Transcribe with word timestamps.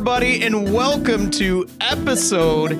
Hello, 0.00 0.14
everybody, 0.14 0.42
and 0.46 0.72
welcome 0.72 1.30
to 1.32 1.68
episode 1.82 2.72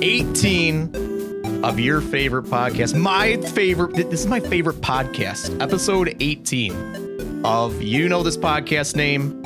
18 0.00 1.64
of 1.64 1.80
your 1.80 2.00
favorite 2.00 2.44
podcast. 2.44 2.94
My 2.96 3.36
favorite, 3.48 3.96
this 4.08 4.20
is 4.20 4.26
my 4.28 4.38
favorite 4.38 4.76
podcast, 4.80 5.60
episode 5.60 6.14
18 6.20 7.42
of 7.44 7.82
You 7.82 8.08
Know 8.08 8.22
This 8.22 8.36
Podcast 8.36 8.94
name. 8.94 9.42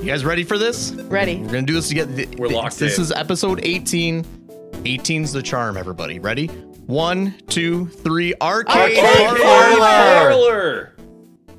You 0.00 0.06
guys 0.06 0.24
ready 0.24 0.42
for 0.42 0.58
this? 0.58 0.90
Ready. 0.92 1.36
We're 1.36 1.52
going 1.52 1.66
to 1.66 1.72
do 1.72 1.74
this 1.74 1.88
together. 1.88 2.24
We're 2.36 2.48
locked 2.48 2.80
This 2.80 2.96
in. 2.98 3.02
is 3.02 3.12
episode 3.12 3.60
18. 3.62 4.24
18's 4.24 5.32
the 5.32 5.40
charm, 5.40 5.76
everybody. 5.76 6.18
Ready? 6.18 6.48
One, 6.48 7.38
two, 7.46 7.86
three. 7.86 8.34
Arcade, 8.42 8.98
Arcade 8.98 9.40
Parlor. 9.40 9.78
Parlor. 9.78 10.92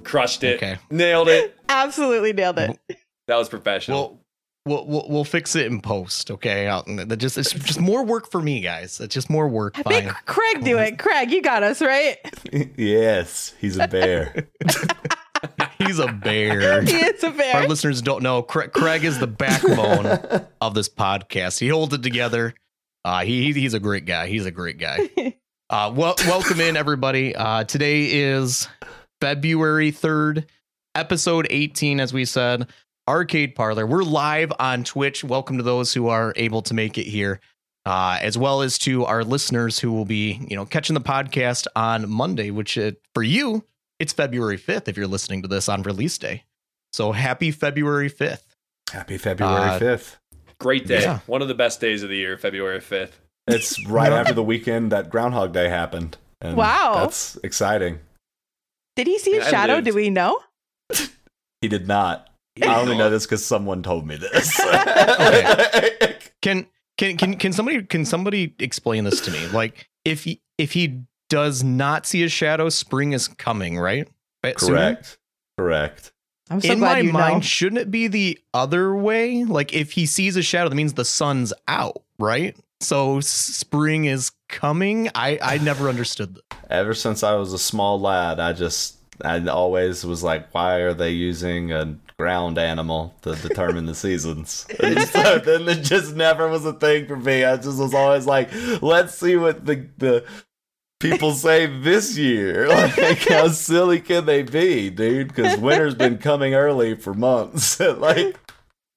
Crushed 0.03 0.43
it. 0.43 0.57
Okay. 0.57 0.77
Nailed 0.91 1.29
it. 1.29 1.57
Absolutely 1.69 2.33
nailed 2.33 2.59
it. 2.59 2.77
That 3.27 3.37
was 3.37 3.47
professional. 3.47 4.09
We'll, 4.09 4.22
we'll, 4.65 4.85
we'll, 4.85 5.05
we'll 5.09 5.23
fix 5.23 5.55
it 5.55 5.65
in 5.67 5.81
post, 5.81 6.31
okay? 6.31 6.67
Out 6.67 6.87
in 6.87 6.95
that 7.07 7.17
just 7.17 7.37
it's 7.37 7.51
just 7.51 7.79
more 7.79 8.03
work 8.03 8.29
for 8.31 8.41
me, 8.41 8.61
guys. 8.61 8.99
It's 8.99 9.13
just 9.13 9.29
more 9.29 9.47
work. 9.47 9.77
I 9.79 9.83
think 9.83 10.11
Craig 10.25 10.63
do 10.63 10.77
it. 10.77 10.99
Craig, 10.99 11.31
you 11.31 11.41
got 11.41 11.63
us, 11.63 11.81
right? 11.81 12.17
yes, 12.77 13.53
he's 13.59 13.77
a 13.77 13.87
bear. 13.87 14.47
He's 15.77 15.99
a 15.99 16.07
bear. 16.07 16.81
He 16.85 16.93
is 16.95 17.21
a 17.23 17.31
bear. 17.31 17.55
Our 17.57 17.67
listeners 17.67 18.01
don't 18.01 18.23
know. 18.23 18.41
Craig, 18.41 18.71
Craig 18.71 19.03
is 19.03 19.19
the 19.19 19.27
backbone 19.27 20.05
of 20.61 20.73
this 20.73 20.87
podcast. 20.87 21.59
He 21.59 21.67
holds 21.67 21.93
it 21.93 22.01
together. 22.01 22.53
Uh, 23.03 23.25
he 23.25 23.51
he- 23.51 23.59
he's 23.59 23.73
a 23.73 23.79
great 23.81 24.05
guy. 24.05 24.27
He's 24.27 24.45
a 24.45 24.51
great 24.51 24.77
guy. 24.77 25.09
Uh, 25.69 25.91
well, 25.93 26.15
welcome 26.25 26.61
in 26.61 26.77
everybody. 26.77 27.35
Uh, 27.35 27.65
today 27.65 28.05
is 28.05 28.69
February 29.19 29.91
third, 29.91 30.45
episode 30.95 31.47
eighteen. 31.49 31.99
As 31.99 32.13
we 32.13 32.23
said, 32.23 32.69
Arcade 33.07 33.55
Parlor. 33.55 33.85
We're 33.85 34.03
live 34.03 34.51
on 34.59 34.83
Twitch. 34.83 35.23
Welcome 35.23 35.57
to 35.57 35.63
those 35.63 35.93
who 35.93 36.07
are 36.07 36.33
able 36.35 36.61
to 36.63 36.73
make 36.73 36.97
it 36.97 37.03
here, 37.05 37.39
uh, 37.85 38.17
as 38.21 38.37
well 38.37 38.61
as 38.61 38.77
to 38.79 39.03
our 39.05 39.23
listeners 39.23 39.79
who 39.79 39.91
will 39.91 40.05
be, 40.05 40.39
you 40.49 40.55
know, 40.55 40.65
catching 40.65 40.93
the 40.93 41.01
podcast 41.01 41.67
on 41.75 42.09
Monday. 42.09 42.49
Which 42.49 42.77
uh, 42.77 42.91
for 43.13 43.21
you, 43.23 43.65
it's 43.99 44.13
February 44.13 44.57
fifth 44.57 44.87
if 44.87 44.95
you're 44.95 45.07
listening 45.07 45.41
to 45.41 45.47
this 45.49 45.67
on 45.67 45.83
release 45.83 46.17
day. 46.17 46.43
So 46.93 47.11
happy 47.11 47.51
February 47.51 48.07
fifth. 48.09 48.55
Happy 48.91 49.17
February 49.17 49.69
Uh, 49.69 49.79
5th. 49.79 50.17
Great 50.59 50.85
day. 50.85 51.01
yeah. 51.01 51.19
One 51.25 51.41
of 51.41 51.47
the 51.47 51.55
best 51.55 51.81
days 51.81 52.03
of 52.03 52.09
the 52.09 52.15
year, 52.15 52.37
February 52.37 52.79
5th. 52.79 53.13
It's 53.47 53.83
right 53.87 54.11
after 54.13 54.33
the 54.33 54.43
weekend 54.43 54.91
that 54.91 55.09
Groundhog 55.09 55.51
Day 55.51 55.67
happened. 55.67 56.15
And 56.39 56.55
Wow. 56.55 56.93
That's 57.01 57.35
exciting. 57.43 57.99
Did 58.95 59.07
he 59.07 59.17
see 59.17 59.35
a 59.37 59.43
I 59.45 59.49
shadow? 59.49 59.73
lived. 59.75 59.87
Do 59.87 59.95
we 59.95 60.09
know? 60.11 60.39
He 61.61 61.67
did 61.67 61.87
not. 61.87 62.29
I 62.61 62.79
only 62.79 62.97
know 62.97 63.09
this 63.09 63.25
because 63.25 63.43
someone 63.45 63.81
told 63.81 64.05
me 64.05 64.15
this. 64.15 64.55
Can 66.41 66.67
can 66.97 67.15
can 67.17 67.35
can 67.37 67.53
somebody 67.53 67.83
can 67.83 68.03
somebody 68.05 68.53
explain 68.59 69.05
this 69.05 69.21
to 69.21 69.31
me? 69.31 69.47
Like 69.47 69.89
if 70.03 70.25
he 70.25 70.41
if 70.57 70.73
he 70.73 71.03
does 71.29 71.63
not 71.63 72.05
see 72.05 72.23
a 72.23 72.29
shadow, 72.29 72.67
spring 72.69 73.13
is 73.13 73.29
coming, 73.29 73.79
right? 73.79 74.07
Right, 74.43 74.59
sooner? 74.59 74.75
Correct. 74.75 75.17
Correct. 75.57 76.11
I'm 76.49 76.59
so 76.59 76.73
In 76.73 76.79
glad 76.79 76.91
my 76.91 76.99
you 76.99 77.13
mind, 77.13 77.35
know. 77.35 77.41
shouldn't 77.41 77.79
it 77.81 77.89
be 77.91 78.07
the 78.09 78.37
other 78.53 78.93
way? 78.93 79.45
Like 79.45 79.73
if 79.73 79.93
he 79.93 80.05
sees 80.05 80.35
a 80.35 80.43
shadow, 80.43 80.67
that 80.69 80.75
means 80.75 80.93
the 80.93 81.05
sun's 81.05 81.53
out, 81.67 82.03
right? 82.19 82.57
So 82.81 83.21
spring 83.21 84.05
is 84.05 84.31
coming. 84.49 85.09
I 85.15 85.39
I 85.41 85.57
never 85.59 85.87
understood 85.87 86.35
that. 86.35 86.57
Ever 86.69 86.93
since 86.93 87.23
I 87.23 87.35
was 87.35 87.53
a 87.53 87.57
small 87.59 87.99
lad, 88.01 88.41
I 88.41 88.51
just 88.51 88.97
I 89.23 89.39
always 89.47 90.05
was 90.05 90.23
like, 90.23 90.53
why 90.53 90.75
are 90.79 90.93
they 90.93 91.11
using 91.11 91.71
a 91.71 91.95
ground 92.23 92.57
animal 92.57 93.13
to 93.21 93.35
determine 93.35 93.85
the 93.85 93.93
seasons? 93.93 94.65
And 94.81 95.01
so 95.01 95.39
then 95.39 95.67
it 95.67 95.83
just 95.83 96.15
never 96.15 96.47
was 96.47 96.65
a 96.65 96.71
thing 96.71 97.05
for 97.05 97.17
me. 97.17 97.43
I 97.43 97.57
just 97.57 97.77
was 97.77 97.93
always 97.93 98.25
like, 98.25 98.49
let's 98.81 99.15
see 99.15 99.35
what 99.35 99.65
the 99.65 99.89
the 99.97 100.25
people 101.01 101.33
say 101.33 101.65
this 101.65 102.17
year. 102.17 102.69
Like, 103.03 103.27
how 103.27 103.49
silly 103.49 103.99
can 103.99 104.25
they 104.25 104.41
be, 104.41 104.89
dude? 104.89 105.27
Because 105.27 105.57
winter's 105.57 105.95
been 105.95 106.17
coming 106.17 106.53
early 106.53 106.95
for 106.95 107.13
months. 107.13 107.77
like, 107.97 108.39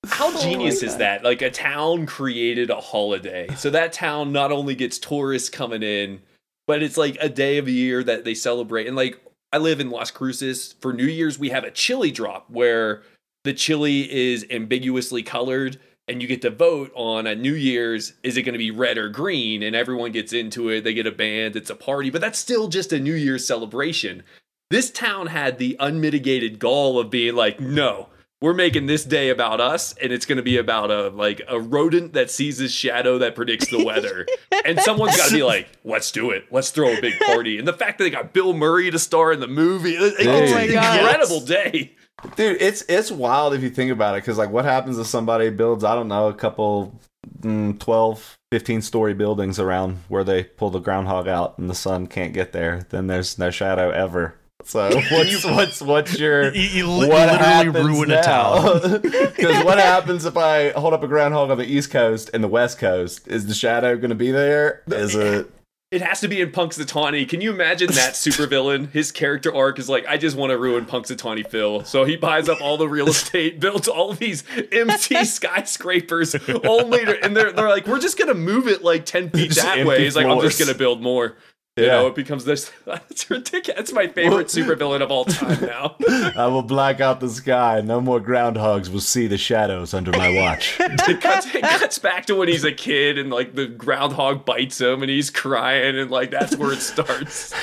How 0.06 0.40
genius 0.40 0.82
my 0.82 0.88
is 0.88 0.96
that? 0.98 1.24
Like 1.24 1.42
a 1.42 1.50
town 1.50 2.06
created 2.06 2.70
a 2.70 2.80
holiday. 2.80 3.48
So 3.56 3.70
that 3.70 3.92
town 3.92 4.30
not 4.30 4.52
only 4.52 4.76
gets 4.76 4.98
tourists 4.98 5.50
coming 5.50 5.82
in, 5.82 6.20
but 6.68 6.80
it's 6.82 6.96
like 6.96 7.16
a 7.20 7.28
day 7.28 7.58
of 7.58 7.66
the 7.66 7.72
year 7.72 8.04
that 8.04 8.24
they 8.24 8.34
celebrate. 8.34 8.86
And 8.86 8.94
like 8.94 9.20
I 9.52 9.58
live 9.58 9.80
in 9.80 9.90
Las 9.90 10.10
Cruces. 10.10 10.74
For 10.80 10.92
New 10.92 11.06
Year's, 11.06 11.38
we 11.38 11.50
have 11.50 11.64
a 11.64 11.70
chili 11.70 12.10
drop 12.10 12.50
where 12.50 13.02
the 13.46 13.54
chili 13.54 14.12
is 14.12 14.44
ambiguously 14.50 15.22
colored 15.22 15.78
and 16.08 16.20
you 16.22 16.28
get 16.28 16.42
to 16.42 16.50
vote 16.50 16.92
on 16.94 17.26
a 17.26 17.34
New 17.34 17.54
Year's 17.54 18.12
is 18.22 18.36
it 18.36 18.42
going 18.42 18.52
to 18.52 18.58
be 18.58 18.70
red 18.70 18.98
or 18.98 19.08
green? 19.08 19.62
And 19.62 19.74
everyone 19.74 20.12
gets 20.12 20.32
into 20.34 20.68
it 20.68 20.82
they 20.84 20.92
get 20.94 21.06
a 21.06 21.12
band 21.12 21.56
it's 21.56 21.70
a 21.70 21.74
party 21.74 22.10
but 22.10 22.20
that's 22.20 22.38
still 22.38 22.68
just 22.68 22.92
a 22.92 23.00
New 23.00 23.14
Year's 23.14 23.46
celebration. 23.46 24.22
This 24.70 24.90
town 24.90 25.28
had 25.28 25.58
the 25.58 25.76
unmitigated 25.80 26.58
gall 26.58 26.98
of 26.98 27.08
being 27.10 27.34
like 27.34 27.58
no 27.60 28.08
we're 28.42 28.52
making 28.52 28.84
this 28.84 29.02
day 29.04 29.30
about 29.30 29.62
us 29.62 29.94
and 30.02 30.12
it's 30.12 30.26
going 30.26 30.36
to 30.36 30.42
be 30.42 30.58
about 30.58 30.90
a 30.90 31.08
like 31.08 31.40
a 31.48 31.58
rodent 31.58 32.12
that 32.12 32.30
sees 32.30 32.58
his 32.58 32.70
shadow 32.72 33.16
that 33.18 33.34
predicts 33.34 33.68
the 33.70 33.82
weather. 33.84 34.26
And 34.64 34.80
someone's 34.80 35.16
got 35.16 35.28
to 35.28 35.34
be 35.36 35.44
like 35.44 35.68
let's 35.84 36.10
do 36.10 36.30
it. 36.30 36.44
Let's 36.50 36.70
throw 36.70 36.88
a 36.96 37.00
big 37.00 37.18
party. 37.20 37.56
And 37.58 37.68
the 37.68 37.72
fact 37.72 37.98
that 37.98 38.04
they 38.04 38.10
got 38.10 38.32
bill 38.32 38.52
murray 38.52 38.90
to 38.90 38.98
star 38.98 39.32
in 39.32 39.38
the 39.40 39.46
movie 39.46 39.94
it- 39.94 40.14
it's 40.18 40.26
Oh 40.52 40.56
an 40.56 40.72
God. 40.72 40.98
incredible 41.00 41.40
day 41.40 41.94
dude 42.34 42.60
it's 42.60 42.82
it's 42.88 43.10
wild 43.10 43.54
if 43.54 43.62
you 43.62 43.70
think 43.70 43.90
about 43.90 44.14
it 44.14 44.22
because 44.22 44.38
like 44.38 44.50
what 44.50 44.64
happens 44.64 44.98
if 44.98 45.06
somebody 45.06 45.50
builds 45.50 45.84
i 45.84 45.94
don't 45.94 46.08
know 46.08 46.28
a 46.28 46.34
couple 46.34 46.98
mm, 47.40 47.78
12 47.78 48.38
15 48.52 48.80
story 48.82 49.12
buildings 49.12 49.58
around 49.58 49.98
where 50.08 50.24
they 50.24 50.44
pull 50.44 50.70
the 50.70 50.78
groundhog 50.78 51.26
out 51.28 51.58
and 51.58 51.68
the 51.68 51.74
sun 51.74 52.06
can't 52.06 52.32
get 52.32 52.52
there 52.52 52.86
then 52.90 53.06
there's 53.06 53.38
no 53.38 53.50
shadow 53.50 53.90
ever. 53.90 54.34
So 54.64 54.88
what's 55.10 55.44
what's 55.44 55.82
what's 55.82 56.18
your 56.18 56.52
You, 56.54 56.62
you 56.62 56.90
li- 56.90 57.08
what 57.08 57.28
literally 57.28 57.38
happens 57.38 57.86
ruin 57.86 58.10
a 58.10 58.22
town. 58.22 59.00
because 59.02 59.64
what 59.64 59.78
happens 59.78 60.24
if 60.24 60.36
i 60.36 60.70
hold 60.70 60.94
up 60.94 61.02
a 61.02 61.08
groundhog 61.08 61.50
on 61.50 61.58
the 61.58 61.64
east 61.66 61.90
coast 61.90 62.30
and 62.32 62.42
the 62.42 62.48
west 62.48 62.78
coast? 62.78 63.28
Is 63.28 63.46
the 63.46 63.54
shadow 63.54 63.96
going 63.96 64.10
to 64.10 64.16
be 64.16 64.30
there? 64.30 64.82
Is 64.86 65.14
it 65.14 65.50
It 65.92 66.02
has 66.02 66.20
to 66.22 66.28
be 66.28 66.40
in 66.40 66.50
Punxsutawney. 66.50 67.28
Can 67.28 67.40
you 67.40 67.52
imagine 67.52 67.92
that 67.92 68.14
supervillain? 68.14 68.90
His 68.90 69.12
character 69.12 69.54
arc 69.54 69.78
is 69.78 69.88
like, 69.88 70.04
I 70.08 70.16
just 70.16 70.36
want 70.36 70.50
to 70.50 70.58
ruin 70.58 70.84
Punxsutawney 70.84 71.48
Phil. 71.48 71.84
So 71.84 72.04
he 72.04 72.16
buys 72.16 72.48
up 72.48 72.60
all 72.60 72.76
the 72.76 72.88
real 72.88 73.08
estate, 73.08 73.60
builds 73.60 73.86
all 73.86 74.12
these 74.12 74.42
empty 74.72 75.24
skyscrapers, 75.24 76.34
only 76.64 77.04
to, 77.04 77.24
and 77.24 77.36
they're 77.36 77.52
they're 77.52 77.68
like, 77.68 77.86
we're 77.86 78.00
just 78.00 78.18
gonna 78.18 78.34
move 78.34 78.66
it 78.66 78.82
like 78.82 79.06
ten 79.06 79.30
feet 79.30 79.52
Just 79.52 79.62
that 79.62 79.86
way. 79.86 80.02
He's 80.02 80.16
like, 80.16 80.26
I'm 80.26 80.40
just 80.40 80.58
gonna 80.58 80.74
build 80.74 81.02
more. 81.02 81.36
You 81.76 81.84
Yeah. 81.84 81.92
know, 81.96 82.06
it 82.06 82.14
becomes 82.14 82.44
this. 82.44 82.70
It's 83.10 83.30
ridiculous. 83.30 83.80
It's 83.80 83.92
my 83.92 84.06
favorite 84.08 84.46
supervillain 84.48 85.02
of 85.02 85.10
all 85.10 85.24
time 85.24 85.60
now. 85.62 85.96
i 86.36 86.46
will 86.46 86.62
black 86.62 87.00
out 87.00 87.20
the 87.20 87.28
sky 87.28 87.80
no 87.82 88.00
more 88.00 88.20
groundhogs 88.20 88.88
will 88.90 89.00
see 89.00 89.26
the 89.26 89.38
shadows 89.38 89.92
under 89.94 90.10
my 90.12 90.34
watch 90.34 90.76
it, 90.80 91.20
cuts, 91.20 91.46
it 91.54 91.62
cuts 91.62 91.98
back 91.98 92.26
to 92.26 92.34
when 92.36 92.48
he's 92.48 92.64
a 92.64 92.72
kid 92.72 93.16
and 93.18 93.30
like 93.30 93.54
the 93.54 93.66
groundhog 93.66 94.44
bites 94.44 94.80
him 94.80 95.02
and 95.02 95.10
he's 95.10 95.30
crying 95.30 95.98
and 95.98 96.10
like 96.10 96.30
that's 96.30 96.56
where 96.56 96.72
it 96.72 96.80
starts. 96.80 97.54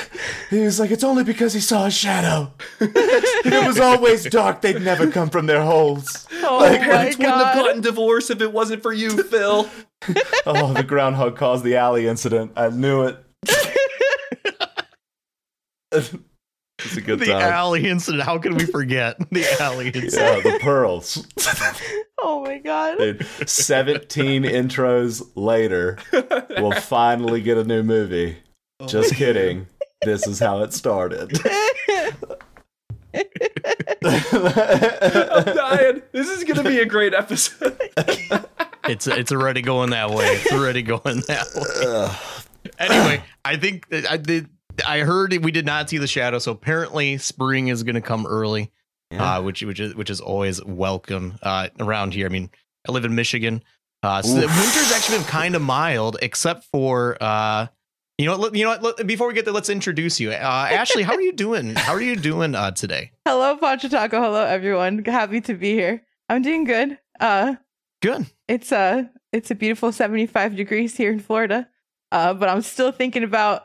He 0.50 0.60
was 0.60 0.80
like, 0.80 0.92
it's 0.92 1.04
only 1.04 1.24
because 1.24 1.54
he 1.54 1.60
saw 1.60 1.86
a 1.86 1.92
shadow. 1.92 2.52
it 2.80 3.68
was 3.68 3.80
always 3.80 4.26
dark. 4.26 4.62
They'd 4.62 4.82
never 4.82 5.10
come 5.12 5.30
from 5.30 5.46
their 5.46 5.64
holes. 5.64 6.28
Oh 6.44 6.60
My 6.60 6.72
my 6.72 6.78
parents 6.78 7.18
wouldn't 7.18 7.36
have 7.36 7.56
gotten 7.56 7.82
divorced 7.82 8.30
if 8.32 8.42
it 8.42 8.52
wasn't 8.52 8.82
for 8.84 8.94
you, 8.94 9.22
Phil. 9.24 9.70
Oh, 10.46 10.74
the 10.74 10.84
groundhog 10.84 11.38
caused 11.38 11.64
the 11.64 11.76
alley 11.78 12.08
incident. 12.08 12.52
I 12.56 12.70
knew 12.70 13.04
it. 13.04 13.18
It's 15.94 16.98
a 16.98 17.02
good 17.02 17.20
the 17.20 17.26
time. 17.28 17.42
alley 17.42 17.88
incident. 17.88 18.24
How 18.24 18.38
can 18.38 18.56
we 18.56 18.66
forget 18.66 19.18
the 19.32 19.46
alley 19.62 19.88
incident? 19.94 20.46
yeah, 20.46 20.52
the 20.54 20.60
pearls. 20.62 21.26
Oh 22.26 22.42
my 22.46 22.58
god. 22.58 23.00
Dude, 23.00 23.28
17 23.46 24.44
intros 24.46 25.30
later, 25.36 25.98
we'll 26.52 26.72
finally 26.72 27.42
get 27.42 27.58
a 27.58 27.66
new 27.66 27.84
movie. 27.84 28.38
Oh 28.80 28.88
Just 28.88 29.16
kidding. 29.16 29.68
This 30.04 30.26
is 30.26 30.40
how 30.40 30.62
it 30.62 30.72
started. 30.72 31.38
I'm 34.02 35.56
dying. 35.56 36.02
This 36.12 36.30
is 36.30 36.44
gonna 36.46 36.64
be 36.64 36.80
a 36.80 36.86
great 36.86 37.14
episode. 37.14 37.78
It's 38.88 39.08
it's 39.08 39.32
already 39.32 39.62
going 39.62 39.90
that 39.92 40.10
way. 40.10 40.26
It's 40.36 40.52
already 40.52 40.82
going 40.82 41.22
that 41.28 41.48
way. 41.56 42.70
Anyway, 42.80 43.24
I 43.44 43.58
think 43.58 43.90
that 43.90 44.10
I 44.10 44.18
did. 44.18 44.50
I 44.88 45.00
heard 45.00 45.34
we 45.44 45.52
did 45.52 45.66
not 45.66 45.90
see 45.90 45.98
the 45.98 46.08
shadow, 46.08 46.40
so 46.40 46.52
apparently 46.52 47.18
spring 47.18 47.68
is 47.68 47.84
going 47.84 47.96
to 47.96 48.02
come 48.02 48.26
early, 48.26 48.72
Yeah. 49.12 49.38
uh, 49.38 49.42
which 49.42 49.62
which 49.64 49.80
is 49.80 49.96
which 49.96 50.10
is 50.10 50.20
always 50.22 50.64
welcome 50.64 51.38
uh, 51.44 51.70
around 51.80 52.14
here. 52.14 52.26
I 52.26 52.30
mean, 52.30 52.50
I 52.88 52.92
live 52.92 53.06
in 53.06 53.16
Michigan, 53.16 53.64
uh, 54.02 54.22
so 54.22 54.34
the 54.34 54.48
winter's 54.48 54.92
actually 54.92 55.20
been 55.20 55.28
kind 55.28 55.56
of 55.56 55.62
mild, 55.62 56.18
except 56.22 56.66
for 56.66 57.18
uh, 57.22 57.68
you 58.18 58.26
know, 58.28 58.38
what, 58.38 58.56
you 58.56 58.64
know 58.64 58.78
what. 58.78 59.06
Before 59.08 59.28
we 59.28 59.34
get 59.34 59.46
there, 59.46 59.54
let's 59.54 59.70
introduce 59.70 60.20
you, 60.20 60.32
uh, 60.32 60.34
Ashley. 60.34 61.04
How 61.04 61.14
are 61.14 61.22
you 61.22 61.34
doing? 61.34 61.76
How 61.76 61.94
are 61.94 62.02
you 62.02 62.16
doing 62.16 62.54
uh, 62.56 62.72
today? 62.72 63.12
Hello, 63.26 63.56
Poncho 63.58 63.88
Taco. 63.90 64.22
Hello, 64.22 64.44
everyone. 64.44 65.04
Happy 65.04 65.42
to 65.42 65.54
be 65.56 65.74
here. 65.74 66.04
I'm 66.30 66.42
doing 66.42 66.64
good. 66.64 66.98
Uh, 67.20 67.56
Good. 68.02 68.26
it's 68.48 68.72
a 68.72 69.10
it's 69.32 69.50
a 69.50 69.56
beautiful 69.56 69.92
75 69.92 70.56
degrees 70.56 70.96
here 70.96 71.12
in 71.12 71.20
Florida. 71.20 71.68
Uh, 72.12 72.34
but 72.36 72.50
I'm 72.50 72.62
still 72.62 72.92
thinking 72.92 73.24
about 73.24 73.64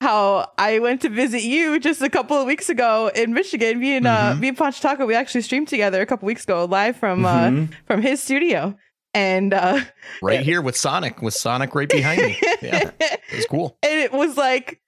how 0.00 0.50
I 0.56 0.78
went 0.78 1.02
to 1.02 1.08
visit 1.10 1.42
you 1.42 1.78
just 1.78 2.00
a 2.02 2.08
couple 2.08 2.36
of 2.36 2.46
weeks 2.46 2.68
ago 2.68 3.10
in 3.14 3.34
Michigan. 3.34 3.78
Me 3.78 3.96
and 3.96 4.06
uh, 4.06 4.34
Mhm. 4.34 4.40
me 4.40 4.48
and 4.48 4.56
Ponch 4.56 4.80
Taco, 4.80 5.04
we 5.06 5.14
actually 5.14 5.42
streamed 5.42 5.68
together 5.68 6.00
a 6.00 6.06
couple 6.06 6.26
weeks 6.26 6.44
ago 6.44 6.64
live 6.64 6.96
from 6.96 7.24
uh, 7.24 7.48
Mhm. 7.48 7.68
from 7.86 8.02
his 8.02 8.22
studio. 8.22 8.76
And 9.12 9.52
uh, 9.52 9.80
Right 10.22 10.40
here 10.40 10.62
with 10.62 10.76
Sonic, 10.76 11.20
with 11.20 11.34
Sonic 11.34 11.74
right 11.74 11.88
behind 11.88 12.22
me. 12.22 12.38
Yeah, 12.62 12.90
it 13.00 13.20
was 13.34 13.46
cool. 13.46 13.78
and 13.82 13.98
it 14.00 14.12
was 14.12 14.36
like 14.36 14.80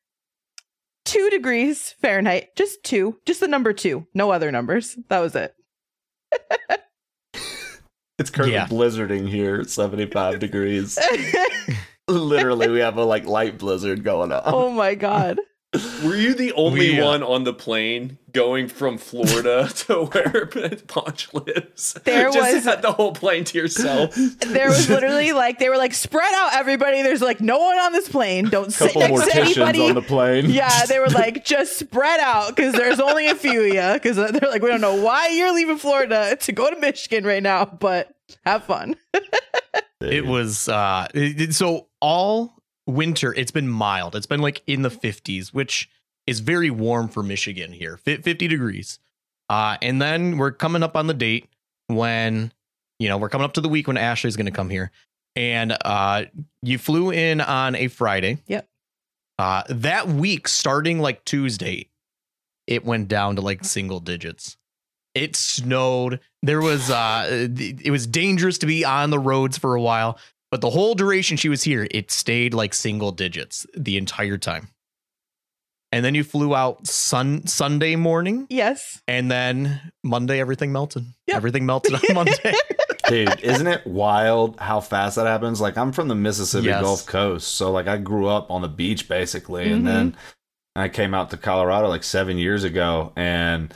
two 1.05 1.29
degrees 1.31 1.95
Fahrenheit, 2.01 2.55
just 2.57 2.83
two, 2.85 3.19
just 3.27 3.41
the 3.41 3.49
number 3.49 3.73
two, 3.73 4.07
no 4.15 4.31
other 4.31 4.51
numbers. 4.53 4.97
That 5.09 5.21
was 5.21 5.35
it. 5.35 5.55
It's 8.19 8.31
currently 8.31 8.55
Yeah. 8.55 8.67
blizzarding 8.67 9.29
here, 9.29 9.65
75 9.65 10.39
degrees. 10.39 10.97
Literally, 12.09 12.69
we 12.69 12.81
have 12.81 12.97
a 12.97 13.05
like 13.05 13.25
light 13.27 13.59
blizzard 13.59 14.03
going 14.05 14.33
on. 14.33 14.43
oh 14.45 14.71
my 14.71 14.95
god. 14.95 15.39
Were 16.05 16.15
you 16.15 16.35
the 16.35 16.53
only 16.53 16.81
We, 16.91 17.01
uh, 17.01 17.05
one 17.07 17.23
on 17.23 17.45
the 17.45 17.55
plane 17.55 18.19
going 18.31 18.69
from 18.69 18.99
Florida 18.99 19.71
to 19.75 20.05
where 20.05 20.45
Ponch 20.87 21.33
lives? 21.33 21.95
There 22.05 22.31
Just 22.31 22.55
was- 22.57 22.65
had 22.65 22.83
the 22.83 22.93
whole 22.93 23.13
plane 23.13 23.45
to 23.45 23.57
yourself. 23.57 24.15
There 24.41 24.69
was 24.69 24.91
literally 24.91 25.33
like 25.33 25.59
they 25.59 25.71
were 25.71 25.79
like 25.79 25.95
spread 25.95 26.31
out 26.35 26.51
everybody. 26.53 27.01
There's 27.03 27.23
like 27.23 27.41
no 27.41 27.59
one 27.59 27.79
on 27.79 27.93
this 27.93 28.07
plane. 28.07 28.51
Don't 28.51 28.71
sit 28.71 28.95
next 28.97 29.25
to 29.33 29.35
anybody. 29.41 29.89
on 29.89 29.95
the 29.95 30.03
plane. 30.03 30.51
yeah, 30.51 30.85
they 30.85 30.99
were 30.99 31.09
like 31.09 31.43
just 31.47 31.79
spread 31.79 32.21
out 32.21 32.55
because 32.55 32.75
there's 32.75 33.01
only 33.01 33.29
a 33.29 33.35
few 33.35 33.63
of 33.63 33.69
you. 33.69 33.93
Because 33.95 34.17
they're 34.17 34.51
like, 34.51 34.61
we 34.61 34.69
don't 34.69 34.83
know 34.83 35.01
why 35.03 35.29
you're 35.29 35.55
leaving 35.55 35.79
Florida 35.79 36.37
to 36.39 36.53
go 36.53 36.69
to 36.69 36.79
Michigan 36.81 37.25
right 37.25 37.43
now, 37.43 37.65
but 37.65 38.15
have 38.45 38.65
fun. 38.65 38.97
It 40.11 40.27
was 40.27 40.69
uh 40.69 41.07
it- 41.15 41.41
it- 41.41 41.55
so 41.55 41.89
all 42.01 42.55
winter 42.87 43.33
it's 43.35 43.51
been 43.53 43.69
mild. 43.69 44.17
It's 44.17 44.27
been 44.27 44.41
like 44.41 44.63
in 44.67 44.83
the 44.83 44.91
50s, 44.91 45.49
which 45.55 45.89
is 46.27 46.41
very 46.41 46.71
warm 46.71 47.09
for 47.09 47.23
Michigan 47.23 47.73
here. 47.73 47.97
50 47.97 48.35
degrees. 48.49 48.99
Uh 49.49 49.77
and 49.83 50.01
then 50.01 50.39
we're 50.39 50.53
coming 50.53 50.83
up 50.83 50.97
on 50.97 51.07
the 51.07 51.15
date 51.15 51.49
when 51.89 52.53
you 52.99 53.09
know, 53.09 53.19
we're 53.19 53.29
coming 53.29 53.45
up 53.45 53.55
to 53.55 53.61
the 53.61 53.69
week 53.69 53.89
when 53.89 53.97
Ashley's 53.97 54.37
going 54.37 54.47
to 54.47 54.53
come 54.53 54.71
here. 54.71 54.91
And 55.35 55.77
uh 55.85 56.25
you 56.63 56.79
flew 56.79 57.11
in 57.11 57.41
on 57.41 57.75
a 57.75 57.89
Friday. 57.89 58.39
Yep. 58.47 58.69
Uh 59.39 59.63
that 59.69 60.09
week 60.09 60.47
starting 60.49 60.99
like 61.01 61.25
Tuesday, 61.25 61.89
it 62.67 62.85
went 62.85 63.09
down 63.09 63.37
to 63.37 63.43
like 63.43 63.65
single 63.65 64.01
digits. 64.01 64.57
It 65.15 65.37
snowed. 65.37 66.21
There 66.43 66.61
was 66.61 66.91
uh 66.91 67.27
it 67.59 67.91
was 67.91 68.07
dangerous 68.07 68.59
to 68.59 68.67
be 68.67 68.85
on 68.85 69.11
the 69.11 69.19
roads 69.19 69.59
for 69.59 69.75
a 69.75 69.81
while, 69.83 70.19
but 70.51 70.61
the 70.61 70.71
whole 70.71 70.95
duration 70.95 71.37
she 71.37 71.49
was 71.49 71.63
here, 71.63 71.87
it 71.91 72.11
stayed 72.11 72.55
like 72.55 72.73
single 72.75 73.13
digits 73.13 73.67
the 73.77 73.97
entire 73.97 74.39
time. 74.39 74.69
And 75.95 76.03
then 76.03 76.15
you 76.15 76.25
flew 76.25 76.55
out 76.55 76.87
sun 76.87 77.47
Sunday 77.47 77.97
morning, 77.97 78.47
Yes. 78.49 79.03
and 79.07 79.31
then 79.31 79.93
Monday 80.03 80.41
everything 80.41 80.73
melted. 80.73 81.05
Yep. 81.27 81.37
Everything 81.37 81.67
melted 81.67 81.93
on 81.95 82.01
Monday. 82.15 82.55
Dude, 83.09 83.41
isn't 83.41 83.67
it 83.67 83.87
wild 83.87 84.59
how 84.59 84.81
fast 84.81 85.17
that 85.17 85.27
happens? 85.27 85.61
Like 85.61 85.77
I'm 85.77 85.93
from 85.93 86.09
the 86.09 86.15
Mississippi 86.15 86.69
Yes. 86.69 86.81
Gulf 86.81 87.05
Coast, 87.05 87.49
so 87.57 87.71
like 87.71 87.89
I 87.89 87.99
grew 87.99 88.27
up 88.29 88.51
on 88.51 88.63
the 88.63 88.69
beach 88.69 89.07
basically, 89.07 89.67
Mhm. 89.67 89.73
and 89.75 89.87
then 89.87 90.17
I 90.75 90.89
came 90.89 91.13
out 91.13 91.29
to 91.33 91.37
Colorado 91.37 91.89
like 91.89 92.05
seven 92.05 92.39
years 92.39 92.65
ago, 92.65 93.13
and 93.15 93.75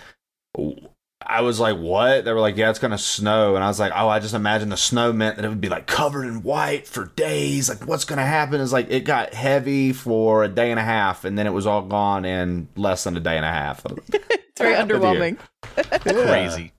I 1.25 1.41
was 1.41 1.59
like, 1.59 1.77
"What?" 1.79 2.25
They 2.25 2.33
were 2.33 2.41
like, 2.41 2.57
"Yeah, 2.57 2.69
it's 2.71 2.79
gonna 2.79 2.99
snow," 2.99 3.55
and 3.57 3.65
I 3.65 3.69
was 3.69 3.81
like, 3.81 3.93
"Oh, 3.95 4.09
I 4.09 4.19
just 4.21 4.35
imagined 4.35 4.71
the 4.71 4.77
snow 4.77 5.13
meant 5.13 5.37
that 5.37 5.45
it 5.45 5.49
would 5.49 5.61
be 5.61 5.69
like 5.71 5.87
covered 5.87 6.25
in 6.25 6.43
white 6.43 6.87
for 6.87 7.07
days. 7.17 7.69
Like, 7.69 7.87
what's 7.87 8.05
gonna 8.05 8.27
happen 8.27 8.61
is 8.61 8.73
like 8.73 8.91
it 8.91 9.01
got 9.05 9.33
heavy 9.33 9.93
for 9.93 10.45
a 10.45 10.49
day 10.49 10.71
and 10.71 10.79
a 10.79 10.83
half, 10.85 11.25
and 11.25 11.39
then 11.39 11.47
it 11.47 11.53
was 11.53 11.67
all 11.67 11.83
gone 11.83 12.25
in 12.25 12.69
less 12.77 13.05
than 13.05 13.17
a 13.17 13.21
day 13.21 13.37
and 13.37 13.45
a 13.47 13.51
half. 13.51 13.85
It's 14.59 14.63
very 14.63 14.75
happened 14.75 15.05
here? 15.05 15.37
underwhelming. 15.77 16.27
Crazy. 16.27 16.73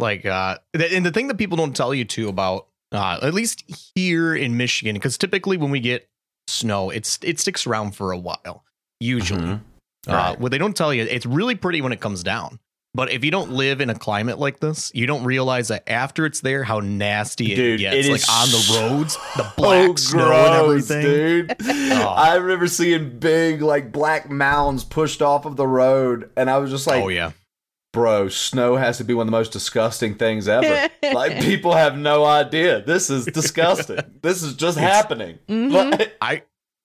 Like 0.00 0.26
uh 0.26 0.58
and 0.74 1.06
the 1.06 1.12
thing 1.12 1.28
that 1.28 1.38
people 1.38 1.56
don't 1.56 1.76
tell 1.76 1.94
you 1.94 2.04
too 2.04 2.28
about 2.28 2.66
uh 2.90 3.20
at 3.22 3.34
least 3.34 3.62
here 3.94 4.34
in 4.34 4.56
Michigan, 4.56 4.94
because 4.94 5.16
typically 5.16 5.56
when 5.56 5.70
we 5.70 5.78
get 5.78 6.08
snow, 6.48 6.90
it's 6.90 7.20
it 7.22 7.38
sticks 7.38 7.68
around 7.68 7.94
for 7.94 8.10
a 8.10 8.18
while. 8.18 8.64
Usually. 8.98 9.40
Mhm. 9.42 9.60
Uh, 10.08 10.12
Right. 10.12 10.40
what 10.40 10.50
they 10.50 10.58
don't 10.58 10.76
tell 10.76 10.92
you, 10.92 11.04
it's 11.04 11.24
really 11.26 11.54
pretty 11.54 11.80
when 11.80 11.92
it 11.92 12.00
comes 12.00 12.24
down. 12.24 12.58
But 12.94 13.10
if 13.10 13.24
you 13.24 13.30
don't 13.30 13.52
live 13.52 13.80
in 13.80 13.88
a 13.88 13.94
climate 13.94 14.38
like 14.38 14.60
this, 14.60 14.90
you 14.94 15.06
don't 15.06 15.24
realize 15.24 15.68
that 15.68 15.88
after 15.88 16.26
it's 16.26 16.40
there, 16.40 16.62
how 16.62 16.80
nasty 16.80 17.52
it 17.52 17.56
Dude, 17.56 17.80
gets. 17.80 18.06
it 18.06 18.10
like 18.12 18.20
is 18.20 18.28
on 18.28 18.48
the 18.48 18.78
roads, 18.98 19.16
the 19.36 19.50
black 19.56 19.90
Oh, 19.90 19.94
snow 19.96 20.24
gross, 20.26 20.90
and 20.90 21.04
everything. 21.06 21.46
dude. 21.46 21.56
Oh. 21.92 22.08
I 22.18 22.34
remember 22.36 22.66
seeing 22.66 23.18
big 23.18 23.62
like 23.62 23.92
black 23.92 24.28
mounds 24.30 24.84
pushed 24.84 25.22
off 25.22 25.46
of 25.46 25.56
the 25.56 25.66
road, 25.66 26.30
and 26.36 26.50
I 26.50 26.58
was 26.58 26.70
just 26.70 26.86
like, 26.86 27.02
oh 27.02 27.08
yeah, 27.08 27.32
"Bro, 27.94 28.28
snow 28.28 28.76
has 28.76 28.98
to 28.98 29.04
be 29.04 29.14
one 29.14 29.26
of 29.26 29.30
the 29.30 29.38
most 29.38 29.52
disgusting 29.52 30.16
things 30.16 30.46
ever." 30.46 30.90
like 31.14 31.40
people 31.40 31.72
have 31.72 31.96
no 31.96 32.26
idea. 32.26 32.82
This 32.82 33.08
is 33.08 33.24
disgusting. 33.24 34.00
this 34.22 34.42
is 34.42 34.52
just 34.52 34.76
It's- 34.76 34.94
happening. 34.94 35.38
Mhm. 35.48 35.92
Like- 35.98 36.14
I. 36.20 36.42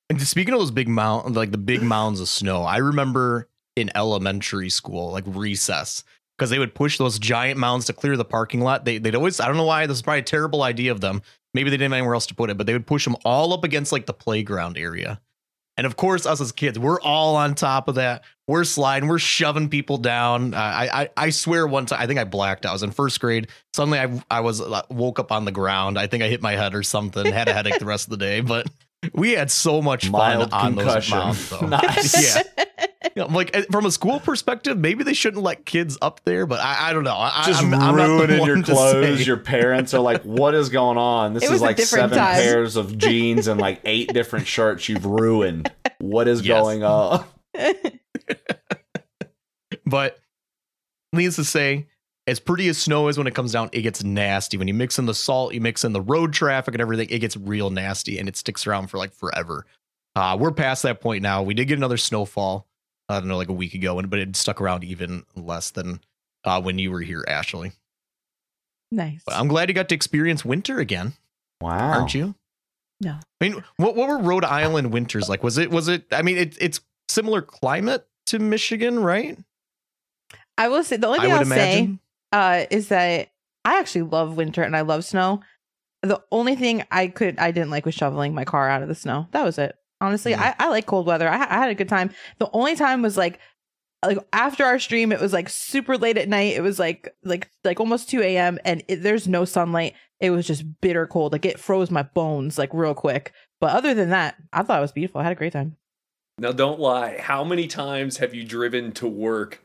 And 0.09 0.21
speaking 0.21 0.53
of 0.53 0.61
those 0.61 0.71
big 0.71 0.87
mount, 0.87 1.33
like 1.33 1.51
the 1.51 1.57
big 1.57 1.81
mounds 1.83 2.21
of 2.21 2.29
snow, 2.29 2.63
I 2.63 2.77
remember 2.77 3.49
in 3.77 3.91
elementary 3.95 4.69
school, 4.69 5.11
like 5.11 5.23
recess, 5.27 6.03
because 6.37 6.49
they 6.49 6.59
would 6.59 6.73
push 6.75 6.97
those 6.97 7.19
giant 7.19 7.59
mounds 7.59 7.85
to 7.85 7.93
clear 7.93 8.17
the 8.17 8.25
parking 8.25 8.61
lot. 8.61 8.85
They, 8.85 8.97
they'd 8.97 9.15
always, 9.15 9.39
I 9.39 9.47
don't 9.47 9.57
know 9.57 9.65
why, 9.65 9.85
this 9.85 9.97
is 9.97 10.01
probably 10.01 10.21
a 10.21 10.23
terrible 10.23 10.63
idea 10.63 10.91
of 10.91 10.99
them. 10.99 11.21
Maybe 11.53 11.69
they 11.69 11.77
didn't 11.77 11.91
have 11.91 11.99
anywhere 11.99 12.15
else 12.15 12.27
to 12.27 12.35
put 12.35 12.49
it, 12.49 12.57
but 12.57 12.67
they 12.67 12.73
would 12.73 12.87
push 12.87 13.05
them 13.05 13.15
all 13.23 13.53
up 13.53 13.63
against 13.63 13.91
like 13.91 14.05
the 14.05 14.13
playground 14.13 14.77
area. 14.77 15.21
And 15.77 15.85
of 15.85 15.95
course, 15.95 16.25
us 16.25 16.41
as 16.41 16.51
kids, 16.51 16.79
we're 16.79 16.99
all 17.01 17.35
on 17.35 17.53
top 17.53 17.87
of 17.87 17.95
that. 17.95 18.23
We're 18.47 18.63
sliding, 18.63 19.07
we're 19.07 19.19
shoving 19.19 19.69
people 19.69 19.97
down. 19.97 20.55
I, 20.55 20.87
I, 20.87 21.09
I 21.15 21.29
swear, 21.29 21.67
one 21.67 21.85
time, 21.85 22.01
I 22.01 22.07
think 22.07 22.19
I 22.19 22.23
blacked. 22.23 22.65
out. 22.65 22.69
I 22.69 22.73
was 22.73 22.81
in 22.81 22.89
first 22.89 23.19
grade. 23.19 23.49
Suddenly, 23.73 23.99
I, 23.99 24.23
I 24.31 24.39
was 24.39 24.59
uh, 24.59 24.81
woke 24.89 25.19
up 25.19 25.31
on 25.31 25.45
the 25.45 25.51
ground. 25.51 25.99
I 25.99 26.07
think 26.07 26.23
I 26.23 26.29
hit 26.29 26.41
my 26.41 26.53
head 26.53 26.73
or 26.73 26.81
something. 26.81 27.25
Had 27.25 27.47
a 27.47 27.53
headache 27.53 27.77
the 27.77 27.85
rest 27.85 28.07
of 28.07 28.09
the 28.09 28.17
day, 28.17 28.41
but 28.41 28.67
we 29.13 29.31
had 29.33 29.51
so 29.51 29.81
much 29.81 30.09
Mild 30.09 30.49
fun 30.51 30.59
on 30.61 30.75
concussion. 30.75 31.17
those 31.19 31.25
mounts. 31.25 31.49
Though. 31.49 31.67
Nice. 31.67 32.35
yeah, 32.35 32.65
You 33.15 33.21
know, 33.23 33.27
like 33.27 33.55
uh, 33.55 33.61
from 33.71 33.85
a 33.85 33.91
school 33.91 34.19
perspective, 34.19 34.77
maybe 34.77 35.03
they 35.03 35.13
shouldn't 35.13 35.43
let 35.43 35.65
kids 35.65 35.97
up 36.01 36.21
there. 36.25 36.45
But 36.45 36.59
I, 36.61 36.89
I 36.89 36.93
don't 36.93 37.03
know. 37.03 37.15
I, 37.15 37.43
just 37.45 37.61
I'm, 37.63 37.73
I'm 37.73 37.95
not 37.95 38.27
the 38.27 38.43
your 38.43 38.61
clothes. 38.63 39.25
Your 39.25 39.37
parents 39.37 39.93
are 39.93 39.99
like, 40.01 40.23
"What 40.23 40.55
is 40.55 40.69
going 40.69 40.97
on? 40.97 41.33
This 41.33 41.43
is 41.49 41.61
like 41.61 41.79
seven 41.79 42.17
time. 42.17 42.35
pairs 42.35 42.75
of 42.75 42.97
jeans 42.97 43.47
and 43.47 43.59
like 43.61 43.81
eight 43.85 44.13
different 44.13 44.47
shirts 44.47 44.89
you've 44.89 45.05
ruined. 45.05 45.71
What 45.99 46.27
is 46.27 46.45
Yes. 46.45 46.59
going 46.61 46.83
on?" 46.83 47.23
But 49.85 50.19
needless 51.13 51.37
to 51.37 51.45
say, 51.45 51.87
as 52.27 52.39
pretty 52.39 52.67
as 52.67 52.77
snow 52.77 53.07
is 53.07 53.17
when 53.17 53.25
it 53.27 53.33
comes 53.33 53.53
down, 53.53 53.69
it 53.71 53.81
gets 53.81 54.03
nasty. 54.03 54.57
When 54.57 54.67
you 54.67 54.73
mix 54.73 54.99
in 54.99 55.05
the 55.05 55.13
salt, 55.13 55.53
you 55.53 55.61
mix 55.61 55.83
in 55.83 55.93
the 55.93 56.01
road 56.01 56.33
traffic 56.33 56.73
and 56.75 56.81
everything, 56.81 57.07
it 57.09 57.19
gets 57.19 57.37
real 57.37 57.69
nasty 57.69 58.19
and 58.19 58.27
it 58.27 58.35
sticks 58.35 58.67
around 58.67 58.87
for 58.87 58.97
like 58.97 59.13
forever. 59.13 59.65
Uh, 60.15 60.35
we're 60.39 60.51
past 60.51 60.83
that 60.83 60.99
point 60.99 61.21
now. 61.23 61.41
We 61.41 61.53
did 61.53 61.65
get 61.65 61.77
another 61.77 61.97
snowfall, 61.97 62.67
I 63.07 63.19
don't 63.19 63.29
know, 63.29 63.37
like 63.37 63.49
a 63.49 63.53
week 63.53 63.73
ago, 63.73 63.97
and 63.99 64.09
but 64.09 64.19
it 64.19 64.35
stuck 64.35 64.59
around 64.59 64.83
even 64.83 65.23
less 65.35 65.69
than 65.71 66.01
uh, 66.43 66.61
when 66.61 66.77
you 66.79 66.91
were 66.91 67.01
here, 67.01 67.23
Ashley. 67.27 67.71
nice. 68.91 69.21
But 69.25 69.35
I'm 69.35 69.47
glad 69.47 69.69
you 69.69 69.75
got 69.75 69.89
to 69.89 69.95
experience 69.95 70.43
winter 70.43 70.79
again, 70.79 71.13
Wow, 71.61 71.91
aren't 71.91 72.13
you? 72.13 72.35
No. 72.99 73.11
I 73.11 73.19
mean, 73.39 73.63
what 73.77 73.95
what 73.95 74.09
were 74.09 74.17
Rhode 74.17 74.43
Island 74.43 74.91
winters 74.91 75.29
like? 75.29 75.43
Was 75.43 75.57
it 75.57 75.69
was 75.69 75.87
it? 75.87 76.05
I 76.11 76.23
mean, 76.23 76.37
it, 76.37 76.57
it's 76.59 76.81
similar 77.09 77.41
climate 77.41 78.07
to 78.27 78.39
Michigan, 78.39 78.99
right? 78.99 79.37
I 80.57 80.67
will 80.69 80.83
say 80.83 80.97
the 80.97 81.07
only 81.07 81.19
I 81.19 81.21
thing 81.23 81.31
would 81.31 81.39
I'll 81.39 81.45
say 81.45 81.77
imagine. 81.77 81.99
Uh, 82.31 82.65
is 82.69 82.89
that 82.89 83.29
I 83.65 83.79
actually 83.79 84.03
love 84.03 84.37
winter 84.37 84.63
and 84.63 84.75
I 84.75 84.81
love 84.81 85.03
snow. 85.05 85.41
The 86.03 86.21
only 86.31 86.55
thing 86.55 86.83
I 86.91 87.07
could 87.07 87.37
I 87.39 87.51
didn't 87.51 87.71
like 87.71 87.85
was 87.85 87.95
shoveling 87.95 88.33
my 88.33 88.45
car 88.45 88.69
out 88.69 88.81
of 88.81 88.87
the 88.87 88.95
snow. 88.95 89.27
That 89.31 89.43
was 89.43 89.57
it. 89.57 89.75
Honestly, 89.99 90.33
Mm. 90.33 90.39
I, 90.39 90.55
I 90.59 90.69
like 90.69 90.85
cold 90.85 91.07
weather. 91.07 91.27
I, 91.27 91.35
I 91.35 91.55
had 91.57 91.69
a 91.69 91.75
good 91.75 91.89
time. 91.89 92.11
The 92.39 92.49
only 92.53 92.75
time 92.75 93.01
was 93.01 93.17
like 93.17 93.39
like 94.05 94.19
after 94.31 94.63
our 94.63 94.77
stream, 94.77 95.11
it 95.11 95.19
was 95.19 95.33
like 95.33 95.49
super 95.49 95.97
late 95.97 96.17
at 96.17 96.29
night. 96.29 96.55
It 96.55 96.61
was 96.61 96.77
like 96.77 97.13
like 97.23 97.49
like 97.63 97.79
almost 97.79 98.09
two 98.09 98.21
a.m. 98.21 98.59
and 98.63 98.83
it, 98.87 98.97
there's 98.97 99.27
no 99.27 99.43
sunlight. 99.43 99.95
It 100.19 100.29
was 100.29 100.45
just 100.45 100.63
bitter 100.81 101.07
cold. 101.07 101.31
Like 101.31 101.45
it 101.45 101.59
froze 101.59 101.89
my 101.89 102.03
bones 102.03 102.57
like 102.59 102.69
real 102.73 102.93
quick. 102.93 103.33
But 103.59 103.71
other 103.71 103.95
than 103.95 104.11
that, 104.11 104.35
I 104.53 104.61
thought 104.61 104.77
it 104.77 104.81
was 104.81 104.91
beautiful. 104.91 105.19
I 105.19 105.23
had 105.23 105.31
a 105.31 105.35
great 105.35 105.53
time. 105.53 105.77
Now, 106.37 106.51
don't 106.51 106.79
lie. 106.79 107.17
How 107.19 107.43
many 107.43 107.65
times 107.65 108.17
have 108.17 108.35
you 108.35 108.43
driven 108.43 108.91
to 108.93 109.07
work 109.07 109.63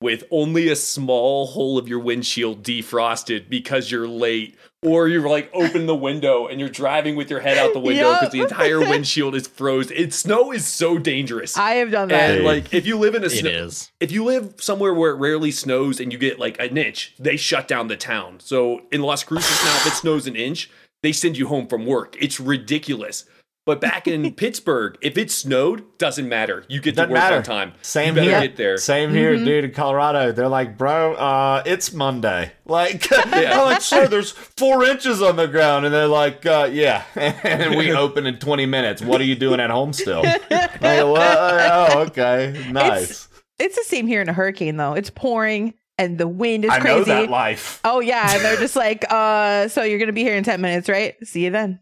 with 0.00 0.24
only 0.30 0.68
a 0.68 0.76
small 0.76 1.46
hole 1.48 1.76
of 1.78 1.88
your 1.88 1.98
windshield 1.98 2.62
defrosted 2.62 3.48
because 3.50 3.90
you're 3.90 4.08
late 4.08 4.56
or 4.82 5.08
you're 5.08 5.28
like 5.28 5.50
open 5.52 5.84
the 5.84 5.94
window 5.94 6.46
and 6.46 6.58
you're 6.58 6.70
driving 6.70 7.16
with 7.16 7.28
your 7.28 7.40
head 7.40 7.58
out 7.58 7.74
the 7.74 7.78
window 7.78 8.12
because 8.14 8.22
Yup. 8.22 8.32
the 8.32 8.40
entire 8.40 8.80
windshield 8.90 9.34
is 9.34 9.46
frozen. 9.46 9.94
It 9.94 10.14
snow 10.14 10.52
is 10.52 10.66
so 10.66 10.96
dangerous. 10.96 11.54
I 11.58 11.72
have 11.74 11.90
done 11.90 12.08
that. 12.08 12.36
and 12.36 12.44
like 12.44 12.72
if 12.72 12.86
you 12.86 12.96
live 12.98 13.14
in 13.14 13.22
a 13.22 13.26
It 13.26 13.30
snow, 13.30 13.50
is. 13.50 13.90
if 14.00 14.10
you 14.10 14.24
live 14.24 14.54
somewhere 14.58 14.94
where 14.94 15.10
it 15.10 15.16
rarely 15.16 15.50
snows 15.50 16.00
and 16.00 16.10
you 16.12 16.18
get 16.18 16.38
like 16.38 16.58
an 16.58 16.78
inch, 16.78 17.14
they 17.18 17.36
shut 17.36 17.68
down 17.68 17.88
the 17.88 17.96
town. 17.96 18.38
So 18.40 18.82
in 18.90 19.02
Las 19.02 19.22
Cruces 19.22 19.64
now, 19.64 19.76
if 19.76 19.86
it 19.88 19.92
snows 19.96 20.26
an 20.26 20.34
inch, 20.34 20.70
they 21.02 21.12
send 21.12 21.36
you 21.36 21.46
home 21.48 21.66
from 21.66 21.84
work. 21.84 22.16
It's 22.18 22.40
ridiculous. 22.40 23.26
But 23.70 23.80
back 23.80 24.08
in 24.08 24.34
Pittsburgh, 24.34 24.98
if 25.00 25.16
it 25.16 25.30
snowed, 25.30 25.84
doesn't 25.96 26.28
matter. 26.28 26.64
You 26.68 26.80
get 26.80 26.90
to 26.92 26.96
Doesn't 26.96 27.10
work 27.12 27.18
matter. 27.20 27.36
on 27.36 27.42
time. 27.44 27.72
Same 27.82 28.16
you 28.16 28.22
here. 28.22 28.40
get 28.40 28.56
there. 28.56 28.76
Same 28.78 29.10
here, 29.14 29.36
Mhm. 29.36 29.44
dude. 29.44 29.64
In 29.66 29.70
Colorado, 29.70 30.32
they're 30.32 30.48
like, 30.48 30.76
bro, 30.76 31.14
uh, 31.14 31.62
it's 31.64 31.92
Monday. 31.92 32.50
Like, 32.70 33.06
I'm 33.12 33.64
like, 33.66 33.80
sir, 33.80 34.06
there's 34.06 34.30
four 34.30 34.84
inches 34.84 35.20
on 35.22 35.34
the 35.34 35.46
ground, 35.48 35.84
and 35.86 35.92
they're 35.94 36.06
like, 36.06 36.46
uh, 36.46 36.68
yeah, 36.72 37.02
and 37.16 37.76
we 37.76 37.92
open 37.92 38.26
in 38.26 38.38
20 38.38 38.64
minutes. 38.66 39.02
What 39.02 39.20
are 39.20 39.24
you 39.24 39.34
doing 39.34 39.58
at 39.58 39.70
home 39.70 39.92
still? 39.92 40.22
like, 40.22 40.80
what? 40.80 41.20
Oh, 41.20 42.04
okay, 42.08 42.64
nice. 42.70 43.26
it's 43.58 43.76
the 43.76 43.84
same 43.84 44.06
here 44.06 44.20
in 44.20 44.28
a 44.28 44.32
hurricane 44.32 44.76
though. 44.76 44.92
It's 44.94 45.10
pouring 45.10 45.74
and 45.98 46.16
the 46.16 46.28
wind 46.28 46.64
is 46.64 46.70
I 46.70 46.78
crazy. 46.80 46.98
know 46.98 47.04
that 47.22 47.28
life. 47.30 47.80
Oh 47.84 47.98
yeah, 48.00 48.34
and 48.36 48.44
they're 48.44 48.56
just 48.56 48.76
like, 48.76 49.04
uh, 49.10 49.66
so 49.68 49.82
you're 49.82 49.98
gonna 49.98 50.12
be 50.12 50.22
here 50.22 50.36
in 50.36 50.44
ten 50.44 50.60
minutes, 50.60 50.88
right? 50.88 51.14
See 51.24 51.44
you 51.44 51.50
then. 51.50 51.80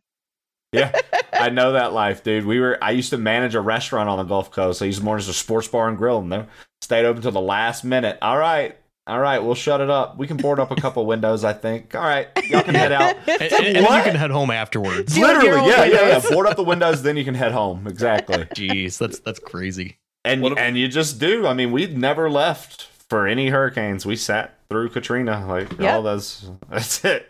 Yeah, 0.73 0.93
I 1.33 1.49
know 1.51 1.73
that 1.73 1.93
life, 1.93 2.23
dude. 2.23 2.45
We 2.45 2.61
were. 2.61 2.79
I 2.83 2.91
used 2.91 3.11
to 3.11 3.19
manage 3.19 3.55
a 3.55 3.61
restaurant 3.61 4.09
on 4.09 4.19
the 4.19 4.25
Gulf 4.25 4.51
Coast. 4.51 4.83
I 4.83 4.87
used 4.87 4.99
to 4.99 5.05
manage 5.05 5.29
a 5.29 5.33
sports 5.33 5.67
bar 5.69 5.89
and 5.89 5.97
grill, 5.97 6.19
and 6.19 6.31
they 6.31 6.45
stayed 6.83 7.07
open 7.07 7.23
till 7.23 7.33
the 7.33 7.41
last 7.41 7.85
minute. 7.85 8.19
All 8.21 8.37
right, 8.37 8.77
all 9.07 9.19
right, 9.19 9.39
we'll 9.39 9.55
shut 9.55 9.81
it 9.81 9.89
up. 9.89 10.19
We 10.19 10.27
can 10.27 10.37
board 10.37 10.61
up 10.61 10.71
a 10.71 10.77
couple 10.77 11.07
windows, 11.07 11.43
I 11.43 11.55
think. 11.55 11.95
All 11.95 12.03
right, 12.03 12.29
y'all 12.51 12.63
can 12.63 12.75
head 12.75 12.93
out. 12.93 13.17
And, 13.27 13.41
and- 13.43 13.53
and 13.53 13.77
then 13.77 13.83
you 13.83 14.03
can 14.05 14.15
head 14.15 14.31
home 14.31 14.51
afterwards. 14.51 15.15
Do 15.15 15.21
you 15.21 15.27
have 15.27 15.43
your 15.43 15.55
Literally, 15.55 15.73
own 15.73 15.91
yeah, 15.91 16.01
yeah, 16.09 16.19
yeah. 16.23 16.31
Board 16.31 16.47
up 16.47 16.57
the 16.57 16.65
windows, 16.65 17.03
then 17.03 17.17
you 17.17 17.25
can 17.25 17.35
head 17.35 17.53
home. 17.53 17.87
Exactly. 17.87 18.37
Jeez, 18.55 18.99
that's 18.99 19.21
that's 19.21 19.39
crazy. 19.39 19.97
And 20.27 20.43
What 20.43 20.53
if- 20.53 20.59
and 20.59 20.77
you 20.77 20.87
just 20.89 21.19
do. 21.19 21.47
I 21.47 21.55
mean, 21.55 21.73
we 21.73 21.87
never 21.87 22.29
left 22.29 22.89
for 23.09 23.27
any 23.27 23.49
hurricanes. 23.49 24.05
We 24.05 24.17
sat 24.17 24.59
through 24.69 24.91
Katrina, 24.91 25.47
like 25.47 25.79
Yep. 25.79 25.95
all 25.95 26.03
those. 26.03 26.51
That's 26.69 27.03
it. 27.07 27.27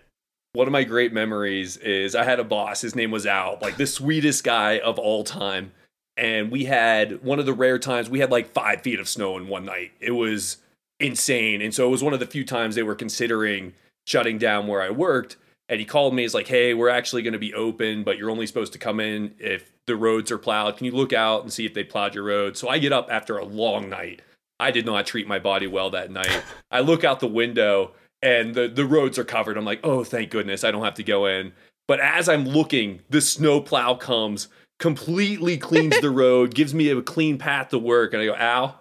One 0.59 0.67
of 0.67 0.73
my 0.73 0.83
great 0.83 1.13
memories 1.13 1.77
is 1.77 2.17
I 2.17 2.25
had 2.25 2.41
a 2.41 2.45
boss. 2.45 2.81
His 2.81 2.97
name 2.97 3.13
was 3.13 3.27
Al, 3.27 3.59
like 3.63 3.77
the 3.77 3.87
sweetest 3.87 4.43
guy 4.43 4.81
of 4.81 4.99
all 4.99 5.23
time. 5.23 5.71
And 6.17 6.51
we 6.51 6.65
had 6.65 7.23
one 7.23 7.39
of 7.39 7.47
the 7.47 7.53
rare 7.53 7.79
times 7.79 8.11
we 8.11 8.19
had 8.19 8.33
like 8.33 8.51
five 8.51 8.81
feet 8.81 8.99
of 8.99 9.09
snow 9.09 9.37
in 9.37 9.47
one 9.47 9.65
night. 9.65 9.93
It 10.01 10.11
was 10.11 10.57
insane. 10.99 11.63
And 11.63 11.73
so 11.73 11.87
it 11.87 11.91
was 11.91 12.03
one 12.03 12.13
of 12.13 12.19
the 12.19 12.27
few 12.27 12.45
times 12.45 12.75
they 12.75 12.83
were 12.83 12.97
considering 12.97 13.75
shutting 14.05 14.37
down 14.37 14.67
where 14.67 14.83
I 14.83 14.91
worked. 14.91 15.37
And 15.69 15.79
he 15.79 15.87
called 15.87 16.13
me. 16.13 16.23
He's 16.23 16.35
like, 16.35 16.49
"Hey, 16.49 16.75
we're 16.75 16.89
actually 16.89 17.23
going 17.23 17.35
to 17.35 17.39
be 17.39 17.55
open, 17.55 18.03
but 18.03 18.19
you're 18.19 18.29
only 18.29 18.49
supposed 18.49 18.73
to 18.73 18.81
come 18.81 18.99
in 18.99 19.37
if 19.39 19.71
the 19.87 19.95
roads 19.95 20.33
are 20.33 20.39
plowed. 20.39 20.77
Can 20.77 20.87
you 20.87 20.93
look 20.93 21.13
out 21.13 21.43
and 21.43 21.53
see 21.53 21.67
if 21.67 21.75
they 21.75 21.85
plowed 21.85 22.17
your 22.17 22.25
road?" 22.25 22.57
So 22.57 22.69
I 22.69 22.79
get 22.79 22.93
up 22.93 23.07
after 23.13 23.39
a 23.39 23.45
long 23.45 23.89
night. 23.89 24.23
I 24.59 24.73
did 24.73 24.87
not 24.87 25.07
treat 25.07 25.29
my 25.29 25.39
body 25.39 25.69
well 25.69 25.91
that 25.91 26.11
night. 26.11 26.43
I 26.73 26.81
look 26.81 27.05
out 27.05 27.21
the 27.21 27.29
window 27.29 27.93
and 28.23 28.55
the, 28.55 28.69
the 28.69 28.85
roads 28.85 29.19
are 29.19 29.25
covered. 29.25 29.57
I'm 29.57 29.65
like, 29.65 29.81
oh, 29.85 30.05
thank 30.05 30.31
goodness 30.31 30.65
I 30.65 30.71
don't 30.71 30.85
have 30.85 30.95
to 30.95 31.05
go 31.05 31.27
in. 31.27 31.53
But 31.87 32.01
as 32.01 32.29
I'm 32.29 32.45
looking, 32.45 33.01
the 33.09 33.21
snow 33.21 33.61
plow 33.61 33.95
comes, 33.95 34.49
completely 34.79 35.57
cleans 35.57 36.01
the 36.01 36.11
road, 36.11 36.55
gives 36.55 36.75
me 36.75 36.91
a 36.91 37.01
clean 37.01 37.39
path 37.39 37.71
to 37.71 37.79
work. 37.79 38.13
And 38.13 38.23
I 38.23 38.27
go, 38.27 38.35
Al. 38.35 38.81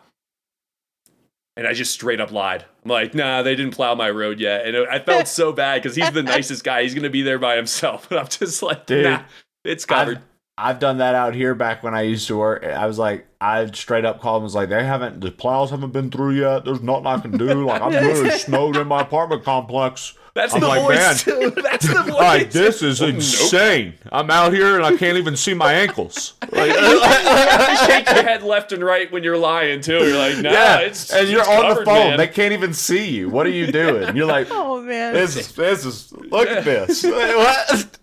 And 1.55 1.65
I 1.65 1.73
just 1.73 1.91
straight 1.91 2.21
up 2.21 2.31
lied. 2.31 2.65
I'm 2.83 2.91
like, 2.91 3.15
nah, 3.15 3.41
they 3.41 3.55
didn't 3.55 3.73
plow 3.73 3.95
my 3.95 4.11
road 4.11 4.39
yet. 4.39 4.67
And 4.67 4.77
I 4.77 4.99
felt 4.99 5.27
so 5.27 5.51
bad 5.51 5.81
because 5.81 5.95
he's 5.95 6.11
the 6.11 6.21
nicest 6.23 6.63
guy. 6.63 6.83
He's 6.83 6.93
going 6.93 7.03
to 7.03 7.09
be 7.09 7.23
there 7.23 7.39
by 7.39 7.55
himself. 7.55 8.07
But 8.09 8.17
I'm 8.19 8.27
just 8.27 8.61
like, 8.61 8.85
Dude, 8.85 9.05
nah, 9.05 9.23
it's 9.63 9.85
covered. 9.85 10.17
I've, 10.17 10.23
I've 10.57 10.79
done 10.79 10.97
that 10.97 11.13
out 11.13 11.35
here 11.35 11.53
back 11.53 11.83
when 11.83 11.93
I 11.93 12.01
used 12.01 12.27
to 12.27 12.37
work. 12.37 12.63
I 12.65 12.87
was 12.87 12.97
like, 12.97 13.27
I 13.39 13.65
straight 13.67 14.05
up 14.05 14.19
called 14.21 14.37
and 14.37 14.43
was 14.45 14.55
like, 14.55 14.69
they 14.69 14.83
haven't, 14.83 15.21
the 15.21 15.29
plows 15.31 15.69
haven't 15.69 15.93
been 15.93 16.09
through 16.09 16.31
yet. 16.31 16.65
There's 16.65 16.81
nothing 16.81 17.05
I 17.05 17.19
can 17.19 17.37
do. 17.37 17.63
Like, 17.65 17.81
I'm 17.81 17.91
really 17.93 18.31
snowed 18.39 18.75
in 18.75 18.87
my 18.87 19.01
apartment 19.01 19.43
complex. 19.43 20.15
That's 20.33 20.53
I'm 20.55 20.61
the 20.61 20.67
like, 20.67 20.81
voice. 20.81 21.23
too. 21.23 21.51
That's 21.63 21.87
the 21.87 22.01
voice. 22.03 22.13
Like, 22.13 22.51
this 22.51 22.81
is 22.81 23.01
Oh, 23.03 23.05
nope. 23.05 23.15
insane. 23.15 23.93
I'm 24.11 24.31
out 24.31 24.51
here 24.53 24.75
and 24.77 24.83
I 24.85 24.95
can't 24.97 25.17
even 25.17 25.35
see 25.35 25.53
my 25.53 25.73
ankles. 25.73 26.33
Like, 26.51 26.71
You 26.73 27.77
shake 27.87 28.05
your 28.09 28.23
head 28.23 28.41
left 28.43 28.71
and 28.71 28.83
right 28.83 29.11
when 29.11 29.23
you're 29.23 29.37
lying 29.37 29.81
too. 29.81 29.97
You're 30.07 30.17
like, 30.17 30.37
nah, 30.39 30.51
yeah, 30.51 30.79
it's 30.79 31.11
and 31.13 31.27
you're 31.29 31.39
it's 31.41 31.49
on 31.49 31.69
the 31.75 31.85
phone. 31.85 32.09
man. 32.09 32.17
They 32.17 32.27
can't 32.27 32.53
even 32.53 32.73
see 32.73 33.07
you. 33.09 33.29
What 33.29 33.45
are 33.45 33.51
you 33.51 33.71
doing? 33.71 34.15
You're 34.15 34.25
like, 34.25 34.47
Oh 34.49 34.81
man. 34.81 35.13
this 35.13 35.35
is 35.35 35.51
this 35.53 35.85
is 35.85 36.11
look 36.13 36.47
at 36.47 36.63
this. 36.65 37.03
What? 37.03 37.97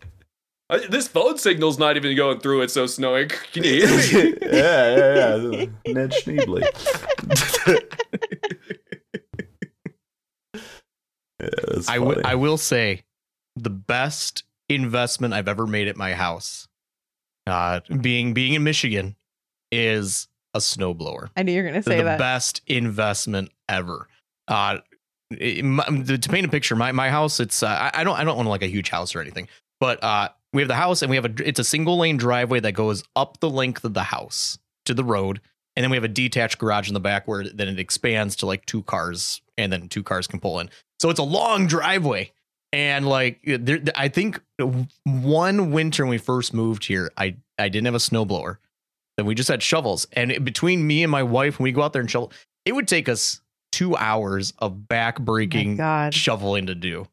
Uh, 0.71 0.79
This 0.89 1.09
phone 1.09 1.37
signal's 1.39 1.79
not 1.79 1.97
even 1.97 2.17
going 2.17 2.41
through. 2.41 2.63
It's 2.63 2.73
so 2.73 2.87
snowing. 2.87 3.29
Can 3.53 3.65
you 3.65 3.87
hear 3.87 3.97
me? 4.25 4.35
yeah, 4.43 4.97
yeah, 4.97 5.37
yeah. 5.37 5.93
Ned 5.93 6.13
Schneebly. 6.13 6.65
yeah, 10.55 11.49
that's 11.69 11.89
I, 11.89 11.97
w- 11.97 12.23
I 12.25 12.35
will 12.35 12.57
say 12.57 13.03
the 13.57 13.71
best 13.71 14.45
investment 14.69 15.35
I've 15.35 15.49
ever 15.49 15.67
made 15.67 15.89
at 15.89 15.97
my 15.97 16.15
house, 16.15 16.69
uh, 17.47 17.81
being 18.01 18.35
being 18.35 18.55
in 18.55 18.63
Michigan, 18.63 19.17
is 19.71 20.29
a 20.55 20.59
snowblower. 20.59 21.29
I 21.37 21.43
knew 21.43 21.53
you 21.53 21.63
were 21.63 21.69
gonna 21.69 21.83
the 21.83 21.91
say 21.91 22.03
that. 22.03 22.17
The 22.17 22.23
best 22.23 22.63
investment 22.67 23.51
ever. 23.69 24.09
Uh, 24.49 24.79
it- 25.31 25.65
my- 25.65 25.85
to 25.85 26.19
paint 26.29 26.47
a 26.47 26.51
picture, 26.51 26.77
my 26.77 26.93
my 26.93 27.11
house, 27.11 27.41
it's 27.41 27.63
uh, 27.63 27.67
I, 27.69 28.01
I 28.01 28.05
don't 28.05 28.17
I 28.19 28.25
don't 28.25 28.39
own 28.39 28.47
like 28.47 28.63
a 28.63 28.67
huge 28.69 28.89
house 28.89 29.15
or 29.15 29.21
anything, 29.21 29.49
but 29.81 30.03
uh, 30.03 30.29
we 30.55 30.63
have 30.63 30.69
the 30.69 30.75
house 30.75 31.03
and 31.03 31.11
we 31.11 31.17
have 31.17 31.25
a 31.27 31.35
it's 31.49 31.59
a 31.59 31.65
single 31.65 31.99
lane 31.99 32.17
driveway 32.17 32.61
that 32.61 32.73
goes 32.73 33.03
up 33.15 33.41
the 33.41 33.51
length 33.51 33.85
of 33.85 33.93
the 33.95 34.05
house 34.05 34.59
to 34.87 34.95
the 34.95 35.05
road, 35.05 35.41
and 35.77 35.83
then 35.83 35.91
we 35.91 35.97
have 35.97 36.05
a 36.05 36.09
detached 36.09 36.59
garage 36.59 36.89
in 36.89 36.95
the 36.95 37.01
back 37.01 37.27
where 37.29 37.45
then 37.45 37.69
it 37.69 37.79
expands 37.79 38.37
to 38.37 38.47
like 38.47 38.65
two 38.67 38.83
cars, 38.83 39.43
and 39.59 39.73
then 39.73 39.89
two 39.89 40.03
cars 40.03 40.27
can 40.27 40.41
pull 40.41 40.61
in. 40.61 40.71
So 41.01 41.11
it's 41.11 41.19
a 41.21 41.25
long 41.25 41.67
driveway. 41.67 42.33
And 42.73 43.07
like, 43.07 43.39
there, 43.45 43.81
I 43.95 44.09
think 44.09 44.41
one 45.05 45.71
winter 45.71 46.05
when 46.05 46.11
we 46.11 46.19
first 46.19 46.53
moved 46.55 46.85
here, 46.87 47.11
I 47.17 47.37
I 47.59 47.69
didn't 47.69 47.87
have 47.87 47.95
a 47.95 47.99
snowblower. 47.99 48.57
Then 49.17 49.27
we 49.27 49.35
just 49.37 49.49
had 49.49 49.63
shovels. 49.63 50.07
And 50.13 50.33
it- 50.33 50.45
between 50.45 50.85
me 50.87 51.05
and 51.05 51.11
my 51.11 51.23
wife, 51.23 51.59
when 51.59 51.65
we 51.65 51.73
go 51.73 51.83
out 51.83 51.93
there 51.93 52.01
and 52.03 52.11
shovel, 52.11 52.33
it 52.65 52.75
would 52.75 52.89
take 52.89 53.09
us 53.09 53.41
two 53.71 53.97
hours 53.97 54.53
of 54.59 54.89
back 54.89 55.21
Oh 55.21 55.23
breaking 55.25 55.77
shoveling 56.15 56.67
to 56.67 56.75
do. 56.75 57.07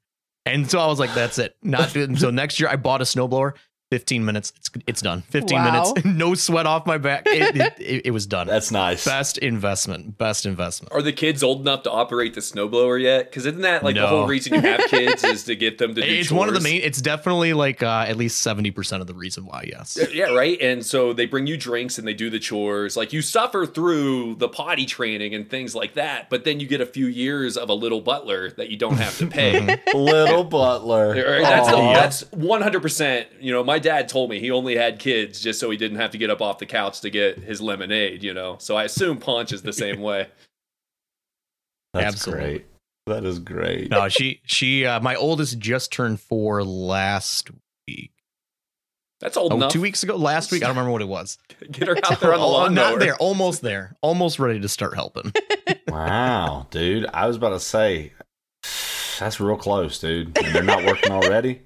And 0.46 0.70
so 0.70 0.80
I 0.80 0.88
was 0.88 1.00
like, 1.00 1.14
that's 1.14 1.38
it. 1.38 1.56
Not 1.62 1.92
so 1.92 2.32
next 2.32 2.60
year 2.60 2.70
I 2.70 2.76
bought 2.76 3.02
a 3.02 3.04
snowblower. 3.04 3.54
15 3.92 4.24
minutes. 4.24 4.54
It's 4.58 4.70
it's 4.88 5.02
done. 5.02 5.22
15 5.24 5.58
Wow. 5.58 5.72
minutes. 5.72 6.06
No 6.22 6.34
sweat 6.34 6.66
off 6.66 6.86
my 6.86 6.98
back. 6.98 7.24
It, 7.28 7.56
it, 7.58 7.74
it, 7.80 8.02
it 8.06 8.12
was 8.12 8.26
done. 8.26 8.48
That's 8.48 8.72
nice. 8.72 9.04
best 9.06 9.38
investment. 9.38 10.18
Best 10.18 10.46
investment. 10.46 10.94
Are 10.94 11.02
the 11.02 11.12
kids 11.12 11.44
old 11.44 11.62
enough 11.62 11.84
to 11.84 11.92
operate 11.92 12.34
the 12.34 12.42
snowblower 12.42 13.02
yet? 13.02 13.26
Because 13.30 13.46
isn't 13.46 13.62
that 13.62 13.84
like 13.84 13.96
the 13.96 14.08
whole 14.08 14.28
reason 14.28 14.54
you 14.54 14.62
have 14.62 14.82
kids 14.90 15.24
is 15.26 15.44
to 15.46 15.56
get 15.56 15.78
them 15.78 15.94
to 15.96 16.02
do 16.06 16.08
It's 16.08 16.32
one 16.32 16.48
of 16.48 16.54
the 16.54 16.62
main 16.62 16.82
it's 16.82 17.02
definitely 17.02 17.54
like 17.54 17.84
uh, 17.84 18.06
at 18.08 18.16
least 18.18 18.46
70% 18.46 19.02
of 19.02 19.08
the 19.08 19.14
reason 19.14 19.46
why, 19.46 19.66
yes. 19.68 19.98
Yeah, 20.14 20.34
right. 20.34 20.60
And 20.62 20.86
so 20.86 21.12
they 21.14 21.26
bring 21.26 21.46
you 21.48 21.58
drinks 21.58 21.98
and 21.98 22.08
they 22.08 22.14
do 22.14 22.30
the 22.30 22.40
chores. 22.40 22.96
Like 22.96 23.12
you 23.12 23.22
suffer 23.22 23.66
through 23.66 24.36
the 24.36 24.48
potty 24.48 24.86
training 24.86 25.36
and 25.36 25.50
things 25.50 25.76
like 25.76 25.96
that, 25.96 26.30
but 26.30 26.46
then 26.46 26.60
you 26.62 26.68
get 26.68 26.80
a 26.82 26.86
few 26.86 27.08
years 27.08 27.58
of 27.58 27.68
a 27.70 27.74
little 27.74 28.00
butler 28.02 28.52
that 28.52 28.70
you 28.70 28.78
don't 28.78 28.96
have 28.98 29.18
to 29.18 29.28
pay. 29.28 29.60
Mhm. 29.60 29.94
Little 29.94 30.44
Butler. 30.46 31.10
Right, 31.10 31.42
That's 31.42 31.68
the, 31.70 31.76
that's 31.78 32.32
one 32.32 32.62
hundred 32.62 32.82
percent. 32.82 33.28
You 33.40 33.52
know, 33.52 33.64
my 33.64 33.80
dad 33.82 34.08
told 34.08 34.30
me 34.30 34.40
he 34.40 34.50
only 34.52 34.76
had 34.78 34.98
kids 35.00 35.42
just 35.42 35.60
so 35.60 35.70
he 35.70 35.76
didn't 35.78 35.98
have 35.98 36.12
to 36.12 36.18
get 36.18 36.30
up 36.30 36.42
off 36.42 36.58
the 36.60 36.66
couch 36.66 37.02
to 37.02 37.10
get 37.10 37.38
his 37.40 37.60
lemonade. 37.62 38.24
You 38.24 38.34
know, 38.34 38.56
so 38.60 38.78
I 38.78 38.86
assume 38.86 39.18
Punch 39.18 39.52
is 39.52 39.62
the 39.62 39.74
same 39.74 40.00
way. 40.00 40.28
That's 41.94 42.06
Absolutely. 42.16 42.44
great. 42.46 42.66
That 43.08 43.26
is 43.26 43.40
great. 43.40 43.90
No, 43.90 44.08
she 44.08 44.42
she 44.46 44.86
uh, 44.86 45.00
my 45.02 45.16
oldest 45.16 45.60
just 45.60 45.92
turned 45.92 46.22
4 46.22 46.64
last 46.64 47.50
week. 47.88 48.12
That's 49.20 49.36
old 49.38 49.52
Oh, 49.54 49.56
enough. 49.58 49.72
two 49.72 49.82
weeks 49.82 50.02
ago, 50.04 50.16
last 50.16 50.52
week, 50.52 50.64
I 50.64 50.68
don't 50.68 50.76
remember 50.76 50.92
what 50.94 51.02
it 51.02 51.08
was. 51.08 51.38
Get 51.72 51.88
her 51.88 51.98
out 52.04 52.20
there 52.22 52.34
on 52.34 52.40
the 52.40 52.46
Oh, 52.46 52.52
lawnmower. 52.52 52.92
not 52.92 53.00
there, 53.00 53.16
almost 53.18 53.62
there. 53.62 53.96
Almost 54.02 54.40
ready 54.40 54.60
to 54.62 54.70
start 54.70 54.96
helping. 54.96 55.32
Wow, 55.90 56.68
dude. 56.72 57.06
I 57.14 57.28
was 57.28 57.36
about 57.36 57.50
to 57.50 57.60
say 57.60 58.14
that's 59.20 59.40
real 59.40 59.58
close, 59.58 60.00
dude. 60.00 60.38
And 60.38 60.56
they're 60.56 60.64
not 60.64 60.86
working 60.86 61.12
already. 61.12 61.62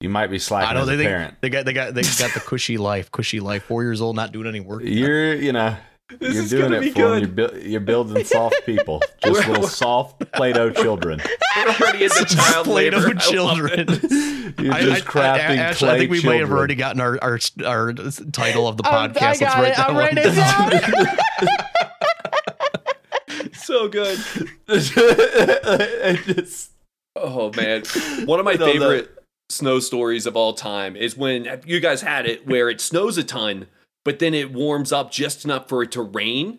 You 0.00 0.08
might 0.08 0.28
be 0.28 0.38
slacking 0.38 0.70
I 0.70 0.74
know 0.74 0.82
as 0.82 0.86
they 0.86 0.94
a 0.94 0.96
think 0.98 1.08
parent. 1.08 1.34
they 1.40 1.50
got 1.50 1.64
they 1.64 1.72
got 1.72 1.92
they 1.92 2.02
got 2.02 2.32
the 2.32 2.40
cushy 2.46 2.78
life, 2.78 3.10
cushy 3.10 3.40
life. 3.40 3.64
4 3.64 3.82
years 3.82 4.00
old 4.00 4.14
not 4.14 4.30
doing 4.30 4.46
any 4.46 4.60
work. 4.60 4.82
You're, 4.84 5.34
you 5.34 5.50
know, 5.52 5.76
This 6.20 6.34
you're 6.34 6.42
is 6.44 6.50
doing 6.50 6.62
gonna 6.70 6.80
be 6.82 6.88
it 6.90 6.94
for 6.94 7.08
them. 7.10 7.18
You're, 7.18 7.48
bu- 7.48 7.58
you're 7.68 7.80
building 7.80 8.24
soft 8.36 8.64
people, 8.64 9.02
just 9.24 9.40
We're- 9.40 9.48
little 9.54 9.66
soft 9.66 10.20
Play-Doh 10.34 10.70
children. 10.70 11.20
We're 11.56 11.66
already 11.80 12.04
into 12.04 12.24
child 12.26 12.66
Play-Doh 12.66 12.96
labor. 12.98 13.14
Children. 13.18 13.88
You're 14.60 14.72
I- 14.72 14.82
just 14.82 15.04
I- 15.08 15.10
crafting 15.10 15.50
I, 15.50 15.56
Ashley, 15.56 15.86
clay 15.88 15.94
I 15.96 15.98
think 15.98 16.10
we 16.12 16.22
may 16.22 16.38
have 16.38 16.52
already 16.52 16.76
gotten 16.76 17.00
our, 17.00 17.18
our 17.20 17.40
our 17.66 17.92
title 17.92 18.68
of 18.68 18.76
the 18.76 18.86
Um, 18.88 19.12
podcast. 19.14 19.42
I 19.42 19.50
Let's 19.50 19.56
write 19.56 19.72
it. 19.72 19.76
that 19.78 19.88
I'm 19.90 19.96
one 19.96 20.14
down. 20.14 21.48
down. 23.42 23.48
So 23.54 23.88
so 23.88 23.88
good. 23.88 24.18
Just- 26.36 26.70
Oh 27.16 27.50
man, 27.56 27.82
one 28.26 28.38
of 28.38 28.44
my 28.44 28.52
No, 28.54 28.64
no. 28.66 28.72
favorite 28.72 29.10
snow 29.48 29.80
stories 29.80 30.26
of 30.26 30.36
all 30.36 30.52
time 30.52 30.96
is 30.96 31.16
when 31.16 31.60
you 31.66 31.80
guys 31.80 32.02
had 32.02 32.26
it 32.26 32.46
where 32.46 32.68
it 32.68 32.80
snows 32.80 33.16
a 33.18 33.24
ton, 33.24 33.66
but 34.04 34.18
then 34.18 34.34
it 34.34 34.52
warms 34.52 34.92
up 34.92 35.10
just 35.10 35.44
enough 35.44 35.68
for 35.68 35.82
it 35.82 35.92
to 35.92 36.02
rain, 36.02 36.58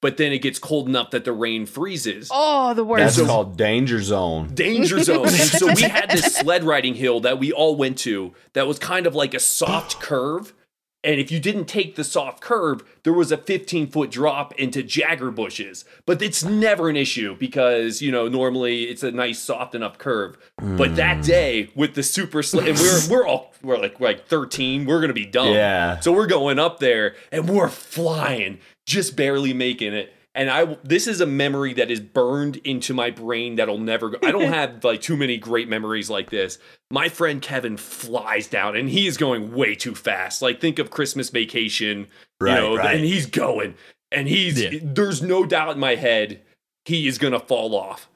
but 0.00 0.16
then 0.16 0.32
it 0.32 0.38
gets 0.40 0.58
cold 0.58 0.88
enough 0.88 1.10
that 1.10 1.24
the 1.24 1.32
rain 1.32 1.66
freezes. 1.66 2.28
Oh, 2.32 2.72
the 2.72 2.84
worst. 2.84 3.02
That's 3.02 3.16
so- 3.16 3.26
called 3.26 3.56
danger 3.56 4.00
zone. 4.00 4.54
Danger 4.54 5.02
zone. 5.02 5.28
So 5.28 5.72
we 5.74 5.82
had 5.82 6.10
this 6.10 6.36
sled 6.36 6.64
riding 6.64 6.94
hill 6.94 7.20
that 7.20 7.38
we 7.38 7.52
all 7.52 7.76
went 7.76 7.98
to 7.98 8.32
that 8.54 8.66
was 8.66 8.78
kind 8.78 9.06
of 9.06 9.14
like 9.14 9.34
a 9.34 9.40
soft 9.40 10.00
curve. 10.00 10.54
And 11.02 11.18
if 11.18 11.30
you 11.30 11.40
didn't 11.40 11.64
take 11.64 11.96
the 11.96 12.04
soft 12.04 12.42
curve, 12.42 12.82
there 13.04 13.12
was 13.12 13.32
a 13.32 13.38
15 13.38 13.86
foot 13.86 14.10
drop 14.10 14.52
into 14.58 14.82
Jagger 14.82 15.30
bushes. 15.30 15.84
But 16.04 16.20
it's 16.20 16.44
never 16.44 16.90
an 16.90 16.96
issue 16.96 17.36
because, 17.36 18.02
you 18.02 18.12
know, 18.12 18.28
normally 18.28 18.84
it's 18.84 19.02
a 19.02 19.10
nice 19.10 19.38
soft 19.38 19.74
enough 19.74 19.96
curve. 19.96 20.36
But 20.58 20.96
that 20.96 21.16
hmm. 21.16 21.22
day 21.22 21.70
with 21.74 21.94
the 21.94 22.02
super 22.02 22.42
sled, 22.42 22.68
and 22.68 22.78
we're, 22.78 23.00
we're 23.10 23.26
all, 23.26 23.52
we're 23.62 23.78
like, 23.78 23.98
we're 23.98 24.08
like 24.08 24.26
13, 24.26 24.84
we're 24.84 24.98
going 24.98 25.08
to 25.08 25.14
be 25.14 25.26
dumb. 25.26 25.54
Yeah. 25.54 26.00
So 26.00 26.12
we're 26.12 26.26
going 26.26 26.58
up 26.58 26.80
there 26.80 27.14
and 27.32 27.48
we're 27.48 27.68
flying, 27.68 28.58
just 28.84 29.16
barely 29.16 29.54
making 29.54 29.94
it. 29.94 30.12
And 30.34 30.48
I 30.48 30.76
this 30.84 31.06
is 31.08 31.20
a 31.20 31.26
memory 31.26 31.74
that 31.74 31.90
is 31.90 31.98
burned 32.00 32.56
into 32.58 32.94
my 32.94 33.10
brain 33.10 33.56
that'll 33.56 33.78
never 33.78 34.10
go. 34.10 34.18
I 34.22 34.30
don't 34.30 34.42
have 34.52 34.84
like 34.84 35.00
too 35.00 35.16
many 35.16 35.36
great 35.38 35.68
memories 35.68 36.08
like 36.08 36.30
this. 36.30 36.58
My 36.90 37.08
friend 37.08 37.42
Kevin 37.42 37.76
flies 37.76 38.46
down 38.46 38.76
and 38.76 38.88
he 38.88 39.06
is 39.08 39.16
going 39.16 39.52
way 39.52 39.74
too 39.74 39.94
fast. 39.94 40.40
Like 40.40 40.60
think 40.60 40.78
of 40.78 40.90
Christmas 40.90 41.30
vacation, 41.30 42.06
Right, 42.40 42.54
you 42.54 42.60
know, 42.60 42.76
right. 42.76 42.94
and 42.96 43.04
he's 43.04 43.26
going 43.26 43.74
and 44.12 44.28
he's 44.28 44.62
Yeah. 44.62 44.78
there's 44.82 45.20
no 45.20 45.44
doubt 45.44 45.74
in 45.74 45.80
my 45.80 45.96
head 45.96 46.40
he 46.84 47.08
is 47.08 47.18
going 47.18 47.32
to 47.32 47.40
fall 47.40 47.74
off. 47.74 48.08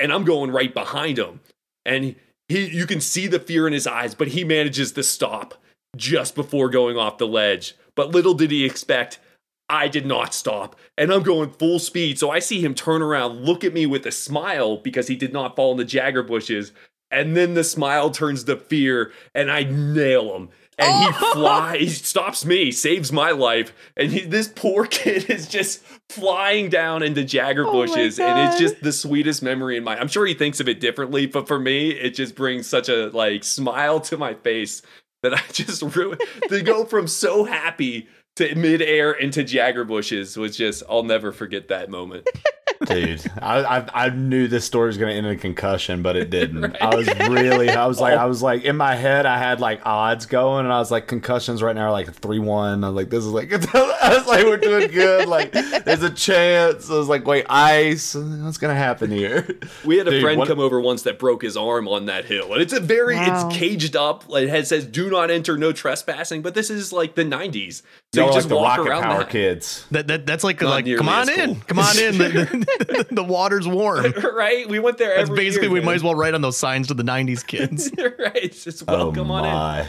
And 0.00 0.12
I'm 0.12 0.24
going 0.24 0.50
right 0.50 0.72
behind 0.74 1.18
him. 1.18 1.40
And 1.86 2.16
he 2.48 2.66
you 2.66 2.86
can 2.86 3.00
see 3.00 3.28
the 3.28 3.38
fear 3.38 3.68
in 3.68 3.72
his 3.72 3.86
eyes, 3.86 4.14
but 4.16 4.28
he 4.28 4.42
manages 4.42 4.90
to 4.92 5.02
stop 5.04 5.54
just 5.96 6.34
before 6.34 6.68
going 6.68 6.96
off 6.96 7.18
the 7.18 7.28
ledge. 7.28 7.76
But 7.94 8.10
little 8.10 8.34
did 8.34 8.50
he 8.50 8.64
expect, 8.64 9.18
I 9.70 9.86
did 9.86 10.04
not 10.04 10.34
stop. 10.34 10.76
And 10.98 11.12
I'm 11.12 11.22
going 11.22 11.50
full 11.52 11.78
speed. 11.78 12.18
So 12.18 12.30
I 12.30 12.40
see 12.40 12.60
him 12.60 12.74
turn 12.74 13.00
around, 13.00 13.44
look 13.44 13.62
at 13.62 13.72
me 13.72 13.86
with 13.86 14.04
a 14.04 14.10
smile 14.10 14.76
because 14.76 15.06
he 15.06 15.14
did 15.14 15.32
not 15.32 15.54
fall 15.54 15.70
in 15.70 15.78
the 15.78 15.84
Jagger 15.84 16.24
bushes. 16.24 16.72
And 17.12 17.36
then 17.36 17.54
the 17.54 17.64
smile 17.64 18.10
turns 18.10 18.44
to 18.44 18.56
fear, 18.56 19.12
and 19.34 19.50
I 19.50 19.64
nail 19.64 20.36
him. 20.36 20.48
And 20.78 21.04
he 21.04 21.10
oh. 21.20 21.32
flies, 21.34 21.80
he 21.80 21.88
stops 21.88 22.44
me, 22.44 22.70
saves 22.72 23.12
my 23.12 23.30
life. 23.30 23.72
And 23.96 24.12
he, 24.12 24.20
this 24.20 24.48
poor 24.48 24.86
kid 24.90 25.30
is 25.30 25.48
just 25.48 25.82
flying 26.08 26.68
down 26.68 27.02
into 27.02 27.24
Jagger 27.24 27.66
Oh 27.66 27.72
bushes. 27.72 28.18
And 28.18 28.48
it's 28.48 28.58
just 28.58 28.82
the 28.82 28.92
sweetest 28.92 29.42
memory 29.42 29.76
in 29.76 29.84
my 29.84 29.98
I'm 29.98 30.08
sure 30.08 30.26
he 30.26 30.34
thinks 30.34 30.60
of 30.60 30.68
it 30.68 30.80
differently, 30.80 31.26
but 31.26 31.46
for 31.46 31.58
me, 31.58 31.90
it 31.90 32.14
just 32.14 32.34
brings 32.34 32.66
such 32.66 32.88
a 32.88 33.08
like 33.10 33.44
smile 33.44 34.00
to 34.02 34.16
my 34.16 34.34
face 34.34 34.82
that 35.22 35.34
I 35.34 35.42
just 35.52 35.82
ruined 35.82 36.22
to 36.48 36.62
go 36.62 36.84
from 36.84 37.06
so 37.06 37.44
happy 37.44 38.08
to 38.36 38.54
midair 38.54 39.12
into 39.12 39.42
Jagger 39.44 39.84
bushes 39.84 40.36
was 40.36 40.56
just 40.56 40.82
I'll 40.88 41.02
never 41.02 41.32
forget 41.32 41.68
that 41.68 41.90
moment. 41.90 42.28
Dude, 42.86 43.20
I, 43.42 43.58
I 43.80 44.06
I 44.06 44.08
knew 44.08 44.48
this 44.48 44.64
story 44.64 44.86
was 44.86 44.96
gonna 44.96 45.12
end 45.12 45.26
in 45.26 45.32
a 45.34 45.36
concussion, 45.36 46.00
but 46.00 46.16
it 46.16 46.30
didn't. 46.30 46.62
Right. 46.62 46.80
I 46.82 46.94
was 46.94 47.06
really, 47.28 47.68
I 47.68 47.86
was 47.86 48.00
like, 48.00 48.16
I 48.16 48.24
was 48.32 48.42
like 48.42 48.64
in 48.64 48.74
my 48.78 48.94
head, 48.94 49.26
I 49.26 49.36
had 49.36 49.60
like 49.60 49.84
odds 49.84 50.24
going, 50.24 50.64
and 50.64 50.72
I 50.72 50.78
was 50.78 50.90
like, 50.90 51.06
concussions 51.06 51.62
right 51.62 51.76
now 51.76 51.88
are 51.88 51.90
like 51.90 52.10
three 52.14 52.38
one. 52.38 52.82
I 52.82 52.88
was 52.88 52.96
like, 52.96 53.10
this 53.10 53.22
is 53.22 53.32
like, 53.32 53.52
I 53.52 54.14
was 54.16 54.26
like, 54.26 54.46
we're 54.46 54.56
doing 54.56 54.90
good. 54.90 55.28
Like, 55.28 55.52
there's 55.52 56.02
a 56.02 56.08
chance. 56.08 56.88
I 56.90 56.94
was 56.94 57.06
like, 57.08 57.26
wait, 57.26 57.44
ice. 57.50 58.14
What's 58.14 58.56
gonna 58.56 58.74
happen 58.74 59.10
here? 59.10 59.46
We 59.84 59.98
had 59.98 60.08
a 60.08 60.12
Dude, 60.12 60.22
friend 60.22 60.38
what- 60.38 60.48
come 60.48 60.58
over 60.60 60.80
once 60.80 61.02
that 61.02 61.18
broke 61.18 61.42
his 61.42 61.58
arm 61.58 61.86
on 61.86 62.06
that 62.06 62.24
hill, 62.24 62.50
and 62.54 62.62
it's 62.62 62.72
a 62.72 62.80
very 62.80 63.16
Wow. 63.16 63.46
it's 63.46 63.58
caged 63.58 63.94
up. 63.94 64.26
Like, 64.30 64.48
It 64.48 64.66
says 64.66 64.86
"Do 64.86 65.10
not 65.10 65.30
enter, 65.30 65.58
no 65.58 65.72
trespassing," 65.72 66.40
but 66.40 66.54
this 66.54 66.70
is 66.70 66.94
like 66.94 67.14
the 67.14 67.24
'90s, 67.24 67.82
so 68.14 68.19
Y'all 68.20 68.28
you 68.28 68.32
are 68.32 68.34
just 68.34 68.44
like 68.46 68.48
the 68.50 68.56
walk 68.56 68.78
rocket 68.88 69.02
power 69.02 69.18
that. 69.20 69.30
kids. 69.30 69.86
That, 69.90 70.06
that 70.08 70.26
that's 70.26 70.44
like 70.44 70.60
Not 70.60 70.70
like 70.70 70.96
come 70.96 71.08
on 71.08 71.28
as 71.28 71.38
in, 71.38 71.54
cool. 71.54 71.62
come 71.66 71.78
on 71.78 71.98
in. 71.98 72.18
The, 72.18 73.06
the, 73.08 73.14
the 73.16 73.24
water's 73.24 73.66
warm. 73.68 74.12
right? 74.36 74.68
We 74.68 74.78
went 74.78 74.98
there. 74.98 75.16
That's 75.16 75.30
every 75.30 75.36
basically 75.44 75.68
year, 75.68 75.74
we 75.74 75.80
man. 75.80 75.86
might 75.86 75.94
as 75.96 76.02
well 76.02 76.14
write 76.14 76.34
on 76.34 76.40
those 76.40 76.56
signs 76.56 76.88
to 76.88 76.94
the 76.94 77.02
'90s 77.02 77.46
kids. 77.46 77.90
right? 77.98 78.36
It's 78.36 78.64
just 78.64 78.84
Oh 78.88 78.96
welcome 78.96 79.30
on 79.30 79.80
in. 79.80 79.86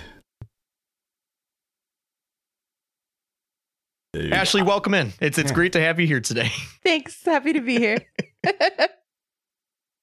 Dude. 4.14 4.34
Ashley, 4.34 4.62
welcome 4.62 4.94
in. 4.94 5.14
It's 5.22 5.38
it's 5.38 5.52
Yeah. 5.52 5.56
great 5.56 5.74
to 5.74 5.82
have 5.82 6.00
you 6.00 6.06
here 6.08 6.20
today. 6.20 6.52
Thanks. 6.84 7.24
Happy 7.24 7.54
to 7.54 7.62
be 7.62 7.78
here. 7.78 7.98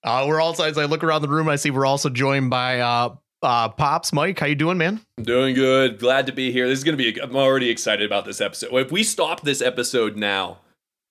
Uh, 0.03 0.25
we're 0.27 0.41
also 0.41 0.65
as 0.65 0.79
I 0.79 0.85
look 0.87 1.05
around 1.05 1.23
the 1.23 1.29
room, 1.29 1.49
I 1.49 1.57
see 1.57 1.71
we're 1.71 1.85
also 1.85 2.09
joined 2.09 2.49
by 2.51 2.81
uh, 2.81 3.17
uh, 3.43 3.69
Pops 3.69 4.13
Mike. 4.13 4.39
How 4.39 4.47
you 4.47 4.55
doing, 4.55 4.79
man? 4.79 5.01
I'm 5.19 5.25
Doing 5.25 5.55
good. 5.55 5.99
Glad 5.99 6.27
to 6.27 6.33
be 6.33 6.53
here. 6.53 6.69
This 6.69 6.79
is 6.79 6.85
going 6.85 6.97
to 6.97 7.13
be, 7.13 7.21
I'm 7.21 7.37
already 7.37 7.71
excited 7.71 8.05
about 8.07 8.25
this 8.25 8.41
episode. 8.41 8.75
If 8.75 8.91
we 8.93 9.03
stop 9.03 9.43
this 9.43 9.61
episode 9.63 10.17
now, 10.17 10.59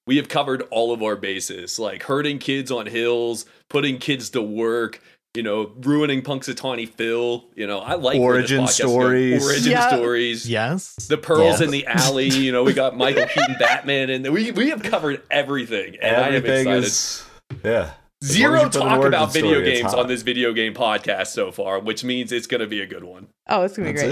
we 0.05 0.17
have 0.17 0.29
covered 0.29 0.63
all 0.71 0.93
of 0.93 1.03
our 1.03 1.15
bases 1.15 1.79
like 1.79 2.03
hurting 2.03 2.39
kids 2.39 2.71
on 2.71 2.85
hills, 2.85 3.45
putting 3.69 3.97
kids 3.97 4.29
to 4.31 4.41
work, 4.41 5.01
you 5.33 5.43
know, 5.43 5.71
ruining 5.81 6.21
Punxsutawney 6.21 6.87
Phil. 6.87 7.43
You 7.55 7.67
know, 7.67 7.79
I 7.79 7.95
like 7.95 8.17
Origin 8.19 8.61
podcast 8.63 8.67
is 8.69 8.75
stories. 8.75 9.45
Origin 9.45 9.71
Yeah. 9.71 9.87
stories. 9.89 10.49
Yes. 10.49 10.95
The 11.07 11.17
pearls 11.17 11.59
Yeah. 11.59 11.65
in 11.65 11.71
the 11.71 11.85
alley. 11.87 12.29
You 12.29 12.53
know, 12.53 12.63
we 12.63 12.73
got 12.73 12.95
Michael 12.95 13.25
Keaton 13.33 13.55
Batman, 13.59 14.09
and 14.09 14.27
we 14.33 14.51
we 14.51 14.69
have 14.69 14.81
covered 14.81 15.21
everything. 15.29 15.97
And 16.01 16.15
Everything 16.35 16.67
I 16.69 16.71
am 16.71 16.83
excited. 16.83 16.83
is 16.85 17.25
yeah. 17.65 17.91
As 18.23 18.29
long 18.29 18.31
as 18.31 18.35
Zero 18.35 18.59
you 18.61 18.65
put 18.69 18.75
an 18.75 18.81
talk 18.81 19.05
about 19.05 19.33
video 19.33 19.51
story, 19.51 19.71
games 19.71 19.93
on 19.93 20.07
this 20.07 20.21
video 20.23 20.51
game 20.53 20.73
podcast 20.73 21.27
so 21.27 21.51
far, 21.51 21.79
which 21.79 22.03
means 22.03 22.31
it's 22.31 22.47
going 22.47 22.61
to 22.61 22.67
be 22.67 22.81
a 22.81 22.87
good 22.87 23.03
one. 23.03 23.27
Oh, 23.47 23.61
it's 23.63 23.77
gonna 23.77 23.93
be 23.93 23.99
That's 23.99 24.09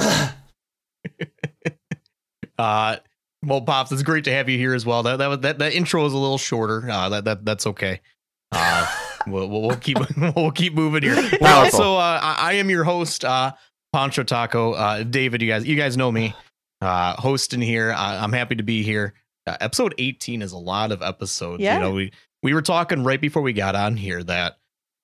great. 0.00 0.30
it. 1.60 1.72
Uh, 2.58 2.96
well, 3.44 3.60
Pops, 3.60 3.92
it's 3.92 4.02
great 4.02 4.24
to 4.24 4.32
have 4.32 4.48
you 4.48 4.58
here 4.58 4.74
as 4.74 4.84
well. 4.84 5.04
That 5.04 5.18
that 5.18 5.28
was- 5.28 5.38
that, 5.40 5.58
that 5.60 5.72
intro 5.74 6.04
is 6.06 6.12
a 6.12 6.18
little 6.18 6.38
shorter. 6.38 6.90
Uh, 6.90 7.08
that 7.10 7.24
that 7.24 7.44
that's 7.44 7.68
okay. 7.68 8.00
Uh, 8.50 8.84
we'll, 9.28 9.48
we'll 9.48 9.62
we'll 9.62 9.76
keep 9.76 9.98
we'll 10.36 10.50
keep 10.50 10.74
moving 10.74 11.04
here. 11.04 11.14
We're 11.14 11.38
Powerful. 11.38 11.96
uh, 11.98 12.18
I, 12.20 12.36
I 12.38 12.52
am 12.54 12.68
your 12.68 12.82
host, 12.82 13.24
uh, 13.24 13.52
Pancho 13.92 14.24
Taco. 14.24 14.72
Uh, 14.72 15.04
David, 15.04 15.40
you 15.40 15.46
guys, 15.48 15.64
you 15.64 15.76
guys 15.76 15.96
know 15.96 16.10
me. 16.10 16.34
Uh, 16.80 17.14
hosting 17.14 17.60
here. 17.60 17.92
Uh, 17.92 18.18
I'm 18.22 18.32
happy 18.32 18.56
to 18.56 18.64
be 18.64 18.82
here. 18.82 19.14
Uh, 19.46 19.56
episode 19.60 19.94
18 19.98 20.42
is 20.42 20.50
a 20.50 20.58
lot 20.58 20.90
of 20.90 21.00
episodes. 21.00 21.62
Yeah. 21.62 21.74
You 21.76 21.80
know, 21.80 21.92
we 21.92 22.12
we 22.42 22.54
were 22.54 22.62
talking 22.62 23.04
right 23.04 23.20
before 23.20 23.42
we 23.42 23.52
got 23.52 23.74
on 23.74 23.96
here 23.96 24.22
that 24.22 24.58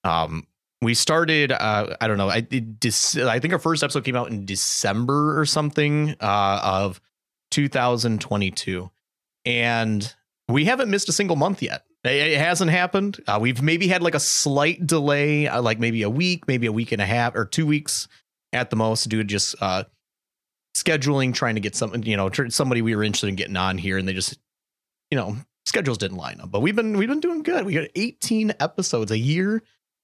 um 0.05 0.47
we 0.83 0.95
started 0.95 1.53
uh 1.53 1.97
I 2.01 2.09
don't 2.09 2.19
know, 2.19 2.29
I 2.29 2.43
Dec- 2.43 3.27
I 3.27 3.39
think 3.39 3.53
our 3.53 3.59
first 3.59 3.83
episode 3.83 4.05
came 4.05 4.17
out 4.17 4.31
in 4.31 4.45
December 4.45 5.39
or 5.39 5.47
something 5.47 6.15
uh 6.21 6.61
of 6.63 7.01
2022. 7.55 8.91
And 9.45 10.15
we 10.49 10.65
haven't 10.65 10.91
missed 10.91 11.09
a 11.09 11.13
single 11.13 11.37
month 11.37 11.63
yet. 11.63 11.85
It, 12.03 12.33
it 12.33 12.39
hasn't 12.39 12.71
happened. 12.71 13.23
Uh, 13.27 13.39
we've 13.41 13.63
maybe 13.63 13.87
had 13.87 14.03
like 14.03 14.15
a 14.15 14.21
slight 14.21 14.87
delay, 14.87 15.47
uh, 15.47 15.63
like 15.63 15.79
maybe 15.79 16.03
a 16.03 16.11
week, 16.11 16.49
maybe 16.49 16.67
a 16.67 16.73
week 16.73 16.93
and 16.93 17.01
a 17.01 17.07
half 17.07 17.35
or 17.37 17.45
two 17.45 17.67
weeks 17.67 18.09
at 18.53 18.71
the 18.71 18.77
most, 18.77 19.09
due 19.09 19.19
to 19.19 19.25
just 19.25 19.55
uh, 19.61 19.85
scheduling, 20.77 21.33
trying 21.33 21.55
to 21.55 21.61
get 21.61 21.77
something, 21.77 22.03
you 22.03 22.17
know, 22.17 22.31
somebody 22.49 22.83
we 22.83 22.95
were 22.97 23.05
interested 23.05 23.29
in 23.29 23.37
getting 23.37 23.57
on 23.57 23.79
here, 23.79 23.99
and 23.99 24.09
they 24.09 24.13
just, 24.13 24.39
you 25.11 25.17
know, 25.17 25.37
schedules 25.67 25.99
didn't 25.99 26.17
line 26.19 26.41
up. 26.41 26.51
But 26.51 26.61
we've 26.61 26.77
been 26.77 26.97
we've 26.97 27.09
been 27.09 27.21
doing 27.21 27.43
good. 27.43 27.65
We 27.67 27.75
got 27.75 27.89
18 27.95 28.55
episodes, 28.61 29.11
a 29.11 29.19
year 29.19 29.63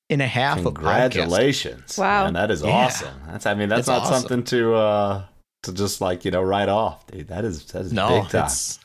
and 0.09 0.21
a 0.23 0.27
half 0.27 0.59
of. 0.65 0.75
Congratulations! 0.75 1.97
Wow. 1.99 2.27
and 2.27 2.37
that 2.37 2.51
is 2.51 2.63
Yeah. 2.63 2.71
awesome. 2.71 3.15
That's 3.27 3.47
I 3.47 3.55
mean 3.55 3.69
that's 3.69 3.81
It's 3.81 3.89
not 3.89 4.03
awesome. 4.03 4.15
something 4.21 4.45
to 4.45 4.75
uh 4.75 5.23
to 5.65 5.73
just 5.73 6.01
like 6.01 6.25
you 6.25 6.31
know 6.31 6.43
write 6.43 6.69
off, 6.69 7.07
dude. 7.07 7.29
That 7.29 7.45
is 7.45 7.65
that 7.67 7.83
is 7.83 7.93
No, 7.93 8.23
big 8.23 8.31
time. 8.31 8.45
it's 8.47 8.79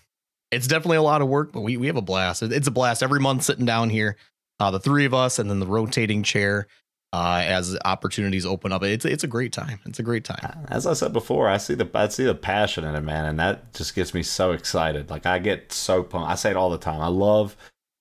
it's 0.52 0.68
definitely 0.68 0.98
a 0.98 1.02
lot 1.02 1.22
of 1.22 1.28
work, 1.28 1.52
but 1.52 1.62
we 1.62 1.78
we 1.78 1.88
have 1.88 1.98
a 1.98 2.02
blast. 2.02 2.44
It's 2.44 2.68
a 2.68 2.72
blast 2.72 3.02
every 3.04 3.20
month 3.20 3.44
sitting 3.44 3.66
down 3.66 3.90
here, 3.90 4.16
uh, 4.60 4.72
the 4.72 4.80
three 4.80 5.06
of 5.06 5.14
us, 5.14 5.40
and 5.40 5.50
then 5.50 5.60
the 5.60 5.66
rotating 5.68 6.24
chair 6.24 6.68
uh, 7.16 7.42
as 7.46 7.78
opportunities 7.86 8.46
open 8.46 8.72
up. 8.72 8.84
It's 8.84 9.06
it's 9.06 9.24
a 9.24 9.28
great 9.28 9.54
time. 9.54 9.80
It's 9.86 10.00
a 10.00 10.04
great 10.04 10.26
time. 10.26 10.66
As 10.68 10.86
I 10.86 10.94
said 10.94 11.14
before, 11.14 11.48
I 11.48 11.58
see 11.58 11.76
the 11.76 11.90
I 11.94 12.08
see 12.10 12.26
the 12.26 12.36
passion 12.36 12.84
in 12.84 12.96
it, 12.96 13.02
man, 13.02 13.26
and 13.26 13.40
that 13.40 13.74
just 13.74 13.96
gets 13.96 14.14
me 14.14 14.24
so 14.24 14.52
excited. 14.52 15.10
Like 15.10 15.26
I 15.26 15.40
get 15.40 15.72
so 15.72 16.04
pumped. 16.04 16.30
I 16.30 16.36
say 16.36 16.52
it 16.52 16.58
all 16.58 16.70
the 16.70 16.78
time. 16.78 17.00
I 17.02 17.08
love 17.08 17.56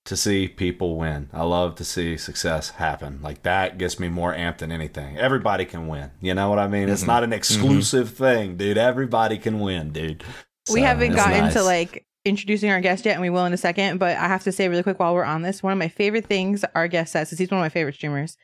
to 0.05 0.15
see 0.15 0.47
people 0.47 0.97
win. 0.97 1.29
I 1.33 1.43
love 1.43 1.75
to 1.75 1.83
see 1.83 2.15
success 2.17 2.69
happen. 2.71 3.19
Like 3.23 3.41
that 3.43 3.77
gets 3.77 3.99
me 3.99 4.07
more 4.09 4.33
amped 4.35 4.59
than 4.59 4.71
anything. 4.71 5.17
Everybody 5.17 5.65
can 5.65 5.87
win. 5.87 6.11
You 6.21 6.33
know 6.35 6.49
what 6.49 6.59
I 6.59 6.67
mean? 6.67 6.89
It's 6.89 7.03
Mhm. 7.03 7.07
not 7.07 7.23
an 7.23 7.33
exclusive 7.33 8.11
thing, 8.11 8.55
dude. 8.57 8.77
Everybody 8.77 9.37
can 9.39 9.59
win, 9.59 9.91
dude. 9.91 10.23
we 10.71 10.81
haven't 10.81 11.13
it's 11.13 11.15
gotten 11.23 11.51
to 11.51 11.63
like 11.63 12.05
introducing 12.25 12.71
our 12.71 12.81
guest 12.81 13.05
yet, 13.05 13.13
and 13.13 13.21
we 13.21 13.29
will 13.29 13.45
in 13.45 13.53
a 13.53 13.57
second. 13.57 13.97
But 13.99 14.17
I 14.17 14.27
have 14.27 14.43
to 14.43 14.51
say 14.51 14.67
really 14.67 14.83
quick 14.83 14.99
while 14.99 15.13
we're 15.13 15.23
on 15.23 15.41
this, 15.43 15.61
one 15.63 15.71
of 15.73 15.79
my 15.79 15.87
favorite 15.89 16.25
things 16.25 16.65
our 16.73 16.87
guest 16.87 17.11
says, 17.13 17.31
is 17.31 17.37
he's 17.39 17.49
one 17.51 17.59
of 17.59 17.63
my 17.63 17.69
favorite 17.69 17.95
streamers. 17.95 18.35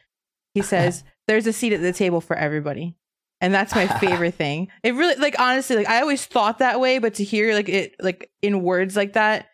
He 0.53 0.61
says, 0.61 1.03
"There's 1.27 1.47
a 1.47 1.53
seat 1.53 1.73
at 1.73 1.81
the 1.81 1.93
table 1.93 2.21
for 2.21 2.35
everybody." 2.35 2.95
And 3.39 3.53
that's 3.53 3.75
my 3.75 3.87
favorite 3.99 4.35
thing. 4.35 4.69
It 4.83 4.93
really 4.93 5.15
like 5.15 5.39
honestly, 5.39 5.75
like 5.75 5.89
I 5.89 6.01
always 6.01 6.25
thought 6.25 6.59
that 6.59 6.79
way, 6.79 6.99
but 6.99 7.15
to 7.15 7.23
hear 7.23 7.53
like 7.53 7.69
it 7.69 7.95
like 7.99 8.29
in 8.41 8.61
words 8.61 8.95
like 8.95 9.13
that, 9.13 9.47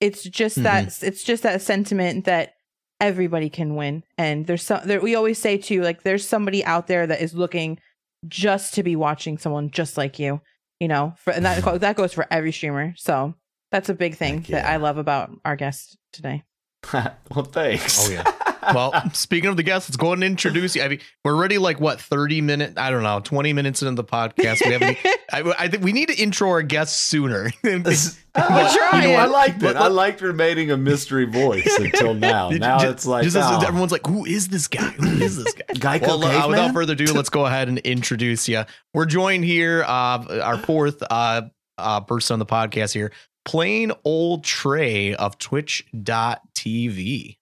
it's 0.00 0.22
just 0.22 0.62
that 0.62 0.86
mm-hmm. 0.86 1.06
it's 1.06 1.22
just 1.22 1.42
that 1.42 1.62
sentiment 1.62 2.24
that 2.24 2.54
everybody 3.00 3.48
can 3.48 3.76
win 3.76 4.02
and 4.16 4.48
there's 4.48 4.64
some 4.64 4.80
there, 4.84 5.00
we 5.00 5.14
always 5.14 5.38
say 5.38 5.56
too 5.56 5.82
like 5.82 6.02
there's 6.02 6.26
somebody 6.26 6.64
out 6.64 6.88
there 6.88 7.06
that 7.06 7.20
is 7.20 7.32
looking 7.32 7.78
just 8.26 8.74
to 8.74 8.82
be 8.82 8.96
watching 8.96 9.38
someone 9.38 9.70
just 9.70 9.96
like 9.96 10.18
you 10.18 10.40
you 10.80 10.88
know 10.88 11.14
for 11.16 11.32
and 11.32 11.44
that 11.44 11.62
that 11.80 11.94
goes 11.94 12.12
for 12.12 12.26
every 12.28 12.50
streamer 12.50 12.92
so 12.96 13.34
that's 13.70 13.88
a 13.88 13.94
big 13.94 14.16
thing 14.16 14.38
Heck 14.38 14.46
that 14.48 14.66
i 14.66 14.76
love 14.78 14.98
about 14.98 15.30
our 15.44 15.54
guest 15.54 15.96
today 16.12 16.42
well, 16.92 17.44
thanks. 17.44 18.08
Oh 18.08 18.12
yeah. 18.12 18.32
Well, 18.74 19.10
speaking 19.12 19.50
of 19.50 19.56
the 19.56 19.62
guests, 19.62 19.88
let's 19.88 19.96
go 19.96 20.08
ahead 20.08 20.18
and 20.18 20.24
introduce 20.24 20.76
you. 20.76 20.82
I 20.82 20.88
mean, 20.88 21.00
we're 21.24 21.34
already 21.34 21.58
like 21.58 21.80
what 21.80 22.00
thirty 22.00 22.40
minutes? 22.40 22.74
I 22.76 22.90
don't 22.90 23.02
know, 23.02 23.20
twenty 23.20 23.52
minutes 23.52 23.82
into 23.82 23.94
the 23.94 24.04
podcast. 24.04 24.64
We 24.64 24.72
haven't. 24.72 24.98
I, 25.32 25.54
I 25.58 25.68
think 25.68 25.82
we 25.84 25.92
need 25.92 26.08
to 26.08 26.16
intro 26.20 26.48
our 26.50 26.62
guests 26.62 26.98
sooner. 27.00 27.50
This- 27.62 28.18
We're 28.38 28.70
trying. 28.72 29.02
You 29.02 29.08
know, 29.16 29.22
I 29.22 29.26
liked 29.26 29.58
But- 29.60 29.70
it. 29.70 29.76
I 29.76 29.88
liked 29.88 30.20
remaining 30.20 30.70
a 30.70 30.76
mystery 30.76 31.24
voice 31.24 31.66
until 31.78 32.14
now. 32.14 32.50
Now 32.50 32.78
Ju- 32.78 32.90
it's 32.90 33.04
like 33.04 33.24
just 33.24 33.36
oh, 33.36 33.60
everyone's 33.66 33.90
like, 33.90 34.06
"Who 34.06 34.24
is 34.26 34.46
this 34.48 34.68
guy? 34.68 34.90
Who 34.90 35.20
is 35.22 35.42
this 35.42 35.54
guy?" 35.54 35.64
Geico 36.00 36.20
Well, 36.20 36.24
uh, 36.24 36.48
without 36.48 36.72
further 36.72 36.92
ado, 36.92 37.06
let's 37.14 37.30
go 37.30 37.46
ahead 37.46 37.68
and 37.68 37.78
introduce 37.78 38.48
you. 38.48 38.62
We're 38.94 39.06
joined 39.06 39.44
here, 39.44 39.82
uh, 39.82 40.40
our 40.42 40.58
fourth 40.58 41.02
uh, 41.10 41.42
uh, 41.78 42.00
person 42.02 42.34
on 42.34 42.38
the 42.38 42.46
podcast 42.46 42.92
here, 42.94 43.10
plain 43.44 43.90
old 44.04 44.44
Trey 44.44 45.14
of 45.16 45.36
Twitch.tv. 45.38 47.37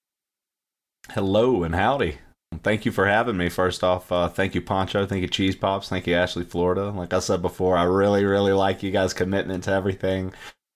Hello 1.11 1.63
and 1.63 1.75
howdy. 1.75 2.19
Thank 2.63 2.85
you 2.85 2.93
for 2.93 3.07
having 3.07 3.37
me. 3.37 3.49
First 3.49 3.85
off, 3.85 4.11
uh, 4.11 4.29
thank 4.29 4.55
you, 4.55 4.61
Poncho. 4.61 5.07
Thank 5.07 5.23
you, 5.23 5.29
Cheese 5.29 5.57
Pops. 5.57 5.89
Thank 5.89 6.07
you, 6.07 6.15
Ashley, 6.15 6.45
Florida. 6.45 6.91
Like 6.91 7.13
I 7.13 7.21
said 7.21 7.43
before, 7.43 7.77
I 7.77 7.85
really, 7.85 8.25
really 8.25 8.53
like 8.53 8.83
you 8.83 8.91
guys' 8.91 9.15
commitment 9.15 9.65
to 9.65 9.73
everything. 9.73 10.33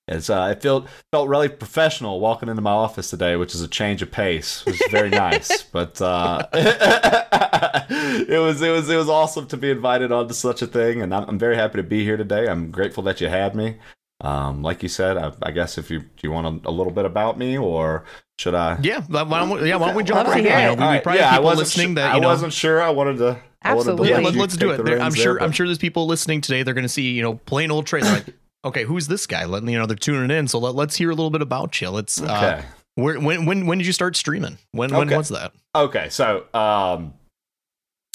It's 0.06 0.30
uh, 0.30 0.48
it 0.52 0.62
felt 0.62 0.88
felt 1.12 1.28
really 1.28 1.48
professional 1.48 2.20
walking 2.20 2.48
into 2.48 2.62
my 2.62 2.70
office 2.70 3.10
today, 3.10 3.36
which 3.36 3.54
is 3.54 3.60
a 3.62 3.68
change 3.68 4.02
of 4.02 4.10
pace. 4.10 4.62
It 4.66 4.72
was 4.72 4.82
very 4.90 5.10
nice, 5.10 5.62
but 5.72 6.00
uh, 6.00 6.46
it 6.52 8.40
was 8.40 8.62
it 8.62 8.70
was 8.70 8.88
it 8.88 8.96
was 8.96 9.08
awesome 9.08 9.46
to 9.48 9.56
be 9.56 9.70
invited 9.70 10.10
onto 10.10 10.34
such 10.34 10.62
a 10.62 10.66
thing, 10.66 11.02
and 11.02 11.14
I'm, 11.14 11.28
I'm 11.28 11.38
very 11.38 11.56
happy 11.56 11.76
to 11.78 11.82
be 11.82 12.04
here 12.04 12.16
today. 12.16 12.48
I'm 12.48 12.70
grateful 12.70 13.02
that 13.04 13.20
you 13.20 13.28
had 13.28 13.54
me. 13.54 13.76
Um, 14.20 14.62
like 14.62 14.82
you 14.82 14.88
said, 14.88 15.16
I, 15.16 15.32
I 15.42 15.50
guess 15.50 15.78
if 15.78 15.90
you 15.90 16.00
do 16.00 16.08
you 16.22 16.30
want 16.30 16.46
a, 16.64 16.68
a 16.68 16.72
little 16.72 16.92
bit 16.92 17.04
about 17.04 17.38
me, 17.38 17.56
or 17.56 18.04
should 18.38 18.54
I? 18.54 18.78
Yeah, 18.82 19.00
why 19.02 19.24
don't 19.24 19.50
we, 19.50 19.68
yeah, 19.68 19.76
why 19.76 19.86
don't 19.88 19.96
we 19.96 20.04
jump 20.04 20.28
right 20.28 20.38
in? 20.38 20.44
You 20.44 20.50
know, 20.50 20.70
we, 20.72 20.76
we 20.76 20.82
Alright, 20.82 21.02
probably 21.02 21.20
yeah, 21.20 21.34
I 21.36 21.38
wasn't 21.40 21.58
listening 21.60 21.88
su- 21.88 21.94
that 21.94 22.12
I 22.12 22.14
you 22.16 22.20
know. 22.20 22.28
wasn't 22.28 22.52
sure. 22.52 22.82
I 22.82 22.90
wanted 22.90 23.18
to. 23.18 23.24
I 23.62 23.74
wanted 23.74 23.84
to 23.84 23.90
Absolutely. 23.92 24.08
Yeah, 24.08 24.14
let 24.16 24.24
let, 24.24 24.34
you 24.34 24.40
let's 24.40 24.56
do 24.56 24.70
it. 24.70 24.84
the 24.84 25.00
I'm 25.00 25.12
sure. 25.14 25.34
there, 25.34 25.42
I'm 25.42 25.52
sure 25.52 25.66
there's 25.66 25.78
people 25.78 26.06
listening 26.06 26.40
today. 26.40 26.62
They're 26.62 26.74
going 26.74 26.82
to 26.82 26.88
see, 26.88 27.10
you 27.12 27.22
know, 27.22 27.34
PlainOleTrey. 27.34 28.02
They're 28.02 28.12
like, 28.12 28.34
okay, 28.64 28.84
who's 28.84 29.06
this 29.08 29.26
guy? 29.26 29.44
Let 29.44 29.64
you 29.64 29.78
know 29.78 29.86
they're 29.86 29.96
tuning 29.96 30.36
in. 30.36 30.48
So 30.48 30.58
let, 30.58 30.74
let's 30.74 30.96
hear 30.96 31.10
a 31.10 31.14
little 31.14 31.30
bit 31.30 31.42
about 31.42 31.80
you. 31.80 31.90
Let's. 31.90 32.20
Uh, 32.20 32.24
Okay. 32.60 32.66
where, 32.96 33.20
when 33.20 33.46
when 33.46 33.66
when 33.66 33.78
did 33.78 33.86
you 33.86 33.92
start 33.92 34.16
streaming? 34.16 34.58
When 34.72 34.94
when 34.94 35.08
was 35.10 35.28
that? 35.28 35.52
Okay, 35.74 36.08
so 36.10 36.44
um, 36.54 37.14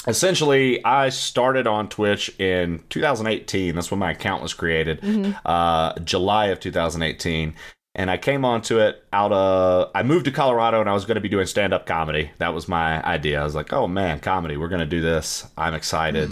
essentially, 0.06 0.84
I 0.84 1.08
started 1.10 1.66
on 1.66 1.88
Twitch 1.88 2.28
in 2.40 2.82
2018. 2.90 3.74
That's 3.74 3.90
when 3.90 4.00
my 4.00 4.10
account 4.12 4.42
was 4.42 4.54
created, 4.54 5.00
Mhm. 5.00 5.36
uh, 5.44 5.94
July 6.00 6.46
of 6.46 6.60
2018. 6.60 7.54
And 7.94 8.10
I 8.10 8.18
came 8.18 8.44
onto 8.44 8.78
it 8.78 9.02
out 9.12 9.32
of. 9.32 9.90
I 9.94 10.02
moved 10.02 10.26
to 10.26 10.30
Colorado 10.30 10.80
and 10.80 10.88
I 10.90 10.92
was 10.92 11.06
going 11.06 11.14
to 11.14 11.20
be 11.22 11.30
doing 11.30 11.46
stand 11.46 11.72
up 11.72 11.86
comedy. 11.86 12.30
That 12.38 12.52
was 12.52 12.68
my 12.68 13.02
idea. 13.04 13.40
I 13.40 13.44
was 13.44 13.54
like, 13.54 13.72
oh 13.72 13.86
man, 13.88 14.20
comedy, 14.20 14.58
we're 14.58 14.68
going 14.68 14.80
to 14.80 14.86
do 14.86 15.00
this. 15.00 15.46
I'm 15.56 15.72
excited. 15.72 16.30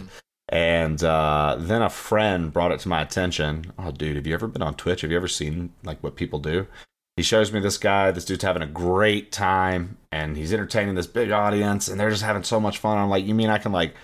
And 0.51 1.03
uh, 1.03 1.57
then 1.59 1.81
a 1.81 1.89
friend 1.89 2.53
brought 2.53 2.71
it 2.73 2.81
to 2.81 2.89
my 2.91 3.01
attention. 3.01 3.73
Oh, 3.79 3.91
dude, 3.93 4.17
have 4.17 4.27
you 4.27 4.35
ever 4.35 4.47
been 4.47 4.61
on 4.61 4.75
Twitch? 4.75 5.01
Have 5.01 5.11
you 5.11 5.17
ever 5.17 5.27
seen 5.27 5.73
like 5.83 6.03
what 6.03 6.17
people 6.17 6.39
do? 6.39 6.67
He 7.17 7.23
shows 7.23 7.53
me 7.53 7.61
this 7.61 7.79
guy. 7.79 8.11
This 8.11 8.25
dude's 8.25 8.43
having 8.43 8.63
a 8.63 8.67
great 8.67 9.31
time, 9.31 9.99
and 10.11 10.37
he's 10.37 10.53
entertaining 10.53 10.97
this 10.97 11.07
big 11.07 11.31
audience, 11.31 11.87
and 11.89 11.99
they're 11.99 12.11
just 12.11 12.23
having 12.23 12.43
so 12.43 12.59
much 12.59 12.79
fun. 12.79 12.99
I'm 12.99 13.09
like, 13.09 13.25
you 13.25 13.35
mean 13.35 13.51
I 13.51 13.59
can 13.59 13.73
like 13.73 13.95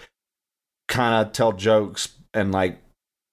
kind 0.87 1.27
of 1.27 1.33
tell 1.33 1.53
jokes 1.53 2.11
and 2.33 2.53
like 2.53 2.81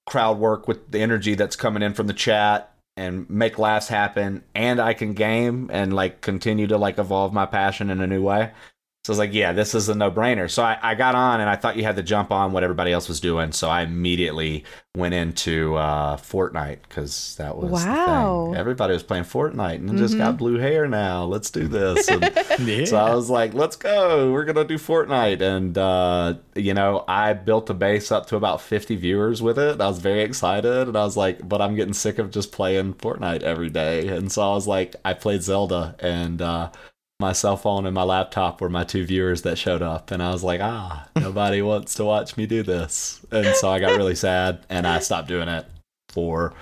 crowd 0.06 0.38
work 0.38 0.66
with 0.66 0.90
the 0.90 1.00
energy 1.00 1.34
that's 1.34 1.56
coming 1.56 1.82
in 1.82 1.94
from 1.94 2.06
the 2.06 2.12
chat 2.12 2.74
and 2.96 3.30
make 3.30 3.58
laughs 3.58 3.88
happen, 3.88 4.42
and 4.54 4.80
I 4.80 4.94
can 4.94 5.14
game 5.14 5.70
and 5.72 5.92
like 5.92 6.22
continue 6.22 6.66
to 6.66 6.78
like 6.78 6.98
evolve 6.98 7.32
my 7.32 7.46
passion 7.46 7.90
in 7.90 8.00
a 8.00 8.06
new 8.08 8.22
way. 8.22 8.50
So 9.04 9.12
I 9.12 9.14
was 9.14 9.18
like, 9.20 9.32
yeah, 9.32 9.52
this 9.54 9.74
is 9.74 9.88
a 9.88 9.94
no 9.94 10.10
brainer. 10.10 10.50
So 10.50 10.62
I, 10.62 10.76
I 10.82 10.94
got 10.94 11.14
on 11.14 11.40
and 11.40 11.48
I 11.48 11.56
thought 11.56 11.76
you 11.76 11.82
had 11.82 11.96
to 11.96 12.02
jump 12.02 12.30
on 12.30 12.52
what 12.52 12.62
everybody 12.62 12.92
else 12.92 13.08
was 13.08 13.20
doing. 13.20 13.52
So 13.52 13.70
I 13.70 13.80
immediately 13.82 14.64
went 14.94 15.14
into 15.14 15.76
uh, 15.76 16.18
Fortnite 16.18 16.80
because 16.82 17.34
that 17.36 17.56
was 17.56 17.70
the 17.84 17.88
Wow. 17.88 18.48
thing. 18.50 18.56
Everybody 18.60 18.92
was 18.92 19.02
playing 19.02 19.24
Fortnite 19.24 19.76
and 19.76 19.96
just 19.96 20.18
got 20.18 20.36
blue 20.36 20.58
hair 20.58 20.86
now. 20.88 21.24
Let's 21.24 21.50
do 21.50 21.68
this. 21.68 22.06
And 22.08 22.22
Yeah. 22.58 22.84
so 22.84 22.98
I 22.98 23.14
was 23.14 23.30
like, 23.30 23.54
let's 23.54 23.76
go. 23.76 24.30
We're 24.30 24.44
going 24.44 24.56
to 24.56 24.64
do 24.64 24.76
Fortnite. 24.76 25.40
And, 25.40 25.78
uh, 25.78 26.34
you 26.54 26.74
know, 26.74 27.04
I 27.08 27.32
built 27.32 27.70
a 27.70 27.74
base 27.74 28.12
up 28.12 28.26
to 28.26 28.36
about 28.36 28.60
50 28.60 28.96
viewers 28.96 29.40
with 29.40 29.58
it. 29.58 29.80
I 29.80 29.86
was 29.88 30.00
very 30.00 30.20
excited. 30.20 30.86
And 30.88 30.96
I 30.98 31.04
was 31.04 31.16
like, 31.16 31.48
but 31.48 31.62
I'm 31.62 31.76
getting 31.76 31.94
sick 31.94 32.18
of 32.18 32.30
just 32.30 32.52
playing 32.52 32.92
Fortnite 32.94 33.42
every 33.42 33.70
day. 33.70 34.08
And 34.08 34.30
so 34.30 34.42
I 34.42 34.52
was 34.54 34.66
like, 34.66 34.96
I 35.02 35.14
played 35.14 35.42
Zelda 35.42 35.96
and, 36.00 36.42
uh, 36.42 36.70
my 37.20 37.32
cell 37.32 37.56
phone 37.56 37.84
and 37.84 37.94
my 37.94 38.02
laptop 38.04 38.60
were 38.60 38.68
my 38.68 38.84
two 38.84 39.04
viewers 39.04 39.42
that 39.42 39.58
showed 39.58 39.82
up 39.82 40.10
and 40.10 40.22
i 40.22 40.30
was 40.30 40.44
like 40.44 40.60
ah 40.60 41.08
nobody 41.16 41.60
wants 41.70 41.94
to 41.94 42.04
watch 42.04 42.36
me 42.36 42.46
do 42.46 42.62
this. 42.62 43.20
And 43.32 43.54
so 43.56 43.68
i 43.68 43.80
got 43.80 43.96
really 43.96 44.14
sad 44.14 44.64
and 44.68 44.86
i 44.86 45.00
stopped 45.00 45.28
doing 45.28 45.48
it 45.48 45.66
for 46.10 46.54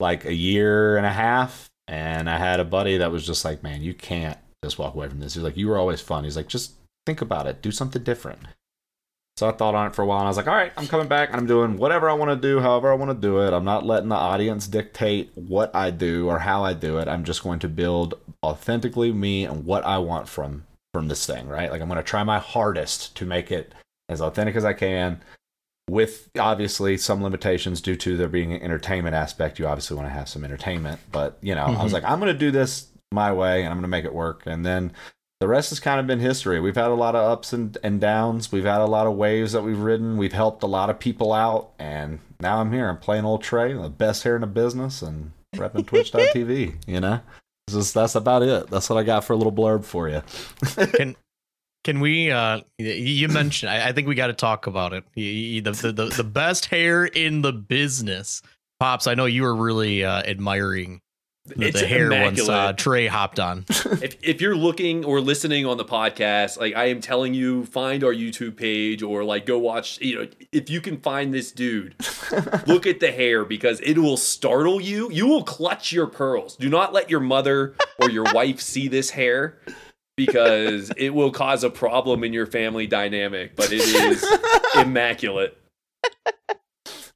like 0.00 0.24
a 0.24 0.34
year 0.34 0.96
and 0.96 1.04
a 1.04 1.12
half 1.12 1.68
and 1.86 2.28
i 2.30 2.38
had 2.38 2.58
a 2.60 2.64
buddy 2.64 2.98
that 2.98 3.12
was 3.12 3.26
just 3.26 3.44
like 3.44 3.62
man 3.62 3.82
you 3.82 3.92
can't 3.92 4.38
just 4.64 4.78
walk 4.78 4.94
away 4.94 5.08
from 5.08 5.20
this. 5.20 5.34
He's 5.34 5.42
like 5.42 5.56
you 5.56 5.68
were 5.68 5.78
always 5.78 6.00
fun. 6.00 6.24
He's 6.24 6.36
like 6.36 6.48
just 6.48 6.72
think 7.06 7.20
about 7.20 7.46
it. 7.46 7.62
Do 7.62 7.70
something 7.70 8.02
different 8.02 8.40
so 9.38 9.48
i 9.48 9.52
thought 9.52 9.74
on 9.74 9.86
it 9.86 9.94
for 9.94 10.02
a 10.02 10.06
while 10.06 10.18
and 10.18 10.26
i 10.26 10.28
was 10.28 10.36
like 10.36 10.48
all 10.48 10.54
right 10.54 10.72
i'm 10.76 10.86
coming 10.88 11.06
back 11.06 11.28
and 11.30 11.38
i'm 11.38 11.46
doing 11.46 11.76
whatever 11.76 12.10
i 12.10 12.12
want 12.12 12.28
to 12.30 12.36
do 12.36 12.60
however 12.60 12.90
i 12.90 12.94
want 12.94 13.10
to 13.10 13.14
do 13.26 13.38
it. 13.40 13.52
I'm 13.52 13.64
not 13.64 13.86
letting 13.86 14.08
the 14.08 14.16
audience 14.16 14.66
dictate 14.66 15.30
what 15.34 15.74
i 15.74 15.90
do 15.90 16.28
or 16.28 16.40
how 16.40 16.64
i 16.64 16.72
do 16.72 16.98
it. 16.98 17.06
I'm 17.08 17.22
just 17.24 17.42
going 17.44 17.60
to 17.60 17.68
build 17.68 18.14
authentically 18.44 19.12
me 19.12 19.44
and 19.44 19.64
what 19.64 19.84
i 19.84 19.98
want 19.98 20.28
from 20.28 20.64
from 20.92 21.08
this 21.08 21.24
thing 21.24 21.46
right? 21.48 21.70
Like 21.70 21.80
i'm 21.80 21.88
going 21.88 21.98
to 21.98 22.02
try 22.02 22.24
my 22.24 22.38
hardest 22.38 23.16
to 23.16 23.24
make 23.24 23.50
it 23.52 23.72
as 24.08 24.20
authentic 24.20 24.56
as 24.56 24.64
i 24.64 24.72
can 24.72 25.20
with 25.88 26.28
obviously 26.38 26.96
some 26.98 27.22
limitations 27.22 27.80
due 27.80 27.96
to 27.96 28.16
there 28.16 28.28
being 28.28 28.52
an 28.52 28.60
entertainment 28.60 29.14
aspect. 29.14 29.58
You 29.58 29.66
obviously 29.66 29.96
want 29.96 30.06
to 30.08 30.12
have 30.12 30.28
some 30.28 30.44
entertainment 30.44 31.00
but 31.12 31.38
you 31.40 31.54
know 31.54 31.64
i 31.64 31.82
was 31.82 31.92
Mhm. 31.92 31.94
like 31.94 32.04
i'm 32.04 32.18
going 32.20 32.32
to 32.32 32.38
do 32.38 32.50
this 32.50 32.88
my 33.12 33.32
way 33.32 33.60
and 33.62 33.68
i'm 33.68 33.76
going 33.76 33.82
to 33.82 33.88
make 33.88 34.04
it 34.04 34.12
work 34.14 34.42
and 34.46 34.66
then 34.66 34.92
the 35.40 35.46
rest 35.46 35.70
has 35.70 35.78
kind 35.78 36.00
of 36.00 36.06
been 36.06 36.18
history. 36.18 36.58
We've 36.60 36.74
had 36.74 36.88
a 36.88 36.94
lot 36.94 37.14
of 37.14 37.30
ups 37.30 37.52
and, 37.52 37.76
and 37.82 38.00
downs. 38.00 38.50
We've 38.50 38.64
had 38.64 38.80
a 38.80 38.86
lot 38.86 39.06
of 39.06 39.14
waves 39.14 39.52
that 39.52 39.62
we've 39.62 39.78
ridden. 39.78 40.16
We've 40.16 40.32
helped 40.32 40.62
a 40.64 40.66
lot 40.66 40.90
of 40.90 40.98
people 40.98 41.32
out. 41.32 41.70
And 41.78 42.18
now 42.40 42.60
i'm 42.60 42.72
here. 42.72 42.88
I'm 42.88 42.96
PlainOleTrey 42.96 43.80
the 43.80 43.88
best 43.88 44.24
hair 44.24 44.34
in 44.34 44.40
the 44.40 44.48
business 44.48 45.00
and 45.02 45.32
repping 45.54 45.86
twitch.tv 45.86 46.74
you 46.86 47.00
know? 47.00 47.20
Just, 47.70 47.94
that's 47.94 48.14
about 48.14 48.42
it. 48.42 48.68
That's 48.68 48.90
what 48.90 48.98
i 48.98 49.02
got 49.04 49.24
for 49.24 49.34
a 49.34 49.36
little 49.36 49.52
blurb 49.52 49.84
for 49.84 50.08
you 50.08 50.22
can 50.94 51.14
can 51.84 52.00
we 52.00 52.30
uh 52.30 52.60
you 52.78 53.28
mentioned 53.28 53.70
I, 53.70 53.88
I 53.88 53.92
think 53.92 54.08
we 54.08 54.14
got 54.14 54.28
to 54.28 54.32
talk 54.32 54.66
about 54.66 54.92
it. 54.92 55.04
The, 55.14 55.60
the 55.60 55.92
the 55.92 56.06
the 56.06 56.24
best 56.24 56.66
hair 56.66 57.04
in 57.04 57.42
the 57.42 57.52
business 57.52 58.42
pops. 58.80 59.06
I 59.06 59.14
know 59.14 59.26
you 59.26 59.42
were 59.42 59.54
really 59.54 60.02
uh 60.04 60.22
admiring 60.22 61.00
the, 61.48 61.66
It's 61.66 61.80
the 61.80 61.86
hair 61.86 62.10
once 62.10 62.40
uh, 62.40 62.44
immaculate. 62.44 62.78
trey 62.78 63.06
hopped 63.06 63.40
on 63.40 63.64
if, 63.68 64.16
if 64.22 64.40
you're 64.40 64.56
looking 64.56 65.04
or 65.04 65.20
listening 65.20 65.66
on 65.66 65.76
the 65.76 65.84
podcast, 65.84 66.58
like 66.58 66.74
I 66.74 66.86
am 66.86 67.00
telling 67.00 67.34
you, 67.34 67.64
find 67.66 68.04
our 68.04 68.12
YouTube 68.12 68.56
page 68.56 69.02
or 69.02 69.24
like 69.24 69.46
go 69.46 69.58
watch. 69.58 70.00
You 70.00 70.16
know, 70.16 70.28
if 70.52 70.70
you 70.70 70.80
can 70.80 70.98
find 71.00 71.32
this 71.32 71.52
dude, 71.52 71.94
look 72.66 72.86
at 72.86 73.00
the 73.00 73.12
hair 73.12 73.44
because 73.44 73.80
it 73.80 73.98
will 73.98 74.16
startle 74.16 74.80
you. 74.80 75.10
You 75.10 75.26
will 75.26 75.44
clutch 75.44 75.92
your 75.92 76.06
pearls. 76.06 76.56
Do 76.56 76.68
not 76.68 76.92
let 76.92 77.10
your 77.10 77.20
mother 77.20 77.74
or 78.00 78.10
your 78.10 78.24
wife 78.32 78.60
see 78.60 78.88
this 78.88 79.10
hair 79.10 79.58
because 80.16 80.90
it 80.96 81.10
will 81.14 81.30
cause 81.30 81.64
a 81.64 81.70
problem 81.70 82.24
in 82.24 82.32
your 82.32 82.46
family 82.46 82.86
dynamic. 82.86 83.56
But 83.56 83.72
it 83.72 83.82
is 83.82 84.26
immaculate. 84.76 85.56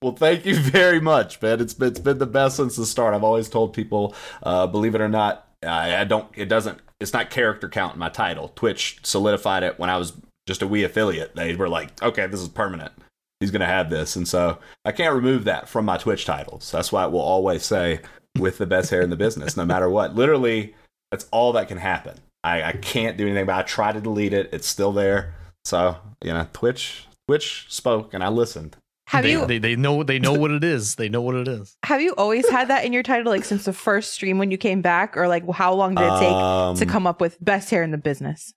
Well, 0.02 0.12
thank 0.12 0.44
you 0.44 0.56
very 0.58 1.00
much, 1.00 1.40
man. 1.40 1.60
It's 1.60 1.74
been, 1.74 1.88
it's 1.88 2.00
been 2.00 2.18
the 2.18 2.26
best 2.26 2.56
since 2.56 2.76
the 2.76 2.84
start. 2.84 3.14
I've 3.14 3.24
always 3.24 3.48
told 3.48 3.72
people, 3.72 4.14
uh, 4.42 4.66
believe 4.66 4.94
it 4.94 5.00
or 5.00 5.08
not, 5.08 5.48
I, 5.62 5.96
I 5.96 6.04
don't. 6.04 6.28
It 6.34 6.46
doesn't. 6.46 6.80
It's 7.00 7.12
not 7.12 7.30
character 7.30 7.68
count 7.68 7.94
in 7.94 7.98
my 8.00 8.08
title. 8.08 8.52
Twitch 8.54 8.98
solidified 9.02 9.62
it 9.62 9.78
when 9.78 9.90
I 9.90 9.96
was 9.96 10.12
just 10.46 10.62
a 10.62 10.66
we 10.66 10.84
affiliate. 10.84 11.34
They 11.36 11.54
were 11.54 11.68
like, 11.68 12.02
okay, 12.02 12.26
this 12.26 12.40
is 12.40 12.48
permanent. 12.48 12.92
He's 13.40 13.50
gonna 13.50 13.66
have 13.66 13.90
this, 13.90 14.16
and 14.16 14.26
so 14.26 14.58
I 14.84 14.92
can't 14.92 15.14
remove 15.14 15.44
that 15.44 15.68
from 15.68 15.84
my 15.84 15.98
Twitch 15.98 16.24
titles. 16.24 16.70
That's 16.70 16.92
why 16.92 17.04
it 17.04 17.12
will 17.12 17.20
always 17.20 17.64
say 17.64 18.00
with 18.38 18.58
the 18.58 18.66
best 18.66 18.90
hair 18.90 19.02
in 19.02 19.10
the 19.10 19.16
business, 19.16 19.56
no 19.56 19.64
matter 19.64 19.88
what. 19.88 20.14
Literally, 20.14 20.74
that's 21.10 21.26
all 21.30 21.52
that 21.52 21.68
can 21.68 21.78
happen. 21.78 22.18
I, 22.44 22.62
I 22.62 22.72
can't 22.72 23.16
do 23.16 23.26
anything. 23.26 23.46
But 23.46 23.56
I 23.56 23.62
try 23.62 23.92
to 23.92 24.00
delete 24.00 24.32
it. 24.32 24.50
It's 24.52 24.66
still 24.66 24.92
there. 24.92 25.34
So 25.64 25.96
you 26.24 26.32
know, 26.32 26.46
Twitch, 26.52 27.06
Twitch 27.28 27.66
spoke, 27.68 28.14
and 28.14 28.24
I 28.24 28.28
listened. 28.28 28.76
Have 29.12 29.24
they, 29.24 29.32
you 29.32 29.44
they 29.44 29.58
they 29.58 29.76
know 29.76 30.02
they 30.02 30.18
know 30.18 30.32
what 30.32 30.50
it 30.50 30.64
is. 30.64 30.94
They 30.94 31.10
know 31.10 31.20
what 31.20 31.34
it 31.34 31.46
is. 31.46 31.76
have 31.84 32.00
you 32.00 32.14
always 32.14 32.48
had 32.48 32.68
that 32.68 32.86
in 32.86 32.94
your 32.94 33.02
title, 33.02 33.30
like 33.30 33.44
since 33.44 33.66
the 33.66 33.72
first 33.74 34.14
stream 34.14 34.38
when 34.38 34.50
you 34.50 34.56
came 34.56 34.80
back, 34.80 35.18
or 35.18 35.28
like 35.28 35.46
how 35.50 35.74
long 35.74 35.94
did 35.94 36.04
it 36.04 36.18
take 36.18 36.32
Um, 36.32 36.76
to 36.76 36.86
come 36.86 37.06
up 37.06 37.20
with 37.20 37.36
best 37.44 37.68
hair 37.68 37.82
in 37.82 37.90
the 37.90 37.98
business? 37.98 38.54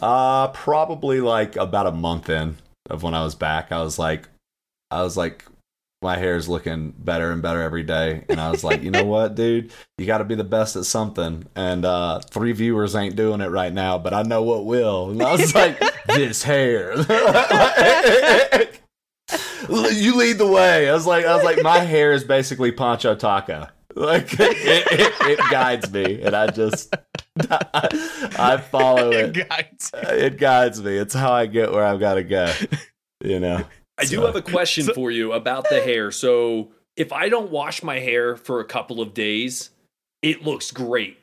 Uh, 0.00 0.48
probably 0.48 1.20
like 1.20 1.56
about 1.56 1.86
a 1.86 1.92
month 1.92 2.30
in 2.30 2.56
of 2.88 3.02
when 3.02 3.12
I 3.12 3.22
was 3.22 3.34
back. 3.34 3.70
I 3.70 3.82
was 3.82 3.98
like, 3.98 4.30
I 4.90 5.02
was 5.02 5.14
like, 5.18 5.44
my 6.00 6.16
hair 6.16 6.36
is 6.36 6.48
looking 6.48 6.94
better 6.96 7.30
and 7.30 7.42
better 7.42 7.60
every 7.60 7.82
day, 7.82 8.24
and 8.30 8.40
I 8.40 8.50
was 8.50 8.64
like, 8.64 8.82
you 8.82 8.90
know 8.90 9.04
what, 9.04 9.34
dude, 9.34 9.72
you 9.98 10.06
got 10.06 10.18
to 10.18 10.24
be 10.24 10.34
the 10.36 10.42
best 10.42 10.74
at 10.74 10.86
something. 10.86 11.46
And 11.54 11.84
uh, 11.84 12.20
three 12.20 12.52
viewers 12.52 12.96
ain't 12.96 13.14
doing 13.14 13.42
it 13.42 13.50
right 13.50 13.72
now, 13.74 13.98
but 13.98 14.14
I 14.14 14.22
know 14.22 14.42
what 14.42 14.64
will. 14.64 15.10
And 15.10 15.22
I 15.22 15.32
was 15.32 15.54
like, 15.62 15.78
this 16.06 16.42
hair. 16.42 16.94
you 19.68 20.16
lead 20.16 20.38
the 20.38 20.46
way. 20.46 20.88
I 20.88 20.92
was 20.92 21.06
like, 21.06 21.24
I 21.24 21.34
was 21.34 21.44
like, 21.44 21.62
my 21.62 21.78
hair 21.78 22.12
is 22.12 22.24
basically 22.24 22.72
Pancho 22.72 23.14
Taka. 23.14 23.72
Like 23.94 24.32
it, 24.40 24.56
it, 24.90 25.12
it 25.20 25.50
guides 25.50 25.90
me, 25.92 26.22
and 26.22 26.34
I 26.34 26.46
just 26.48 26.94
I, 27.50 28.28
I 28.38 28.56
follow 28.56 29.10
it 29.10 29.32
Guys. 29.34 29.90
Uh, 29.94 30.12
it 30.12 30.38
guides 30.38 30.82
me. 30.82 30.96
It's 30.96 31.14
how 31.14 31.32
I 31.32 31.46
get 31.46 31.72
where 31.72 31.84
I've 31.84 32.00
got 32.00 32.14
to 32.14 32.24
go. 32.24 32.52
You 33.22 33.38
know. 33.40 33.64
I 33.98 34.04
do 34.06 34.22
have 34.22 34.36
a 34.36 34.42
question 34.42 34.84
So- 34.84 34.94
for 34.94 35.10
you 35.10 35.32
about 35.32 35.68
the 35.68 35.80
hair. 35.82 36.10
So, 36.10 36.72
if 36.96 37.12
I 37.12 37.28
don't 37.28 37.50
wash 37.50 37.82
my 37.82 37.98
hair 37.98 38.36
for 38.36 38.60
a 38.60 38.64
couple 38.64 39.00
of 39.00 39.14
days, 39.14 39.70
it 40.22 40.42
looks 40.42 40.70
great. 40.70 41.18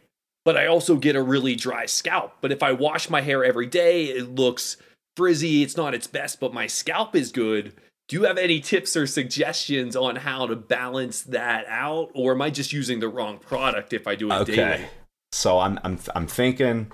But 0.45 0.55
I 0.55 0.67
also 0.67 0.95
get 0.95 1.15
a 1.15 1.21
really 1.21 1.55
dry 1.55 1.85
scalp. 1.87 2.33
But 2.41 2.51
if 2.51 2.63
I 2.63 2.71
wash 2.71 3.09
my 3.09 3.21
hair 3.21 3.43
every 3.43 3.65
day, 3.65 4.05
it 4.05 4.35
looks 4.35 4.77
frizzy. 5.17 5.63
It's 5.63 5.75
not 5.75 5.93
its 5.93 6.07
best, 6.07 6.39
but 6.39 6.53
my 6.53 6.67
scalp 6.67 7.15
is 7.15 7.31
good. 7.31 7.73
Do 8.09 8.15
you 8.15 8.23
have 8.23 8.39
any 8.39 8.59
tips 8.59 8.97
or 8.97 9.05
suggestions 9.05 9.95
on 9.95 10.15
how 10.15 10.47
to 10.47 10.55
balance 10.55 11.21
that 11.21 11.65
out? 11.67 12.09
Or 12.15 12.31
am 12.31 12.41
I 12.41 12.49
just 12.49 12.73
using 12.73 12.99
the 12.99 13.07
wrong 13.07 13.37
product 13.37 13.93
if 13.93 14.07
I 14.07 14.15
do 14.15 14.31
it 14.31 14.47
daily? 14.47 14.61
Okay. 14.61 14.89
So 15.31 15.59
I'm 15.59 15.79
I'm 15.83 15.99
I'm 16.15 16.25
thinking 16.25 16.91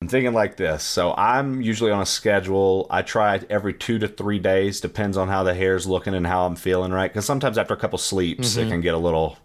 I'm 0.00 0.08
thinking 0.08 0.32
like 0.32 0.56
this. 0.56 0.84
So 0.84 1.12
I'm 1.14 1.60
usually 1.60 1.90
on 1.90 2.00
a 2.00 2.06
schedule. 2.06 2.86
I 2.88 3.02
try 3.02 3.40
every 3.50 3.74
two 3.74 3.98
to 3.98 4.06
three 4.06 4.38
days, 4.38 4.80
depends 4.80 5.16
on 5.16 5.26
how 5.26 5.42
the 5.42 5.54
hair's 5.54 5.88
looking 5.88 6.14
and 6.14 6.24
how 6.24 6.46
I'm 6.46 6.54
feeling, 6.54 6.92
right? 6.92 7.12
Because 7.12 7.24
sometimes 7.24 7.58
after 7.58 7.74
a 7.74 7.76
couple 7.76 7.98
sleeps, 7.98 8.56
it 8.56 8.66
Mhm. 8.66 8.70
can 8.70 8.80
get 8.80 8.94
a 8.94 8.98
little 8.98 9.36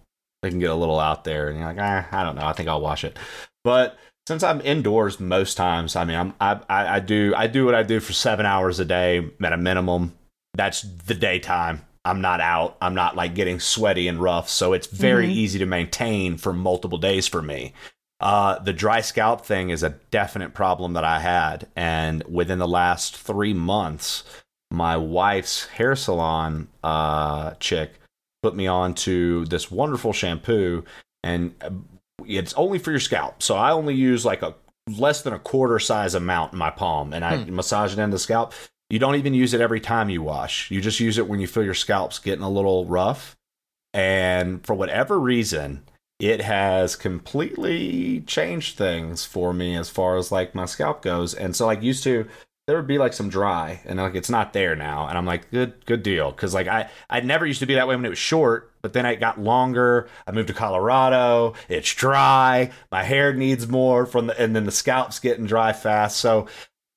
it 0.44 0.50
can 0.52 0.60
get 0.60 0.70
a 0.70 0.76
little 0.76 1.00
out 1.00 1.24
there, 1.24 1.50
and 1.50 1.58
you're 1.58 1.68
like, 1.68 1.78
ah, 1.82 2.08
I 2.12 2.24
don't 2.24 2.36
know. 2.36 2.46
I 2.46 2.54
think 2.54 2.70
I'll 2.70 2.80
wash 2.82 3.04
it. 3.04 3.18
But 3.64 3.98
since 4.28 4.44
I'm 4.44 4.62
indoors 4.62 5.20
most 5.20 5.58
times, 5.58 5.96
I 5.96 6.06
mean, 6.06 6.16
I'm 6.18 6.34
I, 6.40 6.60
I 6.70 6.96
I 6.98 7.00
do 7.00 7.34
I 7.36 7.48
do 7.48 7.66
what 7.66 7.74
I 7.74 7.82
do 7.82 8.00
for 8.00 8.14
seven 8.14 8.46
hours 8.46 8.80
a 8.80 8.86
day 8.86 9.28
at 9.42 9.54
a 9.54 9.58
minimum. 9.58 10.14
That's 10.54 10.82
the 10.82 11.14
daytime. 11.14 11.86
I'm 12.06 12.22
not 12.22 12.42
out. 12.42 12.78
I'm 12.82 12.96
not 12.96 13.16
like 13.16 13.36
getting 13.36 13.60
sweaty 13.60 14.08
and 14.08 14.22
rough, 14.22 14.50
so 14.50 14.74
it's 14.74 14.88
very 14.88 15.28
Mhm. 15.28 15.32
easy 15.34 15.60
to 15.60 15.66
maintain 15.66 16.38
for 16.38 16.54
multiple 16.54 16.98
days 16.98 17.28
for 17.28 17.42
me. 17.42 17.74
Uh, 18.20 18.60
the 18.60 18.74
dry 18.74 19.00
scalp 19.02 19.46
thing 19.46 19.70
is 19.70 19.84
a 19.84 19.96
definite 20.12 20.54
problem 20.54 20.94
that 20.94 21.04
I 21.04 21.20
had, 21.20 21.68
and 21.76 22.24
within 22.24 22.60
the 22.60 22.68
last 22.68 23.16
three 23.16 23.54
months, 23.54 24.24
my 24.72 24.98
wife's 24.98 25.68
hair 25.68 25.96
salon 25.96 26.68
uh, 26.84 27.52
chick 27.60 27.94
put 28.44 28.56
me 28.56 28.68
on 28.68 28.94
to 28.94 29.46
this 29.46 29.70
wonderful 29.72 30.14
shampoo, 30.14 30.84
and 31.24 31.54
uh, 31.62 31.70
it's 32.26 32.54
only 32.56 32.80
for 32.80 32.92
your 32.92 33.00
scalp. 33.00 33.42
So 33.44 33.56
I 33.56 33.72
only 33.72 33.96
use 33.96 34.26
like 34.26 34.42
a 34.42 34.56
less 34.98 35.22
than 35.22 35.34
a 35.34 35.40
quarter 35.40 35.80
size 35.80 36.16
amount 36.16 36.54
in 36.54 36.60
my 36.60 36.70
palm, 36.72 37.14
and 37.14 37.24
I 37.24 37.44
massage 37.46 37.94
it 37.94 38.00
into 38.00 38.16
the 38.16 38.20
scalp. 38.20 38.54
You 38.90 39.00
don't 39.00 39.16
even 39.16 39.34
use 39.34 39.54
it 39.54 39.62
every 39.62 39.80
time 39.80 40.10
you 40.10 40.24
wash. 40.24 40.72
You 40.72 40.82
just 40.82 41.00
use 41.00 41.18
it 41.18 41.28
when 41.28 41.40
you 41.40 41.48
feel 41.48 41.64
your 41.64 41.74
scalp's 41.74 42.20
getting 42.20 42.44
a 42.44 42.50
little 42.50 42.86
rough. 42.86 43.38
And 43.94 44.66
for 44.66 44.74
whatever 44.74 45.20
reason, 45.20 45.84
it 46.20 46.42
has 46.42 46.96
completely 46.96 48.22
changed 48.22 48.78
things 48.78 49.26
for 49.26 49.54
me 49.54 49.76
as 49.76 49.90
far 49.90 50.18
as 50.18 50.32
like 50.32 50.56
my 50.56 50.66
scalp 50.66 51.02
goes. 51.02 51.34
And 51.34 51.56
so 51.56 51.66
like 51.68 51.84
used 51.84 52.04
to 52.04 52.28
there 52.70 52.78
would 52.78 52.86
be 52.86 53.00
like 53.00 53.14
some 53.14 53.30
dry 53.30 53.82
and 53.86 53.98
like 53.98 54.14
it's 54.14 54.30
not 54.30 54.54
there 54.54 54.76
now 54.76 55.08
and 55.08 55.18
i'm 55.18 55.26
like 55.26 55.50
good 55.50 55.84
good 55.88 56.04
deal 56.04 56.30
because 56.30 56.54
like 56.54 56.68
i 56.68 56.88
i 57.10 57.20
never 57.20 57.48
used 57.48 57.60
to 57.60 57.66
be 57.66 57.74
that 57.74 57.88
way 57.88 57.96
when 57.96 58.06
it 58.06 58.10
was 58.10 58.20
short 58.20 58.72
but 58.84 58.94
then 58.94 59.08
it 59.08 59.20
got 59.20 59.42
longer 59.42 60.08
i 60.28 60.32
moved 60.32 60.50
to 60.50 60.54
colorado 60.54 61.56
it's 61.68 61.92
dry 61.96 62.70
my 62.92 63.02
hair 63.02 63.34
needs 63.34 63.68
more 63.68 64.06
from 64.06 64.28
the 64.28 64.40
and 64.40 64.56
then 64.56 64.66
the 64.66 64.72
scalp's 64.72 65.20
getting 65.20 65.48
dry 65.48 65.74
fast 65.74 66.18
so 66.18 66.46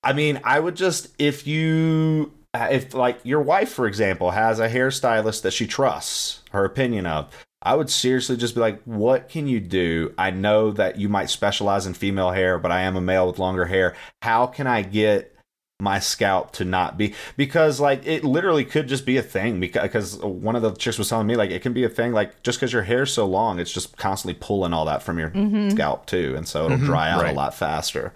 i 0.05 0.13
mean 0.13 0.41
i 0.45 0.59
would 0.59 0.77
just 0.77 1.09
if 1.19 1.47
you 1.47 2.33
if 2.55 2.93
like 2.95 3.19
your 3.25 3.41
wife 3.41 3.71
for 3.73 3.87
example 3.87 4.31
has 4.33 4.61
a 4.61 4.69
hairstylist 4.69 5.43
that 5.43 5.53
she 5.53 5.67
trusts 5.67 6.43
her 6.51 6.65
opinion 6.65 7.07
of 7.07 7.33
I 7.65 7.77
would 7.77 7.91
seriously 7.91 8.37
just 8.37 8.57
be 8.57 8.61
like, 8.61 8.83
what 8.83 9.29
can 9.29 9.47
you 9.47 9.61
do? 9.61 10.13
I 10.19 10.33
know 10.33 10.73
that 10.73 10.99
you 10.99 11.09
might 11.09 11.31
specialize 11.31 11.87
in 11.87 11.95
female 11.95 12.33
hair, 12.33 12.59
but 12.59 12.73
I 12.73 12.81
am 12.81 12.97
a 12.97 13.01
male 13.01 13.29
with 13.29 13.39
longer 13.39 13.67
hair. 13.67 13.95
How 14.21 14.49
can 14.49 14.67
I 14.67 14.83
get 14.83 15.33
my 15.79 16.01
scalp 16.01 16.51
to 16.55 16.65
not 16.65 16.99
be 16.99 17.15
because 17.37 17.79
like 17.79 18.05
it 18.05 18.25
literally 18.25 18.65
could 18.65 18.89
just 18.89 19.07
be 19.07 19.17
a 19.17 19.23
thing 19.23 19.61
because 19.61 20.17
one 20.19 20.57
of 20.57 20.63
the 20.63 20.73
chicks 20.73 20.99
was 20.99 21.09
telling 21.09 21.29
me 21.29 21.37
like 21.37 21.51
it 21.53 21.63
can 21.63 21.73
be 21.73 21.85
a 21.85 21.89
thing 21.89 22.11
like 22.11 22.43
just 22.43 22.59
because 22.59 22.73
your 22.73 22.83
hair's 22.83 23.13
so 23.13 23.27
long 23.27 23.61
it's 23.61 23.73
just 23.73 23.97
constantly 23.97 24.37
pulling 24.41 24.73
all 24.73 24.85
that 24.85 25.01
from 25.03 25.19
your 25.21 25.31
Mm-hmm. 25.31 25.71
scalp 25.71 26.07
too 26.07 26.35
and 26.37 26.47
so 26.49 26.65
it'll 26.67 26.79
Mhm, 26.79 26.85
dry 26.87 27.11
out 27.11 27.23
right. 27.23 27.33
a 27.33 27.37
lot 27.37 27.55
faster 27.55 28.13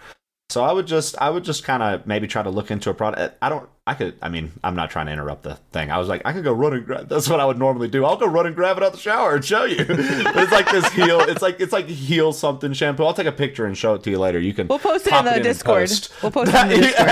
so 0.48 0.62
i 0.62 0.72
would 0.72 0.86
just 0.86 1.16
i 1.18 1.28
would 1.28 1.44
just 1.44 1.64
kind 1.64 1.82
of 1.82 2.06
maybe 2.06 2.26
try 2.26 2.42
to 2.42 2.50
look 2.50 2.70
into 2.70 2.88
a 2.88 2.94
product 2.94 3.36
i 3.42 3.48
don't 3.48 3.68
i 3.88 3.94
could 3.94 4.14
i 4.22 4.28
mean 4.28 4.52
i'm 4.62 4.76
not 4.76 4.90
trying 4.90 5.06
to 5.06 5.12
interrupt 5.12 5.42
the 5.42 5.54
thing 5.72 5.90
i 5.90 5.98
was 5.98 6.06
like 6.08 6.22
i 6.24 6.32
could 6.32 6.44
go 6.44 6.52
run 6.52 6.72
and 6.72 6.86
grab 6.86 7.08
that's 7.08 7.28
what 7.28 7.40
i 7.40 7.44
would 7.44 7.58
normally 7.58 7.88
do 7.88 8.04
i'll 8.04 8.16
go 8.16 8.26
run 8.26 8.46
and 8.46 8.54
grab 8.54 8.76
it 8.76 8.82
out 8.82 8.92
the 8.92 8.98
shower 8.98 9.34
and 9.34 9.44
show 9.44 9.64
you 9.64 9.76
But 9.84 9.90
it's 9.98 10.52
like 10.52 10.70
this 10.70 10.88
heel 10.92 11.20
it's 11.20 11.42
like 11.42 11.58
it's 11.60 11.72
like 11.72 11.88
heel 11.88 12.32
something 12.32 12.72
shampoo 12.72 13.04
i'll 13.04 13.14
take 13.14 13.26
a 13.26 13.32
picture 13.32 13.66
and 13.66 13.76
show 13.76 13.94
it 13.94 14.02
to 14.04 14.10
you 14.10 14.18
later 14.18 14.38
you 14.38 14.54
can 14.54 14.68
We'll 14.68 14.78
post 14.78 15.06
it 15.06 15.10
pop 15.10 15.26
in 15.26 15.32
the 15.32 15.36
in 15.38 15.42
Discord. 15.42 15.80
post. 15.82 16.12
We'll 16.22 16.30
post 16.32 16.52
it 16.54 16.62
in 16.62 16.68
the 16.68 16.76
Discord. 16.86 17.08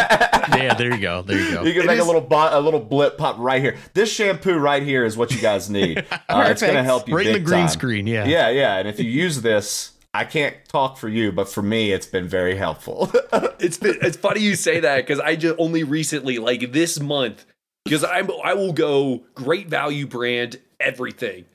Yeah, 0.62 0.74
there 0.74 0.92
you 0.94 1.00
go. 1.00 1.22
There 1.22 1.38
you 1.40 1.52
go. 1.54 1.62
You 1.64 1.72
can 1.72 1.82
It 1.82 1.86
make 1.86 1.98
is 1.98 2.04
a 2.04 2.06
little 2.06 2.20
bo- 2.20 2.50
a 2.56 2.60
little 2.60 2.80
blip 2.80 3.16
pop 3.16 3.36
right 3.38 3.62
here. 3.62 3.76
This 3.94 4.12
shampoo 4.12 4.56
right 4.58 4.82
here 4.82 5.04
is 5.04 5.16
what 5.16 5.32
you 5.32 5.40
guys 5.40 5.70
need. 5.70 6.04
Uh, 6.28 6.48
it's 6.50 6.60
going 6.62 6.74
to 6.74 6.82
help 6.82 7.08
you 7.08 7.16
right 7.16 7.26
in 7.26 7.32
the 7.34 7.38
green 7.40 7.60
time. 7.60 7.68
screen. 7.68 8.06
Yeah. 8.06 8.24
Yeah, 8.26 8.48
yeah. 8.50 8.76
And 8.78 8.88
if 8.88 8.98
you 8.98 9.08
use 9.10 9.40
this, 9.42 9.92
I 10.14 10.24
can't 10.24 10.56
talk 10.68 10.96
for 10.96 11.08
you, 11.08 11.32
but 11.32 11.48
for 11.48 11.60
me, 11.60 11.90
it's 11.92 12.06
been 12.06 12.28
very 12.28 12.56
helpful. 12.56 13.10
it's 13.58 13.76
been, 13.78 13.98
it's 14.00 14.16
funny 14.16 14.40
you 14.40 14.54
say 14.54 14.78
that 14.80 14.98
because 14.98 15.18
I 15.18 15.34
just 15.34 15.56
only 15.58 15.82
recently, 15.82 16.38
like 16.38 16.70
this 16.72 17.00
month, 17.00 17.44
because 17.84 18.04
I'm 18.04 18.30
I 18.44 18.54
will 18.54 18.72
go 18.72 19.24
great 19.34 19.68
value 19.68 20.06
brand 20.06 20.60
everything, 20.78 21.46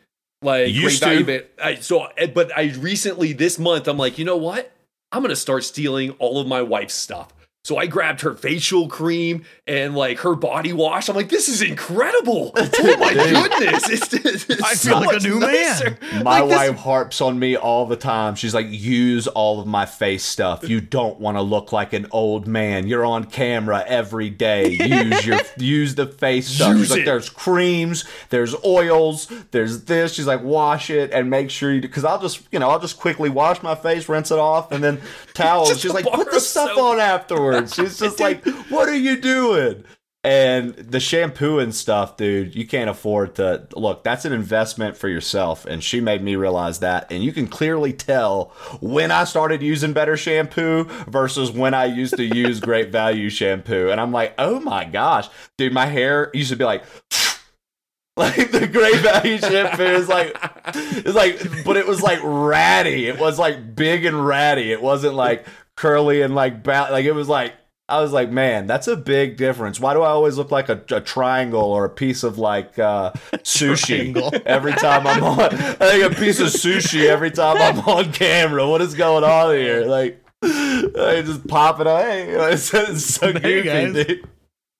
like 0.42 0.68
Used 0.68 0.82
great 0.82 1.00
to. 1.00 1.06
value. 1.06 1.26
brand- 1.26 1.46
I, 1.64 1.76
so, 1.76 2.06
eh, 2.18 2.28
but 2.28 2.56
I 2.56 2.74
recently 2.80 3.32
this 3.32 3.58
month 3.58 3.88
I'm 3.88 3.98
like, 3.98 4.18
you 4.20 4.26
know 4.26 4.38
what? 4.38 4.72
I'm 5.14 5.22
gonna 5.22 5.36
start 5.38 5.64
stealing 5.64 6.12
all 6.20 6.40
of 6.40 6.46
my 6.48 6.62
wife's 6.62 6.94
stuff. 6.96 7.34
So 7.66 7.78
I 7.78 7.88
grabbed 7.88 8.22
her 8.22 8.34
facial 8.34 8.88
cream 8.88 9.44
and 9.68 9.94
like 9.94 10.20
her 10.20 10.34
body 10.34 10.72
wash. 10.72 11.10
I'm 11.10 11.16
like, 11.16 11.28
this 11.30 11.50
is 11.50 11.62
incredible. 11.62 12.54
Oh 12.56 12.98
my 12.98 13.14
goodness. 13.14 13.90
It's, 13.90 14.14
it's 14.14 14.62
I 14.64 14.74
so 14.74 14.90
feel 14.92 15.00
like 15.02 15.18
a 15.18 15.28
new 15.28 15.40
man. 15.40 15.98
My 16.24 16.40
Like, 16.40 16.50
this- 16.50 16.58
wife 16.70 16.78
harps 16.78 17.20
on 17.22 17.38
me 17.38 17.58
all 17.58 17.86
the 17.86 17.98
time. 17.98 18.36
She's 18.36 18.54
like, 18.56 18.68
use 18.70 19.28
all 19.28 19.60
of 19.60 19.68
my 19.68 19.86
face 19.86 20.24
stuff. 20.24 20.68
You 20.70 20.80
don't 20.80 21.20
want 21.20 21.36
to 21.38 21.42
look 21.42 21.74
like 21.74 21.92
an 21.92 22.08
old 22.12 22.48
man. 22.48 22.88
You're 22.88 23.06
on 23.06 23.26
camera 23.26 23.84
every 23.86 24.30
day. 24.30 24.70
Use 24.90 25.26
your 25.26 25.40
use 25.58 25.96
the 25.96 26.08
face 26.08 26.48
stuff. 26.48 26.76
Use 26.78 26.88
She's 26.88 26.92
like, 26.98 27.06
there's 27.06 27.30
creams, 27.30 28.06
there's 28.30 28.56
oils, 28.64 29.32
there's 29.52 29.84
this. 29.84 30.14
She's 30.14 30.26
like, 30.28 30.42
wash 30.44 30.90
it 30.90 31.12
and 31.12 31.30
make 31.30 31.50
sure 31.50 31.72
you 31.74 31.82
because 31.82 32.06
I'll 32.06 32.22
just 32.22 32.42
you 32.52 32.60
know 32.60 32.70
I'll 32.70 32.80
just 32.80 32.98
quickly 33.00 33.30
wash 33.30 33.62
my 33.62 33.76
face, 33.76 34.08
rinse 34.08 34.32
it 34.32 34.40
off, 34.40 34.72
and 34.72 34.82
then 34.84 35.02
towels. 35.34 35.78
She's 35.82 35.94
like, 35.94 36.06
put 36.06 36.32
the 36.32 36.40
stuff 36.40 36.70
soap. 36.70 36.78
on 36.80 37.00
afterwards. 37.00 37.49
She's 37.68 37.98
just 38.00 38.20
like, 38.20 38.46
what 38.70 38.90
are 38.90 38.96
you 38.96 39.20
doing? 39.20 39.84
And 40.22 40.74
the 40.76 41.00
shampoo 41.00 41.60
and 41.60 41.74
stuff, 41.74 42.18
dude, 42.18 42.54
you 42.54 42.68
can't 42.68 42.90
afford 42.90 43.36
to 43.36 43.68
look. 43.74 44.04
That's 44.04 44.26
an 44.26 44.34
investment 44.34 44.98
for 44.98 45.08
yourself. 45.08 45.66
And 45.66 45.82
she 45.82 46.02
made 46.02 46.22
me 46.22 46.36
realize 46.36 46.80
that. 46.80 47.10
And 47.10 47.24
you 47.24 47.32
can 47.32 47.48
clearly 47.48 47.94
tell 47.94 48.52
when 48.82 49.12
I 49.12 49.24
started 49.24 49.62
using 49.62 49.94
better 49.94 50.18
shampoo 50.18 50.84
versus 51.08 51.52
when 51.52 51.74
I 51.74 51.86
used 51.86 52.18
to 52.18 52.26
use 52.26 52.60
great 52.60 52.90
value 52.92 53.30
shampoo. 53.30 53.92
And 53.92 54.02
I'm 54.02 54.12
like, 54.12 54.34
oh 54.38 54.60
my 54.60 54.84
gosh, 54.84 55.30
dude, 55.58 55.72
my 55.72 55.86
hair 55.86 56.32
used 56.34 56.50
to 56.50 56.58
be 56.58 56.66
like, 56.66 56.84
like 58.18 58.52
the 58.52 58.68
great 58.68 58.98
value 58.98 59.38
shampoo 59.38 59.84
is 59.84 60.10
like, 60.10 60.38
it's 60.76 61.16
like, 61.16 61.64
but 61.64 61.78
it 61.78 61.88
was 61.88 62.02
like 62.02 62.20
ratty. 62.24 63.08
It 63.08 63.18
was 63.18 63.40
like 63.40 63.74
big 63.74 64.04
and 64.04 64.28
ratty. 64.28 64.74
It 64.74 64.82
wasn't 64.82 65.16
like 65.16 65.46
curly 65.80 66.22
and 66.22 66.36
like, 66.36 66.62
ba- 66.62 66.90
like 66.92 67.06
it 67.06 67.14
was 67.14 67.30
like, 67.30 67.54
I 67.88 68.02
was 68.02 68.12
like, 68.12 68.30
man, 68.30 68.68
that's 68.68 68.88
a 68.88 68.96
big 68.96 69.38
difference. 69.38 69.80
Why 69.80 69.94
do 69.96 70.02
I 70.02 70.10
always 70.10 70.38
look 70.38 70.52
like 70.52 70.70
a, 70.70 70.84
a 70.92 71.02
triangle 71.02 71.64
or 71.64 71.86
a 71.86 71.90
piece 71.90 72.24
of 72.24 72.38
like 72.38 72.78
uh, 72.78 73.12
sushi 73.38 74.16
every 74.46 74.74
time 74.74 75.08
I'm 75.08 75.24
on? 75.24 75.40
I 75.52 75.74
think 75.74 76.12
a 76.12 76.16
piece 76.16 76.40
of 76.40 76.48
sushi 76.48 77.08
every 77.08 77.32
time 77.32 77.58
I'm 77.58 77.80
on 77.88 78.12
camera. 78.12 78.68
What 78.68 78.82
is 78.82 78.94
going 78.94 79.24
on 79.24 79.56
here? 79.56 79.86
Like, 79.86 80.24
I 80.44 81.24
just 81.26 81.48
pop 81.48 81.80
it. 81.80 81.88
Hey, 81.88 82.30
it's, 82.30 82.72
it's 82.74 83.06
so 83.06 83.32
Hey, 83.34 83.40
goofy, 83.40 83.64
guys. 83.64 83.94
dude. 84.06 84.30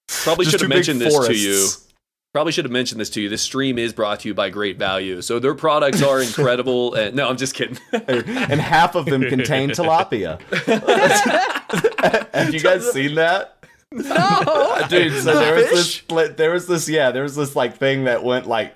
Probably 0.08 0.46
should 0.46 0.62
have 0.62 0.70
mentioned 0.70 1.02
this 1.02 1.28
to 1.28 1.36
you. 1.36 1.68
Forests. 2.40 2.46
Probably 2.46 2.52
should 2.54 2.66
have 2.66 2.72
mentioned 2.72 3.02
this 3.02 3.10
to 3.12 3.22
you. 3.22 3.30
This 3.30 3.42
stream 3.42 3.78
is 3.78 3.94
brought 3.94 4.22
to 4.22 4.28
you 4.28 4.34
by 4.34 4.50
Great 4.50 4.78
Value. 4.78 5.22
So 5.22 5.40
their 5.40 5.56
products 5.56 6.02
are 6.02 6.22
incredible. 6.22 6.94
and, 6.96 7.16
no, 7.16 7.30
I'm 7.30 7.38
just 7.38 7.54
kidding. 7.54 7.78
and 7.92 8.62
half 8.62 8.96
of 8.96 9.06
them 9.06 9.22
contain 9.22 9.70
tilapia. 9.72 10.40
Have 12.34 12.54
you 12.54 12.60
guys 12.60 12.92
seen 12.92 13.16
that? 13.16 13.56
No. 13.92 14.86
dude. 14.88 15.24
So 15.24 15.40
there 15.40 15.56
was 15.56 15.70
this, 15.70 16.12
like, 16.12 16.38
there 16.38 16.52
was 16.52 16.68
this, 16.68 16.88
yeah, 16.88 17.12
there 17.12 17.24
was 17.24 17.36
this 17.36 17.56
like 17.56 17.78
thing 17.78 18.06
that 18.06 18.24
went 18.24 18.48
like 18.48 18.76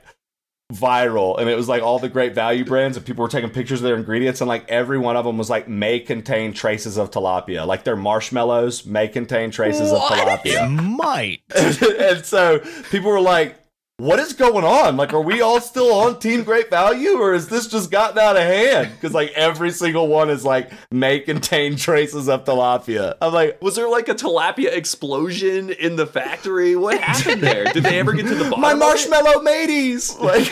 viral, 0.72 1.40
and 1.40 1.50
it 1.50 1.56
was 1.56 1.68
like 1.68 1.84
all 1.84 2.00
the 2.00 2.10
great 2.10 2.34
value 2.34 2.64
brands, 2.66 2.98
and 2.98 3.06
people 3.06 3.22
were 3.24 3.30
taking 3.30 3.50
pictures 3.50 3.80
of 3.80 3.84
their 3.84 3.96
ingredients, 3.96 4.42
and 4.42 4.48
like 4.48 4.68
every 4.70 4.98
one 4.98 5.16
of 5.16 5.26
them 5.26 5.38
was 5.38 5.50
like 5.50 5.68
may 5.68 6.00
contain 6.00 6.54
traces 6.54 6.98
of 6.98 7.12
tilapia, 7.12 7.66
like 7.68 7.84
their 7.84 7.96
marshmallows 7.96 8.86
may 8.86 9.08
contain 9.08 9.52
traces 9.52 9.92
What? 9.92 10.12
of 10.20 10.40
It 10.46 10.56
tilapia, 10.58 10.70
might. 10.96 11.42
and 11.56 12.26
so 12.26 12.60
people 12.92 13.12
were 13.12 13.22
like. 13.22 13.58
What 13.98 14.18
is 14.20 14.34
going 14.34 14.66
on? 14.66 14.98
Like, 14.98 15.14
are 15.14 15.22
we 15.22 15.42
all 15.42 15.62
still 15.62 15.94
on 15.94 16.20
Team 16.20 16.44
Great 16.44 16.70
Value, 16.72 17.20
or 17.20 17.34
has 17.34 17.48
this 17.48 17.68
just 17.68 17.92
gotten 17.92 18.18
out 18.18 18.36
of 18.36 18.42
hand? 18.42 18.92
Because 18.92 19.14
like 19.14 19.32
every 19.34 19.70
single 19.70 20.08
one 20.08 20.32
is 20.32 20.44
like 20.44 20.72
may 20.92 21.20
contain 21.20 21.76
traces 21.78 22.28
of 22.28 22.44
tilapia. 22.44 23.16
I'm 23.22 23.34
like, 23.34 23.62
Was 23.62 23.76
there 23.76 23.88
like 23.88 24.10
a 24.10 24.16
tilapia 24.16 24.76
explosion 24.76 25.70
in 25.70 25.96
the 25.96 26.08
factory? 26.08 26.76
What 26.76 27.00
happened 27.00 27.44
there? 27.44 27.66
Did 27.66 27.84
they 27.84 28.00
ever 28.00 28.14
get 28.14 28.26
to 28.28 28.36
the 28.36 28.44
bottom? 28.50 28.62
my 28.62 28.72
of 28.72 28.78
it? 28.78 28.80
marshmallow 28.80 29.42
mateys. 29.44 30.18
Like, 30.18 30.52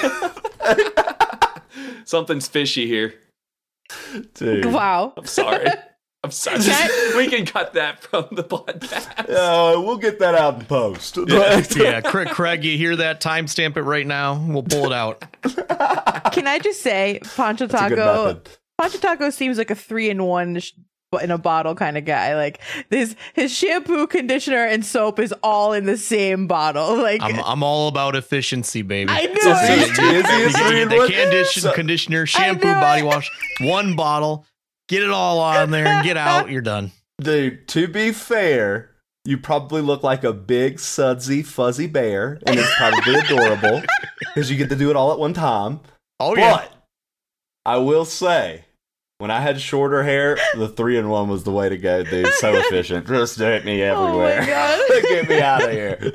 Something's 2.06 2.48
fishy 2.48 2.86
here. 2.88 3.16
dude. 4.36 4.66
Wow. 4.66 5.14
I'm 5.18 5.26
sorry. 5.26 5.68
I'm 6.24 6.30
sorry. 6.32 6.60
Can 6.62 6.90
we 7.18 7.28
can 7.28 7.46
cut 7.48 7.74
that 7.74 8.04
from 8.04 8.28
the 8.32 8.44
podcast. 8.44 9.08
Uh, 9.28 9.82
we'll 9.82 9.98
get 9.98 10.20
that 10.20 10.36
out 10.36 10.60
in 10.60 10.66
post. 10.66 11.18
Yeah, 11.28 12.02
Craig, 12.06 12.30
Craig, 12.30 12.64
you 12.64 12.78
hear 12.78 12.96
that? 12.98 13.22
Timestamp 13.22 13.76
it 13.78 13.82
right 13.82 14.06
now. 14.06 14.40
We'll 14.48 14.62
pull 14.64 14.86
it 14.86 14.94
out. 14.94 15.24
Can 16.32 16.48
I 16.48 16.60
just 16.60 16.82
say, 16.82 17.20
Pancho 17.36 17.66
It's 17.66 17.74
Taco? 17.74 17.96
method. 17.96 18.50
Pancho 18.80 18.98
Taco 19.00 19.30
seems 19.32 19.58
like 19.58 19.72
a 19.72 19.76
three 19.76 20.10
in 20.12 20.24
one 20.24 20.60
sh- 20.60 20.74
in 21.22 21.30
a 21.32 21.38
bottle 21.38 21.76
kind 21.76 21.98
of 21.98 22.06
guy. 22.06 22.36
Like 22.36 22.62
his 22.92 23.16
his 23.34 23.52
shampoo, 23.54 24.06
conditioner, 24.08 24.64
and 24.66 24.86
soap 24.86 25.20
is 25.20 25.34
all 25.44 25.74
in 25.74 25.86
the 25.86 25.98
same 25.98 26.46
bottle. 26.48 26.96
Like 26.98 27.22
I'm, 27.22 27.40
I'm 27.44 27.64
all 27.64 27.88
about 27.88 28.16
efficiency, 28.16 28.82
baby. 28.84 29.10
I 29.12 29.26
knew 29.26 29.42
So 29.42 29.52
it. 29.54 29.58
see, 29.58 29.84
is 29.84 29.98
he 29.98 30.04
a 30.06 30.40
You 30.40 30.50
three 30.52 30.52
get 30.64 30.74
in 30.76 30.90
the 30.90 30.98
one? 30.98 31.08
condition, 31.12 31.62
So- 31.64 31.74
conditioner, 31.74 32.26
shampoo, 32.28 32.72
body 32.72 33.02
wash, 33.04 33.30
one 33.62 33.96
bottle. 33.96 34.46
Get 34.92 35.04
it 35.04 35.10
all 35.10 35.40
on 35.40 35.72
there 35.72 35.88
and 35.88 36.04
get 36.04 36.18
out. 36.18 36.50
You're 36.52 36.62
done. 36.62 36.92
Dude, 37.22 37.66
to 37.70 37.88
be 37.88 38.12
fair, 38.12 38.90
you 39.24 39.38
probably 39.38 39.82
look 39.82 40.04
like 40.04 40.26
a 40.26 40.34
big, 40.34 40.80
sudsy, 40.82 41.44
fuzzy 41.44 41.88
bear, 41.88 42.42
and 42.46 42.60
it's 42.60 42.76
probably 42.76 43.16
adorable 43.20 43.82
because 44.20 44.52
you 44.52 44.58
get 44.58 44.68
to 44.70 44.76
do 44.76 44.90
it 44.90 44.98
all 44.98 45.14
at 45.14 45.18
one 45.20 45.34
time. 45.34 45.80
Oh 46.20 46.36
yeah. 46.36 46.58
But 46.58 46.74
I 47.66 47.78
will 47.78 48.04
say, 48.04 48.66
when 49.20 49.32
I 49.32 49.40
had 49.40 49.62
shorter 49.62 50.04
hair, 50.04 50.38
the 50.56 50.68
three 50.68 50.98
in 50.98 51.08
one 51.08 51.30
was 51.30 51.46
the 51.46 51.52
way 51.52 51.70
to 51.70 51.78
go, 51.78 52.04
dude. 52.04 52.28
So 52.34 52.54
efficient. 52.54 53.08
Just 53.08 53.38
hit 53.38 53.64
me 53.64 53.82
Oh 53.86 54.18
my 54.18 54.32
everywhere. 54.34 54.46
God. 54.46 55.02
Get 55.04 55.30
me 55.30 55.40
out 55.42 55.64
of 55.64 55.72
here. 55.72 56.12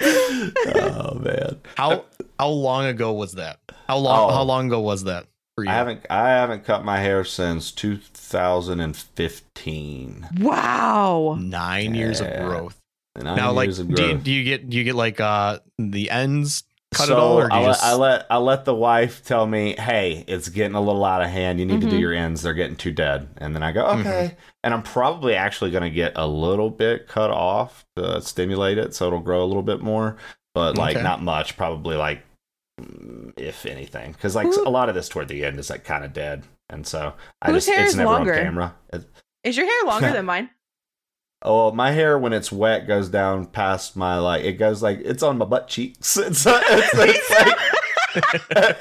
oh 0.00 1.14
man. 1.18 1.60
How 1.76 2.04
how 2.38 2.48
long 2.48 2.86
ago 2.86 3.12
was 3.12 3.32
that? 3.32 3.58
How 3.88 3.98
long 3.98 4.30
Oh. 4.30 4.34
how 4.34 4.42
long 4.42 4.68
ago 4.68 4.80
was 4.80 5.04
that 5.04 5.26
for 5.56 5.64
you? 5.64 5.70
I 5.70 5.74
haven't 5.74 6.06
I 6.08 6.28
haven't 6.28 6.64
cut 6.64 6.84
my 6.84 6.98
hair 7.00 7.24
since 7.24 7.72
2015. 7.72 10.28
wow. 10.40 11.36
nine 11.40 11.96
years 11.96 12.20
of 12.20 12.28
growth. 12.36 12.80
Nine 13.18 13.34
now, 13.36 13.50
like, 13.52 13.66
years 13.68 13.78
of 13.78 13.92
do 13.92 14.04
you, 14.06 14.18
do 14.18 14.30
you 14.30 14.44
get 14.44 14.68
do 14.70 14.76
you 14.76 14.84
get 14.84 14.94
like 14.94 15.18
uh 15.20 15.58
the 15.78 16.10
ends 16.10 16.64
cut 16.92 17.06
so 17.08 17.14
it 17.14 17.18
all, 17.18 17.38
or 17.40 17.48
do 17.48 17.54
I, 17.54 17.60
you 17.60 17.66
let, 17.66 17.72
just 17.72 17.84
I 17.84 17.94
let 17.94 18.26
I 18.30 18.36
let 18.36 18.64
the 18.66 18.74
wife 18.74 19.24
tell 19.24 19.46
me, 19.46 19.74
"Hey, 19.78 20.22
it's 20.28 20.50
getting 20.50 20.74
a 20.74 20.80
little 20.82 21.02
out 21.04 21.22
of 21.22 21.30
hand. 21.30 21.58
You 21.58 21.64
need 21.64 21.80
to 21.80 21.88
do 21.88 21.96
Mhm. 21.96 22.00
your 22.00 22.12
ends. 22.12 22.42
They're 22.42 22.52
getting 22.52 22.76
too 22.76 22.92
dead." 22.92 23.28
And 23.38 23.54
then 23.56 23.62
I 23.62 23.72
go, 23.72 23.84
Mm-hmm. 23.86 24.00
"Okay." 24.06 24.36
And 24.62 24.74
I'm 24.74 24.82
probably 24.82 25.34
actually 25.34 25.70
going 25.70 25.84
to 25.84 25.90
get 25.90 26.12
a 26.16 26.26
little 26.26 26.68
bit 26.70 27.08
cut 27.08 27.30
off 27.30 27.86
to 27.96 28.20
stimulate 28.20 28.76
it, 28.78 28.94
so 28.94 29.06
it'll 29.06 29.20
grow 29.20 29.42
a 29.42 29.46
little 29.46 29.62
bit 29.62 29.80
more, 29.80 30.16
but 30.54 30.76
like 30.76 30.96
Okay. 30.96 31.02
not 31.02 31.22
much. 31.22 31.56
Probably 31.56 31.96
like, 31.96 32.22
if 33.36 33.64
anything, 33.66 34.12
because 34.12 34.34
like 34.34 34.46
Who- 34.46 34.66
a 34.66 34.70
lot 34.70 34.88
of 34.88 34.94
this 34.94 35.08
toward 35.08 35.28
the 35.28 35.44
end 35.44 35.58
is 35.58 35.70
like 35.70 35.84
kind 35.84 36.04
of 36.04 36.12
dead, 36.12 36.44
and 36.68 36.86
so 36.86 37.14
I 37.42 37.50
Whose 37.50 37.64
just 37.66 37.74
hair 37.76 37.84
it's 37.84 37.92
is 37.92 37.96
never 37.96 38.10
longer? 38.10 38.34
on 38.34 38.42
camera. 38.42 38.74
It- 38.92 39.04
Is 39.44 39.56
your 39.56 39.66
hair 39.66 39.82
longer 39.90 40.12
than 40.12 40.24
mine? 40.32 40.50
Oh, 41.42 41.70
my 41.70 41.92
hair 41.92 42.18
when 42.18 42.32
it's 42.32 42.50
wet 42.50 42.86
goes 42.88 43.08
down 43.10 43.46
past 43.46 43.94
my 43.96 44.16
like 44.18 44.42
it 44.44 44.54
goes 44.54 44.82
like 44.82 45.00
it's 45.04 45.22
on 45.22 45.38
my 45.38 45.44
butt 45.44 45.68
cheeks. 45.68 46.16
It's, 46.26 46.46
it's, 46.46 46.94
it's 46.94 47.30
like 47.30 47.56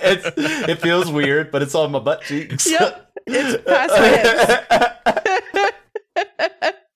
it's, 0.02 0.32
it 0.70 0.82
feels 0.82 1.12
weird, 1.12 1.52
but 1.52 1.62
it's 1.62 1.76
on 1.76 1.92
my 1.92 2.00
butt 2.00 2.22
cheeks. 2.22 2.70
Yep, 2.72 3.12
it's 3.28 3.64
past 3.70 3.92
my 3.92 4.92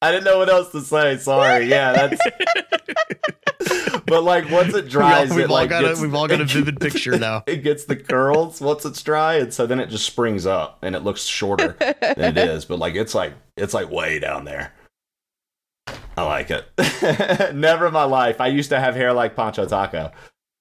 I 0.01 0.11
didn't 0.11 0.23
know 0.23 0.37
what 0.37 0.47
else 0.47 0.71
to 0.71 0.79
say. 0.79 1.17
Sorry. 1.17 1.65
Yeah, 1.67 1.91
that's. 1.91 2.21
But 4.09 4.23
like 4.23 4.49
once 4.49 4.73
it 4.73 4.89
dries, 4.89 5.29
we've 5.29 5.45
it 5.45 5.49
all 5.49 5.55
like 5.55 5.69
got 5.69 5.83
a 5.83 6.01
we've 6.01 6.13
all 6.13 6.27
got 6.27 6.41
a 6.41 6.45
vivid 6.45 6.79
picture 6.81 7.17
now. 7.17 7.43
It 7.47 7.63
gets 7.63 7.85
the 7.85 7.95
curls 7.95 8.61
once 8.61 8.85
it's 8.85 9.01
dry, 9.01 9.35
and 9.35 9.53
so 9.53 9.65
then 9.65 9.79
it 9.79 9.89
just 9.89 10.05
springs 10.05 10.45
up, 10.45 10.79
and 10.81 10.95
it 10.95 11.03
looks 11.03 11.23
shorter 11.25 11.75
than 11.79 12.37
it 12.37 12.37
is. 12.37 12.65
But 12.65 12.79
like 12.79 12.95
it's 12.95 13.15
like 13.15 13.33
it's 13.55 13.73
like 13.73 13.89
way 13.89 14.19
down 14.19 14.45
there. 14.45 14.73
I 16.17 16.23
like 16.23 16.51
it. 16.51 17.55
Never 17.55 17.87
in 17.87 17.93
my 17.93 18.03
life. 18.03 18.41
I 18.41 18.47
used 18.47 18.69
to 18.69 18.79
have 18.79 18.95
hair 18.95 19.13
like 19.13 19.35
Pancho 19.35 19.65
Taco. 19.65 20.11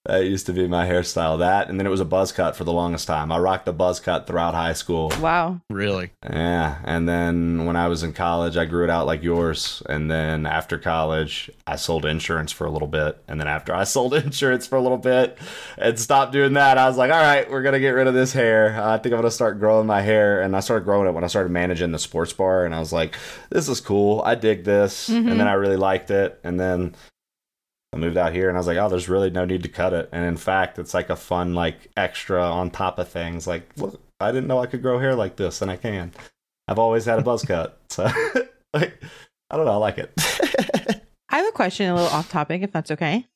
That 0.04 0.24
used 0.24 0.46
to 0.46 0.52
be 0.54 0.66
my 0.66 0.86
hairstyle. 0.86 1.38
That, 1.40 1.68
and 1.68 1.78
then 1.78 1.86
it 1.86 1.90
was 1.90 2.00
a 2.00 2.04
buzz 2.06 2.32
cut 2.32 2.56
for 2.56 2.64
the 2.64 2.72
longest 2.72 3.06
time. 3.06 3.30
I 3.30 3.38
rocked 3.38 3.68
a 3.68 3.72
buzz 3.74 4.00
cut 4.00 4.26
throughout 4.26 4.54
high 4.54 4.72
school. 4.72 5.12
Wow. 5.20 5.60
Really? 5.68 6.12
Yeah, 6.24 6.78
and 6.84 7.06
then 7.06 7.66
when 7.66 7.76
I 7.76 7.88
was 7.88 8.02
in 8.02 8.14
college, 8.14 8.56
I 8.56 8.64
grew 8.64 8.84
it 8.84 8.90
out 8.90 9.06
like 9.06 9.22
yours. 9.22 9.82
And 9.86 10.10
then 10.10 10.46
after 10.46 10.78
college, 10.78 11.50
I 11.66 11.76
sold 11.76 12.06
insurance 12.06 12.52
for 12.52 12.66
a 12.66 12.70
little 12.70 12.88
bit. 12.88 13.22
And 13.28 13.38
then 13.38 13.48
after 13.48 13.74
I 13.74 13.84
sold 13.96 14.14
insurance 14.14 14.66
for 14.66 14.76
a 14.76 14.80
little 14.80 14.96
bit 14.98 15.36
and 15.76 15.98
stopped 15.98 16.32
doing 16.32 16.54
that, 16.54 16.78
I 16.78 16.88
was 16.88 16.96
like, 16.96 17.10
all 17.10 17.20
right, 17.20 17.50
we're 17.50 17.62
gonna 17.62 17.80
get 17.80 17.90
rid 17.90 18.06
of 18.06 18.14
this 18.14 18.32
hair. 18.32 18.80
I 18.82 18.96
think 18.98 19.12
I'm 19.12 19.18
gonna 19.18 19.30
start 19.30 19.58
growing 19.58 19.86
my 19.86 20.00
hair. 20.00 20.40
And 20.40 20.56
I 20.56 20.60
started 20.60 20.84
growing 20.84 21.06
it 21.08 21.12
when 21.12 21.24
I 21.24 21.28
started 21.28 21.50
managing 21.50 21.92
the 21.92 21.98
sports 21.98 22.32
bar. 22.32 22.64
And 22.64 22.74
I 22.74 22.78
was 22.78 22.92
like, 22.94 23.14
this 23.50 23.68
is 23.68 23.80
cool. 23.80 24.22
I 24.24 24.36
dig 24.36 24.64
this. 24.64 25.10
Mhm. 25.10 25.30
And 25.32 25.40
then 25.40 25.48
I 25.48 25.52
really 25.54 25.76
liked 25.76 26.10
it. 26.10 26.40
And 26.44 26.58
then 26.58 26.94
I 27.98 28.00
moved 28.00 28.16
out 28.16 28.32
here 28.32 28.48
and 28.48 28.56
I 28.56 28.60
was 28.60 28.68
like, 28.68 28.78
oh, 28.78 28.88
there's 28.88 29.08
really 29.08 29.30
no 29.30 29.44
need 29.44 29.64
to 29.64 29.68
cut 29.68 29.92
it. 29.92 30.08
And 30.12 30.24
in 30.24 30.36
fact, 30.36 30.78
it's 30.78 30.94
like 30.94 31.10
a 31.10 31.16
fun, 31.16 31.54
like 31.54 31.90
extra 31.96 32.40
on 32.40 32.70
top 32.70 33.00
of 33.00 33.08
things. 33.08 33.46
Like, 33.46 33.72
look, 33.76 34.00
I 34.20 34.30
didn't 34.30 34.46
know 34.46 34.60
I 34.60 34.66
could 34.66 34.82
grow 34.82 35.00
hair 35.00 35.16
like 35.16 35.34
this, 35.34 35.60
and 35.62 35.70
I 35.70 35.76
can. 35.76 36.12
I've 36.68 36.78
always 36.78 37.06
had 37.06 37.18
a 37.18 37.22
buzz 37.22 37.44
cut. 37.44 37.80
So, 37.90 38.04
like, 38.74 39.02
I 39.50 39.56
don't 39.56 39.66
know. 39.66 39.72
I 39.72 39.76
like 39.76 39.98
it. 39.98 40.12
I 41.28 41.38
have 41.38 41.48
a 41.48 41.52
question, 41.52 41.90
a 41.90 41.94
little 41.94 42.10
off 42.10 42.30
topic, 42.30 42.62
if 42.62 42.70
that's 42.70 42.92
okay. 42.92 43.26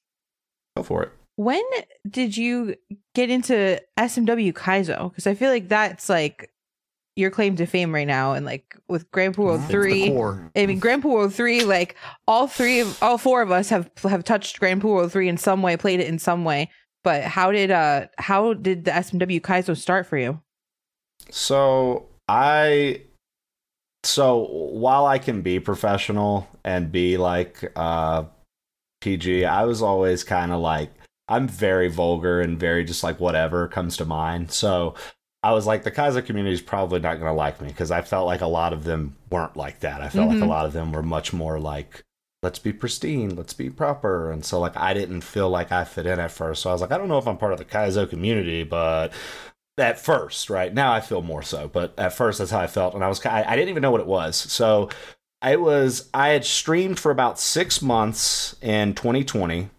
Go 0.77 0.85
for 0.85 1.03
it. 1.03 1.13
When 1.35 1.65
did 2.09 2.37
you 2.37 2.77
get 3.17 3.31
into 3.31 3.83
SMW 3.99 4.53
Kaizo? 4.53 5.11
Because 5.11 5.27
I 5.27 5.35
feel 5.35 5.51
like 5.51 5.69
that's 5.69 6.09
like 6.09 6.52
your 7.17 7.31
claim 7.31 7.57
to 7.57 7.67
fame 7.67 7.95
right 7.95 8.07
now, 8.07 8.33
and 8.33 8.47
like 8.47 8.77
with 8.89 9.11
Grand 9.11 9.35
Poo 9.35 9.55
It's 9.55 9.67
the 9.67 9.73
Three. 9.73 10.17
I 10.57 10.67
mean, 10.67 10.79
Grand 10.79 11.03
Poo 11.03 11.29
Three, 11.29 11.65
like 11.65 11.97
all 12.27 12.47
three 12.47 12.81
of 12.81 13.03
all 13.03 13.19
four 13.19 13.43
of 13.43 13.51
us 13.51 13.69
have 13.69 13.91
have 14.03 14.25
touched 14.25 14.59
Grand 14.59 14.81
Poo 14.81 15.09
Three 15.09 15.29
in 15.29 15.37
some 15.37 15.63
way, 15.63 15.77
played 15.77 16.01
it 16.01 16.09
in 16.09 16.19
some 16.19 16.45
way. 16.45 16.71
But 17.05 17.25
how 17.25 17.51
did 17.53 17.71
uh 17.71 18.07
how 18.19 18.55
did 18.55 18.85
the 18.85 18.93
SMW 18.93 19.41
Kaizo 19.41 19.77
start 19.77 20.07
for 20.07 20.17
you? 20.17 20.41
So 21.31 22.07
I 22.29 23.03
so 24.05 24.47
while 24.73 25.07
I 25.07 25.19
can 25.19 25.43
be 25.43 25.61
professional 25.61 26.49
and 26.65 26.91
be 26.91 27.17
like 27.17 27.71
uh 27.77 28.25
PG, 29.01 29.45
I 29.45 29.65
was 29.65 29.83
always 29.83 30.25
kind 30.25 30.53
of 30.53 30.61
like 30.61 30.93
I'm 31.29 31.49
very 31.49 31.89
vulgar 31.89 32.41
and 32.41 32.59
very 32.59 32.85
just 32.85 33.03
like 33.03 33.21
whatever 33.21 33.69
comes 33.69 33.97
to 33.99 34.05
mind. 34.05 34.53
So 34.53 34.95
I 35.43 35.53
was 35.53 35.67
like 35.67 35.83
the 35.83 35.91
Kaizo 35.91 36.25
community 36.25 36.55
is 36.55 36.61
probably 36.63 37.01
not 37.01 37.15
going 37.15 37.27
to 37.31 37.33
like 37.33 37.61
me 37.61 37.69
because 37.69 37.91
I 37.91 38.03
felt 38.03 38.27
like 38.27 38.41
a 38.43 38.47
lot 38.47 38.73
of 38.73 38.85
them 38.85 39.17
weren't 39.31 39.57
like 39.57 39.81
that. 39.81 40.01
I 40.01 40.09
felt 40.09 40.29
like 40.29 40.39
Mhm. 40.39 40.43
a 40.43 40.47
lot 40.47 40.67
of 40.67 40.73
them 40.73 40.93
were 40.93 41.03
much 41.03 41.33
more 41.33 41.59
like 41.59 42.05
let's 42.43 42.59
be 42.59 42.73
pristine, 42.73 43.37
let's 43.37 43.53
be 43.53 43.71
proper. 43.71 44.31
And 44.31 44.45
so 44.45 44.59
like 44.61 44.77
I 44.77 44.95
didn't 44.95 45.23
feel 45.23 45.49
like 45.51 45.73
I 45.73 45.85
fit 45.85 46.07
in 46.07 46.21
at 46.21 46.31
first. 46.31 46.63
So 46.63 46.71
I 46.71 46.73
was 46.73 46.81
like 46.83 46.93
I 46.93 46.99
don't 46.99 47.09
know 47.09 47.19
if 47.19 47.27
I'm 47.27 47.39
part 47.39 47.53
of 47.53 47.59
the 47.59 47.65
Kaizo 47.65 48.09
community, 48.09 48.63
but 48.65 49.13
at 49.79 49.99
first, 49.99 50.51
right 50.51 50.73
now 50.73 50.93
I 50.93 51.01
feel 51.01 51.23
more 51.23 51.43
so, 51.43 51.69
but 51.69 51.95
at 51.99 52.13
first 52.13 52.39
that's 52.39 52.51
how 52.51 52.61
I 52.61 52.67
felt, 52.67 52.95
and 52.95 53.03
I 53.03 53.09
was, 53.09 53.25
I, 53.25 53.43
I 53.45 53.57
didn't 53.57 53.71
even 53.71 53.81
know 53.83 53.91
what 53.91 54.03
it 54.03 54.07
was. 54.07 54.37
So 54.37 54.91
I 55.41 55.57
was 55.57 56.09
I 56.15 56.29
had 56.29 56.45
streamed 56.45 57.01
for 57.01 57.11
about 57.11 57.41
six 57.41 57.81
months 57.83 58.55
in 58.63 58.95
2020, 58.95 59.71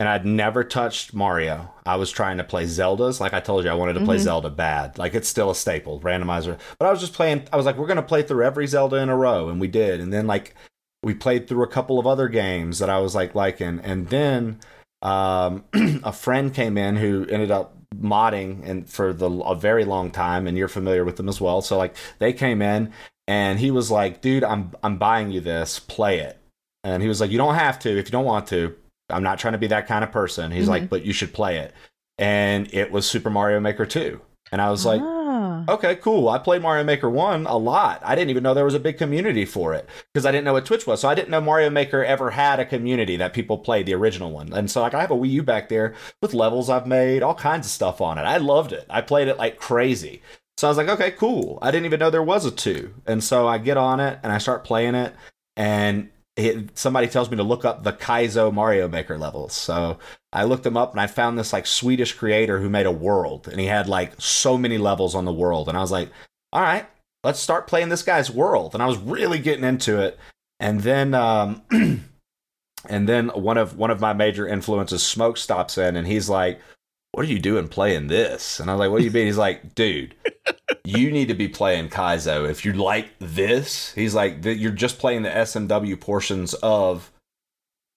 and 0.00 0.08
I'd 0.08 0.26
never 0.26 0.64
touched 0.64 1.14
Mario. 1.14 1.70
I 1.86 1.96
was 1.96 2.10
trying 2.10 2.38
to 2.38 2.44
play 2.44 2.64
Zeldas, 2.64 3.20
like 3.20 3.32
I 3.32 3.40
told 3.40 3.64
you, 3.64 3.70
I 3.70 3.74
wanted 3.74 3.94
to 3.94 4.04
play 4.04 4.16
Mhm. 4.16 4.20
Zelda 4.20 4.50
bad, 4.50 4.98
like 4.98 5.14
it's 5.14 5.28
still 5.28 5.50
a 5.50 5.54
staple 5.54 6.00
randomizer. 6.00 6.58
But 6.78 6.86
I 6.86 6.90
was 6.90 7.00
just 7.00 7.12
playing. 7.14 7.46
I 7.52 7.56
was 7.56 7.66
like, 7.66 7.76
we're 7.76 7.86
gonna 7.86 8.02
play 8.02 8.22
through 8.22 8.44
every 8.44 8.66
Zelda 8.66 8.96
in 8.96 9.08
a 9.08 9.16
row, 9.16 9.48
and 9.48 9.60
we 9.60 9.68
did, 9.68 10.00
and 10.00 10.12
then 10.12 10.26
like 10.26 10.54
we 11.02 11.14
played 11.14 11.46
through 11.48 11.62
a 11.62 11.68
couple 11.68 11.98
of 11.98 12.06
other 12.06 12.28
games 12.28 12.78
that 12.78 12.88
I 12.90 12.98
was 12.98 13.14
like 13.14 13.34
liking, 13.34 13.80
and 13.84 14.08
then 14.08 14.58
um, 15.02 15.64
a 16.02 16.12
friend 16.12 16.52
came 16.54 16.78
in 16.78 16.96
who 16.96 17.26
ended 17.30 17.50
up 17.50 17.76
modding 17.94 18.68
and 18.68 18.88
for 18.90 19.12
the 19.12 19.30
a 19.30 19.54
very 19.54 19.84
long 19.84 20.10
time, 20.10 20.46
and 20.46 20.56
you're 20.58 20.66
familiar 20.68 21.04
with 21.04 21.16
them 21.16 21.28
as 21.28 21.40
well. 21.40 21.60
So 21.62 21.76
like 21.78 21.94
they 22.18 22.32
came 22.32 22.62
in 22.62 22.92
and 23.28 23.58
he 23.60 23.70
was 23.70 23.90
like, 23.90 24.20
"Dude, 24.22 24.42
I'm 24.44 24.72
I'm 24.82 24.96
buying 24.98 25.30
you 25.30 25.40
this. 25.40 25.78
Play 25.78 26.18
it." 26.20 26.38
And 26.82 27.02
he 27.02 27.08
was 27.08 27.20
like, 27.20 27.30
"You 27.30 27.38
don't 27.38 27.54
have 27.54 27.78
to 27.80 27.90
if 27.90 28.06
you 28.06 28.12
don't 28.12 28.24
want 28.24 28.46
to. 28.48 28.74
I'm 29.10 29.22
not 29.22 29.38
trying 29.38 29.52
to 29.52 29.58
be 29.58 29.68
that 29.68 29.86
kind 29.86 30.04
of 30.04 30.12
person." 30.12 30.50
He's 30.52 30.66
Mhm. 30.66 30.70
like, 30.70 30.88
"But 30.88 31.04
you 31.04 31.12
should 31.12 31.32
play 31.32 31.58
it." 31.58 31.72
And 32.18 32.72
it 32.72 32.92
was 32.92 33.08
Super 33.08 33.30
Mario 33.30 33.60
Maker 33.60 33.86
2. 33.86 34.20
And 34.52 34.60
I 34.60 34.70
was 34.70 34.86
like, 34.86 35.00
Ah. 35.02 35.64
Okay, 35.68 35.96
cool. 35.96 36.28
I 36.28 36.38
played 36.38 36.62
Mario 36.62 36.84
Maker 36.84 37.08
1 37.10 37.46
a 37.46 37.56
lot. 37.56 38.00
I 38.04 38.14
didn't 38.14 38.30
even 38.30 38.42
know 38.42 38.54
there 38.54 38.64
was 38.64 38.74
a 38.74 38.80
big 38.80 38.98
community 38.98 39.44
for 39.44 39.74
it 39.74 39.88
because 40.12 40.24
I 40.24 40.30
didn't 40.30 40.44
know 40.44 40.52
what 40.52 40.64
Twitch 40.64 40.86
was. 40.86 41.00
So 41.00 41.08
I 41.08 41.14
didn't 41.14 41.30
know 41.30 41.40
Mario 41.40 41.70
Maker 41.70 42.04
ever 42.04 42.30
had 42.30 42.60
a 42.60 42.64
community 42.64 43.16
that 43.16 43.32
people 43.32 43.58
played 43.58 43.86
the 43.86 43.94
original 43.94 44.30
one. 44.30 44.52
And 44.52 44.70
so 44.70 44.80
like 44.82 44.94
I 44.94 45.00
have 45.00 45.10
a 45.10 45.16
Wii 45.16 45.30
U 45.30 45.42
back 45.42 45.68
there 45.68 45.94
with 46.22 46.34
levels 46.34 46.70
I've 46.70 46.86
made, 46.86 47.22
all 47.22 47.34
kinds 47.34 47.66
of 47.66 47.72
stuff 47.72 48.00
on 48.00 48.18
it. 48.18 48.22
I 48.22 48.36
loved 48.36 48.72
it. 48.72 48.86
I 48.88 49.00
played 49.00 49.28
it 49.28 49.38
like 49.38 49.58
crazy. 49.58 50.22
So 50.56 50.68
I 50.68 50.70
was 50.70 50.78
like, 50.78 50.88
okay, 50.88 51.10
cool. 51.10 51.58
I 51.60 51.70
didn't 51.70 51.86
even 51.86 51.98
know 52.00 52.10
there 52.10 52.22
was 52.22 52.44
a 52.46 52.50
2. 52.50 52.94
And 53.06 53.22
so 53.24 53.48
I 53.48 53.58
get 53.58 53.76
on 53.76 54.00
it 54.00 54.18
and 54.22 54.32
I 54.32 54.38
start 54.38 54.64
playing 54.64 54.94
it 54.94 55.14
and 55.56 56.10
it, 56.36 56.76
somebody 56.76 57.06
tells 57.06 57.30
me 57.30 57.36
to 57.36 57.42
look 57.42 57.64
up 57.64 57.84
the 57.84 57.92
Kaizo 57.92 58.52
Mario 58.52 58.88
Maker 58.88 59.16
levels. 59.16 59.52
So 59.52 59.98
I 60.32 60.44
looked 60.44 60.64
them 60.64 60.76
up 60.76 60.92
and 60.92 61.00
I 61.00 61.06
found 61.06 61.38
this 61.38 61.52
like 61.52 61.66
Swedish 61.66 62.12
creator 62.12 62.60
who 62.60 62.68
made 62.68 62.86
a 62.86 62.92
world 62.92 63.48
and 63.48 63.60
he 63.60 63.66
had 63.66 63.88
like 63.88 64.20
so 64.20 64.58
many 64.58 64.78
levels 64.78 65.14
on 65.14 65.24
the 65.24 65.32
world. 65.32 65.68
And 65.68 65.78
I 65.78 65.80
was 65.80 65.92
like, 65.92 66.08
all 66.52 66.62
right, 66.62 66.86
let's 67.22 67.40
start 67.40 67.68
playing 67.68 67.88
this 67.88 68.02
guy's 68.02 68.30
world. 68.30 68.74
And 68.74 68.82
I 68.82 68.86
was 68.86 68.98
really 68.98 69.38
getting 69.38 69.64
into 69.64 70.00
it. 70.00 70.18
And 70.58 70.80
then, 70.80 71.14
um, 71.14 71.62
and 71.70 73.08
then 73.08 73.28
one 73.28 73.58
of 73.58 73.76
one 73.76 73.90
of 73.90 74.00
my 74.00 74.12
major 74.12 74.46
influences, 74.46 75.04
Smoke, 75.04 75.36
stops 75.36 75.78
in 75.78 75.96
and 75.96 76.06
he's 76.06 76.28
like, 76.28 76.60
"What 77.14 77.26
are 77.26 77.30
you 77.30 77.38
doing 77.38 77.68
playing 77.68 78.08
this?" 78.08 78.60
And 78.60 78.70
I 78.70 78.74
was 78.74 78.80
like, 78.80 78.90
"What 78.90 78.98
do 78.98 79.04
you 79.04 79.10
mean?" 79.10 79.26
He's 79.26 79.38
like, 79.38 79.74
"Dude, 79.74 80.14
you 80.84 81.10
need 81.10 81.28
to 81.28 81.34
be 81.34 81.48
playing 81.48 81.88
Kaizo 81.88 82.48
if 82.48 82.64
you 82.64 82.72
like 82.72 83.10
this." 83.18 83.92
He's 83.94 84.14
like, 84.14 84.44
"You're 84.44 84.72
just 84.72 84.98
playing 84.98 85.22
the 85.22 85.30
SMW 85.30 86.00
portions 86.00 86.54
of." 86.54 87.10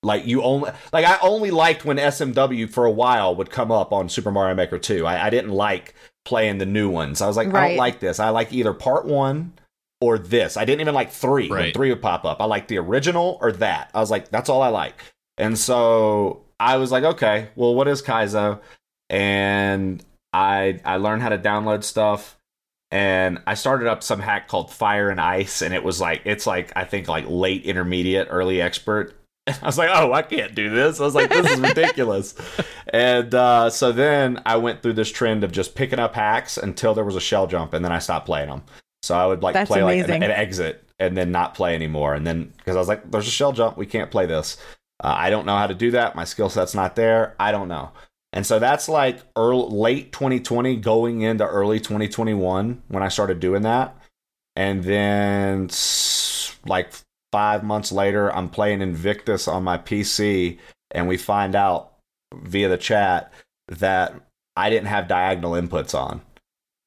Like 0.03 0.27
you 0.27 0.43
only 0.43 0.69
like 0.93 1.05
I 1.05 1.17
only 1.21 1.49
liked 1.49 1.83
when 1.83 1.97
SMW 1.97 2.69
for 2.69 2.85
a 2.85 2.91
while 2.91 3.35
would 3.35 3.49
come 3.49 3.71
up 3.71 3.91
on 3.91 4.09
Super 4.09 4.31
Mario 4.31 4.53
Maker 4.53 4.77
2. 4.77 5.05
I, 5.07 5.25
I 5.25 5.29
didn't 5.31 5.51
like 5.51 5.95
playing 6.23 6.59
the 6.59 6.65
new 6.65 6.89
ones. 6.89 7.19
I 7.19 7.27
was 7.27 7.35
like, 7.35 7.47
I 7.47 7.69
don't 7.69 7.77
like 7.77 7.99
this. 7.99 8.19
I 8.19 8.29
like 8.29 8.53
either 8.53 8.73
part 8.73 9.05
one 9.05 9.53
or 9.99 10.19
this. 10.19 10.55
I 10.55 10.65
didn't 10.65 10.81
even 10.81 10.93
like 10.93 11.11
three 11.11 11.49
when 11.49 11.73
three 11.73 11.89
would 11.89 12.01
pop 12.01 12.25
up. 12.25 12.41
I 12.41 12.45
like 12.45 12.67
the 12.67 12.77
original 12.77 13.39
or 13.41 13.51
that. 13.53 13.89
I 13.93 13.99
was 13.99 14.11
like, 14.11 14.29
that's 14.29 14.49
all 14.49 14.61
I 14.61 14.67
like. 14.67 15.01
And 15.37 15.57
so 15.57 16.43
I 16.59 16.77
was 16.77 16.91
like, 16.91 17.03
okay, 17.03 17.49
well, 17.55 17.73
what 17.73 17.87
is 17.87 18.01
Kaizo? 18.01 18.59
And 19.09 20.03
I 20.33 20.79
I 20.83 20.97
learned 20.97 21.21
how 21.21 21.29
to 21.29 21.37
download 21.37 21.83
stuff. 21.83 22.35
And 22.89 23.41
I 23.45 23.55
started 23.55 23.87
up 23.87 24.01
some 24.01 24.19
hack 24.19 24.47
called 24.47 24.71
Fire 24.71 25.09
and 25.09 25.19
Ice, 25.19 25.61
and 25.61 25.73
it 25.73 25.83
was 25.83 25.99
like 25.99 26.21
it's 26.25 26.47
like 26.47 26.71
I 26.75 26.85
think 26.85 27.07
like 27.07 27.25
late 27.27 27.63
intermediate, 27.63 28.27
early 28.29 28.61
expert. 28.61 29.13
I 29.47 29.65
was 29.65 29.77
like, 29.77 29.89
oh, 29.91 30.13
I 30.13 30.21
can't 30.21 30.55
do 30.55 30.69
this. 30.69 30.99
I 30.99 31.03
was 31.03 31.15
like, 31.15 31.29
this 31.29 31.49
is 31.51 31.59
ridiculous. 31.59 32.35
and 32.93 33.33
uh, 33.33 33.69
so 33.69 33.91
then 33.91 34.41
I 34.45 34.57
went 34.57 34.81
through 34.81 34.93
this 34.93 35.11
trend 35.11 35.43
of 35.43 35.51
just 35.51 35.75
picking 35.75 35.99
up 35.99 36.15
hacks 36.15 36.57
until 36.57 36.93
there 36.93 37.05
was 37.05 37.15
a 37.15 37.21
shell 37.21 37.47
jump, 37.47 37.73
and 37.73 37.83
then 37.83 37.91
I 37.91 37.99
stopped 37.99 38.25
playing 38.25 38.49
them. 38.49 38.63
So 39.03 39.17
I 39.17 39.25
would 39.25 39.43
like 39.43 39.53
That's 39.53 39.69
play 39.69 39.83
like 39.83 40.07
an, 40.09 40.23
an 40.23 40.31
exit 40.31 40.83
and 40.99 41.15
then 41.15 41.31
not 41.31 41.53
play 41.53 41.75
anymore. 41.75 42.13
And 42.13 42.25
then 42.25 42.53
because 42.57 42.75
I 42.75 42.79
was 42.79 42.87
like, 42.87 43.09
there's 43.09 43.27
a 43.27 43.31
shell 43.31 43.53
jump, 43.53 43.77
we 43.77 43.85
can't 43.85 44.11
play 44.11 44.25
this. 44.25 44.57
Uh, 45.03 45.13
I 45.15 45.29
don't 45.29 45.45
know 45.45 45.55
how 45.55 45.67
to 45.67 45.75
do 45.75 45.91
that. 45.91 46.15
My 46.15 46.23
skill 46.23 46.49
set's 46.49 46.73
not 46.73 46.95
there. 46.95 47.35
I 47.39 47.51
don't 47.51 47.67
know. 47.67 47.91
And 48.33 48.45
so 48.45 48.59
that's 48.59 48.89
like 48.89 49.19
early, 49.35 49.69
late 49.69 50.11
2020 50.11 50.75
going 50.77 51.21
into 51.21 51.45
early 51.45 51.79
2021 51.79 52.83
when 52.87 53.03
I 53.03 53.07
started 53.07 53.39
doing 53.39 53.63
that. 53.63 53.97
And 54.55 54.83
then 54.83 55.69
like 56.65 56.91
five 57.31 57.63
months 57.63 57.91
later, 57.91 58.33
I'm 58.35 58.49
playing 58.49 58.81
Invictus 58.81 59.47
on 59.47 59.63
my 59.63 59.77
PC, 59.77 60.57
and 60.91 61.07
we 61.07 61.17
find 61.17 61.55
out 61.55 61.93
via 62.33 62.67
the 62.67 62.77
chat 62.77 63.31
that 63.67 64.13
I 64.55 64.69
didn't 64.69 64.87
have 64.87 65.07
diagonal 65.07 65.51
inputs 65.51 65.97
on. 65.97 66.21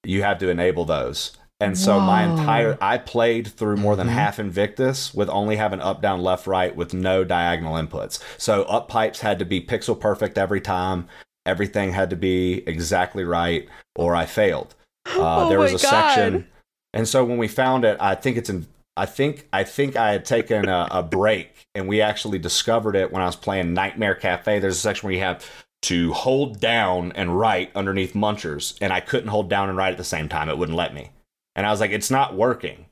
You 0.05 0.22
have 0.22 0.38
to 0.38 0.49
enable 0.49 0.84
those. 0.84 1.36
And 1.62 1.76
so 1.76 2.01
my 2.01 2.24
entire 2.24 2.78
I 2.80 2.97
played 2.97 3.47
through 3.49 3.76
more 3.76 3.95
than 3.95 4.09
Mhm. 4.09 4.12
half 4.12 4.38
Invictus 4.38 5.12
with 5.12 5.28
only 5.28 5.57
having 5.57 5.80
up, 5.80 6.01
down, 6.01 6.22
left, 6.22 6.47
right 6.47 6.74
with 6.74 6.95
no 6.95 7.22
diagonal 7.22 7.74
inputs. 7.74 8.18
So 8.38 8.62
up 8.62 8.88
pipes 8.88 9.20
had 9.20 9.38
to 9.41 9.45
be 9.45 9.61
pixel 9.61 9.99
perfect 9.99 10.38
every 10.38 10.62
time. 10.62 11.07
Everything 11.47 11.93
had 11.93 12.11
to 12.11 12.16
be 12.16 12.62
exactly 12.66 13.24
right, 13.24 13.68
or 13.97 14.14
I 14.14 14.26
failed. 14.26 14.74
Uh, 15.07 15.47
oh 15.47 15.49
there 15.49 15.59
was 15.59 15.70
a 15.72 15.78
God. 15.78 15.80
section, 15.80 16.47
and 16.93 17.09
so 17.09 17.24
when 17.24 17.38
we 17.38 17.49
found 17.49 17.84
it, 17.84 17.97
I 18.01 18.14
think 18.14 18.36
it's 18.36 18.51
in. 18.51 18.66
I 18.97 19.07
think 19.07 19.49
I 19.53 19.64
think 19.64 19.97
I 19.97 20.12
had 20.12 20.24
taken 20.26 20.68
a, 20.68 20.86
a 20.91 21.03
break, 21.03 21.66
and 21.74 21.88
we 21.88 22.03
actually 22.03 22.38
discovered 22.38 22.95
it 22.95 23.11
when 23.11 23.22
I 23.22 23.26
was 23.26 23.34
playing 23.34 23.72
Nightmare 23.72 24.14
Cafe. 24.14 24.59
There's 24.59 24.76
a 24.76 24.80
section 24.80 25.07
where 25.07 25.14
you 25.14 25.22
have 25.22 25.45
to 25.82 26.12
hold 26.12 26.61
down 26.61 27.12
and 27.12 27.36
right 27.38 27.70
underneath 27.74 28.12
munchers, 28.12 28.76
and 28.82 28.93
I 28.93 29.01
couldn't 29.01 29.30
hold 29.30 29.49
down 29.49 29.70
and 29.70 29.78
right 29.78 29.91
at 29.91 29.97
the 29.97 30.05
same 30.05 30.28
time. 30.28 30.51
It 30.51 30.59
wouldn't 30.59 30.76
let 30.76 30.93
me, 30.93 31.11
and 31.57 31.66
I 31.66 31.70
was 31.70 31.80
like, 31.80 31.93
"It's 31.93 32.11
not 32.11 32.34
working." 32.36 32.86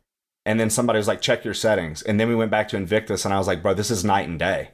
And 0.47 0.59
then 0.59 0.71
somebody 0.71 0.97
was 0.97 1.09
like, 1.09 1.21
"Check 1.21 1.45
your 1.45 1.55
settings," 1.55 2.01
and 2.01 2.19
then 2.19 2.29
we 2.29 2.35
went 2.35 2.51
back 2.51 2.69
to 2.71 2.77
Invictus, 2.79 3.27
and 3.27 3.35
I 3.35 3.39
was 3.39 3.47
like, 3.47 3.63
"Bro, 3.63 3.75
this 3.75 3.91
is 3.91 4.03
night 4.03 4.27
and 4.29 4.39
day." 4.39 4.71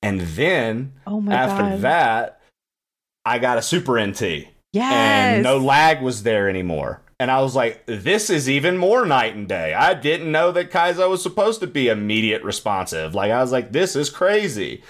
And 0.00 0.20
then 0.22 0.94
Oh 1.06 1.20
my 1.20 1.34
after 1.34 1.62
God. 1.64 1.80
that, 1.82 2.37
I 3.28 3.38
got 3.38 3.58
a 3.58 3.62
Super 3.62 4.00
NT 4.00 4.48
yes. 4.72 4.92
and 4.92 5.42
no 5.42 5.58
lag 5.58 6.02
was 6.02 6.22
there 6.22 6.48
anymore. 6.48 7.02
And 7.20 7.30
I 7.30 7.40
was 7.40 7.54
like, 7.56 7.84
this 7.86 8.30
is 8.30 8.48
even 8.48 8.76
more 8.76 9.04
night 9.04 9.34
and 9.34 9.48
day. 9.48 9.74
I 9.74 9.94
didn't 9.94 10.30
know 10.30 10.52
that 10.52 10.70
Kaizo 10.70 11.10
was 11.10 11.22
supposed 11.22 11.60
to 11.60 11.66
be 11.66 11.88
immediate 11.88 12.44
responsive. 12.44 13.14
Like, 13.14 13.32
I 13.32 13.40
was 13.40 13.50
like, 13.50 13.72
this 13.72 13.96
is 13.96 14.08
crazy. 14.08 14.84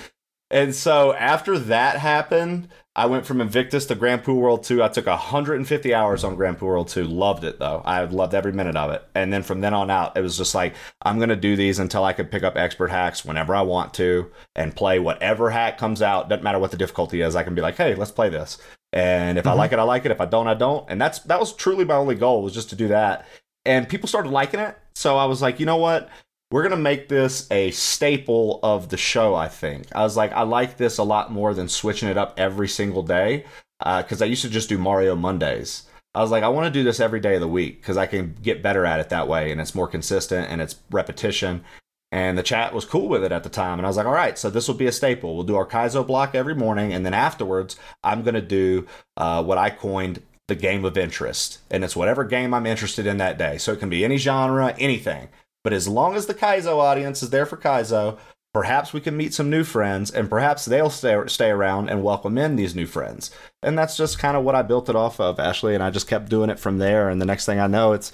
And 0.51 0.75
so 0.75 1.15
after 1.15 1.59
that 1.59 1.97
happened, 1.99 2.69
I 2.99 3.07
went 3.07 3.25
from 3.27 3.41
Invictus 3.41 3.87
to 3.87 3.95
Grand 3.95 4.25
Poo 4.25 4.35
World 4.35 4.65
2. 4.65 4.83
I 4.83 4.89
took 4.89 5.07
150 5.07 5.95
hours 5.95 6.25
on 6.25 6.35
Grand 6.35 6.59
Poo 6.59 6.67
World 6.67 6.89
2. 6.89 7.05
Loved 7.05 7.45
it 7.45 7.61
though. 7.61 7.81
I 7.85 8.03
loved 8.05 8.35
every 8.35 8.53
minute 8.53 8.75
of 8.75 8.91
it. 8.91 9.05
And 9.15 9.33
then 9.33 9.45
from 9.45 9.61
then 9.61 9.73
on 9.73 9.89
out, 9.89 10.17
it 10.17 10.21
was 10.21 10.37
just 10.37 10.53
like, 10.53 10.75
I'm 11.03 11.19
going 11.19 11.29
to 11.29 11.37
do 11.37 11.55
these 11.55 11.79
until 11.79 12.03
I 12.03 12.13
could 12.13 12.29
pick 12.29 12.43
up 12.43 12.57
expert 12.57 12.91
hacks 12.91 13.25
whenever 13.25 13.55
I 13.55 13.63
want 13.63 13.95
to 13.95 14.33
and 14.57 14.75
play 14.75 14.99
whatever 14.99 15.51
hack 15.51 15.79
comes 15.79 16.03
out. 16.03 16.29
Doesn't 16.29 16.43
matter 16.43 16.59
what 16.59 16.73
the 16.73 16.77
difficulty 16.77 17.21
is. 17.21 17.37
I 17.37 17.45
can 17.45 17.55
be 17.55 17.63
like, 17.63 17.77
hey, 17.77 17.95
let's 17.95 18.11
play 18.11 18.31
this. 18.31 18.59
And 18.93 19.39
if 19.39 19.47
I 19.47 19.53
Mhm. 19.53 19.59
like 19.59 19.73
it, 19.73 19.79
I 19.79 19.85
like 19.85 20.05
it. 20.05 20.11
If 20.11 20.21
I 20.21 20.27
don't, 20.27 20.49
I 20.49 20.55
don't. 20.55 20.85
And 20.91 21.01
that's 21.01 21.21
that 21.21 21.39
was 21.39 21.53
truly 21.53 21.85
my 21.85 21.95
only 21.95 22.17
goal 22.17 22.43
was 22.43 22.53
just 22.53 22.69
to 22.71 22.77
do 22.77 22.89
that. 22.89 23.27
And 23.65 23.89
people 23.89 24.09
started 24.09 24.33
liking 24.33 24.59
it. 24.59 24.77
So 24.97 25.17
I 25.17 25.27
was 25.27 25.41
like, 25.41 25.61
you 25.61 25.67
know 25.67 25.77
what? 25.77 26.09
We're 26.51 26.63
gonna 26.63 26.77
make 26.77 27.09
this 27.09 27.47
a 27.51 27.71
staple 27.73 28.61
of 28.63 28.89
the 28.89 28.97
show. 28.97 29.35
I 29.35 29.49
think 29.49 29.87
I 29.95 30.03
was 30.03 30.17
like, 30.17 30.33
I 30.33 30.43
like 30.43 30.77
this 30.77 30.99
a 30.99 31.05
lot 31.05 31.31
more 31.31 31.53
than 31.55 31.69
switching 31.69 32.09
it 32.09 32.17
up 32.17 32.35
every 32.39 32.69
single 32.69 33.03
day. 33.03 33.45
Because 33.81 34.21
I 34.21 34.25
used 34.25 34.43
to 34.43 34.51
just 34.51 34.69
do 34.69 34.77
Mario 34.77 35.15
Mondays. 35.15 35.85
I 36.13 36.21
was 36.21 36.33
like, 36.33 36.43
I 36.43 36.49
want 36.49 36.67
to 36.67 36.77
do 36.77 36.83
this 36.83 36.99
every 36.99 37.21
day 37.21 37.37
of 37.37 37.41
the 37.41 37.47
week 37.47 37.81
because 37.81 37.97
I 37.97 38.07
can 38.07 38.35
get 38.43 38.61
better 38.61 38.85
at 38.85 38.99
it 38.99 39.09
that 39.11 39.29
way, 39.29 39.53
and 39.53 39.61
it's 39.61 39.75
more 39.75 39.87
consistent 39.87 40.51
and 40.51 40.61
it's 40.61 40.75
repetition. 40.91 41.63
And 42.11 42.37
the 42.37 42.43
chat 42.43 42.75
was 42.75 42.85
cool 42.85 43.09
with 43.09 43.23
it 43.23 43.31
at 43.31 43.45
the 43.45 43.51
time, 43.51 43.79
and 43.79 43.87
I 43.87 43.89
was 43.89 43.97
like, 43.97 44.07
all 44.07 44.13
right, 44.13 44.37
so 44.37 44.51
this 44.51 44.67
will 44.67 44.75
be 44.75 44.89
a 44.89 44.93
staple. 44.93 45.37
We'll 45.37 45.45
do 45.45 45.55
our 45.55 45.65
Kaizo 45.65 46.05
block 46.05 46.35
every 46.35 46.57
morning, 46.57 46.93
and 46.93 47.07
then 47.07 47.15
afterwards, 47.15 47.77
I'm 48.03 48.25
gonna 48.25 48.41
do 48.41 48.85
uh, 49.17 49.45
what 49.45 49.59
I 49.59 49.71
coined 49.71 50.23
the 50.49 50.57
game 50.57 50.85
of 50.85 50.99
interest, 50.99 51.61
and 51.71 51.85
it's 51.85 51.95
whatever 51.95 52.25
game 52.25 52.53
I'm 52.53 52.67
interested 52.67 53.07
in 53.07 53.19
that 53.19 53.39
day. 53.39 53.59
So 53.59 53.73
it 53.73 53.79
can 53.79 53.91
be 53.91 54.05
any 54.05 54.17
genre, 54.17 54.75
anything. 54.77 55.29
But 55.65 55.73
as 55.73 55.89
long 55.89 56.15
as 56.15 56.27
the 56.27 56.35
Kaizo 56.35 56.77
audience 56.79 57.23
is 57.23 57.31
there 57.31 57.47
for 57.47 57.57
Kaizo, 57.57 58.19
perhaps 58.55 58.93
we 58.93 59.01
can 59.01 59.17
meet 59.17 59.35
some 59.35 59.51
new 59.51 59.65
friends, 59.65 60.11
and 60.11 60.31
perhaps 60.31 60.65
they'll 60.65 60.91
stay 60.91 61.17
stay 61.27 61.51
around 61.51 61.89
and 61.91 62.03
welcome 62.03 62.39
in 62.39 62.57
these 62.57 62.75
new 62.75 62.87
friends. 62.87 63.31
And 63.63 63.77
that's 63.79 63.97
just 63.97 64.19
kind 64.19 64.37
of 64.37 64.45
what 64.45 64.55
I 64.55 64.63
built 64.63 64.89
it 64.89 64.97
off 64.97 65.21
of, 65.21 65.39
Ashley, 65.39 65.75
and 65.75 65.83
I 65.83 65.91
just 65.91 66.09
kept 66.09 66.29
doing 66.29 66.49
it 66.51 66.59
from 66.59 66.79
there. 66.79 67.09
And 67.09 67.21
the 67.21 67.27
next 67.27 67.45
thing 67.47 67.61
I 67.61 67.67
know, 67.67 67.93
it's 67.93 68.13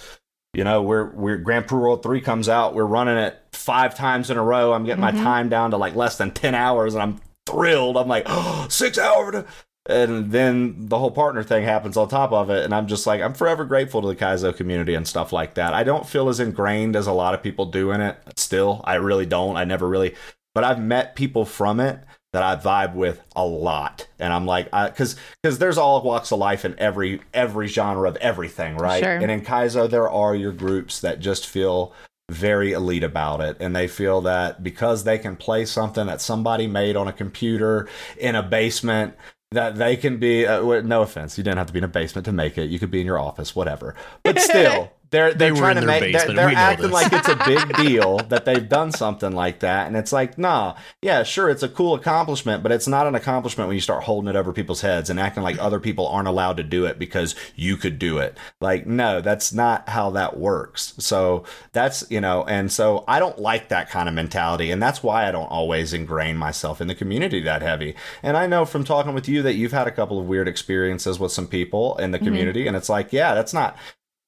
you 0.55 0.65
know, 0.65 0.83
we're 0.83 1.11
we're 1.11 1.37
Grand 1.37 1.67
Poo 1.69 1.79
World 1.79 2.03
Three 2.03 2.21
comes 2.21 2.49
out, 2.49 2.75
we're 2.75 2.85
running 2.85 3.17
it 3.19 3.37
five 3.53 3.95
times 3.95 4.31
in 4.31 4.37
a 4.37 4.43
row. 4.43 4.73
I'm 4.73 4.85
getting 4.85 5.03
Mhm. 5.05 5.15
my 5.15 5.23
time 5.23 5.49
down 5.49 5.71
to 5.73 5.77
like 5.77 5.95
less 5.95 6.17
than 6.17 6.31
ten 6.31 6.55
hours, 6.55 6.95
and 6.95 7.03
I'm 7.03 7.21
thrilled. 7.47 7.97
I'm 7.97 8.09
like, 8.09 8.25
oh, 8.27 8.67
six 8.71 8.97
hours. 8.99 9.45
And 9.87 10.33
then 10.33 10.87
the 10.89 10.99
whole 10.99 11.11
partner 11.11 11.43
thing 11.43 11.65
happens 11.65 11.99
on 11.99 12.09
top 12.09 12.33
of 12.33 12.49
it, 12.49 12.65
and 12.65 12.75
I'm 12.75 12.87
just 12.87 13.07
like, 13.07 13.21
I'm 13.21 13.35
forever 13.35 13.67
grateful 13.67 14.01
to 14.01 14.09
the 14.09 14.17
Kaizo 14.17 14.57
community 14.57 14.95
and 14.95 15.07
stuff 15.07 15.31
like 15.31 15.55
that. 15.55 15.75
I 15.75 15.85
don't 15.85 16.09
feel 16.09 16.31
as 16.31 16.41
ingrained 16.41 16.97
as 16.97 17.07
a 17.07 17.13
lot 17.13 17.35
of 17.35 17.43
people 17.43 17.67
do 17.67 17.91
in 17.91 18.01
it. 18.01 18.17
Still, 18.37 18.81
I 18.85 18.95
really 18.95 19.27
don't. 19.27 19.57
I 19.57 19.65
never 19.65 19.87
really, 19.87 20.15
but 20.55 20.65
I've 20.65 20.81
met 20.81 21.17
people 21.17 21.45
from 21.45 21.81
it 21.81 22.01
that 22.33 22.43
I 22.43 22.57
vibe 22.57 22.95
with 22.95 23.21
a 23.37 23.45
lot, 23.45 24.09
and 24.19 24.33
I'm 24.33 24.47
like, 24.47 24.71
because 24.71 25.17
because 25.43 25.59
there's 25.59 25.77
all 25.77 26.03
walks 26.03 26.33
of 26.33 26.39
life 26.39 26.65
in 26.65 26.75
every 26.79 27.21
every 27.35 27.67
genre 27.67 28.09
of 28.09 28.17
everything, 28.17 28.79
right? 28.79 29.03
Sure. 29.03 29.19
And 29.19 29.31
in 29.31 29.43
Kaizo, 29.43 29.89
there 29.89 30.09
are 30.09 30.35
your 30.35 30.53
groups 30.53 31.03
that 31.03 31.21
just 31.21 31.47
feel 31.47 31.93
very 32.31 32.73
elite 32.73 33.05
about 33.05 33.43
it 33.43 33.55
and 33.61 33.77
they 33.77 33.87
feel 33.87 34.23
that 34.23 34.63
because 34.63 35.05
they 35.05 35.19
can 35.19 35.37
play 35.37 35.67
something 35.67 36.07
that 36.07 36.23
somebody 36.23 36.67
made 36.67 36.97
on 36.97 37.07
a 37.07 37.13
computer 37.13 37.87
in 38.17 38.35
a 38.35 38.43
basement 38.43 39.15
that 39.55 39.77
they 39.77 39.97
can 39.97 40.19
be 40.19 40.47
uh, 40.47 40.61
no 40.83 41.03
offense 41.03 41.37
you 41.39 41.45
didn't 41.45 41.59
have 41.59 41.67
to 41.67 41.73
be 41.73 41.79
in 41.79 41.85
a 41.85 41.89
basement 41.89 42.25
to 42.25 42.33
make 42.33 42.59
it 42.59 42.71
you 42.71 42.79
could 42.79 42.91
be 42.91 43.01
in 43.01 43.07
your 43.07 43.19
office 43.19 43.55
whatever. 43.57 43.95
But 44.23 44.39
still 44.41 44.91
they're 45.15 45.33
they're 45.33 45.55
trying 45.55 45.77
to 45.77 45.87
make 45.87 46.13
they're, 46.13 46.35
they're 46.35 46.49
acting 46.49 46.91
like 46.91 47.13
it's 47.13 47.29
a 47.29 47.37
big 47.47 47.77
deal 47.77 48.19
that 48.29 48.45
they've 48.45 48.69
done 48.69 48.91
something 48.91 49.33
like 49.33 49.61
that. 49.61 49.87
And 49.87 49.97
it's 49.97 50.13
like 50.13 50.37
nah 50.37 50.77
yeah 51.01 51.23
sure 51.23 51.49
it's 51.49 51.63
a 51.63 51.69
cool 51.69 51.95
accomplishment 51.95 52.63
but 52.63 52.73
it's 52.73 52.89
not 52.89 53.07
an 53.07 53.15
accomplishment 53.15 53.69
when 53.69 53.77
you 53.77 53.81
start 53.81 54.05
holding 54.05 54.29
it 54.29 54.37
over 54.37 54.53
people's 54.53 54.81
heads 54.81 55.11
and 55.11 55.21
acting 55.21 55.43
like 55.43 55.59
other 55.59 55.79
people 55.79 56.09
aren't 56.09 56.29
allowed 56.29 56.57
to 56.57 56.65
do 56.65 56.85
it 56.85 56.99
because 56.99 57.35
you 57.55 57.77
could 57.77 57.99
do 57.99 58.19
it. 58.19 58.37
Like 58.61 58.87
no 58.87 59.21
that's 59.21 59.53
not 59.53 59.89
how 59.89 60.11
that 60.11 60.37
works. 60.37 60.95
So 60.99 61.45
that's 61.73 62.05
you 62.11 62.21
know 62.21 62.45
and 62.45 62.71
so 62.73 63.05
i 63.07 63.19
don't 63.19 63.39
like 63.39 63.69
that 63.69 63.89
kind 63.89 64.09
of 64.09 64.15
mentality. 64.15 64.71
And 64.73 64.83
that's 64.83 65.03
why 65.03 65.29
i 65.29 65.33
don't 65.33 65.47
always 65.47 65.93
ingrain 65.93 66.37
myself 66.37 66.81
in 66.81 66.89
the 66.89 66.95
community 66.95 67.41
that 67.43 67.63
heavy. 67.63 67.95
And 68.23 68.37
i 68.37 68.47
know 68.47 68.65
from 68.65 68.83
talking 68.83 69.15
with 69.15 69.29
you 69.29 69.43
that 69.43 69.55
you've 69.55 69.73
had 69.73 69.87
a 69.87 69.93
couple 69.93 70.19
of 70.19 70.27
weird 70.27 70.49
experiences 70.49 71.21
with 71.21 71.31
some 71.31 71.47
people 71.47 71.97
in 71.99 72.11
the 72.11 72.19
community. 72.19 72.67
And 72.67 72.77
it's 72.77 72.89
like 72.89 73.13
yeah 73.13 73.35
that's 73.35 73.55
not 73.55 73.77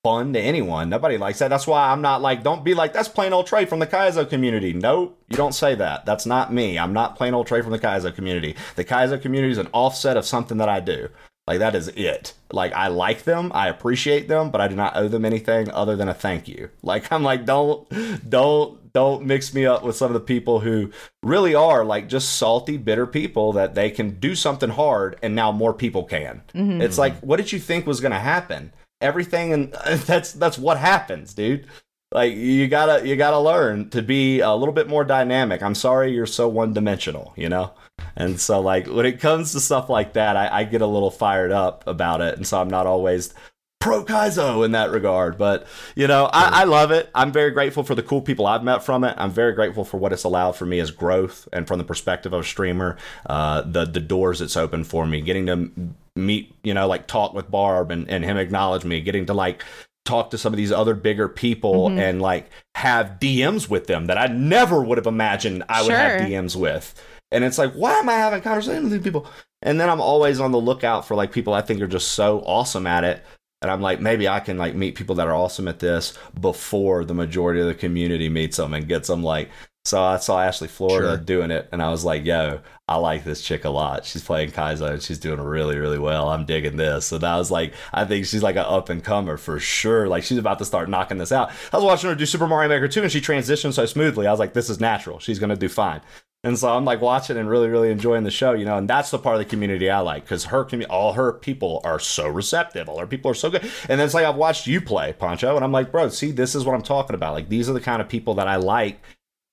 fun 0.06 0.32
to 0.34 0.40
anyone. 0.40 0.88
Nobody 0.88 1.18
likes 1.18 1.40
that. 1.40 1.48
That's 1.48 1.66
why 1.66 1.90
I'm 1.90 2.00
not 2.00 2.22
like, 2.22 2.44
don't 2.44 2.62
be 2.62 2.74
like, 2.74 2.92
that's 2.92 3.08
PlainOleTrey 3.08 3.68
from 3.68 3.80
the 3.80 3.88
Kaizo 3.88 4.28
community. 4.28 4.72
Nope, 4.72 5.18
you 5.28 5.36
don't 5.36 5.52
say 5.52 5.74
that. 5.74 6.06
That's 6.06 6.24
not 6.24 6.52
me. 6.52 6.78
I'm 6.78 6.92
not 6.92 7.18
PlainOleTrey 7.18 7.60
from 7.60 7.72
the 7.72 7.78
Kaizo 7.80 8.14
community. 8.14 8.54
The 8.76 8.84
Kaizo 8.84 9.20
community 9.20 9.50
is 9.50 9.58
an 9.58 9.68
offset 9.72 10.16
of 10.16 10.24
something 10.24 10.58
that 10.58 10.68
I 10.68 10.78
do. 10.78 11.08
Like, 11.48 11.58
that 11.58 11.74
is 11.74 11.88
it. 11.88 12.34
Like, 12.52 12.72
I 12.72 12.86
like 12.86 13.24
them, 13.24 13.50
I 13.52 13.66
appreciate 13.68 14.28
them, 14.28 14.52
but 14.52 14.60
I 14.60 14.68
do 14.68 14.76
not 14.76 14.96
owe 14.96 15.08
them 15.08 15.24
anything 15.24 15.72
other 15.72 15.96
than 15.96 16.08
a 16.08 16.14
thank 16.14 16.46
you. 16.46 16.70
Like, 16.84 17.10
I'm 17.10 17.24
like, 17.24 17.44
don't, 17.44 17.88
don't, 18.30 18.92
don't 18.92 19.26
mix 19.26 19.52
me 19.54 19.66
up 19.66 19.82
with 19.82 19.96
some 19.96 20.06
of 20.06 20.14
the 20.14 20.20
people 20.20 20.60
who 20.60 20.92
really 21.24 21.56
are 21.56 21.84
like 21.84 22.08
just 22.08 22.34
salty, 22.34 22.76
bitter 22.76 23.08
people 23.08 23.54
that 23.54 23.74
they 23.74 23.90
can 23.90 24.20
do 24.20 24.36
something 24.36 24.70
hard 24.70 25.18
and 25.20 25.34
now 25.34 25.50
more 25.50 25.74
people 25.74 26.04
can. 26.04 26.42
Mm-hmm. 26.54 26.80
It's 26.80 26.96
like, 26.96 27.18
what 27.22 27.38
did 27.38 27.50
you 27.50 27.58
think 27.58 27.86
was 27.86 28.00
going 28.00 28.12
to 28.12 28.20
happen? 28.20 28.72
Everything 29.00 29.52
and 29.52 29.72
that's 30.06 30.32
that's 30.32 30.58
what 30.58 30.78
happens 30.78 31.34
dude. 31.34 31.66
Like 32.12 32.34
you 32.34 32.68
gotta 32.68 33.06
you 33.06 33.16
gotta 33.16 33.38
learn 33.38 33.90
to 33.90 34.02
be 34.02 34.40
a 34.40 34.52
little 34.52 34.74
bit 34.74 34.88
more 34.88 35.04
dynamic. 35.04 35.62
I'm 35.62 35.74
sorry 35.74 36.12
you're 36.12 36.26
so 36.26 36.48
one-dimensional 36.48 37.34
you 37.36 37.48
know? 37.48 37.72
And 38.16 38.40
so 38.40 38.60
like 38.60 38.86
when 38.86 39.06
it 39.06 39.20
comes 39.20 39.52
to 39.52 39.60
stuff 39.60 39.88
like 39.88 40.14
that 40.14 40.36
I, 40.36 40.60
I 40.60 40.64
get 40.64 40.82
a 40.82 40.86
little 40.86 41.10
fired 41.10 41.52
up 41.52 41.86
about 41.86 42.20
it. 42.20 42.36
And 42.36 42.46
so 42.46 42.60
i'm 42.60 42.70
not 42.70 42.86
always 42.86 43.34
pro 43.80 44.04
kaizo 44.04 44.64
in 44.64 44.72
that 44.72 44.90
regard. 44.90 45.36
But 45.36 45.66
you 45.96 46.06
know 46.06 46.26
I, 46.32 46.62
I 46.62 46.64
love 46.64 46.92
it. 46.92 47.10
I'm 47.14 47.32
very 47.32 47.50
grateful 47.50 47.82
for 47.82 47.96
the 47.96 48.02
cool 48.02 48.22
people 48.22 48.46
i've 48.46 48.64
met 48.64 48.84
from 48.84 49.02
it. 49.02 49.14
I'm 49.18 49.32
very 49.32 49.52
grateful 49.52 49.84
for 49.84 49.98
what 49.98 50.12
it's 50.12 50.24
allowed 50.24 50.52
for 50.52 50.64
me 50.64 50.78
as 50.78 50.92
growth 50.92 51.48
and 51.52 51.66
from 51.66 51.78
the 51.78 51.84
perspective 51.84 52.32
of 52.32 52.40
a 52.40 52.44
streamer. 52.44 52.96
Uh, 53.26 53.62
the 53.62 53.84
the 53.84 54.00
doors 54.00 54.40
it's 54.40 54.56
opened 54.56 54.86
for 54.86 55.06
me 55.06 55.20
getting 55.20 55.46
to 55.46 55.70
meet 56.16 56.54
you 56.62 56.72
know 56.74 56.86
like 56.88 57.06
talk 57.06 57.34
with 57.34 57.50
barb 57.50 57.90
and, 57.90 58.08
and 58.10 58.24
him 58.24 58.36
acknowledge 58.36 58.84
me 58.84 59.00
getting 59.00 59.26
to 59.26 59.34
like 59.34 59.62
talk 60.04 60.30
to 60.30 60.38
some 60.38 60.52
of 60.52 60.56
these 60.56 60.70
other 60.72 60.94
bigger 60.94 61.28
people 61.28 61.88
Mhm. 61.90 61.98
and 61.98 62.22
like 62.22 62.48
have 62.76 63.18
dms 63.20 63.68
with 63.68 63.86
them 63.86 64.06
that 64.06 64.16
i 64.18 64.26
never 64.26 64.82
would 64.82 64.98
have 64.98 65.06
imagined 65.06 65.64
i 65.68 65.82
would 65.82 65.90
have 65.92 66.20
dms 66.22 66.56
with. 66.56 66.94
And 67.32 67.42
it's 67.44 67.58
like 67.58 67.72
why 67.72 67.94
am 67.98 68.08
i 68.08 68.12
having 68.14 68.40
conversations 68.40 68.84
with 68.84 68.92
these 68.92 69.02
people? 69.02 69.26
And 69.62 69.80
then 69.80 69.88
i'm 69.90 70.00
always 70.00 70.38
on 70.40 70.52
the 70.52 70.60
lookout 70.60 71.06
for 71.06 71.14
like 71.16 71.32
people 71.32 71.52
i 71.54 71.60
think 71.60 71.80
are 71.82 71.86
just 71.88 72.12
so 72.12 72.40
awesome 72.40 72.86
at 72.86 73.02
it. 73.04 73.24
And 73.62 73.70
i'm 73.70 73.80
like 73.82 74.00
maybe 74.00 74.28
i 74.28 74.38
can 74.38 74.58
like 74.58 74.74
meet 74.76 74.94
people 74.94 75.16
that 75.16 75.26
are 75.26 75.34
awesome 75.34 75.66
at 75.66 75.80
this 75.80 76.16
before 76.40 77.04
the 77.04 77.14
majority 77.14 77.60
of 77.60 77.66
the 77.66 77.74
community 77.74 78.28
meets 78.28 78.58
them 78.58 78.74
and 78.74 78.86
gets 78.86 79.08
them 79.08 79.22
like 79.24 79.50
so 79.86 80.02
i 80.02 80.16
saw 80.16 80.40
ashley 80.40 80.68
florida 80.68 81.08
Sure. 81.08 81.16
doing 81.16 81.50
it 81.50 81.68
and 81.72 81.82
i 81.82 81.90
was 81.90 82.04
like 82.04 82.24
yo 82.24 82.60
I 82.88 82.98
like 82.98 83.24
this 83.24 83.42
chick 83.42 83.64
a 83.64 83.68
lot. 83.68 84.04
She's 84.04 84.22
playing 84.22 84.52
Kaizo 84.52 84.88
and 84.92 85.02
she's 85.02 85.18
doing 85.18 85.40
really, 85.40 85.76
really 85.76 85.98
well. 85.98 86.28
I'm 86.28 86.44
digging 86.46 86.76
this. 86.76 87.10
And 87.10 87.24
I 87.24 87.36
was 87.36 87.50
like, 87.50 87.74
I 87.92 88.04
think 88.04 88.26
she's 88.26 88.44
like 88.44 88.54
an 88.54 88.64
up 88.64 88.90
and 88.90 89.02
comer 89.02 89.36
for 89.36 89.58
sure. 89.58 90.06
Like 90.06 90.22
she's 90.22 90.38
about 90.38 90.60
to 90.60 90.64
start 90.64 90.88
knocking 90.88 91.18
this 91.18 91.32
out. 91.32 91.50
I 91.72 91.78
was 91.78 91.84
watching 91.84 92.10
her 92.10 92.14
do 92.14 92.24
Super 92.24 92.46
Mario 92.46 92.68
Maker 92.68 92.86
2 92.86 93.02
and 93.02 93.10
she 93.10 93.20
transitioned 93.20 93.72
so 93.72 93.86
smoothly. 93.86 94.28
I 94.28 94.30
was 94.30 94.38
like, 94.38 94.52
this 94.52 94.70
is 94.70 94.78
natural. 94.78 95.18
She's 95.18 95.40
going 95.40 95.50
to 95.50 95.56
do 95.56 95.68
fine. 95.68 96.00
And 96.44 96.56
so 96.56 96.68
I'm 96.68 96.84
like 96.84 97.00
watching 97.00 97.36
and 97.36 97.50
really, 97.50 97.66
really 97.66 97.90
enjoying 97.90 98.22
the 98.22 98.30
show, 98.30 98.52
you 98.52 98.64
know, 98.64 98.78
and 98.78 98.88
that's 98.88 99.10
the 99.10 99.18
part 99.18 99.34
of 99.34 99.40
the 99.40 99.46
community 99.50 99.90
I 99.90 99.98
like 99.98 100.22
because 100.22 100.44
her, 100.44 100.64
commu- 100.64 100.86
all 100.88 101.14
her 101.14 101.32
people 101.32 101.80
are 101.82 101.98
so 101.98 102.28
receptive. 102.28 102.88
All 102.88 103.00
her 103.00 103.06
people 103.08 103.32
are 103.32 103.34
so 103.34 103.50
good. 103.50 103.62
And 103.88 103.98
then 103.98 104.00
it's 104.02 104.14
like 104.14 104.26
I've 104.26 104.36
watched 104.36 104.68
you 104.68 104.80
play, 104.80 105.12
Poncho, 105.12 105.56
and 105.56 105.64
I'm 105.64 105.72
like, 105.72 105.90
bro, 105.90 106.08
see, 106.08 106.30
this 106.30 106.54
is 106.54 106.64
what 106.64 106.76
I'm 106.76 106.82
talking 106.82 107.14
about. 107.14 107.34
Like 107.34 107.48
these 107.48 107.68
are 107.68 107.72
the 107.72 107.80
kind 107.80 108.00
of 108.00 108.08
people 108.08 108.34
that 108.34 108.46
I 108.46 108.56
like 108.56 109.00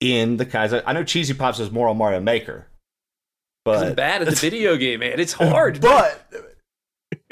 in 0.04 0.36
the 0.38 0.46
Kaizo. 0.46 0.84
I 0.86 0.92
know 0.92 1.04
Cheesy 1.04 1.34
Pops 1.34 1.60
is 1.60 1.72
more 1.72 1.88
on 1.88 1.98
Mario 1.98 2.20
Maker, 2.20 2.68
I'm 3.66 3.80
but 3.90 3.96
bad 3.96 4.22
at 4.22 4.28
the 4.28 4.36
video 4.36 4.76
game, 4.76 5.00
man. 5.00 5.20
It's 5.20 5.34
hard. 5.34 5.80
but 5.80 6.30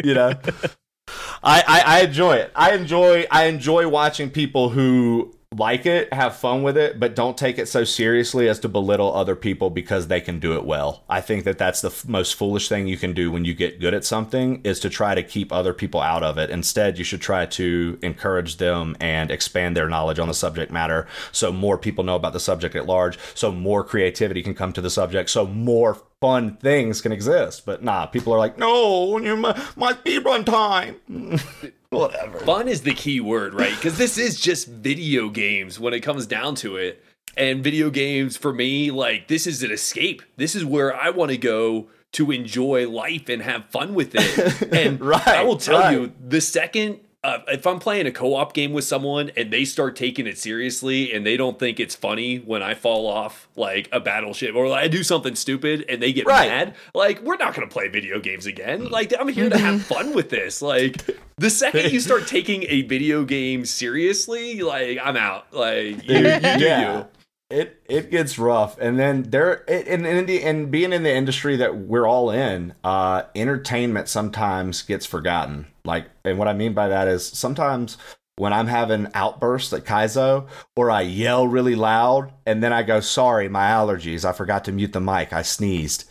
you 0.03 0.13
know 0.13 0.31
I, 1.43 1.63
I 1.67 1.83
i 1.85 2.01
enjoy 2.01 2.35
it 2.35 2.51
i 2.55 2.73
enjoy 2.73 3.25
i 3.31 3.45
enjoy 3.45 3.87
watching 3.89 4.29
people 4.29 4.69
who 4.69 5.35
like 5.57 5.85
it 5.85 6.13
have 6.13 6.33
fun 6.37 6.63
with 6.63 6.77
it 6.77 6.97
but 6.97 7.13
don't 7.13 7.37
take 7.37 7.57
it 7.59 7.67
so 7.67 7.83
seriously 7.83 8.47
as 8.47 8.57
to 8.57 8.69
belittle 8.69 9.13
other 9.13 9.35
people 9.35 9.69
because 9.69 10.07
they 10.07 10.21
can 10.21 10.39
do 10.39 10.55
it 10.55 10.63
well. 10.63 11.03
I 11.09 11.19
think 11.19 11.43
that 11.43 11.57
that's 11.57 11.81
the 11.81 11.89
f- 11.89 12.07
most 12.07 12.35
foolish 12.35 12.69
thing 12.69 12.87
you 12.87 12.95
can 12.95 13.11
do 13.13 13.29
when 13.29 13.43
you 13.43 13.53
get 13.53 13.81
good 13.81 13.93
at 13.93 14.05
something 14.05 14.61
is 14.63 14.79
to 14.79 14.89
try 14.89 15.13
to 15.13 15.21
keep 15.21 15.51
other 15.51 15.73
people 15.73 15.99
out 15.99 16.23
of 16.23 16.37
it. 16.37 16.49
Instead 16.49 16.97
you 16.97 17.03
should 17.03 17.19
try 17.19 17.45
to 17.47 17.99
encourage 18.01 18.57
them 18.57 18.95
and 19.01 19.29
expand 19.29 19.75
their 19.75 19.89
knowledge 19.89 20.19
on 20.19 20.29
the 20.29 20.33
subject 20.33 20.71
matter 20.71 21.05
so 21.33 21.51
more 21.51 21.77
people 21.77 22.05
know 22.05 22.15
about 22.15 22.31
the 22.31 22.39
subject 22.39 22.73
at 22.73 22.85
large 22.85 23.19
so 23.35 23.51
more 23.51 23.83
creativity 23.83 24.41
can 24.41 24.53
come 24.53 24.71
to 24.71 24.81
the 24.81 24.89
subject 24.89 25.29
so 25.29 25.45
more 25.45 26.01
fun 26.21 26.55
things 26.57 27.01
can 27.01 27.11
exist. 27.11 27.65
But 27.65 27.83
nah 27.83 28.05
people 28.05 28.33
are 28.33 28.39
like 28.39 28.57
no 28.57 29.17
you 29.17 29.35
my 29.35 29.93
speed 29.99 30.23
run 30.23 30.45
time 30.45 30.95
whatever 31.91 32.39
Fun 32.39 32.67
is 32.67 32.81
the 32.81 32.93
key 32.93 33.19
word, 33.19 33.53
right? 33.53 33.75
Because 33.75 33.97
this 33.97 34.17
is 34.17 34.39
just 34.39 34.67
video 34.67 35.29
games 35.29 35.79
when 35.79 35.93
it 35.93 35.99
comes 35.99 36.25
down 36.25 36.55
to 36.55 36.77
it. 36.77 37.03
And 37.37 37.63
video 37.63 37.89
games 37.89 38.35
for 38.35 38.51
me, 38.53 38.91
like 38.91 39.27
this 39.27 39.45
is 39.45 39.61
an 39.63 39.71
escape. 39.71 40.21
This 40.37 40.55
is 40.55 40.65
where 40.65 40.95
I 40.95 41.09
want 41.11 41.31
to 41.31 41.37
go 41.37 41.87
to 42.13 42.31
enjoy 42.31 42.89
life 42.89 43.29
and 43.29 43.41
have 43.41 43.65
fun 43.65 43.93
with 43.93 44.13
it. 44.15 44.71
And 44.73 44.99
Right, 45.01 45.27
I 45.27 45.43
will 45.43 45.57
tell 45.57 45.79
right. 45.79 45.91
you, 45.93 46.11
the 46.27 46.41
second 46.41 46.99
uh, 47.23 47.37
if 47.49 47.67
I'm 47.67 47.77
playing 47.79 48.07
a 48.07 48.11
co-op 48.11 48.53
game 48.53 48.73
with 48.73 48.83
someone 48.83 49.29
and 49.37 49.53
they 49.53 49.63
start 49.63 49.95
taking 49.95 50.25
it 50.25 50.37
seriously 50.39 51.13
and 51.13 51.23
they 51.25 51.37
don't 51.37 51.59
think 51.59 51.79
it's 51.79 51.93
funny 51.93 52.37
when 52.37 52.63
I 52.63 52.73
fall 52.73 53.05
off 53.05 53.47
like 53.55 53.87
a 53.91 53.99
battleship 53.99 54.55
or 54.55 54.67
like, 54.67 54.83
I 54.85 54.87
do 54.87 55.03
something 55.03 55.35
stupid 55.35 55.85
and 55.87 56.01
they 56.01 56.11
get 56.13 56.25
Right. 56.25 56.47
mad, 56.49 56.75
like 56.95 57.21
we're 57.21 57.37
not 57.37 57.53
gonna 57.53 57.67
play 57.67 57.87
video 57.89 58.19
games 58.19 58.47
again. 58.47 58.89
Like 58.89 59.13
I'm 59.19 59.27
here 59.27 59.49
to 59.49 59.57
have 59.57 59.83
fun 59.85 60.15
with 60.15 60.29
this. 60.31 60.61
Like 60.63 61.05
the 61.37 61.49
second 61.51 61.91
you 61.91 61.99
start 61.99 62.25
taking 62.27 62.63
a 62.69 62.81
video 62.83 63.23
game 63.23 63.65
seriously, 63.65 64.61
like 64.63 64.97
I'm 65.03 65.15
out. 65.17 65.53
Like 65.53 66.07
you, 66.07 66.17
you 66.17 66.39
do 66.39 66.65
you. 66.65 67.05
It 67.51 67.83
it 67.89 68.09
gets 68.09 68.39
rough, 68.39 68.77
and 68.79 68.97
then 68.97 69.23
there 69.23 69.69
and 69.69 70.07
and, 70.07 70.27
the, 70.27 70.43
and 70.43 70.71
being 70.71 70.93
in 70.93 71.03
the 71.03 71.13
industry 71.13 71.57
that 71.57 71.75
we're 71.75 72.07
all 72.07 72.31
in, 72.31 72.73
uh, 72.83 73.23
entertainment 73.35 74.07
sometimes 74.07 74.81
gets 74.81 75.05
forgotten. 75.05 75.67
Like, 75.83 76.05
and 76.23 76.37
what 76.37 76.47
I 76.47 76.53
mean 76.53 76.73
by 76.73 76.87
that 76.87 77.07
is 77.07 77.25
sometimes 77.25 77.97
when 78.41 78.53
I'm 78.53 78.65
having 78.65 79.07
outbursts 79.13 79.71
at 79.71 79.85
Kaizo, 79.85 80.47
or 80.75 80.89
I 80.89 81.01
yell 81.01 81.47
really 81.47 81.75
loud, 81.75 82.33
and 82.43 82.63
then 82.63 82.73
I 82.73 82.81
go, 82.81 82.99
"Sorry, 82.99 83.47
my 83.47 83.67
allergies. 83.67 84.25
I 84.25 84.31
forgot 84.31 84.65
to 84.65 84.71
mute 84.71 84.93
the 84.93 84.99
mic. 84.99 85.31
I 85.31 85.43
sneezed," 85.43 86.09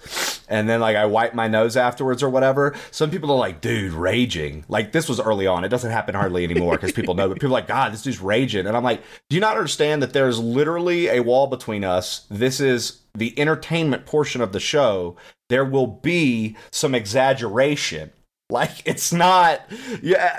and 0.49 0.69
then 0.69 0.79
like 0.79 0.95
I 0.95 1.07
wipe 1.07 1.35
my 1.35 1.49
nose 1.49 1.77
afterwards 1.77 2.23
or 2.23 2.31
whatever. 2.31 2.77
Some 2.93 3.11
people 3.11 3.33
are 3.33 3.37
like, 3.37 3.61
"Dude, 3.61 3.95
raging." 3.95 4.65
Like 4.69 4.93
this 4.93 5.09
was 5.09 5.19
early 5.19 5.49
on. 5.49 5.65
It 5.65 5.71
doesn't 5.71 5.91
happen 5.91 6.15
hardly 6.15 6.45
anymore 6.45 6.75
because 6.75 6.93
people 6.93 7.15
know. 7.15 7.27
But 7.27 7.41
people 7.41 7.49
are 7.49 7.59
like, 7.59 7.67
"God, 7.67 7.93
this 7.93 8.03
dude's 8.03 8.21
raging," 8.21 8.69
and 8.69 8.77
I'm 8.77 8.85
like, 8.85 9.03
"Do 9.29 9.35
you 9.35 9.41
not 9.41 9.57
understand 9.57 10.01
that 10.01 10.13
there's 10.13 10.39
literally 10.39 11.09
a 11.09 11.25
wall 11.25 11.49
between 11.49 11.83
us? 11.83 12.27
This 12.31 12.61
is 12.61 13.01
the 13.13 13.37
entertainment 13.41 14.07
portion 14.07 14.41
of 14.41 14.53
the 14.53 14.61
show. 14.61 15.17
There 15.49 15.65
will 15.65 15.89
be 15.89 16.57
some 16.71 16.95
exaggeration." 16.95 18.13
Like 18.51 18.83
it's 18.85 19.13
not 19.13 19.61
yeah 20.03 20.39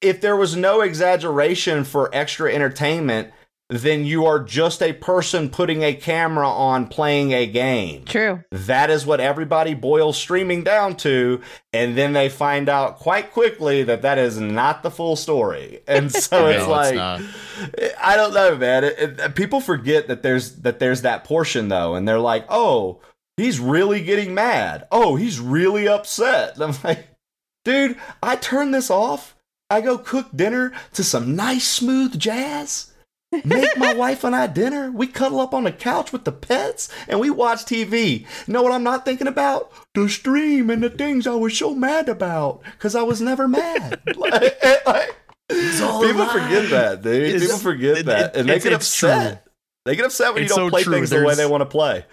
if 0.00 0.20
there 0.20 0.36
was 0.36 0.56
no 0.56 0.80
exaggeration 0.80 1.84
for 1.84 2.08
extra 2.14 2.52
entertainment, 2.52 3.32
then 3.68 4.04
you 4.04 4.26
are 4.26 4.40
just 4.42 4.82
a 4.82 4.92
person 4.92 5.48
putting 5.48 5.84
a 5.84 5.94
camera 5.94 6.48
on 6.48 6.88
playing 6.88 7.32
a 7.32 7.46
game. 7.46 8.04
True. 8.04 8.42
That 8.50 8.90
is 8.90 9.06
what 9.06 9.20
everybody 9.20 9.74
boils 9.74 10.16
streaming 10.18 10.64
down 10.64 10.96
to, 10.96 11.40
and 11.72 11.96
then 11.96 12.12
they 12.12 12.28
find 12.28 12.68
out 12.68 12.96
quite 12.98 13.32
quickly 13.32 13.84
that 13.84 14.02
that 14.02 14.18
is 14.18 14.40
not 14.40 14.82
the 14.82 14.90
full 14.90 15.14
story. 15.14 15.82
And 15.86 16.10
so 16.12 16.48
it's 16.48 16.66
like 16.66 16.96
not. 16.96 17.20
I 18.02 18.16
don't 18.16 18.34
know, 18.34 18.56
man. 18.56 18.82
It, 18.84 18.98
it- 19.20 19.34
people 19.36 19.60
forget 19.60 20.08
that 20.08 20.24
there's 20.24 20.56
that 20.62 20.80
there's 20.80 21.02
that 21.02 21.22
portion 21.22 21.68
though, 21.68 21.94
and 21.94 22.08
they're 22.08 22.18
like, 22.18 22.46
"Oh, 22.48 23.00
he's 23.36 23.60
really 23.60 24.02
getting 24.02 24.34
mad. 24.34 24.88
Oh, 24.90 25.14
he's 25.14 25.38
really 25.38 25.86
upset." 25.86 26.54
And 26.56 26.64
I'm 26.74 26.74
like, 26.82 27.06
dude, 27.64 27.96
I 28.20 28.34
turn 28.34 28.72
this 28.72 28.90
off. 28.90 29.36
I 29.70 29.80
go 29.80 29.96
cook 29.98 30.26
dinner 30.34 30.72
to 30.94 31.04
some 31.04 31.36
nice 31.36 31.66
smooth 31.66 32.18
jazz. 32.18 32.92
make 33.44 33.76
my 33.78 33.94
wife 34.04 34.24
and 34.24 34.34
I 34.34 34.48
dinner. 34.48 34.90
We 34.90 35.06
cuddle 35.06 35.38
up 35.40 35.54
on 35.54 35.62
the 35.64 35.70
couch 35.72 36.12
with 36.12 36.24
the 36.24 36.32
pets 36.32 36.88
and 37.08 37.20
we 37.20 37.30
watch 37.30 37.60
TV. 37.64 38.26
know 38.48 38.62
what 38.62 38.72
I'm 38.72 38.82
not 38.82 39.04
thinking 39.04 39.28
about? 39.28 39.70
The 39.94 40.08
stream 40.08 40.68
and 40.70 40.82
the 40.82 40.90
things 40.90 41.26
I 41.28 41.34
was 41.36 41.56
so 41.56 41.74
mad 41.74 42.08
about 42.08 42.62
because 42.64 42.96
I 42.96 43.02
was 43.02 43.20
never 43.20 43.46
mad. 43.46 44.00
like, 44.16 44.32
like, 44.86 45.16
people 45.48 46.26
forget 46.26 46.70
that, 46.70 47.00
dude. 47.02 47.22
It's- 47.22 47.42
people 47.42 47.58
forget 47.58 47.98
it- 47.98 48.06
that, 48.06 48.34
it- 48.34 48.40
and 48.40 48.48
they 48.48 48.58
get 48.58 48.72
it's 48.72 48.86
upset. 48.86 49.46
They 49.86 49.96
get 49.96 50.04
upset 50.06 50.34
when 50.34 50.42
It's 50.42 50.50
you 50.52 50.56
don't 50.56 50.66
so 50.68 50.70
play 50.70 50.82
true. 50.82 50.94
things 50.94 51.10
the 51.10 51.24
way 51.24 51.34
they 51.36 51.46
want 51.46 51.60
to 51.62 51.66
play. 51.66 52.04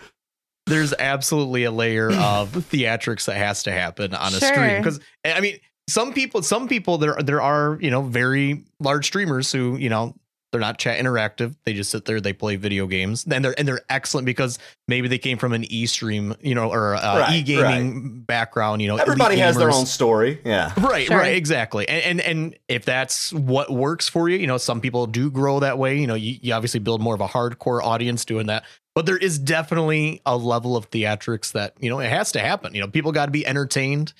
there's 0.67 0.93
absolutely 0.93 1.63
a 1.63 1.71
layer 1.71 2.11
of 2.11 2.51
theatrics 2.71 3.25
that 3.25 3.35
has 3.37 3.63
to 3.63 3.71
happen 3.71 4.13
on 4.13 4.33
a 4.33 4.39
Sure. 4.39 4.53
stream 4.53 4.77
because 4.81 4.99
I 5.25 5.39
mean 5.41 5.57
some 5.87 6.13
people 6.13 6.41
some 6.41 6.67
people 6.67 6.97
there 6.97 7.15
there 7.23 7.41
are 7.41 7.77
you 7.81 7.89
know 7.91 8.01
very 8.01 8.63
large 8.79 9.05
streamers 9.05 9.51
who 9.51 9.77
you 9.77 9.89
know 9.89 10.15
they're 10.51 10.61
not 10.61 10.77
chat 10.77 10.97
interactive 10.97 11.55
they 11.65 11.73
just 11.73 11.91
sit 11.91 12.05
there 12.05 12.21
they 12.21 12.31
play 12.31 12.55
video 12.55 12.87
games 12.87 13.25
and 13.29 13.43
they're 13.43 13.53
and 13.59 13.67
they're 13.67 13.81
excellent 13.89 14.25
because 14.25 14.59
maybe 14.87 15.07
they 15.09 15.17
came 15.17 15.37
from 15.37 15.51
an 15.51 15.69
e 15.71 15.85
stream 15.85 16.33
you 16.41 16.55
know 16.55 16.71
or 16.71 16.95
uh, 16.95 17.19
Right, 17.19 17.35
e 17.35 17.41
gaming 17.43 18.21
background 18.21 18.81
you 18.81 18.87
know 18.87 18.95
Everybody 18.95 19.37
has 19.37 19.57
their 19.57 19.71
own 19.71 19.85
story. 19.85 20.39
Yeah. 20.45 20.71
Right, 20.79 21.07
Sure. 21.07 21.17
right, 21.17 21.35
exactly. 21.35 21.87
And, 21.87 22.21
and 22.21 22.21
and 22.21 22.55
if 22.69 22.85
that's 22.85 23.33
what 23.33 23.69
works 23.69 24.07
for 24.07 24.29
you, 24.29 24.37
you 24.37 24.47
know, 24.47 24.57
some 24.57 24.79
people 24.81 25.05
do 25.05 25.29
grow 25.29 25.59
that 25.59 25.77
way. 25.77 25.97
You 25.99 26.07
know, 26.07 26.15
you, 26.15 26.37
you 26.41 26.53
obviously 26.53 26.79
build 26.79 27.01
more 27.01 27.13
of 27.13 27.21
a 27.21 27.27
hardcore 27.27 27.83
audience 27.83 28.23
doing 28.25 28.47
that. 28.47 28.63
But 28.95 29.05
there 29.05 29.17
is 29.17 29.37
definitely 29.37 30.21
a 30.25 30.35
level 30.37 30.75
of 30.77 30.89
theatrics 30.89 31.51
that, 31.51 31.73
you 31.79 31.89
know, 31.89 31.99
it 31.99 32.09
has 32.09 32.31
to 32.31 32.39
happen. 32.39 32.73
You 32.73 32.81
know, 32.81 32.87
people 32.87 33.11
got 33.11 33.25
to 33.27 33.31
be 33.31 33.45
entertained. 33.45 34.13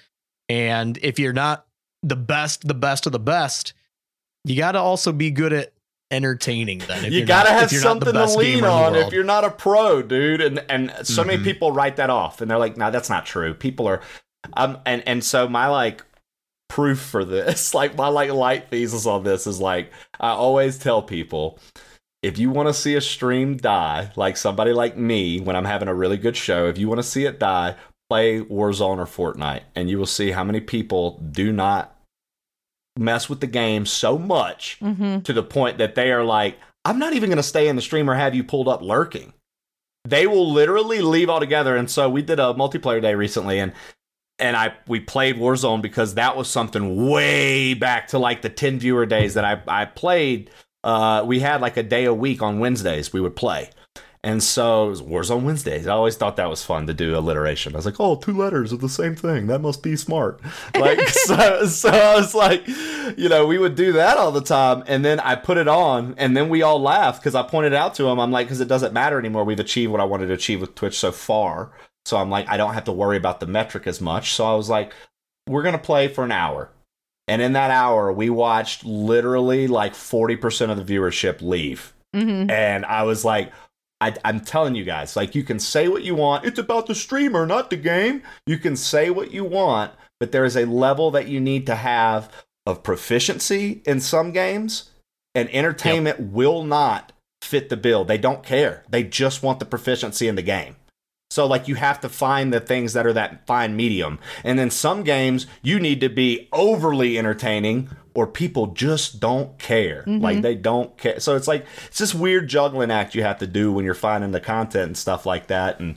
And 0.49 0.97
if 1.01 1.19
you're 1.19 1.33
not 1.33 1.65
the 2.03 2.15
best, 2.15 2.67
the 2.67 2.73
best 2.73 3.05
of 3.05 3.11
the 3.11 3.19
best, 3.19 3.73
you 4.45 4.55
got 4.57 4.73
to 4.73 4.79
also 4.79 5.11
be 5.11 5.31
good 5.31 5.51
at 5.53 5.73
entertaining 6.09 6.79
then. 6.79 7.03
If 7.03 7.11
you 7.11 7.25
gotta 7.25 7.49
not- 7.51 7.59
have 7.59 7.71
you're 7.71 7.83
not 7.83 7.99
the 7.99 8.05
something 8.13 8.27
to 8.33 8.37
lean 8.39 8.55
gamer 8.55 8.67
in 8.67 8.93
the 8.93 8.99
on 9.01 9.07
if 9.07 9.11
you're 9.13 9.23
not 9.25 9.43
a 9.43 9.49
pro, 9.51 10.01
dude. 10.01 10.39
And 10.41 10.63
and 10.69 10.93
so 11.03 11.23
many 11.23 11.39
Mhm. 11.39 11.43
people 11.43 11.71
write 11.73 11.97
that 11.97 12.09
off, 12.09 12.39
and 12.39 12.49
they're 12.49 12.57
like, 12.57 12.77
"No, 12.77 12.89
that's 12.91 13.09
not 13.09 13.25
true." 13.25 13.53
People 13.53 13.87
are, 13.87 14.01
um, 14.53 14.77
and 14.85 15.03
and 15.05 15.21
so 15.23 15.49
my 15.49 15.67
like 15.67 16.03
proof 16.69 16.99
for 16.99 17.25
this, 17.25 17.73
like 17.73 17.97
my 17.97 18.07
like 18.07 18.31
light 18.31 18.69
thesis 18.69 19.05
on 19.05 19.23
this 19.25 19.47
is 19.47 19.59
like 19.59 19.91
I 20.19 20.29
always 20.29 20.77
tell 20.77 21.01
people. 21.01 21.59
If 22.23 22.39
you 22.39 22.49
want 22.49 22.67
to 22.67 22.73
see 22.73 22.95
a 22.95 23.01
stream 23.01 23.57
die, 23.57 24.11
like 24.15 24.37
somebody 24.37 24.71
like 24.73 24.97
me, 24.97 25.39
when 25.39 25.55
I'm 25.55 25.65
having 25.65 25.87
a 25.87 25.93
really 25.93 26.17
good 26.17 26.35
show, 26.35 26.67
if 26.67 26.77
you 26.77 26.87
want 26.87 26.99
to 26.99 27.03
see 27.03 27.25
it 27.25 27.37
die, 27.39 27.75
play 28.09 28.39
Warzone 28.41 28.97
or 28.99 29.05
Fortnite, 29.05 29.63
and 29.75 29.89
you 29.89 29.97
will 29.97 30.05
see 30.05 30.31
how 30.31 30.43
many 30.43 30.59
people 30.61 31.19
do 31.31 31.51
not 31.51 31.95
mess 32.97 33.29
with 33.29 33.41
the 33.41 33.47
game 33.47 33.85
so 33.85 34.17
much 34.17 34.77
Mm-hmm. 34.81 35.19
to 35.21 35.33
the 35.33 35.43
point 35.43 35.77
that 35.77 35.95
they 35.95 36.11
are 36.11 36.23
like, 36.23 36.57
I'm 36.85 36.99
not 36.99 37.13
even 37.13 37.29
going 37.29 37.37
to 37.37 37.43
stay 37.43 37.67
in 37.67 37.75
the 37.75 37.81
stream 37.81 38.09
or 38.09 38.15
have 38.15 38.33
you 38.33 38.43
pulled 38.43 38.67
up 38.67 38.81
lurking. 38.81 39.33
They 40.05 40.25
will 40.25 40.51
literally 40.51 41.01
leave 41.01 41.29
altogether. 41.29 41.75
And 41.75 41.91
so 41.91 42.09
we 42.09 42.21
did 42.21 42.39
a 42.39 42.53
multiplayer 42.53 43.01
day 43.01 43.13
recently, 43.13 43.59
and 43.59 43.73
and 44.39 44.55
I 44.55 44.73
we 44.87 44.99
played 45.01 45.35
Warzone 45.35 45.81
because 45.81 46.13
that 46.13 46.37
was 46.37 46.47
something 46.47 47.09
way 47.09 47.73
back 47.73 48.07
to 48.09 48.19
like 48.19 48.41
the 48.41 48.49
10 48.49 48.79
viewer 48.79 49.05
days 49.05 49.33
that 49.33 49.43
I 49.43 49.61
I 49.67 49.85
played. 49.85 50.49
Uh, 50.83 51.23
we 51.25 51.39
had 51.41 51.59
like 51.59 51.75
a 51.75 51.83
day 51.83 52.05
a 52.05 52.13
week 52.13 52.41
on 52.41 52.59
Wednesdays 52.59 53.11
we 53.11 53.19
would 53.19 53.35
play. 53.35 53.69
And 54.27 54.43
so 54.43 54.87
it 54.87 54.89
was 54.89 55.01
Warzone 55.01 55.43
Wednesdays. 55.43 55.87
I 55.87 55.93
always 55.93 56.17
thought 56.17 56.35
that 56.35 56.49
was 56.49 56.61
fun 56.61 56.85
to 56.87 56.93
do 56.93 57.17
alliteration. 57.17 57.73
I 57.73 57.77
was 57.77 57.85
like, 57.85 57.97
oh, 57.97 58.17
two 58.17 58.33
letters 58.33 58.73
of 58.73 58.81
the 58.81 58.89
same 58.89 59.15
thing. 59.15 59.47
That 59.47 59.61
must 59.61 59.81
be 59.81 59.95
smart. 59.95 60.41
Like, 60.77 61.07
so, 61.07 61.65
so 61.65 61.89
I 61.89 62.15
was 62.15 62.35
like, 62.35 62.67
you 62.67 63.29
know, 63.29 63.47
we 63.47 63.57
would 63.57 63.75
do 63.75 63.93
that 63.93 64.17
all 64.17 64.33
the 64.33 64.41
time. 64.41 64.83
And 64.85 65.03
then 65.05 65.21
I 65.21 65.35
put 65.35 65.57
it 65.57 65.69
on, 65.69 66.13
and 66.17 66.35
then 66.35 66.49
we 66.49 66.61
all 66.61 66.79
laughed 66.79 67.21
because 67.21 67.35
I 67.35 67.43
pointed 67.43 67.73
out 67.73 67.95
to 67.95 68.07
him, 68.07 68.19
I'm 68.19 68.31
like, 68.31 68.47
because 68.47 68.59
it 68.59 68.67
doesn't 68.67 68.93
matter 68.93 69.17
anymore. 69.17 69.45
We've 69.45 69.59
achieved 69.59 69.93
what 69.93 70.01
I 70.01 70.03
wanted 70.03 70.27
to 70.27 70.33
achieve 70.33 70.59
with 70.59 70.75
Twitch 70.75 70.99
so 70.99 71.13
far. 71.13 71.71
So 72.05 72.17
I'm 72.17 72.29
like, 72.29 72.49
I 72.49 72.57
don't 72.57 72.73
have 72.73 72.83
to 72.83 72.91
worry 72.91 73.15
about 73.15 73.39
the 73.39 73.47
metric 73.47 73.87
as 73.87 74.01
much. 74.01 74.33
So 74.33 74.45
I 74.45 74.55
was 74.55 74.69
like, 74.69 74.91
we're 75.47 75.63
going 75.63 75.71
to 75.71 75.79
play 75.79 76.09
for 76.09 76.25
an 76.25 76.33
hour. 76.33 76.69
And 77.29 77.41
in 77.41 77.53
that 77.53 77.71
hour, 77.71 78.11
we 78.11 78.29
watched 78.29 78.83
literally 78.83 79.67
like 79.67 79.93
40% 79.93 80.69
of 80.69 80.85
the 80.85 80.95
viewership 80.95 81.41
leave. 81.41 81.93
Mm-hmm. 82.13 82.49
And 82.49 82.85
I 82.85 83.03
was 83.03 83.23
like, 83.23 83.51
I, 83.99 84.13
I'm 84.23 84.41
telling 84.41 84.75
you 84.75 84.83
guys, 84.83 85.15
like, 85.15 85.33
you 85.33 85.43
can 85.43 85.59
say 85.59 85.87
what 85.87 86.03
you 86.03 86.15
want. 86.15 86.45
It's 86.45 86.59
about 86.59 86.85
the 86.85 86.95
streamer, 86.95 87.45
not 87.45 87.69
the 87.69 87.77
game. 87.77 88.21
You 88.45 88.57
can 88.57 88.75
say 88.75 89.09
what 89.09 89.31
you 89.31 89.43
want, 89.43 89.91
but 90.19 90.31
there 90.31 90.45
is 90.45 90.55
a 90.55 90.65
level 90.65 91.09
that 91.11 91.27
you 91.27 91.39
need 91.39 91.65
to 91.65 91.75
have 91.75 92.31
of 92.65 92.83
proficiency 92.83 93.81
in 93.85 93.99
some 93.99 94.31
games, 94.31 94.91
and 95.33 95.49
entertainment 95.49 96.19
will 96.19 96.63
not 96.63 97.11
fit 97.41 97.69
the 97.69 97.77
bill. 97.77 98.03
They 98.03 98.17
don't 98.17 98.43
care. 98.43 98.83
They 98.89 99.03
just 99.03 99.41
want 99.41 99.59
the 99.59 99.65
proficiency 99.65 100.27
in 100.27 100.35
the 100.35 100.41
game. 100.41 100.75
So, 101.29 101.45
like, 101.45 101.67
you 101.67 101.75
have 101.75 101.99
to 102.01 102.09
find 102.09 102.53
the 102.53 102.59
things 102.59 102.93
that 102.93 103.05
are 103.05 103.13
that 103.13 103.47
fine 103.47 103.75
medium. 103.75 104.19
And 104.43 104.57
then 104.59 104.69
some 104.69 105.03
games, 105.03 105.47
you 105.61 105.79
need 105.79 106.01
to 106.01 106.09
be 106.09 106.47
overly 106.53 107.17
entertaining, 107.17 107.89
or 108.17 108.25
people 108.25 108.65
just 108.67 109.19
don't 109.19 109.59
care. 109.59 110.03
Mhm. 110.07 110.21
Like, 110.23 110.41
they 110.41 110.55
don't 110.55 110.97
care. 110.97 111.19
So, 111.19 111.35
it's 111.35 111.47
like, 111.47 111.67
it's 111.85 111.99
this 111.99 112.15
weird 112.15 112.47
juggling 112.49 112.89
act 112.89 113.13
you 113.13 113.21
have 113.21 113.37
to 113.37 113.45
do 113.47 113.71
when 113.71 113.85
you're 113.85 113.93
finding 113.93 114.31
the 114.31 114.39
content 114.39 114.85
and 114.87 114.97
stuff 114.97 115.27
like 115.27 115.47
that. 115.47 115.79
And 115.79 115.95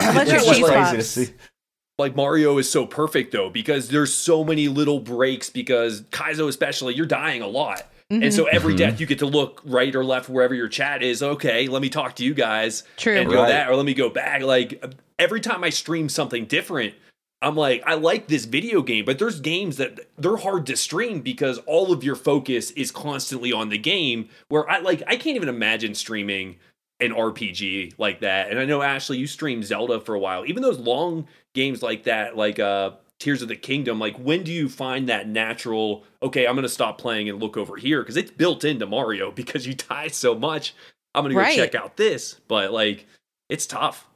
Unless 0.00 0.28
it's 0.32 0.44
just 0.44 0.56
cheese 0.58 0.66
crazy 0.68 0.96
to 0.96 1.02
see. 1.04 1.28
like 2.00 2.16
Mario 2.16 2.58
is 2.58 2.68
so 2.68 2.84
perfect 2.84 3.30
though 3.30 3.48
because 3.48 3.88
there's 3.90 4.12
so 4.12 4.42
many 4.42 4.66
little 4.66 4.98
breaks 4.98 5.48
because 5.48 6.00
Kaizo 6.10 6.48
especially 6.48 6.94
you're 6.94 7.06
dying 7.06 7.42
a 7.42 7.46
lot. 7.48 7.82
And 8.10 8.32
so 8.34 8.46
every 8.46 8.74
Mhm. 8.74 8.78
death 8.78 9.00
you 9.00 9.06
get 9.06 9.18
to 9.20 9.26
look 9.26 9.60
right 9.64 9.94
or 9.94 10.04
left 10.04 10.28
wherever 10.28 10.54
your 10.54 10.68
chat 10.68 11.02
is. 11.02 11.22
Okay, 11.22 11.68
let 11.68 11.80
me 11.80 11.88
talk 11.88 12.16
to 12.16 12.24
you 12.24 12.34
guys 12.34 12.82
True. 12.96 13.16
and 13.16 13.30
go 13.30 13.42
Right. 13.42 13.48
that 13.50 13.68
or 13.70 13.76
let 13.76 13.86
me 13.86 13.94
go 13.94 14.08
back. 14.08 14.42
Like 14.42 14.84
every 15.18 15.40
time 15.40 15.62
I 15.64 15.70
stream 15.70 16.08
something 16.08 16.44
different, 16.46 16.94
I'm 17.42 17.54
like, 17.54 17.82
I 17.86 17.94
like 17.94 18.28
this 18.28 18.46
video 18.46 18.80
game, 18.82 19.04
but 19.04 19.18
there's 19.18 19.40
games 19.40 19.76
that 19.76 20.00
they're 20.16 20.38
hard 20.38 20.66
to 20.66 20.76
stream 20.76 21.20
because 21.20 21.58
all 21.66 21.92
of 21.92 22.02
your 22.02 22.16
focus 22.16 22.70
is 22.72 22.90
constantly 22.90 23.52
on 23.52 23.68
the 23.68 23.78
game. 23.78 24.28
Where 24.48 24.68
I 24.68 24.78
like, 24.78 25.02
I 25.06 25.16
can't 25.16 25.36
even 25.36 25.48
imagine 25.50 25.94
streaming 25.94 26.56
an 26.98 27.10
RPG 27.10 27.92
like 27.98 28.20
that. 28.20 28.50
And 28.50 28.58
I 28.58 28.64
know 28.64 28.80
Ashley, 28.80 29.18
you 29.18 29.26
streamed 29.26 29.64
Zelda 29.64 30.00
for 30.00 30.14
a 30.14 30.18
while. 30.18 30.46
Even 30.46 30.62
those 30.62 30.78
long 30.78 31.28
games 31.54 31.82
like 31.82 32.04
that, 32.04 32.36
like 32.36 32.58
uh 32.58 32.92
Tears 33.18 33.42
of 33.42 33.48
the 33.48 33.56
Kingdom, 33.56 33.98
like 33.98 34.16
when 34.16 34.42
do 34.42 34.52
you 34.52 34.68
find 34.68 35.08
that 35.08 35.28
natural, 35.28 36.04
okay, 36.22 36.46
I'm 36.46 36.54
gonna 36.54 36.68
stop 36.70 36.96
playing 36.98 37.28
and 37.28 37.38
look 37.38 37.58
over 37.58 37.76
here? 37.76 38.00
Because 38.02 38.16
it's 38.16 38.30
built 38.30 38.64
into 38.64 38.86
Mario 38.86 39.30
because 39.32 39.66
you 39.66 39.74
die 39.74 40.08
so 40.08 40.34
much. 40.34 40.74
I'm 41.14 41.22
gonna 41.24 41.34
go 41.34 41.40
Right. 41.40 41.54
check 41.56 41.74
out 41.74 41.98
this. 41.98 42.40
But 42.48 42.72
like 42.72 43.06
it's 43.50 43.66
tough. 43.66 44.06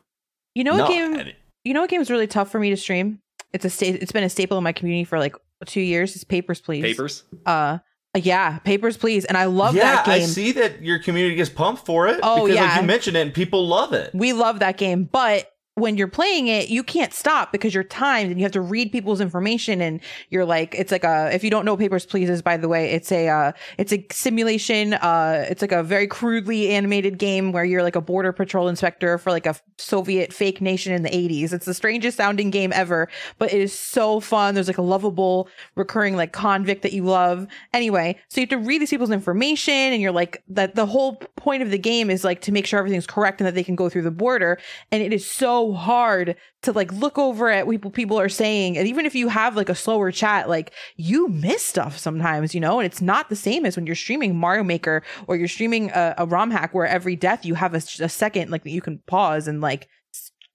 You 0.55 0.65
know 0.65 0.73
what 0.73 0.89
No, 0.89 0.89
game? 0.89 1.33
And- 1.71 1.75
You 1.75 1.75
know 1.75 1.81
what 1.83 1.91
game 1.91 2.01
is 2.01 2.11
really 2.11 2.27
tough 2.27 2.51
for 2.51 2.59
me 2.59 2.71
to 2.71 2.77
stream? 2.77 3.21
It's 3.53 3.65
a 3.65 3.71
sta- 3.71 3.99
It's 4.01 4.13
been 4.13 4.25
a 4.25 4.29
staple 4.29 4.59
in 4.59 4.65
my 4.65 4.73
community 4.73 5.05
for 5.05 5.19
like 5.19 5.37
two 5.67 5.81
years. 5.81 6.15
It's 6.15 6.25
Papers, 6.25 6.61
Please. 6.61 6.83
Papers. 6.83 7.25
Uh, 7.47 7.79
yeah, 8.17 8.59
Papers, 8.59 8.97
Please, 8.97 9.25
and 9.25 9.37
I 9.37 9.45
love 9.45 9.75
yeah, 9.75 9.97
that 9.97 10.07
game. 10.07 10.23
I 10.23 10.27
see 10.27 10.53
that 10.53 10.83
your 10.83 10.99
community 10.99 11.37
gets 11.37 11.51
pumped 11.51 11.87
for 11.87 12.09
it. 12.09 12.19
Oh, 12.23 12.47
because 12.47 12.57
yeah. 12.57 12.65
like 12.73 12.81
you 12.81 12.87
mentioned 12.87 13.17
it 13.17 13.21
and 13.21 13.35
people 13.35 13.67
love 13.67 13.93
it. 13.93 14.11
We 14.15 14.33
love 14.33 14.59
that 14.61 14.77
game, 14.79 15.05
but 15.05 15.49
when 15.81 15.97
you're 15.97 16.09
playing 16.09 16.47
it, 16.47 16.69
you 16.69 16.83
can't 16.83 17.13
stop 17.13 17.53
because 17.53 17.75
you're 17.75 17.85
timed 17.85 18.31
and 18.31 18.39
you 18.39 18.45
have 18.45 18.53
to 18.53 18.61
read 18.61 18.93
people's 18.93 19.21
information 19.21 19.81
and 19.81 20.01
you're 20.29 20.45
like 20.45 20.75
it's 20.75 20.93
like 20.93 21.05
a 21.05 21.31
if 21.33 21.43
you 21.43 21.51
don't 21.51 21.65
know 21.65 21.77
Papers 21.77 22.07
Please 22.07 22.31
is 22.31 22.43
by 22.43 22.57
the 22.57 22.69
way, 22.69 22.91
it's 22.93 23.11
a 23.11 23.29
uh 23.29 23.53
it's 23.79 23.93
a 23.93 24.07
simulation 24.13 24.95
uh 24.95 25.47
it's 25.49 25.63
like 25.63 25.73
a 25.73 25.83
very 25.83 26.07
crudely 26.07 26.71
animated 26.71 27.19
game 27.19 27.53
where 27.53 27.65
you're 27.65 27.83
like 27.83 27.97
a 27.97 28.01
border 28.01 28.33
patrol 28.33 28.69
inspector 28.69 29.19
for 29.19 29.31
like 29.31 29.47
a 29.47 29.57
Soviet 29.79 30.33
fake 30.33 30.61
nation 30.61 30.93
in 30.93 31.03
the 31.03 31.11
80s. 31.11 31.53
It's 31.53 31.67
the 31.67 31.75
strangest 31.75 32.17
sounding 32.17 32.51
game 32.51 32.73
ever, 32.73 33.09
but 33.39 33.53
it 33.53 33.61
is 33.61 33.77
so 33.77 34.21
fun. 34.21 34.55
There's 34.55 34.69
like 34.69 34.79
a 34.79 34.83
lovable 34.83 35.49
recurring 35.77 36.17
like 36.17 36.33
convict 36.33 36.83
that 36.83 36.93
you 36.93 37.05
love. 37.05 37.47
Anyway, 37.73 38.19
so 38.29 38.41
you 38.41 38.43
have 38.43 38.51
to 38.51 38.59
read 38.59 38.83
these 38.83 38.91
people's 38.91 39.11
information 39.11 39.75
and 39.75 40.03
you're 40.03 40.13
like 40.13 40.43
that 40.49 40.75
the 40.75 40.87
whole 40.87 41.17
point 41.37 41.63
of 41.63 41.71
the 41.71 41.79
game 41.79 42.11
is 42.11 42.25
like 42.25 42.43
to 42.43 42.53
make 42.53 42.67
sure 42.67 42.79
everything's 42.79 43.07
correct 43.07 43.41
and 43.41 43.47
that 43.47 43.55
they 43.55 43.65
can 43.65 43.75
go 43.75 43.89
through 43.89 44.03
the 44.03 44.11
border 44.11 44.59
and 44.93 45.03
it 45.03 45.13
is 45.13 45.29
so 45.29 45.70
hard 45.73 46.37
to 46.63 46.73
like 46.73 46.93
look 46.93 47.19
over 47.19 47.49
at 47.49 47.67
what 47.67 47.93
people 47.93 48.19
are 48.19 48.29
saying. 48.29 48.77
And 48.77 48.87
even 48.87 49.07
if 49.07 49.15
you 49.15 49.29
have 49.29 49.57
like 49.57 49.69
a 49.69 49.75
slower 49.75 50.11
chat 50.11 50.49
like 50.49 50.73
you 50.97 51.29
miss 51.29 51.65
stuff 51.65 51.99
sometimes 51.99 52.55
you 52.55 52.61
know? 52.61 52.79
And 52.79 52.87
it's 52.87 53.01
not 53.01 53.29
the 53.29 53.37
same 53.37 53.67
as 53.67 53.77
when 53.77 53.87
you're 53.87 53.95
streaming 53.95 54.37
Mario 54.37 54.63
Maker 54.63 55.03
or 55.27 55.37
you're 55.37 55.49
streaming 55.49 55.91
a, 55.91 56.15
a 56.19 56.27
ROM 56.27 56.51
hack 56.51 56.75
where 56.75 56.87
every 56.87 57.17
death 57.17 57.45
you 57.45 57.55
have 57.55 57.75
a, 57.75 57.83
a 58.01 58.09
second 58.09 58.51
like 58.51 58.65
that 58.65 58.71
you 58.71 58.83
can 58.83 58.99
pause 59.07 59.49
and 59.49 59.61
like 59.61 59.89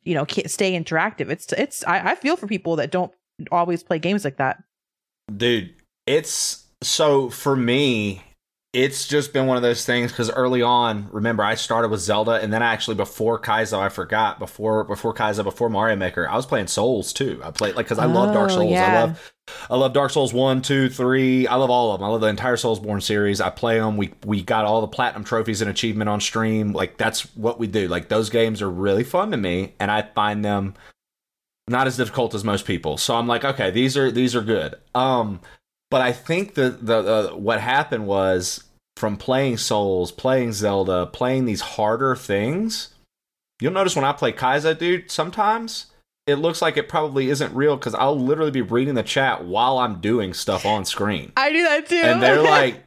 you 0.03 0.13
know 0.13 0.25
stay 0.45 0.79
interactive. 0.79 1.29
It's 1.29 1.51
it's 1.53 1.83
I, 1.85 2.11
I 2.11 2.15
feel 2.15 2.37
for 2.37 2.47
people 2.47 2.75
that 2.77 2.91
don't 2.91 3.11
always 3.51 3.83
play 3.83 3.99
games 3.99 4.23
like 4.23 4.37
that. 4.37 4.63
Dude 5.35 5.73
it's 6.07 6.67
so 6.81 7.29
for 7.29 7.55
me 7.55 8.21
it's 8.75 9.07
just 9.07 9.31
been 9.31 9.47
one 9.47 9.55
of 9.55 9.63
those 9.63 9.85
things 9.85 10.11
because 10.11 10.29
early 10.29 10.61
on, 10.61 11.07
remember, 11.13 11.43
I 11.43 11.55
started 11.55 11.87
with 11.89 12.01
Zelda, 12.01 12.33
and 12.33 12.51
then 12.51 12.61
actually 12.61 12.95
before 12.95 13.39
Kaizo, 13.39 13.79
I 13.79 13.87
forgot 13.87 14.37
before 14.37 14.83
before 14.83 15.13
Kaizo, 15.13 15.45
before 15.45 15.69
Mario 15.69 15.95
Maker, 15.95 16.27
I 16.29 16.35
was 16.35 16.45
playing 16.45 16.67
Souls 16.67 17.13
too. 17.13 17.39
I 17.41 17.51
played 17.51 17.75
like 17.75 17.85
because 17.85 17.99
I 17.99 18.05
love 18.05 18.33
Dark 18.33 18.51
Oh, 18.51 18.55
Souls. 18.55 18.73
I 18.75 19.01
love 19.01 19.33
I 19.69 19.75
love 19.77 19.93
Dark 19.93 20.11
Souls 20.11 20.33
one, 20.33 20.61
two, 20.61 20.89
three. 20.89 21.47
I 21.47 21.55
love 21.55 21.69
all 21.69 21.93
of 21.93 21.99
them. 21.99 22.05
I 22.05 22.11
love 22.11 22.19
the 22.19 22.27
entire 22.27 22.57
Soulsborne 22.57 23.01
series. 23.01 23.39
I 23.39 23.49
play 23.49 23.79
them. 23.79 23.95
We 23.95 24.13
we 24.25 24.43
got 24.43 24.65
all 24.65 24.81
the 24.81 24.87
platinum 24.87 25.23
trophies 25.23 25.61
and 25.61 25.69
achievement 25.71 26.09
on 26.09 26.19
stream. 26.19 26.73
Like 26.73 26.97
that's 26.97 27.33
what 27.37 27.57
we 27.57 27.67
do. 27.67 27.87
Like 27.87 28.09
those 28.09 28.29
games 28.29 28.61
are 28.61 28.69
really 28.69 29.05
fun 29.05 29.31
to 29.31 29.37
me, 29.37 29.73
and 29.79 29.89
I 29.89 30.01
find 30.01 30.43
them 30.43 30.73
not 31.69 31.87
as 31.87 31.95
difficult 31.95 32.35
as 32.35 32.43
most 32.43 32.65
people. 32.65 32.97
So 32.97 33.15
I'm 33.15 33.27
like, 33.27 33.45
okay, 33.45 33.71
these 33.71 33.95
are 33.95 34.11
these 34.11 34.35
are 34.35 34.41
good. 34.41 34.75
Um, 34.93 35.39
but 35.89 36.01
I 36.01 36.11
think 36.11 36.55
the 36.55 36.71
the 36.71 36.97
uh, 36.97 37.35
what 37.37 37.61
happened 37.61 38.05
was 38.05 38.64
from 38.97 39.17
playing 39.17 39.57
Souls, 39.57 40.11
playing 40.11 40.53
Zelda, 40.53 41.05
playing 41.07 41.45
these 41.45 41.61
harder 41.61 42.15
things. 42.15 42.89
You'll 43.59 43.73
notice 43.73 43.95
when 43.95 44.05
I 44.05 44.13
play 44.13 44.31
Kaizo, 44.31 44.77
dude, 44.77 45.09
sometimes 45.11 45.87
it 46.27 46.35
looks 46.35 46.61
like 46.61 46.75
it 46.77 46.89
probably 46.89 47.29
isn't 47.29 47.53
real 47.53 47.77
because 47.77 47.93
I'll 47.93 48.19
literally 48.19 48.51
be 48.51 48.61
reading 48.61 48.95
the 48.95 49.03
chat 49.03 49.45
while 49.45 49.77
I'm 49.77 50.01
doing 50.01 50.33
stuff 50.33 50.65
on 50.65 50.85
screen. 50.85 51.31
I 51.37 51.51
do 51.51 51.63
that 51.63 51.87
too. 51.87 52.01
And 52.03 52.21
they're 52.21 52.41
like, 52.41 52.83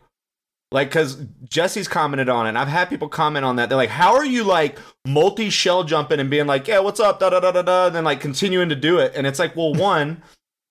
like, 0.71 0.89
because 0.89 1.25
Jesse's 1.45 1.89
commented 1.89 2.29
on 2.29 2.47
it, 2.47 2.51
and 2.51 2.59
I've 2.59 2.69
had 2.69 2.89
people 2.91 3.09
comment 3.09 3.45
on 3.45 3.57
that. 3.57 3.69
They're 3.69 3.79
like, 3.79 3.89
how 3.89 4.15
are 4.17 4.25
you 4.25 4.45
like 4.45 4.79
multi 5.07 5.51
shell 5.51 5.85
jumping 5.85 6.21
and 6.21 6.29
being 6.29 6.47
like, 6.47 6.69
yeah, 6.69 6.81
what's 6.81 7.01
up, 7.01 7.21
da 7.21 7.31
da 7.31 7.41
da 7.41 7.53
da 7.53 7.63
da, 7.63 7.87
and 7.87 7.97
then 7.97 8.05
like 8.05 8.21
continuing 8.21 8.69
to 8.69 8.77
do 8.77 8.99
it? 8.99 9.13
And 9.15 9.27
it's 9.27 9.39
like, 9.39 9.57
well, 9.57 9.73
one, 9.75 10.23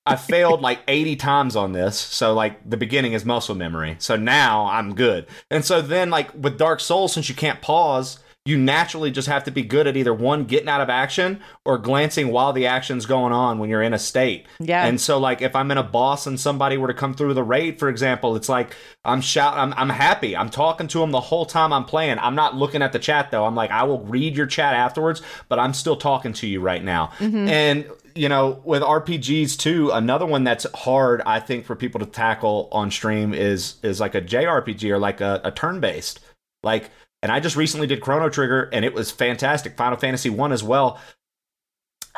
I 0.07 0.15
failed 0.15 0.61
like 0.61 0.79
80 0.87 1.15
times 1.15 1.55
on 1.55 1.71
this. 1.71 1.97
So, 1.97 2.33
like, 2.33 2.67
the 2.69 2.77
beginning 2.77 3.13
is 3.13 3.25
muscle 3.25 3.55
memory. 3.55 3.95
So 3.99 4.15
now 4.15 4.65
I'm 4.65 4.95
good. 4.95 5.27
And 5.51 5.63
so 5.63 5.81
then, 5.81 6.09
like, 6.09 6.33
with 6.33 6.57
Dark 6.57 6.79
Souls, 6.79 7.13
since 7.13 7.29
you 7.29 7.35
can't 7.35 7.61
pause, 7.61 8.19
you 8.47 8.57
naturally 8.57 9.11
just 9.11 9.27
have 9.27 9.43
to 9.43 9.51
be 9.51 9.61
good 9.61 9.87
at 9.87 9.97
either 9.97 10.13
one, 10.13 10.45
getting 10.45 10.69
out 10.69 10.79
of 10.79 10.89
action 10.89 11.41
or 11.65 11.77
glancing 11.77 12.29
while 12.29 12.53
the 12.53 12.65
action's 12.65 13.05
going 13.05 13.33
on 13.33 13.59
when 13.59 13.69
you're 13.69 13.81
in 13.81 13.93
a 13.93 13.99
state. 13.99 14.45
yeah. 14.59 14.85
And 14.85 15.01
so, 15.01 15.17
like, 15.17 15.41
if 15.41 15.53
I'm 15.53 15.69
in 15.69 15.77
a 15.77 15.83
boss 15.83 16.25
and 16.25 16.39
somebody 16.39 16.77
were 16.77 16.87
to 16.87 16.93
come 16.93 17.13
through 17.13 17.33
the 17.33 17.43
raid, 17.43 17.77
for 17.77 17.89
example, 17.89 18.37
it's 18.37 18.47
like 18.47 18.73
I'm 19.03 19.19
shouting, 19.19 19.59
I'm, 19.59 19.73
I'm 19.73 19.89
happy. 19.89 20.35
I'm 20.35 20.49
talking 20.49 20.87
to 20.87 20.99
them 20.99 21.11
the 21.11 21.19
whole 21.19 21.45
time 21.45 21.73
I'm 21.73 21.83
playing. 21.83 22.19
I'm 22.19 22.35
not 22.35 22.55
looking 22.55 22.81
at 22.81 22.93
the 22.93 22.99
chat 22.99 23.31
though. 23.31 23.45
I'm 23.45 23.55
like, 23.55 23.71
I 23.71 23.83
will 23.83 23.99
read 24.05 24.37
your 24.37 24.47
chat 24.47 24.73
afterwards, 24.73 25.21
but 25.49 25.59
I'm 25.59 25.73
still 25.73 25.97
talking 25.97 26.31
to 26.33 26.47
you 26.47 26.61
right 26.61 26.83
now. 26.83 27.11
Mm-hmm. 27.19 27.49
And 27.49 27.85
you 28.17 28.29
know, 28.29 28.61
with 28.65 28.81
RPGs 28.81 29.57
too, 29.57 29.91
another 29.91 30.25
one 30.25 30.43
that's 30.43 30.65
hard, 30.73 31.21
I 31.25 31.39
think, 31.39 31.65
for 31.65 31.75
people 31.75 31.99
to 31.99 32.05
tackle 32.05 32.67
on 32.71 32.91
stream 32.91 33.33
is 33.33 33.75
is 33.83 33.99
like 33.99 34.15
a 34.15 34.21
JRPG 34.21 34.89
or 34.89 34.97
like 34.97 35.21
a, 35.21 35.41
a 35.43 35.51
turn 35.51 35.79
based. 35.79 36.19
Like, 36.63 36.89
and 37.21 37.31
I 37.31 37.39
just 37.39 37.55
recently 37.55 37.87
did 37.87 38.01
Chrono 38.01 38.29
Trigger, 38.29 38.69
and 38.73 38.83
it 38.83 38.93
was 38.93 39.11
fantastic. 39.11 39.77
Final 39.77 39.97
Fantasy 39.97 40.29
One 40.29 40.51
as 40.51 40.63
well. 40.63 40.99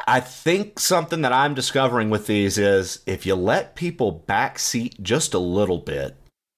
I 0.07 0.21
think 0.21 0.79
something 0.79 1.21
that 1.21 1.33
I'm 1.33 1.53
discovering 1.53 2.09
with 2.09 2.27
these 2.27 2.57
is 2.57 3.01
if 3.05 3.25
you 3.25 3.35
let 3.35 3.75
people 3.75 4.23
backseat 4.27 5.01
just 5.01 5.33
a 5.33 5.39
little 5.39 5.79
bit, 5.79 6.15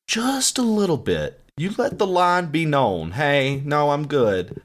just 0.08 0.58
a 0.58 0.64
little 0.64 0.98
bit, 0.98 1.42
you 1.58 1.72
let 1.78 1.98
the 1.98 2.08
line 2.08 2.48
be 2.48 2.66
known. 2.66 3.12
Hey, 3.12 3.62
no, 3.66 3.92
I'm 3.92 4.08
good. 4.08 4.62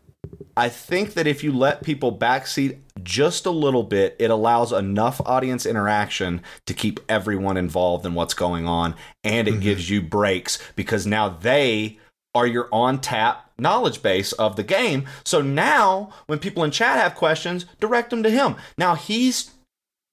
I 0.56 0.68
think 0.68 1.14
that 1.14 1.26
if 1.26 1.42
you 1.42 1.52
let 1.52 1.82
people 1.82 2.16
backseat 2.16 2.78
just 3.06 3.46
a 3.46 3.50
little 3.50 3.84
bit, 3.84 4.16
it 4.18 4.30
allows 4.30 4.72
enough 4.72 5.20
audience 5.24 5.64
interaction 5.64 6.42
to 6.66 6.74
keep 6.74 7.00
everyone 7.08 7.56
involved 7.56 8.04
in 8.04 8.14
what's 8.14 8.34
going 8.34 8.66
on, 8.66 8.94
and 9.24 9.48
it 9.48 9.54
Mhm. 9.54 9.62
gives 9.62 9.88
you 9.88 10.02
breaks 10.02 10.58
because 10.74 11.06
now 11.06 11.28
they 11.28 11.98
are 12.34 12.46
your 12.46 12.68
on 12.70 13.00
tap 13.00 13.50
knowledge 13.58 14.02
base 14.02 14.32
of 14.32 14.56
the 14.56 14.62
game. 14.62 15.06
So 15.24 15.40
now, 15.40 16.10
when 16.26 16.38
people 16.38 16.62
in 16.64 16.70
chat 16.70 16.98
have 16.98 17.14
questions, 17.14 17.64
direct 17.80 18.10
them 18.10 18.22
to 18.24 18.28
him. 18.30 18.56
Now 18.76 18.94
he's 18.96 19.52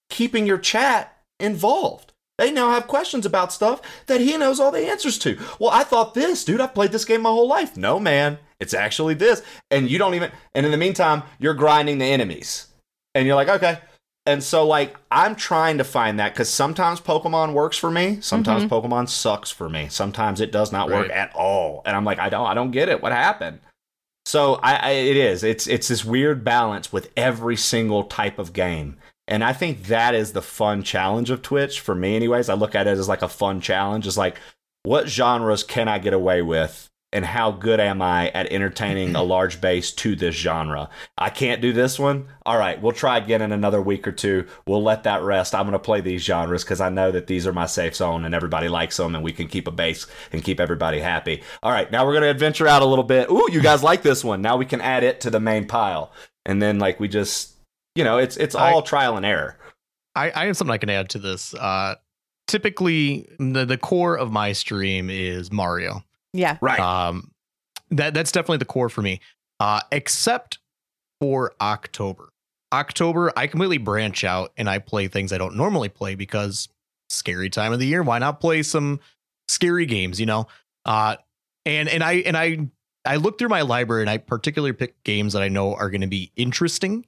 keeping 0.09 0.45
your 0.45 0.59
chat 0.59 1.17
involved. 1.39 2.13
They 2.37 2.51
now 2.51 2.71
have 2.71 2.87
questions 2.87 3.25
about 3.25 3.51
stuff 3.51 3.81
that 4.07 4.21
he 4.21 4.37
knows 4.37 4.59
all 4.59 4.71
the 4.71 4.89
answers 4.89 5.17
to. 5.19 5.37
Well, 5.59 5.71
I 5.71 5.83
thought 5.83 6.13
this, 6.13 6.45
dude. 6.45 6.61
I've 6.61 6.73
played 6.73 6.91
this 6.91 7.05
game 7.05 7.21
my 7.21 7.29
whole 7.29 7.47
life. 7.47 7.75
No, 7.75 7.99
man. 7.99 8.39
It's 8.59 8.73
actually 8.73 9.13
this. 9.15 9.41
And 9.69 9.89
you 9.89 9.97
don't 9.97 10.13
even, 10.13 10.31
and 10.55 10.65
in 10.65 10.71
the 10.71 10.77
meantime, 10.77 11.23
you're 11.39 11.53
grinding 11.53 11.97
the 11.97 12.05
enemies. 12.05 12.67
And 13.16 13.26
you're 13.26 13.36
like, 13.36 13.49
okay. 13.49 13.80
And 14.26 14.41
so, 14.41 14.66
like, 14.66 14.95
I'm 15.11 15.36
trying 15.36 15.78
to 15.80 15.84
find 15.84 16.20
that 16.20 16.34
because 16.34 16.49
sometimes 16.49 17.01
Pokemon 17.01 17.53
works 17.53 17.78
for 17.78 17.91
me. 17.91 18.20
Sometimes 18.22 18.64
mm-hmm. 18.64 18.74
Pokemon 18.74 19.09
sucks 19.09 19.51
for 19.51 19.68
me. 19.68 19.88
Sometimes 19.89 20.39
it 20.39 20.51
does 20.51 20.72
not 20.72 20.88
work 20.89 21.09
Right. 21.09 21.11
at 21.11 21.36
all. 21.36 21.82
And 21.86 21.95
I'm 21.95 22.05
like, 22.05 22.20
I 22.20 22.30
don't, 22.30 22.47
I 22.47 22.53
don't 22.53 22.72
get 22.72 22.88
it. 22.88 23.01
What 23.01 23.11
happened? 23.11 23.59
So 24.26 24.55
I, 24.55 24.76
I 24.76 24.89
it 24.91 25.18
is. 25.18 25.43
It's 25.43 25.68
it's 25.68 25.89
this 25.89 26.05
weird 26.05 26.43
balance 26.43 26.93
with 26.93 27.11
every 27.18 27.57
single 27.57 28.05
type 28.05 28.39
of 28.39 28.53
game. 28.53 28.97
And 29.28 29.43
I 29.43 29.53
think 29.53 29.84
that 29.88 30.16
is 30.16 30.34
the 30.34 30.41
fun 30.41 30.84
challenge 30.84 31.30
of 31.30 31.41
Twitch 31.41 31.80
for 31.80 31.93
me 31.95 32.16
anyways. 32.16 32.49
I 32.49 32.53
look 32.53 32.76
at 32.76 32.88
it 32.88 32.97
as 32.97 33.09
like 33.09 33.22
a 33.22 33.28
fun 33.28 33.59
challenge. 33.61 34.07
It's 34.07 34.18
like 34.18 34.38
what 34.84 35.07
genres 35.07 35.64
can 35.64 35.88
I 35.88 35.99
get 35.99 36.14
away 36.14 36.41
with 36.41 36.89
and 37.14 37.24
how 37.24 37.51
good 37.51 37.80
am 37.80 38.01
I 38.01 38.30
at 38.30 38.51
entertaining 38.51 39.16
a 39.16 39.24
large 39.24 39.61
base 39.61 39.91
to 39.93 40.16
this 40.16 40.36
genre? 40.36 40.89
I 41.18 41.30
can't 41.30 41.61
do 41.61 41.72
this 41.72 41.97
one. 41.99 42.28
All 42.45 42.57
right, 42.57 42.82
we'll 42.82 42.91
try 42.91 43.18
again 43.20 43.41
in 43.41 43.51
another 43.51 43.82
week 43.82 44.07
or 44.07 44.11
two. 44.11 44.47
We'll 44.68 44.84
let 44.84 45.03
that 45.03 45.22
rest. 45.22 45.55
I'm 45.55 45.64
going 45.64 45.74
to 45.74 45.80
play 45.80 46.01
these 46.01 46.24
genres 46.24 46.64
because 46.64 46.82
I 46.82 46.89
know 46.89 47.11
that 47.11 47.28
these 47.28 47.47
are 47.47 47.53
my 47.53 47.68
safe 47.68 47.95
zone 47.95 48.26
and 48.26 48.36
everybody 48.36 48.68
likes 48.68 48.97
them 48.97 49.16
and 49.16 49.24
we 49.24 49.32
can 49.32 49.47
keep 49.47 49.68
a 49.68 49.72
base 49.72 50.07
and 50.32 50.43
keep 50.43 50.59
everybody 50.59 50.99
happy. 50.99 51.43
All 51.61 51.72
right, 51.72 51.89
now 51.91 52.05
we're 52.05 52.14
going 52.14 52.24
to 52.24 52.30
adventure 52.30 52.68
out 52.68 52.82
a 52.82 52.86
little 52.86 53.05
bit. 53.05 53.30
Ooh, 53.30 53.47
you 53.51 53.61
guys 53.61 53.84
like 53.84 54.01
this 54.01 54.24
one. 54.24 54.41
Now 54.41 54.57
we 54.57 54.66
can 54.66 54.82
add 54.82 55.03
it 55.03 55.22
to 55.22 55.30
the 55.30 55.39
main 55.39 55.68
pile. 55.68 56.11
And 56.45 56.61
then 56.61 56.80
like 56.80 56.99
we 56.99 57.07
just, 57.07 57.53
you 57.95 58.03
know, 58.03 58.18
it's 58.18 58.36
it's 58.38 58.55
all 58.55 58.82
trial 58.82 59.16
and 59.16 59.26
error. 59.26 59.57
I, 60.16 60.32
I 60.36 60.45
have 60.47 60.57
something 60.57 60.74
I 60.74 60.78
can 60.78 60.89
add 60.89 61.09
to 61.11 61.20
this. 61.20 61.53
Uh, 61.53 61.95
typically, 62.47 63.28
the, 63.39 63.66
the 63.66 63.78
core 63.78 64.18
of 64.18 64.32
my 64.32 64.51
stream 64.51 65.09
is 65.09 65.51
Mario. 65.51 66.03
Yeah. 66.34 66.57
Right. 66.61 66.79
Um, 66.79 67.31
that 67.91 68.13
that's 68.13 68.31
definitely 68.31 68.57
the 68.57 68.65
core 68.65 68.89
for 68.89 69.01
me. 69.01 69.21
Uh, 69.59 69.81
except 69.91 70.59
for 71.21 71.53
October. 71.61 72.29
October, 72.73 73.31
I 73.38 73.47
completely 73.47 73.77
branch 73.77 74.23
out 74.23 74.51
and 74.57 74.69
I 74.69 74.79
play 74.79 75.07
things 75.07 75.31
I 75.31 75.38
don't 75.38 75.55
normally 75.55 75.89
play 75.89 76.15
because 76.15 76.67
scary 77.09 77.49
time 77.49 77.71
of 77.71 77.79
the 77.79 77.86
year. 77.86 78.01
Why 78.01 78.17
not 78.17 78.39
play 78.39 78.63
some 78.63 78.99
scary 79.47 79.86
games? 79.86 80.19
You 80.19 80.25
know. 80.25 80.47
Uh, 80.86 81.17
and 81.65 81.88
and 81.88 82.03
I 82.03 82.13
and 82.13 82.36
I 82.36 82.67
I 83.05 83.17
look 83.17 83.38
through 83.38 83.49
my 83.49 83.61
library 83.61 84.03
and 84.03 84.09
I 84.09 84.17
particularly 84.17 84.73
pick 84.73 85.01
games 85.03 85.34
that 85.34 85.41
I 85.41 85.49
know 85.49 85.75
are 85.75 85.89
going 85.89 86.01
to 86.01 86.07
be 86.07 86.31
interesting. 86.36 87.05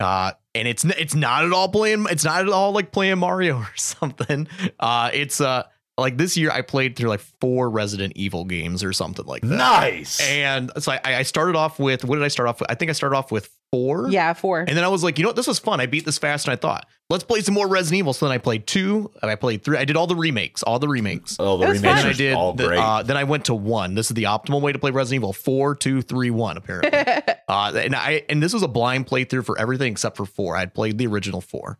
Uh, 0.00 0.32
and 0.54 0.66
it's 0.66 0.84
it's 0.84 1.14
not 1.14 1.44
at 1.44 1.52
all 1.52 1.68
playing. 1.68 2.06
It's 2.10 2.24
not 2.24 2.42
at 2.42 2.48
all 2.48 2.72
like 2.72 2.92
playing 2.92 3.18
Mario 3.18 3.58
or 3.60 3.76
something. 3.76 4.48
Uh, 4.80 5.10
it's 5.12 5.40
uh 5.40 5.64
like 5.96 6.16
this 6.16 6.36
year 6.36 6.50
I 6.50 6.62
played 6.62 6.96
through 6.96 7.08
like 7.08 7.20
four 7.40 7.70
Resident 7.70 8.14
Evil 8.16 8.44
games 8.44 8.82
or 8.82 8.92
something 8.92 9.24
like 9.26 9.42
that. 9.42 9.48
nice. 9.56 10.20
And 10.20 10.70
so 10.78 10.92
I, 10.92 11.00
I 11.04 11.22
started 11.22 11.54
off 11.56 11.78
with 11.78 12.04
what 12.04 12.16
did 12.16 12.24
I 12.24 12.28
start 12.28 12.48
off 12.48 12.60
with? 12.60 12.70
I 12.70 12.74
think 12.74 12.90
I 12.90 12.92
started 12.94 13.16
off 13.16 13.30
with 13.30 13.48
four. 13.70 14.08
Yeah, 14.08 14.32
four. 14.32 14.60
And 14.60 14.70
then 14.76 14.82
I 14.84 14.88
was 14.88 15.04
like, 15.04 15.18
you 15.18 15.22
know 15.22 15.28
what? 15.28 15.36
This 15.36 15.46
was 15.46 15.58
fun. 15.58 15.80
I 15.80 15.86
beat 15.86 16.04
this 16.04 16.18
fast, 16.18 16.46
and 16.46 16.52
I 16.52 16.56
thought, 16.56 16.86
let's 17.10 17.22
play 17.24 17.40
some 17.42 17.54
more 17.54 17.68
Resident 17.68 17.98
Evil. 18.00 18.12
So 18.12 18.26
then 18.26 18.32
I 18.32 18.38
played 18.38 18.66
two, 18.66 19.10
and 19.22 19.30
I 19.30 19.36
played 19.36 19.62
three. 19.64 19.76
I 19.78 19.84
did 19.84 19.96
all 19.96 20.06
the 20.08 20.16
remakes, 20.16 20.62
all 20.64 20.78
the 20.80 20.88
remakes. 20.88 21.36
oh, 21.38 21.58
the 21.58 21.64
It 21.64 21.66
And 21.66 21.74
remakes 21.76 21.82
then 21.82 21.96
fun. 22.02 22.06
I 22.06 22.12
did. 22.12 22.34
all 22.34 22.52
the- 22.54 22.66
great. 22.66 22.78
uh, 22.78 23.02
then 23.04 23.16
I 23.16 23.24
went 23.24 23.44
to 23.46 23.54
one. 23.54 23.94
This 23.94 24.10
is 24.10 24.14
the 24.14 24.24
optimal 24.24 24.60
way 24.60 24.72
to 24.72 24.78
play 24.80 24.90
Resident 24.90 25.20
Evil: 25.22 25.32
four, 25.32 25.74
two, 25.76 26.02
three, 26.02 26.30
one. 26.30 26.56
Apparently. 26.56 26.90
uh, 27.48 27.72
and 27.76 27.94
I 27.94 28.24
and 28.28 28.42
this 28.42 28.52
was 28.52 28.62
a 28.64 28.68
blind 28.68 29.06
playthrough 29.06 29.44
for 29.44 29.58
everything 29.60 29.92
except 29.92 30.16
for 30.16 30.24
four. 30.26 30.56
I 30.56 30.60
had 30.60 30.74
played 30.74 30.98
the 30.98 31.06
original 31.06 31.40
four. 31.40 31.78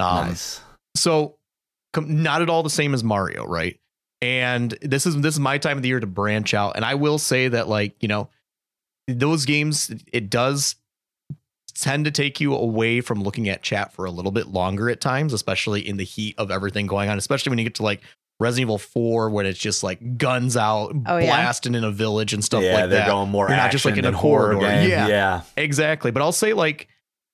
Um, 0.00 0.28
nice. 0.28 0.60
so 0.96 1.28
com- 1.28 1.36
not 1.96 2.42
at 2.42 2.48
all 2.50 2.62
the 2.62 2.70
same 2.70 2.94
as 2.94 3.02
Mario, 3.04 3.44
right? 3.46 3.78
And 4.20 4.70
this 4.82 5.04
is 5.06 5.20
this 5.20 5.34
is 5.34 5.40
my 5.40 5.58
time 5.58 5.76
of 5.78 5.82
the 5.82 5.88
year 5.88 6.00
to 6.00 6.06
branch 6.06 6.54
out. 6.54 6.76
And 6.76 6.84
I 6.84 6.94
will 6.94 7.18
say 7.18 7.48
that, 7.48 7.68
like 7.68 7.94
you 8.00 8.08
know, 8.08 8.28
those 9.08 9.44
games 9.44 9.90
it 10.12 10.30
does 10.30 10.76
tend 11.74 12.04
to 12.04 12.10
take 12.10 12.40
you 12.40 12.54
away 12.54 13.00
from 13.00 13.22
looking 13.22 13.48
at 13.48 13.62
chat 13.62 13.92
for 13.92 14.04
a 14.04 14.10
little 14.10 14.30
bit 14.30 14.46
longer 14.48 14.90
at 14.90 15.00
times, 15.00 15.32
especially 15.32 15.86
in 15.86 15.96
the 15.96 16.04
heat 16.04 16.34
of 16.38 16.50
everything 16.50 16.86
going 16.86 17.08
on. 17.08 17.18
Especially 17.18 17.50
when 17.50 17.58
you 17.58 17.64
get 17.64 17.74
to 17.76 17.82
like 17.82 18.00
Resident 18.38 18.66
Evil 18.68 18.78
Four, 18.78 19.30
when 19.30 19.46
it's 19.46 19.58
just 19.58 19.82
like 19.82 20.18
guns 20.18 20.56
out, 20.56 20.94
Oh, 21.06 21.16
yeah. 21.18 21.26
blasting 21.26 21.74
in 21.74 21.82
a 21.82 21.90
village 21.90 22.32
and 22.32 22.44
stuff 22.44 22.62
yeah, 22.62 22.72
like 22.74 22.90
they're 22.90 23.00
that. 23.00 23.08
going 23.08 23.30
more 23.30 23.48
You're 23.48 23.56
not 23.56 23.72
just, 23.72 23.84
like, 23.84 23.96
in 23.96 24.04
a 24.04 24.12
horror 24.12 24.54
corridor. 24.54 24.66
game. 24.80 24.90
Yeah. 24.90 25.08
yeah. 25.08 25.42
Exactly. 25.56 26.10
But 26.10 26.22
I'll 26.22 26.30
say 26.32 26.52
like 26.52 26.88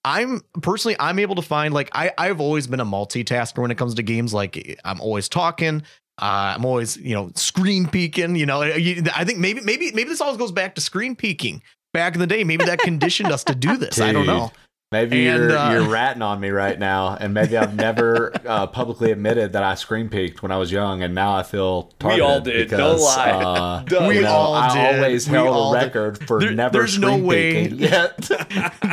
I'm 0.05 0.40
personally 0.62 0.96
I'm 0.99 1.18
able 1.18 1.34
to 1.34 1.42
find 1.42 1.74
like 1.74 1.90
I 1.92 2.12
I've 2.16 2.40
always 2.40 2.66
been 2.66 2.80
a 2.80 2.86
multitasker 2.86 3.59
when 3.61 3.70
it 3.70 3.78
comes 3.78 3.94
to 3.94 4.03
games. 4.03 4.32
Like 4.32 4.78
I'm 4.84 5.01
always 5.01 5.28
talking 5.28 5.82
uh, 6.20 6.55
I'm 6.57 6.64
always 6.64 6.96
you 6.96 7.14
know 7.14 7.30
screen 7.34 7.86
peeking 7.86 8.36
you 8.36 8.46
know 8.46 8.62
I 8.62 9.24
think 9.24 9.38
maybe 9.38 9.61
maybe 9.61 9.92
maybe 9.92 10.09
this 10.09 10.20
always 10.20 10.38
goes 10.38 10.53
back 10.53 10.74
to 10.76 10.80
screen 10.80 11.16
peeking 11.16 11.62
back 11.92 12.14
in 12.14 12.20
the 12.20 12.26
day. 12.26 12.44
Maybe 12.44 12.64
that 12.64 12.78
conditioned 12.78 13.32
us 13.32 13.44
to 13.44 13.55
do 13.55 13.76
this. 13.76 14.01
I 14.01 14.12
don't 14.12 14.26
know 14.26 14.53
Maybe 14.91 15.28
And, 15.28 15.51
you're 15.51 15.59
uh, 15.59 15.72
you're 15.74 15.86
ratting 15.91 16.22
on 16.22 16.41
me 16.41 16.49
right 16.49 16.78
now, 16.78 17.14
and 17.14 17.34
maybe 17.34 17.59
I've 17.59 17.74
never 17.74 18.32
uh, 18.47 18.66
publicly 18.68 19.12
admitted 19.12 19.53
that 19.53 19.62
I 19.62 19.74
screen 19.74 20.09
peeked 20.09 20.43
when 20.43 20.51
I 20.51 20.57
was 20.57 20.72
young, 20.72 21.03
and 21.03 21.14
now 21.14 21.36
I 21.36 21.43
feel 21.43 21.93
targeted. 21.99 22.24
We 22.24 22.30
all 22.30 22.41
did. 22.41 22.70
Because, 22.70 22.78
Don't 22.78 23.01
lie. 23.01 23.30
Uh, 23.32 23.82
Don't 23.82 24.07
We 24.09 24.14
you 24.16 24.20
lie. 24.22 24.28
know, 24.30 24.34
all 24.34 24.55
I 24.55 24.74
did. 24.74 24.95
always 24.97 25.28
We 25.28 25.34
held 25.34 25.49
all 25.49 25.74
a 25.74 25.80
did. 25.80 25.84
record 25.95 26.26
for 26.26 26.41
There- 26.41 26.53
never 26.53 26.72
there's 26.72 26.99
no 26.99 27.18
way- 27.18 27.64
peeking 27.68 27.78
yet. 27.80 28.30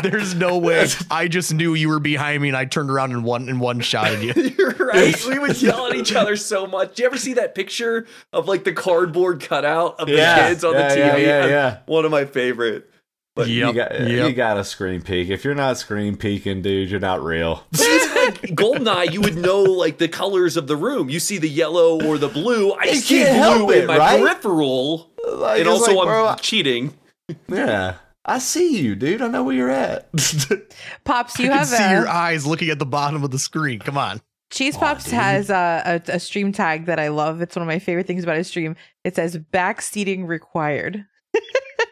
There's 0.04 0.36
no 0.36 0.58
way. 0.58 0.86
I 1.10 1.30
just 1.30 1.54
knew 1.54 1.76
you 1.76 1.88
were 1.88 2.02
behind 2.02 2.42
me, 2.42 2.50
and 2.50 2.58
I 2.58 2.66
turned 2.66 2.90
around 2.90 3.14
and 3.14 3.24
one 3.24 3.48
and 3.48 3.62
one 3.62 3.80
shot 3.80 4.08
at 4.08 4.22
you. 4.22 4.34
You're 4.58 4.72
right. 4.72 5.16
We 5.26 5.40
would 5.40 5.62
yell 5.62 5.88
at 5.88 5.96
each 5.96 6.14
other 6.14 6.36
so 6.36 6.68
much. 6.68 6.96
Do 6.96 7.04
you 7.04 7.08
ever 7.08 7.16
see 7.18 7.36
that 7.36 7.56
picture 7.56 8.06
of 8.34 8.50
like 8.50 8.66
the 8.66 8.74
cardboard 8.74 9.42
cutout 9.42 9.98
of 10.02 10.08
the 10.08 10.18
kids 10.18 10.66
on 10.66 10.74
yeah, 10.74 10.90
the 10.90 10.96
TV? 11.00 11.26
yeah, 11.26 11.38
I'm- 11.40 11.50
yeah. 11.50 11.78
One 11.86 12.04
of 12.04 12.12
my 12.12 12.26
favorite. 12.26 12.90
But 13.36 13.48
Yep, 13.50 13.68
you 13.68 13.74
got 13.74 13.92
yep. 14.00 14.30
you 14.30 14.34
got 14.34 14.58
a 14.58 14.64
screen 14.64 15.02
peek. 15.02 15.30
If 15.30 15.44
you're 15.44 15.56
not 15.56 15.78
screen 15.78 16.16
peeking, 16.16 16.62
dude, 16.62 16.90
you're 16.90 17.00
not 17.02 17.22
real. 17.22 17.66
like 17.74 17.82
Goldeneye, 18.56 19.12
you 19.12 19.20
would 19.22 19.36
know 19.36 19.62
like 19.62 19.98
the 19.98 20.08
colors 20.08 20.56
of 20.56 20.68
the 20.68 20.78
room. 20.78 21.10
You 21.10 21.20
see 21.20 21.38
the 21.38 21.50
yellow 21.50 22.02
or 22.06 22.18
the 22.18 22.30
blue. 22.30 22.72
I 22.72 22.86
You 22.86 22.96
see 22.96 23.16
can't 23.24 23.36
help 23.36 23.58
blue 23.68 23.72
it, 23.72 23.82
in 23.82 23.88
my 23.88 23.98
right? 23.98 24.20
peripheral, 24.22 25.12
Like, 25.28 25.60
and 25.60 25.68
also 25.68 25.92
like, 25.94 26.00
I'm 26.00 26.06
bro, 26.08 26.36
cheating. 26.40 26.94
yeah, 27.50 27.96
I 28.24 28.40
see 28.40 28.80
you, 28.80 28.96
dude. 28.96 29.22
I 29.22 29.28
know 29.28 29.44
where 29.44 29.56
you're 29.56 29.70
at. 29.70 30.08
Pops, 31.04 31.38
I 31.40 31.44
you 31.44 31.50
can 31.50 31.58
have 31.58 31.68
see 31.68 31.90
your 31.92 32.08
eyes 32.08 32.46
looking 32.46 32.70
at 32.70 32.80
the 32.80 32.86
bottom 32.86 33.22
of 33.24 33.32
the 33.32 33.40
screen. 33.40 33.80
Come 33.80 33.98
on. 33.98 34.22
Cheese 34.52 34.78
Pops 34.78 35.04
dude. 35.06 35.14
has 35.16 35.50
a, 35.50 36.02
a, 36.08 36.14
a 36.14 36.20
stream 36.22 36.54
tag 36.54 36.86
that 36.86 37.00
I 37.00 37.10
love. 37.10 37.42
It's 37.42 37.56
one 37.56 37.64
of 37.64 37.68
my 37.68 37.80
favorite 37.80 38.08
things 38.08 38.24
about 38.24 38.38
his 38.38 38.48
stream. 38.48 38.78
It 39.04 39.16
says 39.16 39.36
back 39.38 39.82
seating 39.82 40.26
required. 40.26 41.06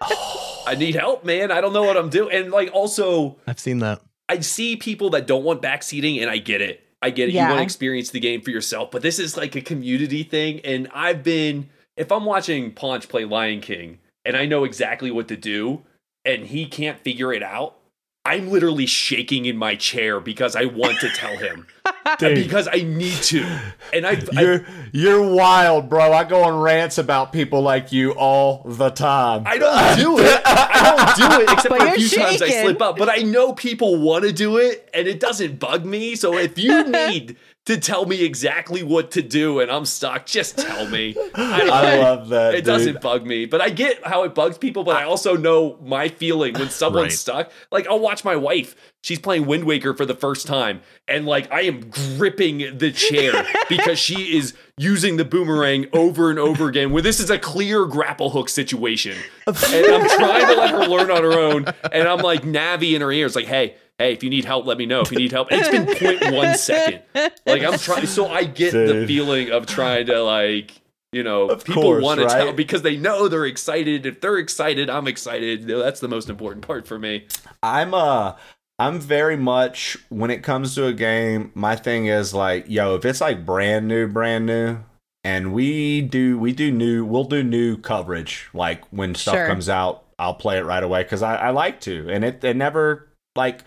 Oh, 0.06 0.53
I 0.66 0.76
need 0.76 0.96
help, 0.96 1.26
man. 1.26 1.52
I 1.52 1.62
don't 1.62 1.74
know 1.74 1.84
what 1.84 1.98
I'm 1.98 2.10
doing. 2.10 2.36
And 2.36 2.52
like 2.52 2.70
also, 2.74 3.38
I've 3.48 3.60
seen 3.60 3.80
that. 3.80 4.02
I 4.30 4.40
see 4.40 4.76
people 4.76 5.10
that 5.12 5.28
don't 5.28 5.44
want 5.44 5.62
backseating, 5.62 6.22
and 6.22 6.30
I 6.30 6.38
get 6.38 6.62
it. 6.62 6.82
I 7.02 7.10
get 7.10 7.30
it. 7.30 7.34
You 7.34 7.40
want 7.40 7.58
to 7.58 7.64
experience 7.64 8.12
the 8.12 8.22
game 8.22 8.42
for 8.42 8.50
yourself, 8.50 8.90
but 8.90 9.02
this 9.02 9.20
is 9.20 9.36
like 9.36 9.56
a 9.56 9.62
community 9.62 10.24
thing. 10.24 10.62
And 10.62 10.88
I've 10.94 11.22
been, 11.22 11.70
if 11.98 12.12
I'm 12.12 12.24
watching 12.24 12.72
Paunch 12.72 13.10
play 13.10 13.26
Lion 13.26 13.60
King, 13.60 14.00
and 14.24 14.38
I 14.38 14.46
know 14.46 14.64
exactly 14.64 15.12
what 15.12 15.28
to 15.28 15.36
do, 15.36 15.84
and 16.24 16.48
he 16.48 16.66
can't 16.66 16.98
figure 16.98 17.34
it 17.34 17.44
out, 17.44 17.78
I'm 18.26 18.50
literally 18.50 18.86
shaking 18.86 19.46
in 19.46 19.58
my 19.58 19.76
chair 19.76 20.22
because 20.22 20.56
I 20.56 20.64
want 20.64 21.00
to 21.02 21.10
tell 21.10 21.36
him 21.36 21.68
because 22.20 22.70
I 22.72 22.78
need 22.78 23.22
to. 23.24 23.44
And 23.92 24.08
I've, 24.08 24.30
I've 24.30 24.42
You're 24.42 24.66
you're 24.94 25.34
wild, 25.34 25.90
bro. 25.90 26.14
I 26.14 26.24
go 26.24 26.44
on 26.44 26.62
rants 26.62 26.98
about 26.98 27.34
people 27.34 27.62
like 27.62 27.92
you 27.92 28.12
all 28.12 28.64
the 28.64 28.90
time. 28.92 29.44
I 29.46 29.58
don't 29.58 29.98
do 29.98 30.20
it. 30.20 30.42
I 30.46 31.18
don't 31.18 31.30
do 31.30 31.42
it 31.42 31.52
except 31.52 31.76
for 31.76 31.84
a 31.84 31.86
you're 31.86 31.96
few 32.10 32.18
times 32.18 32.42
I 32.42 32.50
slip 32.62 32.82
up. 32.82 32.98
But 32.98 33.10
I 33.10 33.24
know 33.24 33.52
people 33.52 34.00
want 34.00 34.24
to 34.24 34.32
do 34.32 34.56
it 34.58 34.90
and 34.94 35.06
it 35.06 35.20
doesn't 35.20 35.60
bug 35.60 35.86
me. 35.86 36.16
So 36.16 36.38
if 36.38 36.58
you 36.58 36.84
need 36.90 37.36
to 37.66 37.78
tell 37.78 38.06
me 38.06 38.24
exactly 38.26 38.84
what 38.84 39.12
to 39.12 39.22
do 39.22 39.62
and 39.62 39.72
I'm 39.72 39.86
stuck, 39.86 40.26
just 40.26 40.58
tell 40.58 40.88
me. 40.90 41.16
I, 41.34 41.62
I 41.72 41.98
love 41.98 42.30
that. 42.30 42.54
it 42.54 42.58
dude. 42.58 42.66
doesn't 42.66 43.02
bug 43.02 43.26
me, 43.26 43.46
but 43.46 43.62
I 43.62 43.70
get 43.70 44.06
how 44.06 44.24
it 44.24 44.36
bugs 44.36 44.58
people. 44.58 44.84
But 44.84 44.98
I 44.98 45.04
also 45.04 45.38
know 45.38 45.78
my 45.82 46.10
feeling 46.10 46.54
when 46.56 46.70
someone's 46.70 47.04
Right. 47.04 47.12
stuck. 47.14 47.52
Like 47.72 47.88
I'll 47.88 48.00
watch 48.00 48.26
my 48.26 48.36
wife; 48.36 48.76
she's 49.02 49.20
playing 49.20 49.46
Wind 49.46 49.64
Waker 49.64 49.94
for 49.94 50.06
the 50.06 50.14
first 50.14 50.46
time, 50.46 50.82
and 51.08 51.26
like 51.26 51.52
I 51.54 51.62
am 51.62 51.90
gripping 52.18 52.78
the 52.78 52.92
chair 52.92 53.46
because 53.70 53.98
she 53.98 54.36
is 54.38 54.54
using 54.78 55.16
the 55.18 55.24
boomerang 55.26 55.86
over 55.94 56.30
and 56.30 56.40
over 56.40 56.68
again. 56.68 56.92
Where 56.92 57.02
this 57.02 57.20
is 57.22 57.30
a 57.30 57.40
clear 57.40 57.86
grapple 57.86 58.30
hook 58.32 58.50
situation, 58.50 59.16
and 59.48 59.56
I'm 59.58 60.10
trying 60.10 60.48
to 60.48 60.54
let 60.56 60.70
her 60.72 60.86
learn 60.88 61.10
on 61.12 61.24
her 61.24 61.40
own, 61.40 61.66
and 61.94 62.08
I'm 62.10 62.20
like 62.20 62.42
Navi 62.44 62.94
in 62.94 63.02
her 63.02 63.12
ears, 63.12 63.36
like, 63.38 63.46
"Hey, 63.46 63.76
hey, 64.04 64.14
if 64.14 64.24
you 64.24 64.30
need 64.30 64.46
help, 64.46 64.66
let 64.66 64.78
me 64.78 64.86
know. 64.86 65.02
If 65.02 65.12
you 65.12 65.18
need 65.18 65.32
help, 65.32 65.48
it's 65.52 65.70
been 65.70 65.86
0.1 65.86 66.56
second. 66.58 67.04
Like 67.46 67.64
I'm 67.64 67.78
trying, 67.80 68.06
so 68.06 68.28
I 68.28 68.44
get 68.44 68.72
the 68.74 69.06
feeling 69.08 69.52
of 69.52 69.66
trying 69.66 70.06
to 70.08 70.22
like." 70.24 70.80
You 71.14 71.22
know, 71.22 71.48
Of 71.50 71.64
people 71.64 71.84
course, 71.84 72.04
want 72.04 72.20
to 72.22 72.26
right? 72.26 72.46
tell 72.46 72.54
because 72.54 72.82
they 72.82 72.98
know 72.98 73.28
they're 73.28 73.46
excited. 73.46 74.08
If 74.08 74.20
they're 74.20 74.40
excited, 74.40 74.90
I'm 74.90 75.08
excited. 75.08 75.68
That's 75.68 76.00
the 76.00 76.08
most 76.08 76.28
important 76.28 76.66
part 76.66 76.88
for 76.88 76.98
me. 76.98 77.28
I'm 77.62 77.94
uh 77.94 78.34
I'm 78.80 79.00
very 79.00 79.38
much 79.38 79.96
when 80.10 80.32
it 80.32 80.42
comes 80.42 80.74
to 80.74 80.88
a 80.88 80.94
game, 80.94 81.52
my 81.54 81.76
thing 81.76 82.08
is 82.08 82.34
like, 82.34 82.66
yo, 82.68 82.96
if 82.96 83.06
it's 83.06 83.22
like 83.22 83.46
brand 83.46 83.88
new, 83.88 84.08
brand 84.08 84.48
new, 84.48 84.80
and 85.24 85.54
we 85.54 86.02
do 86.02 86.40
we 86.40 86.52
do 86.52 86.72
new 86.72 87.06
we'll 87.06 87.26
do 87.26 87.44
new 87.44 87.78
coverage. 87.78 88.50
Like 88.52 88.84
when 88.92 89.14
stuff 89.14 89.36
Sure. 89.36 89.46
comes 89.48 89.70
out, 89.70 90.06
I'll 90.18 90.34
play 90.34 90.58
it 90.58 90.66
right 90.66 90.82
away 90.84 91.04
because 91.04 91.22
I, 91.22 91.36
I 91.36 91.50
like 91.52 91.80
to. 91.82 92.10
And 92.10 92.26
it, 92.26 92.44
it 92.44 92.56
never 92.58 93.08
like 93.36 93.62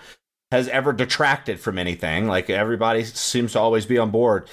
has 0.51 0.68
ever 0.68 0.92
detracted 0.92 1.61
from 1.61 1.78
anything. 1.78 2.26
Like 2.26 2.51
everybody 2.51 3.05
seems 3.05 3.53
to 3.53 3.61
always 3.61 3.86
be 3.86 3.99
on 3.99 4.11
board. 4.11 4.49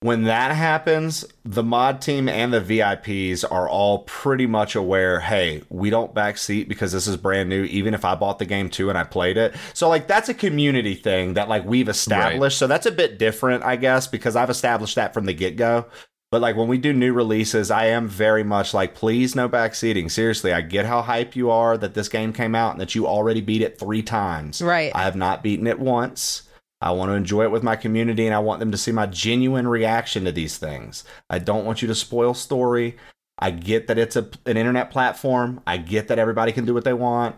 When 0.00 0.24
that 0.24 0.54
happens, 0.54 1.24
the 1.44 1.64
mod 1.64 2.00
team 2.00 2.28
and 2.28 2.52
the 2.52 2.60
VIPs 2.60 3.44
are 3.50 3.68
all 3.68 4.04
pretty 4.04 4.46
much 4.46 4.76
aware, 4.76 5.18
hey, 5.18 5.64
we 5.70 5.90
don't 5.90 6.14
backseat 6.14 6.68
because 6.68 6.92
this 6.92 7.08
is 7.08 7.16
brand 7.16 7.48
new, 7.48 7.64
even 7.64 7.94
if 7.94 8.04
I 8.04 8.14
bought 8.14 8.38
the 8.38 8.44
game 8.44 8.70
too 8.70 8.90
and 8.90 8.98
I 8.98 9.02
played 9.02 9.36
it. 9.36 9.56
So 9.74 9.88
like 9.88 10.06
that's 10.06 10.28
a 10.28 10.34
community 10.34 10.94
thing 10.94 11.34
that 11.34 11.48
like 11.48 11.64
we've 11.64 11.88
established. 11.88 12.58
So 12.58 12.68
that's 12.68 12.86
a 12.86 12.92
bit 12.92 13.18
different, 13.18 13.64
I 13.64 13.74
guess, 13.74 14.06
because 14.06 14.36
I've 14.36 14.50
established 14.50 14.94
that 14.94 15.14
from 15.14 15.26
the 15.26 15.34
get-go. 15.34 15.86
But 16.30 16.42
like 16.42 16.56
when 16.56 16.68
we 16.68 16.76
do 16.76 16.92
new 16.92 17.14
releases, 17.14 17.70
I 17.70 17.86
am 17.86 18.06
very 18.06 18.44
much 18.44 18.74
like, 18.74 18.94
please 18.94 19.34
no 19.34 19.48
backseating. 19.48 20.10
Seriously, 20.10 20.52
I 20.52 20.60
get 20.60 20.84
how 20.84 21.00
hype 21.00 21.34
you 21.34 21.50
are 21.50 21.78
that 21.78 21.94
this 21.94 22.08
game 22.08 22.34
came 22.34 22.54
out 22.54 22.72
and 22.72 22.80
that 22.80 22.94
you 22.94 23.06
already 23.06 23.40
beat 23.40 23.62
it 23.62 23.78
three 23.78 24.02
times. 24.02 24.60
Right. 24.60 24.92
I 24.94 25.04
have 25.04 25.16
not 25.16 25.42
beaten 25.42 25.66
it 25.66 25.78
once. 25.78 26.42
I 26.80 26.92
want 26.92 27.10
to 27.10 27.14
enjoy 27.14 27.44
it 27.44 27.50
with 27.50 27.62
my 27.62 27.76
community 27.76 28.26
and 28.26 28.34
I 28.34 28.40
want 28.40 28.60
them 28.60 28.70
to 28.70 28.78
see 28.78 28.92
my 28.92 29.06
genuine 29.06 29.66
reaction 29.66 30.24
to 30.26 30.32
these 30.32 30.58
things. 30.58 31.02
I 31.30 31.38
don't 31.38 31.64
want 31.64 31.80
you 31.80 31.88
to 31.88 31.94
spoil 31.94 32.34
story. 32.34 32.96
I 33.38 33.50
get 33.50 33.86
that 33.86 33.98
it's 33.98 34.16
a, 34.16 34.28
an 34.44 34.56
internet 34.56 34.90
platform. 34.90 35.62
I 35.66 35.78
get 35.78 36.08
that 36.08 36.18
everybody 36.18 36.52
can 36.52 36.66
do 36.66 36.74
what 36.74 36.84
they 36.84 36.92
want. 36.92 37.36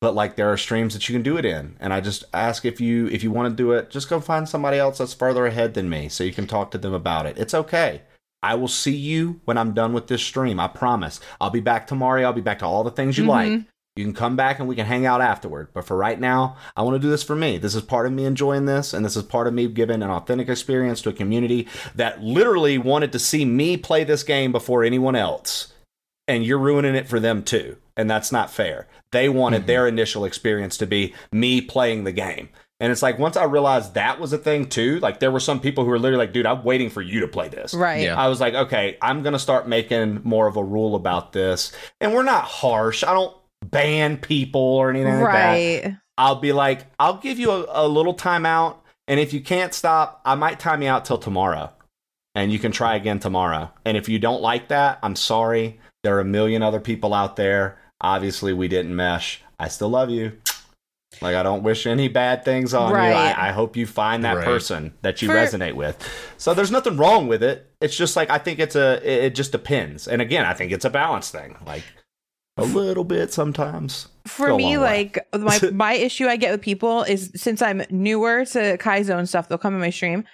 But 0.00 0.14
like 0.14 0.36
there 0.36 0.52
are 0.52 0.56
streams 0.56 0.92
that 0.92 1.08
you 1.08 1.14
can 1.14 1.22
do 1.22 1.38
it 1.38 1.44
in. 1.46 1.76
And 1.80 1.92
I 1.92 2.00
just 2.00 2.24
ask 2.34 2.64
if 2.66 2.80
you 2.80 3.06
if 3.08 3.22
you 3.22 3.30
want 3.30 3.50
to 3.50 3.62
do 3.62 3.72
it, 3.72 3.90
just 3.90 4.10
go 4.10 4.20
find 4.20 4.48
somebody 4.48 4.78
else 4.78 4.98
that's 4.98 5.14
further 5.14 5.46
ahead 5.46 5.72
than 5.74 5.88
me 5.88 6.08
so 6.10 6.22
you 6.22 6.32
can 6.32 6.46
talk 6.46 6.70
to 6.70 6.78
them 6.78 6.94
about 6.94 7.26
it. 7.26 7.38
It's 7.38 7.54
okay. 7.54 8.02
I 8.42 8.54
will 8.54 8.68
see 8.68 8.94
you 8.96 9.40
when 9.44 9.58
I'm 9.58 9.74
done 9.74 9.92
with 9.92 10.06
this 10.06 10.22
stream. 10.22 10.58
I 10.58 10.68
promise. 10.68 11.20
I'll 11.40 11.50
be 11.50 11.60
back 11.60 11.86
tomorrow. 11.86 12.22
I'll 12.22 12.32
be 12.32 12.40
back 12.40 12.60
to 12.60 12.66
all 12.66 12.84
the 12.84 12.90
things 12.90 13.18
you 13.18 13.26
like. 13.26 13.50
Mhm. 13.50 13.66
You 13.96 14.04
can 14.04 14.14
come 14.14 14.36
back 14.36 14.58
and 14.60 14.68
we 14.68 14.76
can 14.76 14.86
hang 14.86 15.04
out 15.04 15.20
afterward. 15.20 15.68
But 15.74 15.84
for 15.84 15.96
right 15.96 16.18
now, 16.18 16.56
I 16.76 16.82
want 16.82 16.94
to 16.94 17.00
do 17.00 17.10
this 17.10 17.24
for 17.24 17.34
me. 17.36 17.58
This 17.58 17.74
is 17.74 17.82
part 17.82 18.06
of 18.06 18.12
me 18.12 18.24
enjoying 18.24 18.64
this, 18.64 18.94
and 18.94 19.04
this 19.04 19.16
is 19.16 19.24
part 19.24 19.46
of 19.46 19.52
me 19.52 19.66
giving 19.68 20.02
an 20.02 20.10
authentic 20.10 20.48
experience 20.48 21.02
to 21.02 21.10
a 21.10 21.12
community 21.12 21.68
that 21.94 22.22
literally 22.22 22.78
wanted 22.78 23.12
to 23.12 23.18
see 23.18 23.44
me 23.44 23.76
play 23.76 24.04
this 24.04 24.22
game 24.22 24.52
before 24.52 24.84
anyone 24.84 25.16
else. 25.16 25.74
And 26.28 26.44
you're 26.44 26.58
ruining 26.58 26.94
it 26.94 27.08
for 27.08 27.18
them 27.20 27.42
too. 27.42 27.76
And 27.96 28.08
that's 28.08 28.30
not 28.32 28.50
fair. 28.50 28.86
They 29.12 29.28
wanted 29.28 29.64
Mhm. 29.64 29.66
their 29.66 29.86
initial 29.88 30.24
experience 30.24 30.78
to 30.78 30.86
be 30.86 31.12
me 31.32 31.60
playing 31.60 32.04
the 32.04 32.12
game. 32.12 32.48
And 32.80 32.90
it's 32.90 33.02
like 33.02 33.18
once 33.18 33.36
I 33.36 33.44
realized 33.44 33.94
that 33.94 34.18
was 34.18 34.32
a 34.32 34.38
thing 34.38 34.66
too, 34.66 34.98
like 35.00 35.20
there 35.20 35.30
were 35.30 35.40
some 35.40 35.60
people 35.60 35.84
who 35.84 35.90
were 35.90 35.98
literally 35.98 36.24
like, 36.24 36.32
dude, 36.32 36.46
I'm 36.46 36.64
waiting 36.64 36.88
for 36.88 37.02
you 37.02 37.20
to 37.20 37.28
play 37.28 37.48
this. 37.48 37.74
Right. 37.74 38.04
Yeah. 38.04 38.18
I 38.18 38.28
was 38.28 38.40
like, 38.40 38.54
okay, 38.54 38.96
I'm 39.02 39.22
gonna 39.22 39.38
start 39.38 39.68
making 39.68 40.22
more 40.24 40.46
of 40.46 40.56
a 40.56 40.64
rule 40.64 40.94
about 40.94 41.32
this. 41.32 41.72
And 42.00 42.14
we're 42.14 42.22
not 42.22 42.44
harsh. 42.44 43.04
I 43.04 43.12
don't 43.12 43.36
ban 43.64 44.16
people 44.16 44.60
or 44.60 44.90
anything 44.90 45.20
like 45.20 45.32
that. 45.32 45.84
Right. 45.84 45.96
I'll 46.16 46.36
be 46.36 46.52
like, 46.52 46.86
I'll 46.98 47.16
give 47.16 47.38
you 47.38 47.50
a, 47.50 47.66
a 47.68 47.88
little 47.88 48.14
timeout, 48.14 48.76
and 49.08 49.18
if 49.18 49.32
you 49.32 49.40
can't 49.40 49.72
stop, 49.72 50.20
I 50.24 50.34
might 50.34 50.60
time 50.60 50.82
you 50.82 50.88
out 50.88 51.06
till 51.06 51.18
tomorrow, 51.18 51.72
and 52.34 52.52
you 52.52 52.58
can 52.58 52.72
try 52.72 52.94
again 52.94 53.18
tomorrow. 53.18 53.70
And 53.86 53.96
if 53.96 54.08
you 54.08 54.18
don't 54.18 54.42
like 54.42 54.68
that, 54.68 54.98
I'm 55.02 55.16
sorry. 55.16 55.80
There 56.02 56.16
are 56.16 56.20
a 56.20 56.24
million 56.24 56.62
other 56.62 56.80
people 56.80 57.14
out 57.14 57.36
there. 57.36 57.78
Obviously, 58.02 58.52
we 58.52 58.68
didn't 58.68 58.94
mesh. 58.94 59.42
I 59.58 59.68
still 59.68 59.88
love 59.88 60.10
you. 60.10 60.32
Like 61.22 61.36
I 61.36 61.42
don't 61.42 61.62
wish 61.62 61.86
any 61.86 62.08
bad 62.08 62.44
things 62.44 62.72
on 62.74 62.90
you. 62.90 62.96
Right. 62.96 63.12
I, 63.36 63.48
I 63.48 63.52
hope 63.52 63.76
you 63.76 63.86
find 63.86 64.24
that 64.24 64.36
Right. 64.36 64.44
person 64.44 64.94
that 65.02 65.20
you 65.22 65.28
For- 65.28 65.34
resonate 65.34 65.74
with. 65.74 65.96
So 66.38 66.54
there's 66.54 66.70
nothing 66.70 66.96
wrong 66.96 67.28
with 67.28 67.42
it. 67.42 67.70
It's 67.80 67.96
just 67.96 68.16
like 68.16 68.30
I 68.30 68.38
think 68.38 68.58
it's 68.58 68.76
a. 68.76 68.96
It, 69.02 69.24
it 69.24 69.34
just 69.34 69.52
depends. 69.52 70.08
And 70.08 70.22
again, 70.22 70.44
I 70.46 70.54
think 70.54 70.72
it's 70.72 70.84
a 70.84 70.90
balance 70.90 71.30
thing. 71.30 71.56
Like 71.66 71.84
a 72.56 72.64
little 72.64 73.04
bit 73.04 73.32
sometimes. 73.32 74.08
For 74.26 74.54
me, 74.54 74.76
long 74.76 74.84
way. 74.84 75.12
like 75.32 75.62
my 75.62 75.70
my 75.72 75.92
issue 75.94 76.26
I 76.26 76.36
get 76.36 76.52
with 76.52 76.60
people 76.60 77.02
is 77.04 77.30
since 77.34 77.62
I'm 77.62 77.82
newer 77.90 78.44
to 78.46 78.76
Kaizo 78.78 79.18
and 79.18 79.28
stuff, 79.28 79.48
they'll 79.48 79.58
come 79.58 79.74
in 79.74 79.80
my 79.80 79.90
stream 79.90 80.24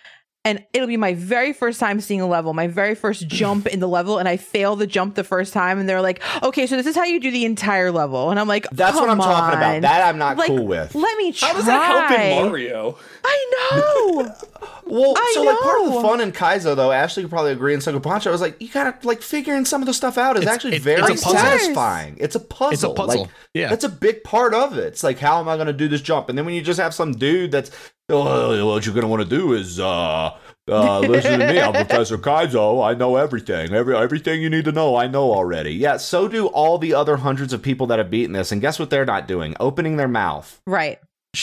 and 0.47 0.65
it'll 0.73 0.87
be 0.87 0.97
my 0.97 1.13
very 1.15 1.53
first 1.53 1.81
time 1.81 2.01
seeing 2.01 2.21
a 2.21 2.27
level, 2.27 2.55
my 2.55 2.69
very 2.69 2.95
first 2.95 3.27
jump 3.41 3.67
in 3.67 3.81
the 3.81 3.89
level, 3.89 4.19
and 4.19 4.29
I 4.29 4.37
fail 4.37 4.77
the 4.77 4.87
jump 4.87 5.17
the 5.17 5.25
first 5.25 5.53
time, 5.53 5.79
and 5.81 5.89
they're 5.89 6.01
like, 6.01 6.23
"Okay, 6.43 6.67
so 6.69 6.77
this 6.77 6.87
is 6.87 6.95
how 6.95 7.03
you 7.05 7.19
do 7.19 7.33
the 7.33 7.45
entire 7.45 7.91
level," 7.91 8.31
and 8.31 8.39
I'm 8.39 8.47
like, 8.47 8.69
That's 8.71 8.97
what 8.97 9.11
I'm 9.11 9.19
"Come 9.19 9.27
talking 9.27 9.59
about. 9.59 9.83
That 9.83 10.07
I'm 10.07 10.19
not 10.19 10.37
Like, 10.37 10.47
cool 10.49 10.67
with. 10.67 10.95
Let 10.95 11.19
me 11.19 11.33
try. 11.33 11.49
How 11.49 11.55
does 11.55 11.67
that 11.67 12.09
help 12.09 12.21
in 12.21 12.45
Mario? 12.47 12.97
I 13.27 13.51
know. 13.73 14.35
Well, 14.89 15.15
I 15.17 15.33
so 15.35 15.43
like 15.43 15.59
part 15.59 15.81
of 15.83 15.95
the 15.95 16.01
fun 16.01 16.21
in 16.21 16.31
Kaizo, 16.31 16.77
though, 16.77 16.93
Ashley 16.93 17.25
could 17.25 17.31
probably 17.31 17.51
agree, 17.51 17.75
and 17.75 17.83
so 17.83 17.93
could 17.93 18.05
Pancho, 18.05 18.31
was 18.31 18.41
like 18.41 18.55
you 18.63 18.69
gotta 18.69 18.95
like 19.05 19.21
figuring 19.21 19.65
some 19.65 19.83
of 19.83 19.87
the 19.87 19.93
stuff 19.93 20.17
out 20.17 20.37
is 20.37 20.43
It's- 20.43 20.55
actually 20.55 20.77
it- 20.77 20.83
very 20.83 21.13
it's 21.13 21.23
satisfying. 21.29 22.17
It's 22.21 22.37
a 22.37 22.41
puzzle. 22.41 22.73
It's 22.73 22.83
a 22.85 22.91
puzzle. 22.91 23.23
Like, 23.23 23.31
Yeah. 23.53 23.69
that's 23.69 23.83
a 23.83 23.89
big 23.89 24.23
part 24.23 24.55
of 24.55 24.79
it. 24.79 24.85
It's 24.85 25.03
like 25.03 25.19
how 25.19 25.41
am 25.41 25.49
I 25.49 25.57
gonna 25.57 25.73
do 25.73 25.89
this 25.89 26.01
jump? 26.03 26.29
And 26.29 26.39
then 26.39 26.45
when 26.47 26.55
you 26.55 26.63
just 26.63 26.79
have 26.79 26.95
some 26.95 27.11
dude 27.15 27.51
that's, 27.51 27.73
oh, 28.11 28.65
what 28.65 28.87
you're 28.87 28.95
gonna 28.95 29.09
want 29.09 29.23
to 29.25 29.29
do 29.29 29.55
is 29.55 29.81
uh. 29.81 30.31
Uh, 30.69 31.01
listen 31.01 31.41
to 31.41 31.47
me. 31.53 31.61
I'm 31.61 31.73
Professor 31.87 32.17
Kaizo. 32.19 32.85
I 32.89 32.95
know 32.95 33.17
everything. 33.17 33.73
Every 33.75 33.97
everything 33.97 34.41
you 34.41 34.51
need 34.51 34.67
to 34.67 34.73
know, 34.73 34.95
I 34.95 35.09
know 35.09 35.33
already. 35.33 35.73
Yeah. 35.75 35.97
So 35.97 36.29
do 36.29 36.47
all 36.47 36.79
the 36.79 36.95
other 36.95 37.17
hundreds 37.17 37.53
of 37.53 37.61
people 37.61 37.89
that 37.89 37.99
have 37.99 38.09
beaten 38.11 38.33
this. 38.35 38.53
And 38.53 38.61
guess 38.61 38.79
what? 38.79 38.91
They're 38.91 39.05
not 39.05 39.27
doing 39.27 39.57
opening 39.59 39.97
their 39.97 40.07
mouth. 40.09 40.61
right. 40.65 41.01
Be 41.35 41.43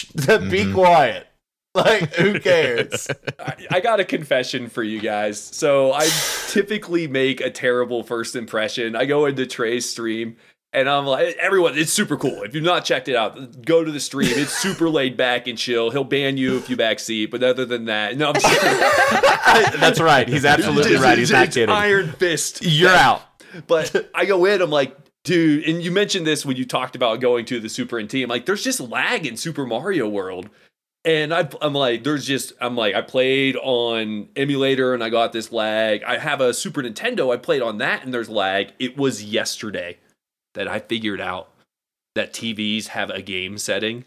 Mhm. 0.64 0.74
quiet. 0.74 1.28
Like 1.76 2.14
who 2.14 2.40
cares? 2.40 3.08
I, 3.40 3.56
I 3.72 3.80
got 3.80 4.00
a 4.00 4.06
confession 4.06 4.70
for 4.70 4.84
you 4.84 5.02
guys. 5.02 5.42
So 5.42 5.92
I 5.92 6.08
typically 6.50 7.08
make 7.08 7.42
a 7.42 7.50
terrible 7.50 8.04
first 8.04 8.36
impression. 8.36 8.96
I 8.96 9.06
go 9.06 9.26
into 9.26 9.48
Trey's 9.48 9.90
stream 9.90 10.38
and 10.72 10.90
I'm 10.90 11.06
like, 11.06 11.36
everyone, 11.38 11.78
it's 11.78 11.94
super 11.94 12.18
cool. 12.18 12.44
If 12.44 12.56
you've 12.56 12.64
not 12.64 12.84
checked 12.84 13.08
it 13.08 13.16
out, 13.16 13.64
go 13.64 13.84
to 13.84 13.92
the 13.92 14.00
stream. 14.00 14.32
It's 14.32 14.52
super 14.56 14.90
laid 14.90 15.16
back 15.16 15.48
and 15.48 15.58
chill. 15.58 15.92
He'll 15.92 16.04
ban 16.04 16.36
you 16.36 16.58
if 16.58 16.70
you 16.70 16.76
backseat, 16.76 17.30
but 17.30 17.44
other 17.44 17.66
than 17.66 17.86
that, 17.86 18.18
no, 18.18 18.30
I'm 18.30 18.34
just. 18.34 18.62
That's 19.80 20.00
right. 20.00 20.28
He's 20.28 20.46
absolutely 20.46 20.96
right. 20.96 21.18
He's 21.18 21.32
not 21.32 21.52
kidding. 21.52 21.70
Iron 21.70 22.12
fist. 22.14 22.64
You're 22.64 22.90
out. 22.90 23.22
But 23.68 24.10
I 24.16 24.26
go 24.26 24.46
in, 24.46 24.62
I'm 24.62 24.72
like, 24.72 24.98
dude, 25.24 25.64
and 25.66 25.84
you 25.84 25.92
mentioned 25.92 26.26
this 26.26 26.44
when 26.44 26.58
you 26.58 26.66
talked 26.66 26.96
about 26.96 27.20
going 27.20 27.46
to 27.46 27.60
the 27.60 27.70
Super 27.70 28.02
NT. 28.02 28.16
I'm 28.16 28.30
like, 28.30 28.48
there's 28.48 28.64
just 28.64 28.80
lag 28.80 29.28
in 29.28 29.38
Super 29.38 29.66
Mario 29.68 30.10
World. 30.10 30.50
And 31.06 31.34
I, 31.34 31.50
I'm 31.62 31.74
like, 31.74 32.04
there's 32.04 32.26
just, 32.26 32.54
I'm 32.62 32.78
like, 32.78 32.96
I 32.96 33.02
played 33.02 33.58
on 33.58 34.30
emulator 34.36 34.94
and 34.94 35.04
I 35.04 35.10
got 35.10 35.34
this 35.34 35.52
lag. 35.52 36.02
I 36.04 36.18
have 36.18 36.40
a 36.40 36.54
Super 36.54 36.82
Nintendo. 36.82 37.34
I 37.34 37.38
played 37.38 37.62
on 37.62 37.80
that 37.80 38.04
and 38.04 38.14
there's 38.14 38.30
lag. 38.30 38.72
It 38.80 38.98
was 38.98 39.24
yesterday 39.24 39.98
that 40.54 40.68
I 40.68 40.80
figured 40.80 41.20
out 41.20 41.50
that 42.16 42.34
TVs 42.34 42.88
have 42.88 43.10
a 43.10 43.22
game 43.22 43.58
setting 43.58 44.06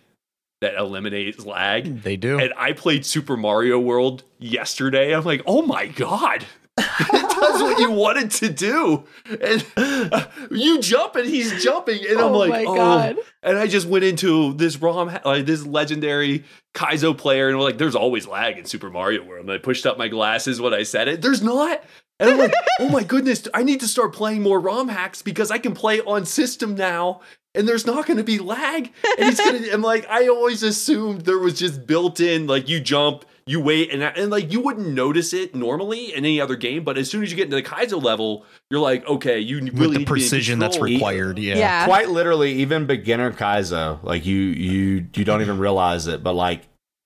that 0.62 0.74
eliminates 0.74 1.44
lag. 1.44 2.02
They 2.02 2.16
do. 2.16 2.38
And 2.38 2.54
I 2.56 2.72
played 2.72 3.04
Super 3.04 3.36
Mario 3.36 3.78
World 3.78 4.22
yesterday. 4.38 5.14
I'm 5.14 5.24
like, 5.24 5.42
oh 5.46 5.62
my 5.62 5.86
god, 5.86 6.46
it 6.78 7.30
does 7.30 7.62
what 7.62 7.78
you 7.78 7.90
wanted 7.90 8.30
to 8.32 8.48
do, 8.48 9.04
and 9.40 9.64
uh, 9.76 10.26
you 10.50 10.80
jump 10.80 11.16
and 11.16 11.28
he's 11.28 11.62
jumping, 11.62 12.00
and 12.06 12.18
I'm 12.18 12.32
Oh 12.32 12.38
like, 12.38 12.50
my 12.50 12.64
oh. 12.66 12.74
God. 12.74 13.16
And 13.42 13.58
I 13.58 13.66
just 13.66 13.86
went 13.86 14.04
into 14.04 14.52
this 14.54 14.76
ROM, 14.76 15.18
like 15.24 15.46
this 15.46 15.64
legendary 15.64 16.44
Kaizo 16.74 17.16
player, 17.16 17.48
and 17.48 17.58
like, 17.60 17.78
there's 17.78 17.94
always 17.94 18.26
lag 18.26 18.58
in 18.58 18.64
Super 18.64 18.90
Mario 18.90 19.24
World. 19.24 19.42
And 19.42 19.52
I 19.52 19.58
pushed 19.58 19.86
up 19.86 19.96
my 19.98 20.08
glasses 20.08 20.60
when 20.60 20.74
I 20.74 20.82
said 20.82 21.08
it. 21.08 21.22
There's 21.22 21.42
not. 21.42 21.82
And 22.18 22.30
I'm 22.30 22.38
like, 22.38 22.52
oh 22.80 22.88
my 22.88 23.04
goodness, 23.04 23.46
I 23.54 23.62
need 23.62 23.80
to 23.80 23.88
start 23.88 24.12
playing 24.12 24.42
more 24.42 24.58
ROM 24.60 24.88
hacks 24.88 25.22
because 25.22 25.50
I 25.50 25.58
can 25.58 25.74
play 25.74 26.00
on 26.00 26.24
system 26.24 26.74
now 26.74 27.20
and 27.54 27.66
there's 27.68 27.86
not 27.86 28.06
going 28.06 28.18
to 28.18 28.24
be 28.24 28.38
lag. 28.38 28.92
And 29.18 29.28
he's 29.28 29.38
going 29.38 29.62
to, 29.62 29.72
I'm 29.72 29.82
like, 29.82 30.06
I 30.08 30.28
always 30.28 30.62
assumed 30.62 31.22
there 31.22 31.38
was 31.38 31.58
just 31.58 31.86
built 31.86 32.20
in, 32.20 32.46
like 32.46 32.68
you 32.68 32.80
jump, 32.80 33.24
you 33.46 33.60
wait, 33.60 33.92
and, 33.92 34.02
and 34.02 34.30
like 34.30 34.52
you 34.52 34.60
wouldn't 34.60 34.88
notice 34.88 35.32
it 35.32 35.54
normally 35.54 36.12
in 36.12 36.24
any 36.24 36.40
other 36.40 36.56
game. 36.56 36.82
But 36.82 36.98
as 36.98 37.08
soon 37.08 37.22
as 37.22 37.30
you 37.30 37.36
get 37.36 37.44
into 37.44 37.56
the 37.56 37.62
Kaizo 37.62 38.02
level, 38.02 38.44
you're 38.70 38.80
like, 38.80 39.06
okay, 39.06 39.38
you 39.38 39.58
really 39.58 39.70
With 39.70 39.74
need 39.74 39.80
the 39.80 39.86
to 39.86 39.90
be 39.90 40.02
in 40.02 40.06
precision 40.06 40.58
that's 40.58 40.78
required. 40.80 41.38
Yeah. 41.38 41.56
Yeah. 41.56 41.84
Quite 41.84 42.08
literally, 42.10 42.54
even 42.54 42.86
beginner 42.86 43.32
Kaizo, 43.32 44.02
like 44.02 44.26
you, 44.26 44.36
you, 44.36 45.06
you 45.14 45.24
don't 45.24 45.42
even 45.42 45.58
realize 45.58 46.08
it, 46.08 46.24
but 46.24 46.32
like 46.32 46.62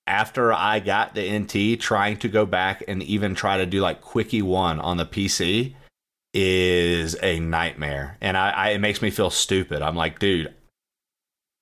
after 0.07 0.53
I 0.53 0.81
got 0.81 1.15
the 1.15 1.39
NT, 1.39 1.79
trying 1.79 2.17
to 2.19 2.29
go 2.29 2.47
back 2.47 2.83
and 2.89 3.03
even 3.03 3.35
try 3.35 3.59
to 3.59 3.67
do 3.67 3.81
like 3.81 4.01
Quickie 4.01 4.43
One 4.43 4.81
on 4.81 4.97
the 4.97 5.07
PC 5.07 5.75
is 6.33 7.17
a 7.23 7.39
nightmare, 7.41 8.17
and 8.21 8.37
I, 8.37 8.51
I 8.51 8.69
it 8.71 8.79
makes 8.79 9.03
me 9.03 9.11
feel 9.11 9.31
stupid. 9.31 9.83
I'm 9.83 9.97
like, 9.97 10.19
dude. 10.19 10.55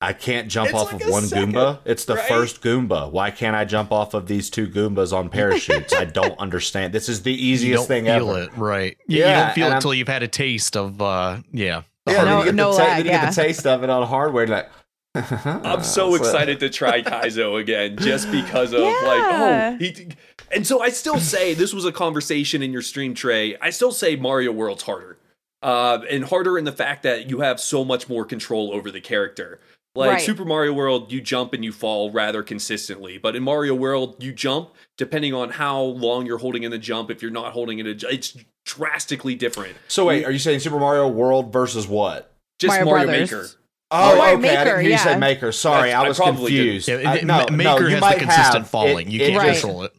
I 0.01 0.12
can't 0.12 0.49
jump 0.49 0.70
It's 0.70 0.78
off 0.78 0.92
like 0.92 1.03
of 1.03 1.09
a 1.09 1.12
one 1.12 1.22
second, 1.24 1.55
Goomba. 1.55 1.78
It's 1.84 2.05
the 2.05 2.14
right? 2.14 2.28
first 2.28 2.62
Goomba. 2.62 3.11
Why 3.11 3.30
can't 3.32 3.57
I 3.57 3.64
jump 3.64 3.90
off 3.90 4.14
of 4.14 4.28
these 4.28 4.49
two 4.49 4.68
Goombas 4.68 5.12
on 5.12 5.28
parachutes? 5.28 5.92
I 5.92 6.05
don't 6.05 6.38
understand. 6.38 6.92
This 6.92 7.09
is 7.09 7.22
the 7.24 7.32
You 7.32 7.53
easiest 7.55 7.80
don't 7.80 7.86
thing 7.88 8.05
feel 8.05 8.30
ever. 8.30 8.42
it, 8.44 8.57
right? 8.57 8.96
Yeah. 9.09 9.18
you 9.40 9.44
don't 9.46 9.55
feel 9.55 9.64
it 9.64 9.68
I'm- 9.70 9.76
until 9.76 9.94
you've 9.94 10.07
had 10.09 10.22
a 10.22 10.28
taste 10.28 10.76
of, 10.76 11.03
uh, 11.03 11.38
yeah. 11.53 11.82
Yeah, 12.07 12.24
then 12.24 12.26
No- 12.26 12.38
you 12.38 12.44
get, 12.46 12.55
no 12.55 12.70
the, 12.72 12.78
ta- 12.78 12.84
lag, 12.84 12.96
then 12.99 13.05
you 13.07 13.11
get 13.11 13.20
the 13.34 13.40
yeah. 13.42 13.46
taste 13.49 13.66
of 13.66 13.82
it 13.82 13.90
on 13.90 14.07
hardware. 14.07 14.46
Like, 14.46 14.68
I'm 15.14 15.82
so 15.82 16.14
excited 16.14 16.61
to 16.61 16.70
try 16.70 17.03
Kaizo 17.03 17.61
again 17.61 17.96
just 17.99 18.30
because 18.30 18.72
of 18.72 18.80
like, 18.82 18.92
oh, 19.05 19.76
he. 19.80 20.09
And 20.53 20.64
so 20.66 20.80
I 20.80 20.90
still 20.90 21.18
say 21.18 21.55
this 21.55 21.74
was 21.74 21.84
a 21.84 21.92
conversation 21.92 22.62
in 22.62 22.72
your 22.72 22.82
stream 22.82 23.14
Trey. 23.14 23.57
I 23.61 23.70
still 23.70 23.90
say 23.92 24.14
Mario 24.16 24.53
World's 24.53 24.84
harder, 24.84 25.18
uh, 25.62 25.99
and 26.09 26.24
harder 26.24 26.57
in 26.57 26.64
the 26.64 26.72
fact 26.72 27.03
that 27.03 27.28
you 27.28 27.40
have 27.40 27.59
so 27.59 27.84
much 27.84 28.09
more 28.09 28.24
control 28.24 28.72
over 28.72 28.90
the 28.92 29.01
character. 29.01 29.59
Like 29.99 30.11
Right. 30.12 30.20
Super 30.22 30.44
Mario 30.44 30.72
World, 30.72 31.11
you 31.11 31.20
jump 31.20 31.53
and 31.55 31.64
you 31.64 31.72
fall 31.72 32.12
rather 32.12 32.44
consistently, 32.44 33.18
but 33.18 33.34
in 33.34 33.42
Mario 33.42 33.74
World, 33.74 34.22
you 34.22 34.32
jump 34.32 34.70
depending 34.96 35.34
on 35.34 35.51
how 35.51 35.80
long 35.82 36.24
you're 36.24 36.38
holding 36.38 36.62
in 36.62 36.70
the 36.70 36.78
jump. 36.78 37.11
If 37.11 37.20
you're 37.20 37.32
not 37.32 37.53
holding 37.53 37.80
it, 37.80 37.86
it's 38.05 38.36
drastically 38.64 39.34
different. 39.34 39.76
So 39.88 40.05
wait, 40.07 40.24
are 40.24 40.30
you 40.30 40.38
saying 40.38 40.61
Super 40.61 40.78
Mario 40.78 41.09
World 41.09 41.53
versus 41.53 41.88
what? 41.88 42.32
Just 42.61 42.70
Mario 42.80 43.07
Mario, 43.07 43.07
Maker. 43.22 43.46
Oh, 43.90 44.16
Mario 44.16 44.20
okay. 44.20 44.57
I 44.57 44.64
didn't 44.64 44.66
Maker, 44.66 44.80
hear 44.80 44.90
you 44.92 44.99
say. 44.99 45.18
Maker. 45.18 45.51
Sorry, 45.53 45.88
That's- 45.90 46.01
I 46.03 46.05
I 46.05 46.09
was 46.09 46.16
probably 46.18 46.53
confused. 46.53 46.88
Yeah, 46.88 47.11
I- 47.11 47.20
no, 47.22 47.26
Ma- 47.34 47.44
no, 47.46 47.57
Maker 47.57 47.84
you 47.84 47.88
has 47.90 48.01
might 48.01 48.14
the 48.18 48.24
consistent 48.26 48.55
have- 48.59 48.70
falling. 48.70 49.09
it- 49.09 49.12
you 49.12 49.18
can't 49.18 49.36
Right. 49.36 49.53
control 49.53 49.82
it. 49.84 49.92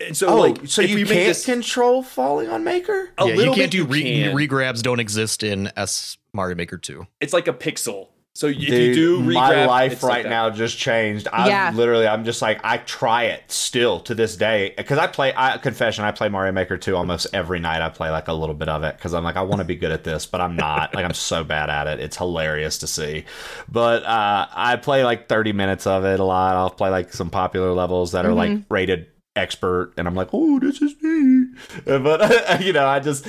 And 0.00 0.16
so, 0.16 0.28
oh, 0.28 0.36
like, 0.40 0.58
so 0.66 0.82
if 0.82 0.90
you 0.90 0.96
make 0.98 1.06
can't 1.08 1.26
this- 1.28 1.44
control 1.44 2.02
falling 2.02 2.48
on 2.48 2.64
Maker? 2.64 3.10
a 3.18 3.26
yeah, 3.28 3.34
you 3.34 3.44
can't 3.46 3.56
bit 3.56 3.70
do 3.70 3.84
re- 3.84 4.02
can. 4.02 4.34
regrabs. 4.36 4.82
Don't 4.82 5.00
exist 5.00 5.42
in 5.44 5.70
S 5.76 6.16
Mario 6.32 6.56
Maker 6.56 6.78
Two. 6.78 7.06
it's 7.20 7.32
like 7.32 7.46
a 7.46 7.52
pixel. 7.52 8.08
So 8.34 8.46
if 8.46 8.56
you 8.60 8.94
do 8.94 9.20
regrab, 9.20 9.34
my 9.34 9.66
life 9.66 9.92
it's 9.92 10.02
like 10.02 10.24
right 10.24 10.26
now 10.30 10.48
just 10.48 10.78
changed. 10.78 11.28
I 11.30 11.48
Yeah. 11.48 11.70
literally, 11.74 12.08
I'm 12.08 12.24
just 12.24 12.40
like, 12.40 12.60
I 12.64 12.78
try 12.78 13.24
it 13.24 13.42
still 13.52 14.00
to 14.00 14.14
this 14.14 14.36
day 14.36 14.72
because 14.74 14.96
I 14.98 15.06
play. 15.06 15.34
I 15.36 15.58
confession, 15.58 16.04
I 16.06 16.12
play 16.12 16.30
Mario 16.30 16.50
Maker 16.52 16.78
2 16.78 16.96
almost 16.96 17.26
every 17.34 17.60
night. 17.60 17.82
I 17.82 17.90
play 17.90 18.08
like 18.08 18.28
a 18.28 18.32
little 18.32 18.54
bit 18.54 18.70
of 18.70 18.84
it 18.84 18.96
because 18.96 19.12
I'm 19.12 19.22
like, 19.22 19.36
I 19.36 19.42
want 19.42 19.58
to 19.60 19.66
be 19.66 19.76
good 19.76 19.92
at 19.92 20.02
this, 20.04 20.24
but 20.24 20.40
I'm 20.40 20.56
not. 20.56 20.94
like, 20.94 21.04
I'm 21.04 21.12
so 21.12 21.44
bad 21.44 21.68
at 21.68 21.86
it. 21.86 22.00
It's 22.00 22.16
hilarious 22.16 22.78
to 22.78 22.86
see. 22.86 23.26
But 23.68 24.02
uh, 24.04 24.46
I 24.50 24.76
play 24.76 25.04
like 25.04 25.28
30 25.28 25.52
minutes 25.52 25.86
of 25.86 26.06
it 26.06 26.18
a 26.18 26.24
lot. 26.24 26.56
I'll 26.56 26.70
play 26.70 26.88
like 26.88 27.12
some 27.12 27.28
popular 27.28 27.72
levels 27.72 28.12
that 28.12 28.24
are 28.24 28.32
like 28.32 28.50
Mhm. 28.50 28.64
rated 28.70 29.08
expert, 29.36 29.92
and 29.98 30.08
I'm 30.08 30.14
like, 30.14 30.28
oh, 30.32 30.58
this 30.58 30.80
is 30.80 30.94
me. 31.02 31.48
But 31.84 32.60
you 32.64 32.72
know, 32.72 32.86
I 32.86 32.98
just, 33.00 33.26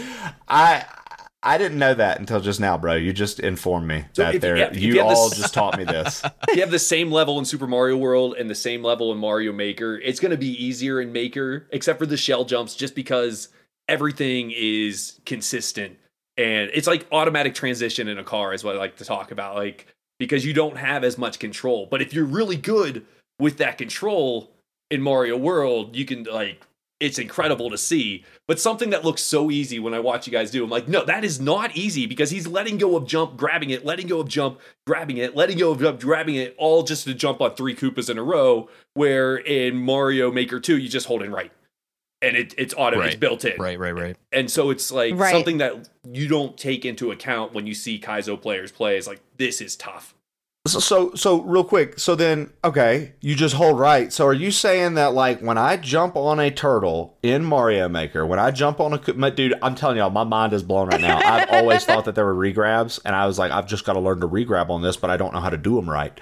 I. 0.47 0.85
I 1.45 1.57
didn't 1.57 1.77
know 1.77 1.93
that 1.93 2.19
until 2.19 2.39
just 2.39 2.59
now, 2.59 2.77
bro. 2.77 2.95
You 2.95 3.11
just 3.13 3.39
informed 3.39 3.87
me 3.87 4.05
So 4.13 4.23
that 4.23 4.39
there. 4.41 4.55
if 4.55 4.79
you 4.79 4.93
you 4.95 5.01
all 5.01 5.29
this- 5.29 5.37
just 5.39 5.53
taught 5.53 5.77
me 5.77 5.83
this. 5.83 6.23
If 6.49 6.55
you 6.55 6.61
have 6.61 6.71
the 6.71 6.79
same 6.79 7.11
level 7.11 7.37
in 7.39 7.45
Super 7.45 7.67
Mario 7.67 7.97
World 7.97 8.35
and 8.37 8.49
the 8.49 8.55
same 8.55 8.83
level 8.83 9.11
in 9.11 9.17
Mario 9.17 9.51
Maker, 9.51 9.97
it's 9.99 10.19
going 10.19 10.31
to 10.31 10.37
be 10.37 10.51
easier 10.63 11.01
in 11.01 11.11
Maker, 11.11 11.67
except 11.71 11.99
for 11.99 12.05
the 12.05 12.15
shell 12.17 12.45
jumps, 12.45 12.75
just 12.75 12.95
because 12.95 13.49
everything 13.89 14.51
is 14.55 15.19
consistent 15.25 15.97
and 16.37 16.71
it's 16.73 16.87
like 16.87 17.05
automatic 17.11 17.53
transition 17.53 18.07
in 18.07 18.17
a 18.17 18.23
car 18.23 18.53
is 18.53 18.63
what 18.63 18.75
I 18.75 18.79
like 18.79 18.95
to 18.97 19.05
talk 19.05 19.31
about, 19.31 19.55
like 19.55 19.87
because 20.19 20.45
you 20.45 20.53
don't 20.53 20.77
have 20.77 21.03
as 21.03 21.17
much 21.17 21.39
control. 21.39 21.87
But 21.89 22.01
if 22.01 22.13
you're 22.13 22.25
really 22.25 22.55
good 22.55 23.05
with 23.39 23.57
that 23.57 23.77
control 23.77 24.51
in 24.89 25.01
Mario 25.01 25.35
World, 25.37 25.95
you 25.95 26.05
can 26.05 26.23
like 26.23 26.61
it's 27.03 27.19
incredible 27.19 27.69
to 27.69 27.77
see. 27.77 28.23
But 28.47 28.61
something 28.61 28.91
that 28.91 29.03
looks 29.03 29.21
so 29.21 29.51
easy 29.51 29.77
when 29.77 29.93
I 29.93 29.99
watch 29.99 30.25
you 30.25 30.31
guys 30.31 30.51
do, 30.51 30.63
I'm 30.63 30.69
like, 30.69 30.87
no, 30.87 31.03
that 31.03 31.25
is 31.25 31.41
not 31.41 31.75
easy 31.75 32.05
because 32.05 32.29
he's 32.29 32.47
letting 32.47 32.77
go 32.77 32.95
of 32.95 33.05
jump, 33.05 33.35
grabbing 33.35 33.71
it, 33.71 33.83
letting 33.83 34.07
go 34.07 34.21
of 34.21 34.29
jump, 34.29 34.61
grabbing 34.87 35.17
it, 35.17 35.35
letting 35.35 35.57
go 35.57 35.71
of 35.71 35.81
jump, 35.81 35.99
grabbing 35.99 36.35
it, 36.35 36.55
all 36.57 36.81
just 36.83 37.03
to 37.03 37.13
jump 37.13 37.41
on 37.41 37.55
three 37.55 37.75
Koopas 37.75 38.09
in 38.09 38.17
a 38.17 38.23
row. 38.23 38.69
Where 38.93 39.35
in 39.35 39.75
Mario 39.75 40.31
Maker 40.31 40.61
2, 40.61 40.77
you 40.77 40.87
just 40.87 41.05
hold 41.05 41.23
in 41.23 41.31
right. 41.31 41.51
And 42.21 42.37
it, 42.37 42.53
it's 42.57 42.73
auto, 42.77 43.01
it's 43.01 43.17
built 43.17 43.43
in. 43.43 43.59
Right, 43.61 43.77
right, 43.77 43.91
right. 43.93 44.15
And 44.31 44.49
so 44.49 44.69
it's 44.69 44.89
like 44.89 45.13
Right. 45.15 45.33
something 45.33 45.57
that 45.57 45.89
you 46.09 46.29
don't 46.29 46.57
take 46.57 46.85
into 46.85 47.11
account 47.11 47.53
when 47.53 47.67
you 47.67 47.73
see 47.73 47.99
Kaizo 47.99 48.41
players 48.41 48.71
play 48.71 48.95
is 48.95 49.07
like, 49.07 49.19
this 49.37 49.59
is 49.59 49.75
tough. 49.75 50.15
So, 50.65 50.79
so, 50.79 51.13
so 51.13 51.41
real 51.41 51.65
quick. 51.65 51.99
So 51.99 52.15
then, 52.15 52.49
okay, 52.63 53.11
you 53.19 53.35
just 53.35 53.55
hold 53.55 53.77
right. 53.77 54.13
So, 54.13 54.25
are 54.25 54.33
you 54.33 54.49
saying 54.49 54.93
that 54.93 55.13
like 55.13 55.41
when 55.41 55.57
I 55.57 55.75
jump 55.75 56.15
on 56.15 56.39
a 56.39 56.49
turtle 56.49 57.17
in 57.21 57.43
Mario 57.43 57.89
Maker, 57.89 58.25
when 58.25 58.39
I 58.39 58.51
jump 58.51 58.79
on 58.79 58.93
a 58.93 59.13
my, 59.13 59.29
dude, 59.29 59.55
I'm 59.61 59.75
telling 59.75 59.97
y'all, 59.97 60.09
my 60.09 60.23
mind 60.23 60.53
is 60.53 60.63
blown 60.63 60.87
right 60.87 61.01
now. 61.01 61.17
I've 61.23 61.49
always 61.49 61.83
thought 61.83 62.05
that 62.05 62.15
there 62.15 62.25
were 62.25 62.33
regrabs, 62.33 63.01
and 63.03 63.13
I 63.13 63.27
was 63.27 63.37
like, 63.37 63.51
I've 63.51 63.67
just 63.67 63.83
got 63.83 63.93
to 63.93 63.99
learn 63.99 64.21
to 64.21 64.27
regrab 64.29 64.69
on 64.69 64.81
this, 64.81 64.95
but 64.95 65.09
I 65.09 65.17
don't 65.17 65.33
know 65.33 65.41
how 65.41 65.49
to 65.49 65.57
do 65.57 65.75
them 65.75 65.89
right. 65.89 66.17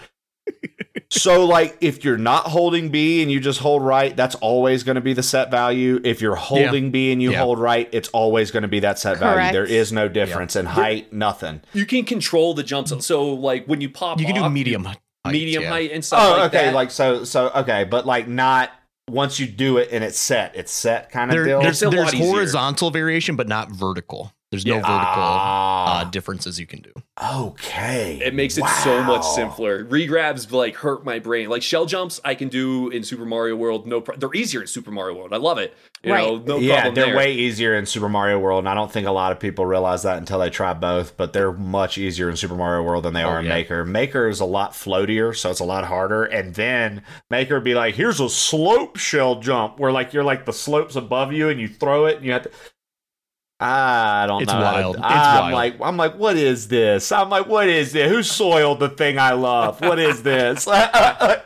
So 1.12 1.46
like 1.46 1.78
if 1.82 2.04
you're 2.06 2.18
not 2.18 2.46
holding 2.48 2.90
B 2.90 3.22
and 3.22 3.30
you 3.32 3.40
just 3.40 3.60
hold 3.60 3.84
right, 3.84 4.16
that's 4.16 4.36
always 4.36 4.84
going 4.84 4.96
to 4.96 5.02
be 5.02 5.14
the 5.14 5.22
set 5.24 5.52
value. 5.52 6.00
If 6.04 6.22
you're 6.22 6.36
holding 6.36 6.90
B 6.90 7.12
and 7.12 7.22
you 7.22 7.32
Yeah. 7.32 7.40
hold 7.40 7.60
right, 7.60 7.90
it's 7.92 8.10
always 8.10 8.50
going 8.50 8.64
to 8.64 8.70
be 8.70 8.80
that 8.80 8.98
set 8.98 9.18
value. 9.20 9.52
There 9.52 9.66
is 9.66 9.92
no 9.92 10.08
difference 10.08 10.56
in 10.56 10.66
height, 10.66 11.12
nothing. 11.12 11.62
You 11.74 11.86
can 11.86 12.06
control 12.06 12.54
the 12.54 12.64
jumps. 12.64 12.94
So 13.06 13.34
like 13.34 13.66
when 13.66 13.82
you 13.82 13.90
pop, 13.90 14.20
You 14.20 14.26
can 14.26 14.36
do 14.36 14.50
medium 14.50 14.86
height. 14.86 15.00
medium 15.28 15.64
yeah. 15.64 15.70
height 15.70 15.92
and 15.92 16.04
stuff 16.04 16.20
Oh, 16.24 16.32
like 16.40 16.54
okay, 16.54 16.66
that. 16.68 16.74
like 16.74 16.92
so 16.92 17.24
so 17.26 17.50
okay, 17.56 17.84
but 17.84 18.06
like 18.06 18.28
not 18.28 18.72
once 19.10 19.40
you 19.40 19.48
do 19.48 19.78
it 19.78 19.90
and 19.92 20.04
it's 20.04 20.18
set, 20.18 20.56
it's 20.56 20.72
set 20.72 21.12
kind 21.12 21.30
of 21.30 21.36
There, 21.36 21.46
deal. 21.46 21.62
there's 21.62 21.82
It's 21.84 21.92
there's 21.94 22.14
horizontal 22.14 22.90
variation, 22.90 23.36
but 23.36 23.48
not 23.50 23.70
vertical. 23.70 24.32
There's 24.52 24.66
no 24.66 24.74
Yeah. 24.76 24.82
vertical 24.82 25.24
uh, 25.24 25.88
Ah, 26.04 26.10
differences 26.12 26.60
you 26.60 26.68
can 26.68 26.82
do. 26.82 26.92
okay. 27.24 28.20
It 28.22 28.34
makes 28.36 28.58
it 28.58 28.66
so 28.84 29.02
much 29.04 29.24
simpler. 29.26 29.86
Regrabs 29.86 30.52
like 30.52 30.76
hurt 30.76 31.06
my 31.06 31.20
brain. 31.20 31.50
Like 31.50 31.62
shell 31.62 31.86
jumps, 31.86 32.20
I 32.26 32.36
can 32.36 32.50
do 32.50 32.90
in 32.90 33.04
Super 33.04 33.26
Mario 33.26 33.56
World. 33.56 33.88
No, 33.88 34.02
pro- 34.02 34.18
they're 34.18 34.34
easier 34.34 34.62
in 34.62 34.68
Super 34.68 34.92
Mario 34.92 35.16
World. 35.18 35.34
I 35.34 35.38
love 35.38 35.58
it. 35.58 35.74
You 36.04 36.12
Right. 36.12 36.28
know, 36.28 36.38
no 36.38 36.58
yeah, 36.58 36.90
they're 36.90 37.06
there. 37.08 37.16
way 37.16 37.32
easier 37.34 37.76
in 37.76 37.86
Super 37.86 38.10
Mario 38.10 38.40
World, 38.40 38.60
and 38.60 38.70
I 38.70 38.74
don't 38.74 38.92
think 38.92 39.08
a 39.08 39.12
lot 39.12 39.32
of 39.32 39.40
people 39.40 39.66
realize 39.66 40.04
that 40.04 40.18
until 40.18 40.40
they 40.40 40.50
try 40.50 40.74
both. 40.74 41.16
But 41.16 41.32
they're 41.32 41.54
much 41.54 41.98
easier 41.98 42.30
in 42.30 42.36
Super 42.36 42.56
Mario 42.56 42.84
World 42.84 43.06
than 43.06 43.14
they 43.14 43.24
Oh, 43.24 43.30
are 43.30 43.40
in 43.40 43.46
yeah. 43.46 43.54
Maker. 43.56 43.86
Maker 43.86 44.28
is 44.28 44.40
a 44.42 44.46
lot 44.46 44.74
floatier, 44.74 45.36
so 45.36 45.50
it's 45.52 45.60
a 45.62 45.66
lot 45.66 45.86
harder. 45.86 46.24
And 46.26 46.56
then 46.56 47.04
Maker 47.30 47.56
would 47.56 47.64
be 47.64 47.76
like, 47.76 47.96
"Here's 47.96 48.20
a 48.20 48.30
slope 48.30 48.98
shell 48.98 49.36
jump, 49.40 49.80
where 49.80 49.92
like 49.94 50.12
you're 50.12 50.24
like 50.26 50.46
the 50.46 50.54
slopes 50.54 50.96
above 50.96 51.32
you, 51.32 51.48
and 51.50 51.60
you 51.60 51.68
throw 51.70 52.06
it, 52.06 52.18
and 52.18 52.26
you 52.26 52.34
have 52.34 52.44
to." 52.44 52.52
I 53.62 54.26
don't 54.28 54.42
It's 54.42 54.52
know. 54.52 54.60
how 54.60 54.72
to- 54.72 54.78
wild. 54.82 54.96
It's 54.96 55.04
I'm 55.06 55.42
wild. 55.44 55.54
like, 55.54 55.76
I'm 55.82 55.98
like, 55.98 56.16
what 56.18 56.36
is 56.38 56.68
this? 56.68 57.12
I'm 57.12 57.30
like, 57.30 57.48
what 57.48 57.70
is 57.70 57.92
this? 57.94 58.10
Who 58.10 58.24
soiled 58.24 58.80
the 58.80 58.90
thing 58.90 59.20
I 59.20 59.32
love? 59.34 59.80
What 59.82 60.00
is 60.00 60.24
this? 60.24 60.68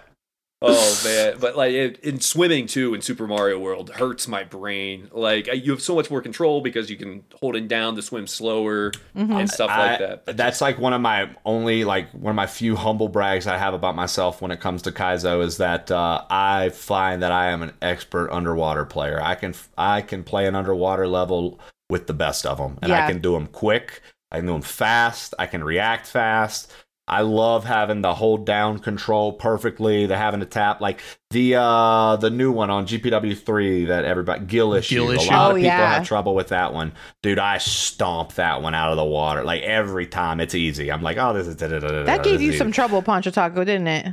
Oh 0.68 1.01
man, 1.05 1.36
but 1.39 1.55
like 1.55 1.74
it, 1.74 1.99
in 1.99 2.20
swimming 2.22 2.66
too 2.66 2.95
in 2.95 3.01
Super 3.01 3.28
Mario 3.28 3.59
World 3.59 3.89
hurts 3.91 4.28
my 4.28 4.43
brain. 4.45 5.09
Like 5.11 5.47
you 5.53 5.70
have 5.72 5.82
so 5.82 5.93
much 5.93 6.09
more 6.09 6.22
control 6.22 6.61
because 6.61 6.89
you 6.89 6.95
can 6.95 7.24
hold 7.39 7.55
it 7.55 7.68
down 7.68 7.95
to 7.97 8.01
swim 8.01 8.26
slower 8.26 8.91
and 9.13 9.47
stuff 9.51 9.70
like 9.70 10.01
I- 10.01 10.16
that. 10.26 10.38
That's 10.38 10.61
like 10.61 10.80
one 10.80 10.93
of 10.93 11.01
my 11.01 11.30
only 11.45 11.84
like 11.84 12.09
one 12.13 12.32
of 12.32 12.36
my 12.36 12.47
few 12.47 12.76
humble 12.78 13.09
brags 13.09 13.45
I 13.47 13.57
have 13.57 13.74
about 13.76 13.95
myself 13.95 14.41
when 14.41 14.49
it 14.49 14.59
comes 14.59 14.82
to 14.84 14.91
Kaizo 14.91 15.43
is 15.43 15.57
that 15.57 15.91
uh, 15.91 16.24
I 16.32 16.70
find 16.70 17.22
that 17.22 17.34
I 17.34 17.49
am 17.49 17.61
an 17.61 17.74
expert 17.82 18.32
underwater 18.32 18.86
player. 18.86 19.20
I 19.22 19.36
can 19.36 19.53
I 19.78 20.01
can 20.01 20.24
play 20.24 20.47
an 20.47 20.55
underwater 20.55 21.05
level 21.07 21.59
with 21.90 22.08
the 22.08 22.14
best 22.14 22.46
of 22.46 22.58
them, 22.58 22.78
and 22.82 22.92
I 22.92 23.08
can 23.12 23.22
do 23.22 23.34
them 23.34 23.48
quick. 23.48 24.02
I 24.32 24.38
can 24.38 24.48
do 24.48 24.54
them 24.54 24.62
fast. 24.62 25.34
I 25.40 25.46
can 25.46 25.64
react 25.64 26.08
fast. 26.08 26.72
I 27.08 27.22
love 27.22 27.66
having 27.66 28.02
the 28.02 28.16
hold 28.16 28.48
down 28.48 28.80
control 28.80 29.34
perfectly. 29.34 30.08
The 30.08 30.18
having 30.18 30.40
to 30.40 30.46
tap 30.48 30.82
like 30.82 31.02
the 31.30 31.54
uh 31.56 32.16
the 32.16 32.32
new 32.32 32.52
one 32.52 32.72
on 32.72 32.88
GPW 32.88 33.38
three 33.38 33.86
that 33.86 34.06
everybody 34.06 34.44
gill 34.46 34.74
issue. 34.74 34.96
Gill 34.96 35.12
A 35.12 35.18
lot 35.18 35.28
Oh, 35.30 35.50
of 35.52 35.56
people 35.58 35.62
yeah. 35.68 35.94
had 35.94 36.06
trouble 36.06 36.34
with 36.34 36.48
that 36.48 36.74
one, 36.74 36.94
dude. 37.22 37.38
I 37.38 37.60
stomp 37.60 38.34
that 38.34 38.64
one 38.64 38.74
out 38.74 38.90
of 38.90 38.98
the 38.98 39.06
water 39.06 39.44
like 39.44 39.62
every 39.62 40.08
time. 40.08 40.40
It's 40.40 40.56
easy. 40.56 40.92
I'm 40.92 41.04
like, 41.04 41.18
oh, 41.18 41.34
this 41.34 41.46
is 41.46 41.56
That 41.58 42.24
gave 42.24 42.42
you 42.42 42.54
some 42.54 42.72
trouble, 42.72 43.04
Poncho 43.04 43.30
Taco, 43.30 43.64
didn't 43.64 43.88
it? 43.88 44.08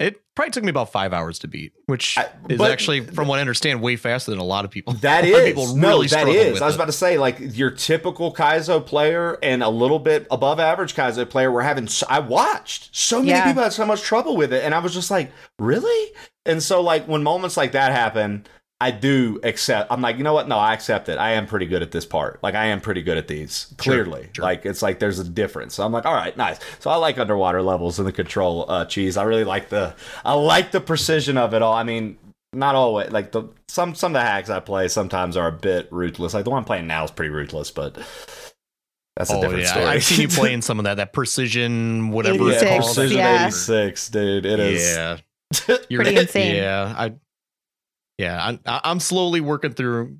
It 0.00 0.20
probably 0.34 0.50
took 0.50 0.64
me 0.64 0.70
about 0.70 0.90
five 0.90 1.12
hours 1.12 1.38
to 1.40 1.48
beat, 1.48 1.72
which 1.86 2.16
I- 2.16 2.28
is 2.48 2.60
actually, 2.60 3.02
from 3.04 3.28
what 3.28 3.36
I 3.38 3.40
understand, 3.42 3.82
way 3.82 3.96
faster 3.96 4.30
than 4.30 4.40
a 4.40 4.44
lot 4.44 4.64
of 4.64 4.70
people. 4.70 4.94
That 4.94 5.24
A 5.24 5.30
lot 5.30 5.40
of 5.40 5.44
is 5.46 5.48
people 5.50 5.76
no, 5.76 5.88
really 5.88 6.06
that 6.06 6.20
struggle 6.20 6.32
I 6.34 6.50
was 6.64 6.74
it. 6.74 6.74
about 6.76 6.86
to 6.86 6.92
say, 6.92 7.18
like 7.18 7.36
your 7.40 7.70
typical 7.70 8.32
Kaizo 8.34 8.84
player 8.84 9.38
and 9.42 9.62
a 9.62 9.68
little 9.68 9.98
bit 9.98 10.26
above 10.30 10.58
average 10.58 10.94
Kaizo 10.94 11.28
player 11.28 11.50
were 11.50 11.62
having. 11.62 11.86
I 12.08 12.20
watched 12.20 12.96
so 12.96 13.18
many 13.18 13.30
Yeah. 13.30 13.44
people 13.46 13.62
had 13.62 13.74
so 13.74 13.84
much 13.84 14.00
trouble 14.00 14.36
with 14.36 14.52
it, 14.54 14.64
and 14.64 14.74
I 14.74 14.78
was 14.78 14.94
just 14.94 15.10
like, 15.10 15.30
really? 15.58 16.12
And 16.46 16.62
so, 16.62 16.80
like 16.80 17.06
when 17.06 17.22
moments 17.22 17.58
like 17.58 17.72
that 17.72 17.92
happen, 17.92 18.46
I 18.82 18.90
do 18.90 19.38
accept. 19.42 19.92
I'm 19.92 20.00
like, 20.00 20.16
you 20.16 20.24
know 20.24 20.32
what? 20.32 20.48
No, 20.48 20.56
I 20.58 20.72
accept 20.72 21.08
it. 21.10 21.18
I 21.18 21.32
am 21.32 21.46
pretty 21.46 21.66
good 21.66 21.82
at 21.82 21.90
this 21.90 22.06
part. 22.06 22.42
Like 22.42 22.54
I 22.54 22.66
am 22.66 22.80
pretty 22.80 23.02
good 23.02 23.18
at 23.18 23.28
these. 23.28 23.74
Clearly, 23.76 24.30
sure. 24.32 24.42
like 24.42 24.64
it's 24.64 24.80
like 24.80 24.98
there's 24.98 25.18
a 25.18 25.24
difference. 25.24 25.74
So 25.74 25.84
I'm 25.84 25.92
like, 25.92 26.06
all 26.06 26.14
right, 26.14 26.34
nice. 26.36 26.58
So 26.78 26.90
I 26.90 26.96
like 26.96 27.18
underwater 27.18 27.60
levels 27.60 27.98
and 27.98 28.08
the 28.08 28.12
control 28.12 28.64
uh, 28.70 28.86
cheese. 28.86 29.16
I 29.18 29.24
really 29.24 29.44
like 29.44 29.68
the. 29.68 29.94
I 30.24 30.32
like 30.32 30.70
the 30.72 30.80
precision 30.80 31.36
of 31.36 31.52
it 31.52 31.60
all. 31.60 31.74
I 31.74 31.82
mean, 31.82 32.16
not 32.52 32.74
always 32.74 33.10
like 33.10 33.32
the 33.32 33.44
some 33.68 33.94
some 33.94 34.12
of 34.12 34.20
the 34.20 34.26
hacks 34.26 34.48
I 34.50 34.60
play 34.60 34.88
sometimes 34.88 35.36
are 35.36 35.48
a 35.48 35.52
bit 35.52 35.88
ruthless. 35.92 36.32
Like 36.34 36.44
the 36.44 36.50
one 36.50 36.58
I'm 36.58 36.64
playing 36.64 36.86
now 36.86 37.04
is 37.04 37.10
pretty 37.10 37.30
ruthless, 37.30 37.70
but 37.70 37.96
that's 39.16 39.30
a 39.30 39.34
Oh 39.36 39.40
different 39.42 39.64
yeah, 39.64 39.70
story. 39.72 39.84
I've 39.86 40.04
seen 40.04 40.20
you 40.22 40.28
playing 40.36 40.62
some 40.62 40.78
of 40.78 40.84
that. 40.84 40.94
That 40.96 41.12
precision, 41.12 42.10
whatever 42.10 42.44
yeah, 42.44 42.52
it's 42.52 42.62
called. 42.62 42.82
precision 42.84 43.18
yeah. 43.18 43.42
86, 43.46 44.08
dude. 44.08 44.46
It 44.46 44.58
is. 44.60 44.82
Yeah, 44.82 45.18
You're- 45.90 46.02
Pretty 46.04 46.16
insane. 46.16 46.56
Yeah, 46.56 46.94
I, 46.96 47.12
yeah, 48.20 48.44
I'm 48.46 48.60
I'm 48.66 49.00
slowly 49.00 49.40
working 49.40 49.72
through 49.72 50.18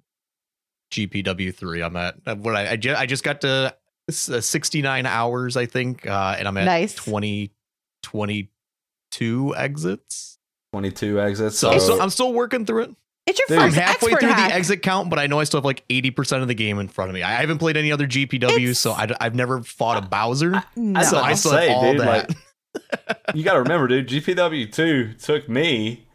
GPW 0.92 1.54
three. 1.54 1.82
I'm 1.82 1.94
at 1.96 2.16
uh, 2.26 2.34
what 2.36 2.56
I 2.56 2.72
I, 2.72 2.76
ju- 2.76 2.94
I 2.96 3.06
just 3.06 3.22
got 3.24 3.42
to 3.42 3.74
uh, 4.08 4.12
69 4.40 5.06
hours, 5.06 5.56
I 5.56 5.66
think, 5.66 6.06
uh, 6.06 6.36
and 6.38 6.48
I'm 6.48 6.56
at 6.56 6.64
Nice. 6.64 6.94
20, 6.94 7.52
22 8.02 9.54
exits. 9.56 10.38
22 10.72 11.20
exits. 11.20 11.58
So, 11.58 11.72
So, 11.78 11.96
so 11.96 12.00
I'm 12.00 12.10
still 12.10 12.32
working 12.32 12.64
through 12.66 12.82
it. 12.84 12.94
It's 13.26 13.38
your 13.38 13.46
Dude, 13.48 13.58
I'm 13.58 13.70
first 13.70 13.76
halfway 13.80 14.12
expert 14.12 14.20
through 14.20 14.32
hack. 14.32 14.50
the 14.50 14.54
exit 14.56 14.82
count, 14.82 15.10
but 15.10 15.18
I 15.18 15.26
know 15.26 15.38
I 15.38 15.44
still 15.44 15.58
have 15.58 15.64
like 15.64 15.86
80% 15.88 16.42
of 16.42 16.48
the 16.48 16.54
game 16.54 16.78
in 16.78 16.88
front 16.88 17.10
of 17.10 17.14
me. 17.14 17.22
I 17.22 17.32
haven't 17.32 17.58
played 17.58 17.76
any 17.76 17.92
other 17.92 18.06
GPW, 18.06 18.56
It's- 18.58 18.78
so 18.78 18.92
I, 18.92 19.08
have 19.20 19.34
never 19.34 19.62
fought 19.62 20.02
a 20.02 20.06
Bowser. 20.06 20.62
No. 20.74 21.02
so 21.02 21.18
I 21.18 21.30
I'll 21.30 21.36
still 21.36 21.52
have 21.52 21.60
say, 21.60 21.72
all 21.72 21.92
dude, 21.92 22.00
that. 22.00 22.34
you 23.34 23.44
got 23.44 23.52
to 23.54 23.60
remember, 23.60 23.86
dude, 23.88 24.08
GPW 24.08 24.72
2 24.72 25.14
took 25.14 25.48
me 25.48 26.06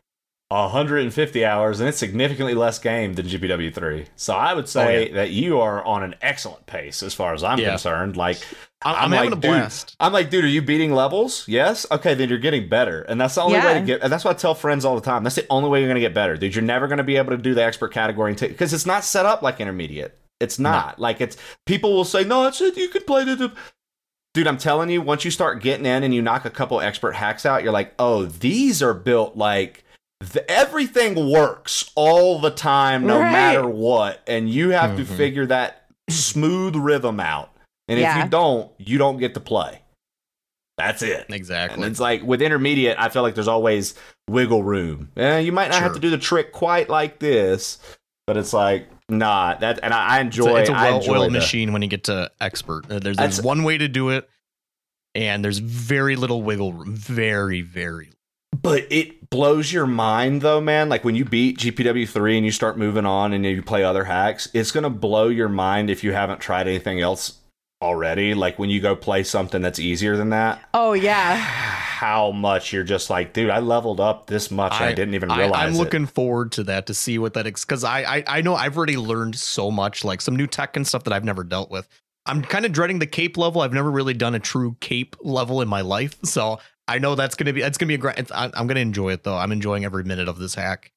150 0.63 1.45
hours 1.45 1.79
and 1.79 1.89
it's 1.89 1.97
significantly 1.97 2.53
less 2.53 2.79
game 2.79 3.13
than 3.13 3.25
GPW 3.27 3.73
3. 3.73 4.05
So 4.15 4.33
I 4.33 4.53
would 4.53 4.65
oh, 4.65 4.67
say 4.67 5.11
that 5.13 5.31
you 5.31 5.59
are 5.59 5.83
on 5.83 6.03
an 6.03 6.15
excellent 6.21 6.65
pace 6.65 7.03
as 7.03 7.13
far 7.13 7.33
as 7.33 7.43
I'm 7.43 7.59
Oh, 7.59 7.61
Yeah. 7.61 7.69
concerned. 7.71 8.17
Like, 8.17 8.37
I'm, 8.83 8.95
I'm 8.95 9.03
I'm 9.05 9.11
having 9.11 9.29
like, 9.31 9.37
a 9.39 9.41
dude, 9.41 9.51
blast. 9.51 9.95
I'm 9.99 10.13
like, 10.13 10.29
dude, 10.29 10.43
are 10.43 10.47
you 10.47 10.61
beating 10.61 10.93
levels? 10.93 11.47
Yes. 11.47 11.85
Okay, 11.91 12.13
then 12.13 12.29
you're 12.29 12.37
getting 12.37 12.69
better, 12.69 13.01
and 13.03 13.19
that's 13.19 13.35
the 13.35 13.41
only 13.41 13.57
way 13.57 13.73
to 13.75 13.81
get. 13.81 14.01
And 14.03 14.11
that's 14.13 14.23
what 14.23 14.35
I 14.35 14.39
tell 14.39 14.53
friends 14.53 14.85
all 14.85 14.95
the 14.95 15.01
time. 15.01 15.23
That's 15.23 15.35
the 15.37 15.47
only 15.49 15.69
way 15.69 15.79
you're 15.79 15.87
going 15.89 15.95
to 15.95 16.01
get 16.01 16.13
better, 16.13 16.35
dude. 16.37 16.53
You're 16.53 16.63
never 16.63 16.87
going 16.87 16.97
to 16.99 17.03
be 17.03 17.15
able 17.15 17.31
to 17.31 17.37
do 17.37 17.55
the 17.55 17.63
expert 17.63 17.93
category 17.93 18.33
because 18.35 18.73
it's 18.73 18.85
not 18.85 19.03
set 19.03 19.25
up 19.25 19.41
like 19.41 19.59
intermediate. 19.59 20.17
It's 20.39 20.59
not 20.59 20.99
like 20.99 21.21
it's. 21.21 21.37
People 21.65 21.93
will 21.93 22.03
say, 22.03 22.23
no, 22.25 22.45
it's 22.45 22.59
you 22.59 22.89
could 22.89 23.07
play 23.07 23.23
the. 23.23 23.53
Dude, 24.33 24.47
I'm 24.47 24.57
telling 24.57 24.89
you, 24.89 25.01
once 25.01 25.23
you 25.23 25.31
start 25.31 25.63
getting 25.63 25.85
in 25.85 26.03
and 26.03 26.13
you 26.13 26.21
knock 26.21 26.43
a 26.43 26.49
couple 26.49 26.81
expert 26.81 27.13
hacks 27.13 27.45
out, 27.45 27.63
you're 27.63 27.71
like, 27.71 27.93
oh, 27.97 28.25
these 28.25 28.83
are 28.83 28.93
built 28.93 29.37
like. 29.37 29.84
The, 30.21 30.49
everything 30.49 31.29
works 31.29 31.91
all 31.95 32.39
the 32.39 32.49
time, 32.51 33.05
no 33.05 33.19
Right. 33.19 33.31
matter 33.31 33.67
what, 33.67 34.21
and 34.27 34.49
you 34.49 34.69
have 34.69 34.95
to 34.97 35.03
Mhm. 35.03 35.17
figure 35.17 35.45
that 35.47 35.85
smooth 36.09 36.75
rhythm 36.75 37.19
out. 37.19 37.51
And 37.87 37.99
if 37.99 38.15
you 38.17 38.27
don't, 38.29 38.71
you 38.79 38.97
don't 38.97 39.17
get 39.17 39.33
to 39.35 39.39
play. 39.39 39.81
That's 40.77 41.01
it. 41.01 41.25
Exactly. 41.29 41.35
And 41.35 41.35
Exactly. 41.35 41.87
it's 41.87 41.99
like 41.99 42.23
with 42.23 42.41
intermediate, 42.41 42.97
I 42.99 43.09
feel 43.09 43.21
like 43.21 43.35
there's 43.35 43.47
always 43.47 43.93
wiggle 44.29 44.63
room. 44.63 45.09
Eh, 45.15 45.39
you 45.39 45.51
might 45.51 45.69
not 45.69 45.81
have 45.81 45.93
to 45.93 45.99
do 45.99 46.09
the 46.09 46.17
trick 46.17 46.51
quite 46.51 46.89
like 46.89 47.19
this, 47.19 47.77
but 48.27 48.35
it's 48.37 48.53
like 48.53 48.87
nah. 49.07 49.55
That 49.55 49.79
and 49.83 49.93
I, 49.93 50.07
I 50.07 50.15
It's 50.21 50.37
enjoy. 50.37 50.55
a, 50.57 50.59
it's 50.61 50.69
a 50.69 50.73
I 50.73 50.89
enjoy 50.89 51.11
well-oiled 51.13 51.31
machine 51.33 51.71
when 51.73 51.81
you 51.81 51.87
get 51.87 52.05
to 52.05 52.31
expert. 52.41 52.89
Uh, 52.91 52.99
There's, 52.99 53.17
there's 53.17 53.41
one 53.41 53.63
way 53.63 53.77
to 53.77 53.87
do 53.87 54.09
it, 54.09 54.27
and 55.13 55.45
there's 55.45 55.59
very 55.59 56.15
little 56.15 56.41
wiggle 56.41 56.73
room. 56.73 56.95
Very, 56.95 57.61
very. 57.61 58.09
But 58.65 58.87
it 58.89 59.29
blows 59.29 59.71
your 59.71 59.85
mind 59.85 60.41
though, 60.41 60.59
man. 60.59 60.89
Like 60.89 61.03
when 61.03 61.13
you 61.13 61.23
beat 61.23 61.59
GPW 61.59 62.09
three 62.09 62.35
and 62.35 62.43
you 62.43 62.51
start 62.51 62.79
moving 62.79 63.05
on 63.05 63.31
and 63.31 63.45
you 63.45 63.61
play 63.61 63.83
other 63.83 64.05
hacks, 64.05 64.49
it's 64.53 64.71
gonna 64.71 64.89
blow 64.89 65.27
your 65.27 65.49
mind 65.49 65.91
if 65.91 66.03
you 66.03 66.13
haven't 66.13 66.39
tried 66.39 66.67
anything 66.67 66.99
else 66.99 67.37
already. 67.79 68.33
Like 68.33 68.57
when 68.57 68.71
you 68.71 68.81
go 68.81 68.95
play 68.95 69.21
something 69.21 69.61
that's 69.61 69.77
easier 69.77 70.17
than 70.17 70.31
that. 70.31 70.67
Oh 70.73 70.93
yeah. 70.93 71.35
How 71.95 72.31
much 72.31 72.73
you're 72.73 72.83
just 72.83 73.11
like, 73.11 73.33
dude, 73.33 73.51
I 73.51 73.59
leveled 73.59 73.99
up 73.99 74.25
this 74.25 74.49
much. 74.49 74.73
I, 74.73 74.93
didn't 74.93 75.13
even 75.13 75.29
realize 75.29 75.67
I'm 75.67 75.75
it. 75.75 75.77
looking 75.77 76.07
forward 76.07 76.51
to 76.53 76.63
that 76.63 76.87
to 76.87 76.95
see 76.95 77.19
what 77.19 77.35
that 77.35 77.45
because 77.45 77.83
I, 77.83 77.99
I 78.01 78.23
I 78.27 78.41
know 78.41 78.55
I've 78.55 78.75
already 78.77 78.97
learned 78.97 79.35
so 79.35 79.69
much, 79.69 80.03
like 80.03 80.21
some 80.21 80.35
new 80.35 80.47
tech 80.47 80.75
and 80.75 80.87
stuff 80.87 81.03
that 81.03 81.13
I've 81.13 81.23
never 81.23 81.43
dealt 81.43 81.69
with. 81.69 81.87
I'm 82.25 82.41
kind 82.41 82.65
of 82.65 82.71
dreading 82.71 82.97
the 82.97 83.05
cape 83.05 83.37
level. 83.37 83.61
I've 83.61 83.73
never 83.73 83.91
really 83.91 84.15
done 84.15 84.33
a 84.33 84.39
true 84.39 84.75
cape 84.79 85.15
level 85.21 85.61
in 85.61 85.67
my 85.67 85.81
life, 85.81 86.17
so 86.23 86.59
I 86.87 86.99
know 86.99 87.15
that's 87.15 87.35
gonna 87.35 87.53
be 87.53 87.61
that's 87.61 87.77
gonna 87.77 87.87
be 87.87 87.95
a 87.95 87.99
great. 87.99 88.19
it's- 88.19 88.31
I- 88.31 88.51
I'm 88.59 88.67
gonna 88.67 88.79
enjoy 88.79 89.11
it 89.13 89.23
though. 89.23 89.37
I'm 89.37 89.51
enjoying 89.51 89.85
every 89.85 90.03
minute 90.03 90.27
of 90.27 90.37
this 90.37 90.55
hack. 90.55 90.91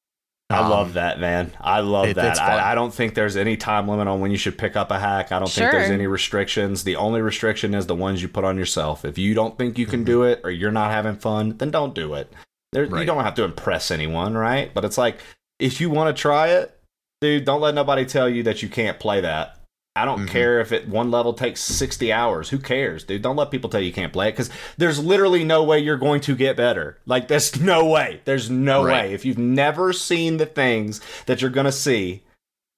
I 0.51 0.57
Um, 0.59 0.69
love 0.71 0.93
that, 0.93 1.19
man. 1.19 1.51
I 1.61 1.81
love 1.81 2.07
it- 2.07 2.15
that. 2.15 2.39
I, 2.41 2.71
I 2.71 2.75
don't 2.75 2.91
think 2.93 3.13
there's 3.13 3.37
any 3.37 3.55
time 3.55 3.87
limit 3.87 4.07
on 4.07 4.19
when 4.19 4.31
you 4.31 4.37
should 4.37 4.57
pick 4.57 4.75
up 4.75 4.89
a 4.89 4.97
hack. 4.99 5.31
I 5.31 5.37
don't 5.37 5.49
think 5.51 5.71
there's 5.71 5.91
any 5.91 6.07
restrictions. 6.07 6.83
The 6.85 6.95
only 6.95 7.21
restriction 7.21 7.75
is 7.75 7.85
the 7.85 7.93
ones 7.95 8.21
you 8.23 8.27
put 8.29 8.43
on 8.43 8.57
yourself. 8.57 9.05
If 9.05 9.17
you 9.19 9.35
don't 9.35 9.57
think 9.59 9.77
you 9.77 9.85
can 9.85 10.01
Mhm. 10.01 10.05
do 10.05 10.23
it 10.23 10.41
or 10.43 10.49
you're 10.49 10.71
not 10.71 10.89
having 10.91 11.17
fun, 11.17 11.55
then 11.59 11.69
don't 11.69 11.93
do 11.93 12.15
it. 12.15 12.33
There, 12.71 12.85
You 12.85 13.05
don't 13.05 13.23
have 13.23 13.35
to 13.35 13.43
impress 13.43 13.91
anyone, 13.91 14.35
right? 14.35 14.71
But 14.73 14.85
it's 14.85 14.97
like, 14.97 15.19
if 15.59 15.79
you 15.79 15.89
want 15.91 16.15
to 16.15 16.19
try 16.19 16.47
it, 16.47 16.75
dude, 17.21 17.45
don't 17.45 17.61
let 17.61 17.75
nobody 17.75 18.05
tell 18.05 18.27
you 18.29 18.41
that 18.43 18.63
you 18.63 18.69
can't 18.69 18.99
play 18.99 19.21
that. 19.21 19.58
I 20.01 20.05
don't 20.05 20.25
Mhm. 20.25 20.29
care 20.29 20.59
if 20.61 20.71
it 20.71 20.87
one 20.87 21.11
level 21.11 21.33
takes 21.33 21.61
60 21.61 22.11
hours. 22.11 22.49
Who 22.49 22.57
cares, 22.59 23.03
dude? 23.03 23.21
Don't 23.21 23.35
let 23.35 23.51
people 23.51 23.69
tell 23.69 23.79
you 23.81 23.87
you 23.87 23.93
can't 23.93 24.13
play 24.13 24.29
it 24.29 24.31
because 24.31 24.49
there's 24.77 25.03
literally 25.03 25.43
no 25.43 25.63
way 25.63 25.79
you're 25.79 25.97
going 25.97 26.21
to 26.21 26.35
get 26.35 26.55
better. 26.57 26.97
Like, 27.05 27.27
there's 27.27 27.59
no 27.61 27.85
way. 27.85 28.21
There's 28.25 28.49
no 28.49 28.83
Right. 28.83 29.07
way. 29.09 29.13
If 29.13 29.25
you've 29.25 29.37
never 29.37 29.93
seen 29.93 30.37
the 30.37 30.45
things 30.45 31.01
that 31.25 31.41
you're 31.41 31.51
going 31.51 31.65
to 31.65 31.71
see, 31.71 32.23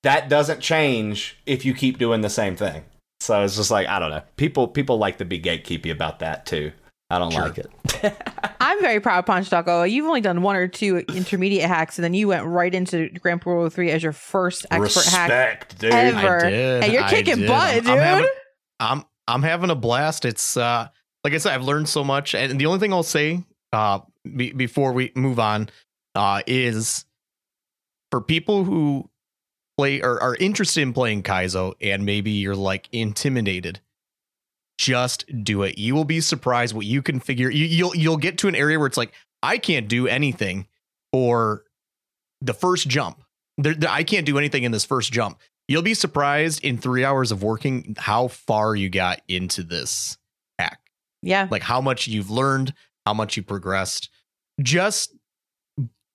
that 0.03 0.29
doesn't 0.29 0.59
change 0.61 1.37
if 1.45 1.63
you 1.65 1.73
keep 1.73 1.97
doing 1.99 2.21
the 2.21 2.29
same 2.29 2.55
thing. 2.55 2.83
So 3.19 3.43
it's 3.43 3.55
just 3.55 3.69
like, 3.69 3.87
I 3.87 3.99
don't 3.99 4.09
know. 4.09 4.23
People 4.35 4.67
people 4.67 4.97
like 4.97 5.19
to 5.19 5.25
be 5.25 5.39
gatekeepy 5.39 5.91
about 5.91 6.19
that 6.19 6.45
too. 6.47 6.71
I 7.11 7.19
don't 7.19 7.31
Sure. 7.31 7.41
like 7.43 7.57
it. 7.57 7.71
I'm 8.61 8.79
very 8.81 8.99
proud 8.99 9.19
of 9.19 9.25
Poncho 9.25 9.49
Taco. 9.49 9.83
You've 9.83 10.05
only 10.07 10.21
done 10.21 10.41
one 10.41 10.55
or 10.55 10.67
two 10.67 10.97
intermediate 10.97 11.67
hacks, 11.67 11.97
and 11.97 12.03
then 12.03 12.13
you 12.13 12.27
went 12.27 12.45
right 12.45 12.73
into 12.73 13.09
Grand 13.19 13.41
Poo 13.41 13.49
World 13.51 13.73
3 13.73 13.91
as 13.91 14.01
your 14.03 14.11
first 14.13 14.65
expert 14.71 15.05
hack 15.05 15.77
dude. 15.77 15.91
ever. 15.93 16.45
I 16.45 16.49
did. 16.49 16.83
And 16.83 16.93
you're 16.93 17.07
kicking 17.07 17.45
butt, 17.47 17.51
I'm- 17.75 17.79
dude. 17.83 17.87
I'm 17.91 17.97
having, 17.99 18.29
I'm 18.79 19.03
I'm 19.27 19.43
having 19.43 19.69
a 19.69 19.75
blast. 19.75 20.25
It's 20.25 20.57
uh 20.57 20.87
like 21.23 21.33
I 21.33 21.37
said, 21.37 21.53
I've 21.53 21.63
learned 21.63 21.89
so 21.89 22.03
much, 22.03 22.33
and 22.33 22.59
the 22.59 22.65
only 22.65 22.79
thing 22.79 22.93
I'll 22.93 23.03
say 23.03 23.43
uh 23.73 23.99
be, 24.35 24.51
before 24.53 24.93
we 24.93 25.11
move 25.15 25.39
on 25.39 25.69
uh 26.15 26.41
is 26.47 27.05
for 28.11 28.21
people 28.21 28.63
who 28.63 29.09
play 29.77 30.01
or 30.01 30.21
are 30.21 30.35
interested 30.35 30.81
in 30.81 30.93
playing 30.93 31.23
Kaizo, 31.23 31.73
and 31.81 32.05
maybe 32.05 32.31
you're 32.31 32.55
like 32.55 32.87
intimidated. 32.91 33.79
Just 34.81 35.25
do 35.43 35.61
it. 35.61 35.77
You 35.77 35.93
will 35.93 36.05
be 36.05 36.21
surprised 36.21 36.73
what 36.73 36.87
you 36.87 37.03
can 37.03 37.19
figure. 37.19 37.51
You, 37.51 37.65
you'll 37.65 37.95
you'll 37.95 38.17
get 38.17 38.39
to 38.39 38.47
an 38.47 38.55
area 38.55 38.79
where 38.79 38.87
it's 38.87 38.97
like 38.97 39.13
I 39.43 39.59
can't 39.59 39.87
do 39.87 40.07
anything 40.07 40.67
for 41.13 41.65
the 42.41 42.53
first 42.55 42.87
jump. 42.87 43.21
There, 43.59 43.75
there- 43.75 43.91
I 43.91 44.03
can't 44.03 44.25
do 44.25 44.39
anything 44.39 44.63
in 44.63 44.71
this 44.71 44.83
first 44.83 45.11
jump. 45.13 45.37
You'll 45.67 45.83
be 45.83 45.93
surprised 45.93 46.63
in 46.65 46.79
three 46.79 47.05
hours 47.05 47.31
of 47.31 47.43
working 47.43 47.95
how 47.99 48.27
far 48.27 48.75
you 48.75 48.89
got 48.89 49.21
into 49.27 49.61
this 49.61 50.17
hack. 50.57 50.79
yeah. 51.21 51.47
Like 51.51 51.61
how 51.61 51.79
much 51.79 52.07
you've 52.07 52.31
learned, 52.31 52.73
how 53.05 53.13
much 53.13 53.37
you 53.37 53.43
progressed. 53.43 54.09
Just 54.63 55.13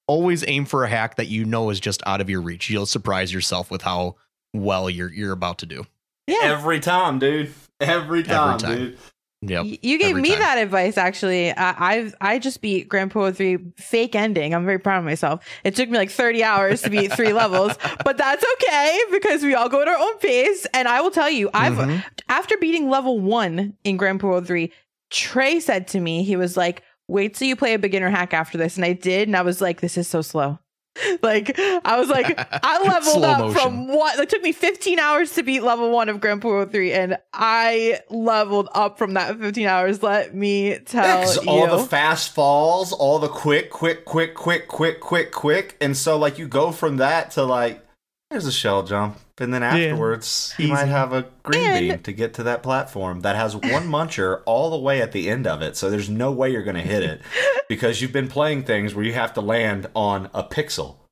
always 0.08 0.44
aim 0.48 0.64
for 0.64 0.82
a 0.84 0.88
hack 0.88 1.16
that 1.16 1.28
you 1.28 1.44
know 1.44 1.70
is 1.70 1.78
just 1.78 2.02
out 2.04 2.20
of 2.20 2.28
your 2.28 2.40
reach. 2.40 2.68
You'll 2.68 2.86
surprise 2.86 3.32
yourself 3.32 3.70
with 3.70 3.82
how 3.82 4.16
well 4.52 4.90
you're 4.90 5.12
you're 5.12 5.32
about 5.32 5.58
to 5.58 5.66
do. 5.66 5.86
Yeah. 6.26 6.38
Every 6.42 6.80
time, 6.80 7.20
dude. 7.20 7.54
Every 7.80 8.22
time, 8.22 8.58
time. 8.58 8.76
dude. 8.76 8.98
Yep. 9.42 9.66
You 9.82 9.98
gave 9.98 10.16
me 10.16 10.30
time. 10.30 10.38
that 10.40 10.58
advice 10.58 10.96
actually. 10.96 11.52
I, 11.52 11.74
I've 11.96 12.14
I 12.22 12.38
just 12.38 12.62
beat 12.62 12.88
Grand 12.88 13.10
Poo 13.10 13.20
World 13.20 13.36
3 13.36 13.58
fake 13.76 14.14
ending. 14.14 14.54
I'm 14.54 14.64
very 14.64 14.78
proud 14.78 14.98
of 15.00 15.04
myself. 15.04 15.44
It 15.62 15.76
took 15.76 15.90
me 15.90 15.98
like 15.98 16.10
30 16.10 16.42
hours 16.42 16.80
to 16.82 16.90
beat 16.90 17.12
three 17.12 17.32
levels, 17.34 17.72
but 18.02 18.16
that's 18.16 18.44
okay 18.54 18.98
because 19.12 19.42
we 19.42 19.54
all 19.54 19.68
go 19.68 19.82
at 19.82 19.88
our 19.88 19.96
own 19.96 20.18
pace. 20.18 20.66
And 20.72 20.88
I 20.88 21.02
will 21.02 21.10
tell 21.10 21.28
you, 21.30 21.50
I've 21.52 21.74
Mhm. 21.74 22.02
after 22.30 22.56
beating 22.56 22.88
level 22.88 23.20
one 23.20 23.74
in 23.84 23.98
Grand 23.98 24.20
Poo 24.20 24.28
World 24.28 24.46
3, 24.46 24.72
Trey 25.10 25.60
said 25.60 25.86
to 25.88 26.00
me, 26.00 26.24
he 26.24 26.34
was 26.36 26.56
like, 26.56 26.82
wait 27.06 27.34
till 27.34 27.46
you 27.46 27.56
play 27.56 27.74
a 27.74 27.78
beginner 27.78 28.08
hack 28.10 28.32
after 28.34 28.56
this. 28.58 28.76
And 28.76 28.84
I 28.86 28.94
did, 28.94 29.28
and 29.28 29.36
I 29.36 29.42
was 29.42 29.60
like, 29.60 29.80
this 29.82 29.96
is 29.98 30.08
so 30.08 30.22
slow. 30.22 30.58
Like 31.22 31.58
I 31.58 31.98
was 31.98 32.08
like, 32.08 32.34
I 32.38 32.82
leveled 32.86 33.24
up 33.24 33.38
motion. 33.40 33.60
from 33.60 33.88
what 33.88 34.18
it 34.18 34.28
took 34.28 34.42
me 34.42 34.52
15 34.52 34.98
hours 34.98 35.32
to 35.32 35.42
beat 35.42 35.62
level 35.62 35.90
one 35.90 36.08
of 36.08 36.20
Grand 36.20 36.42
Poo 36.42 36.48
World 36.48 36.72
3, 36.72 36.92
and 36.92 37.18
I 37.32 38.00
leveled 38.10 38.68
up 38.74 38.98
from 38.98 39.14
that 39.14 39.38
15 39.38 39.66
hours. 39.66 40.02
Let 40.02 40.34
me 40.34 40.78
tell 40.80 41.04
Yeah, 41.34 41.42
you. 41.42 41.48
all 41.50 41.78
the 41.78 41.84
fast 41.84 42.34
falls, 42.34 42.92
all 42.92 43.18
the 43.18 43.28
quick, 43.28 43.70
quick, 43.70 44.04
quick, 44.04 44.34
quick, 44.34 44.68
quick, 44.68 45.00
quick, 45.00 45.32
quick, 45.32 45.76
and 45.80 45.96
so 45.96 46.16
like 46.18 46.38
you 46.38 46.48
go 46.48 46.72
from 46.72 46.96
that 46.98 47.32
to 47.32 47.44
like 47.44 47.82
there's 48.30 48.46
a 48.46 48.52
shell 48.52 48.82
jump, 48.82 49.18
and 49.38 49.52
then 49.54 49.62
afterwards 49.62 50.52
you 50.58 50.68
might 50.68 50.86
have 50.88 51.12
a 51.12 51.26
green 51.42 51.64
And- 51.64 51.88
bean 51.90 51.98
to 52.02 52.12
get 52.12 52.34
to 52.34 52.42
that 52.44 52.62
platform 52.62 53.20
that 53.20 53.36
has 53.36 53.54
one 53.54 53.62
muncher 53.88 54.42
all 54.46 54.70
the 54.70 54.78
way 54.78 55.00
at 55.00 55.12
the 55.12 55.28
end 55.30 55.46
of 55.46 55.62
it. 55.62 55.76
So 55.76 55.90
there's 55.90 56.08
no 56.08 56.32
way 56.32 56.50
you're 56.50 56.62
gonna 56.64 56.82
hit 56.82 57.02
it 57.02 57.20
because 57.68 58.00
you've 58.02 58.12
been 58.12 58.28
playing 58.28 58.64
things 58.64 58.94
where 58.94 59.04
you 59.04 59.12
have 59.12 59.32
to 59.34 59.40
land 59.40 59.86
on 59.94 60.30
a 60.34 60.42
pixel. 60.42 60.96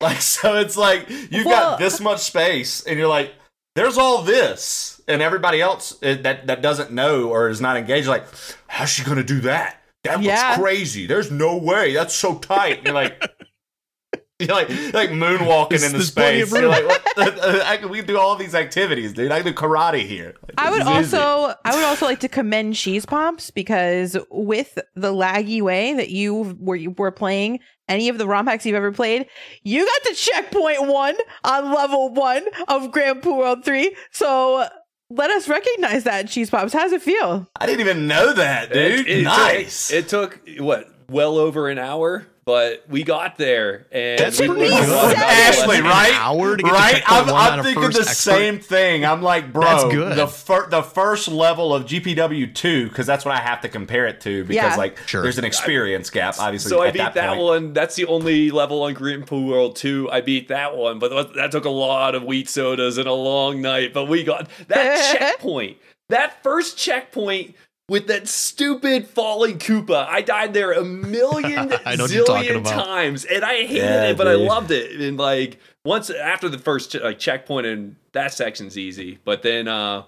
Like 0.00 0.20
so, 0.20 0.56
it's 0.56 0.76
like 0.76 1.08
you've 1.08 1.46
Well- 1.46 1.70
got 1.72 1.78
this 1.78 1.98
much 2.00 2.18
space, 2.20 2.82
and 2.84 2.98
you're 2.98 3.08
like, 3.08 3.32
"There's 3.74 3.96
all 3.96 4.22
this," 4.22 5.00
and 5.08 5.22
everybody 5.22 5.62
else 5.62 5.92
uh, 6.02 6.16
that 6.22 6.48
that 6.48 6.60
doesn't 6.60 6.90
know 6.90 7.30
or 7.30 7.48
is 7.48 7.60
not 7.60 7.76
engaged, 7.78 8.06
like, 8.08 8.24
"How's 8.66 8.90
she 8.90 9.02
gonna 9.04 9.22
do 9.22 9.40
that? 9.42 9.80
That 10.02 10.20
Yeah. 10.20 10.48
looks 10.48 10.60
crazy. 10.60 11.06
There's 11.06 11.30
no 11.30 11.56
way. 11.56 11.94
That's 11.94 12.14
so 12.14 12.34
tight." 12.38 12.78
And 12.78 12.86
you're 12.86 12.94
like. 12.94 13.22
You're 14.40 14.48
like 14.54 14.68
like 14.92 15.10
moonwalking 15.10 15.68
There's- 15.70 15.84
into 15.84 15.98
there's 15.98 16.08
space. 16.08 16.42
of 16.44 16.50
You're 16.50 16.62
room. 16.62 16.70
like, 16.70 16.86
what? 17.16 17.62
I 17.64 17.76
can, 17.76 17.88
we 17.88 18.02
do 18.02 18.18
all 18.18 18.34
these 18.34 18.54
activities, 18.54 19.12
dude. 19.12 19.30
I 19.30 19.40
can 19.42 19.52
do 19.52 19.56
karate 19.56 20.04
here. 20.06 20.34
Like, 20.42 20.54
I 20.58 20.70
would 20.70 20.80
this 20.82 20.88
easy. 21.06 21.16
also 21.16 21.54
I 21.64 21.74
would 21.74 21.84
also 21.84 22.06
like 22.06 22.18
to 22.20 22.28
commend 22.28 22.74
Cheese 22.74 23.06
Pops 23.06 23.50
because 23.52 24.16
with 24.30 24.76
the 24.96 25.12
laggy 25.12 25.62
way 25.62 25.94
that 25.94 26.10
you 26.10 26.56
were 26.58 26.74
you 26.76 26.90
were 26.98 27.12
playing 27.12 27.60
any 27.88 28.08
of 28.08 28.18
the 28.18 28.26
ROM 28.26 28.46
hacks 28.46 28.66
you've 28.66 28.74
ever 28.74 28.90
played, 28.92 29.26
you 29.62 29.84
got 29.86 30.02
to 30.08 30.14
checkpoint 30.14 30.86
one 30.88 31.14
on 31.44 31.72
level 31.72 32.12
one 32.12 32.44
of 32.66 32.90
Grand 32.90 33.22
Poo 33.22 33.36
World 33.36 33.64
3. 33.64 33.94
So 34.10 34.66
let 35.10 35.30
us 35.30 35.48
recognize 35.48 36.02
that, 36.04 36.26
Cheese 36.28 36.50
Pops. 36.50 36.72
How's 36.72 36.92
it 36.92 37.02
feel? 37.02 37.46
I 37.60 37.66
didn't 37.66 37.80
even 37.82 38.08
know 38.08 38.32
that, 38.32 38.72
dude. 38.72 39.06
It, 39.06 39.18
it 39.20 39.22
nice. 39.24 39.88
Took, 39.88 39.96
it 39.96 40.08
took 40.08 40.40
what 40.58 40.88
well 41.08 41.36
over 41.38 41.68
an 41.68 41.78
hour, 41.78 42.26
but 42.44 42.84
we 42.88 43.02
got 43.04 43.38
there, 43.38 43.86
and 43.90 44.18
That's 44.18 44.38
we 44.38 44.46
pretty 44.48 44.62
me 44.62 44.68
learned 44.70 44.90
a 44.90 44.94
lot 44.94 45.08
good. 45.14 45.18
Ashley, 45.18 45.76
it. 45.76 45.80
An 45.80 45.84
right? 45.86 46.12
hour 46.14 46.56
to 46.56 46.62
get 46.62 46.72
right? 46.72 46.92
checkpoint 46.96 47.20
I'm, 47.28 47.32
one 47.32 47.52
I'm 47.58 47.64
thinking 47.64 47.82
the 47.82 47.88
expert. 48.00 48.14
same 48.14 48.58
thing. 48.60 49.04
I'm 49.06 49.22
like, 49.22 49.52
bro, 49.52 49.62
That's 49.64 49.84
good. 49.84 50.16
the 50.18 50.26
fir- 50.26 50.68
the 50.68 50.82
first 50.82 51.28
level 51.28 51.74
of 51.74 51.84
GPW 51.86 52.54
two 52.54 52.88
because 52.88 53.06
that's 53.06 53.24
what 53.24 53.34
I 53.34 53.40
have 53.40 53.60
to 53.62 53.68
compare 53.68 54.06
it 54.06 54.20
to 54.22 54.44
because 54.44 54.54
Yeah. 54.72 54.76
like 54.76 54.98
Sure. 55.06 55.22
there's 55.22 55.38
an 55.38 55.44
experience 55.44 56.10
gap 56.10 56.36
obviously. 56.38 56.68
So 56.70 56.82
I 56.82 56.88
at 56.88 56.92
beat 56.92 56.98
that, 56.98 57.14
that, 57.14 57.38
one. 57.38 57.72
That's 57.72 57.94
the 57.94 58.04
only 58.06 58.50
level 58.50 58.82
on 58.82 58.94
Grand 58.94 59.26
Poo 59.26 59.46
World 59.46 59.76
2. 59.76 60.10
I 60.12 60.20
beat 60.20 60.48
that 60.48 60.76
one, 60.76 60.98
but 60.98 61.10
that- 61.10 61.34
that 61.34 61.50
took 61.52 61.64
a 61.64 61.70
lot 61.70 62.14
of 62.14 62.24
wheat 62.24 62.48
sodas 62.48 62.98
and 62.98 63.08
a 63.08 63.12
long 63.12 63.62
night. 63.62 63.92
But 63.94 64.04
we 64.06 64.22
got 64.22 64.48
that 64.68 65.16
checkpoint. 65.18 65.78
That 66.10 66.42
first 66.42 66.76
checkpoint 66.76 67.54
with 67.88 68.06
that 68.06 68.28
stupid 68.28 69.06
falling 69.06 69.58
Koopa. 69.58 70.06
I 70.08 70.22
died 70.22 70.54
there 70.54 70.72
a 70.72 70.84
million 70.84 71.72
I 71.84 71.96
know 71.96 72.04
what 72.04 72.12
you're 72.12 72.24
talking 72.24 72.62
zillion 72.62 72.64
times, 72.64 73.24
and 73.24 73.44
I 73.44 73.62
hated 73.62 73.76
Yeah, 73.76 74.04
it, 74.10 74.16
but 74.16 74.26
I 74.28 74.34
loved 74.34 74.70
it. 74.70 75.00
And 75.00 75.18
like 75.18 75.58
once 75.84 76.10
after 76.10 76.48
the 76.48 76.58
first 76.58 76.92
che- 76.92 77.00
like 77.00 77.18
checkpoint, 77.18 77.66
and 77.66 77.96
that 78.12 78.32
section's 78.32 78.78
easy. 78.78 79.18
But 79.24 79.42
then, 79.42 79.68
uh, 79.68 80.04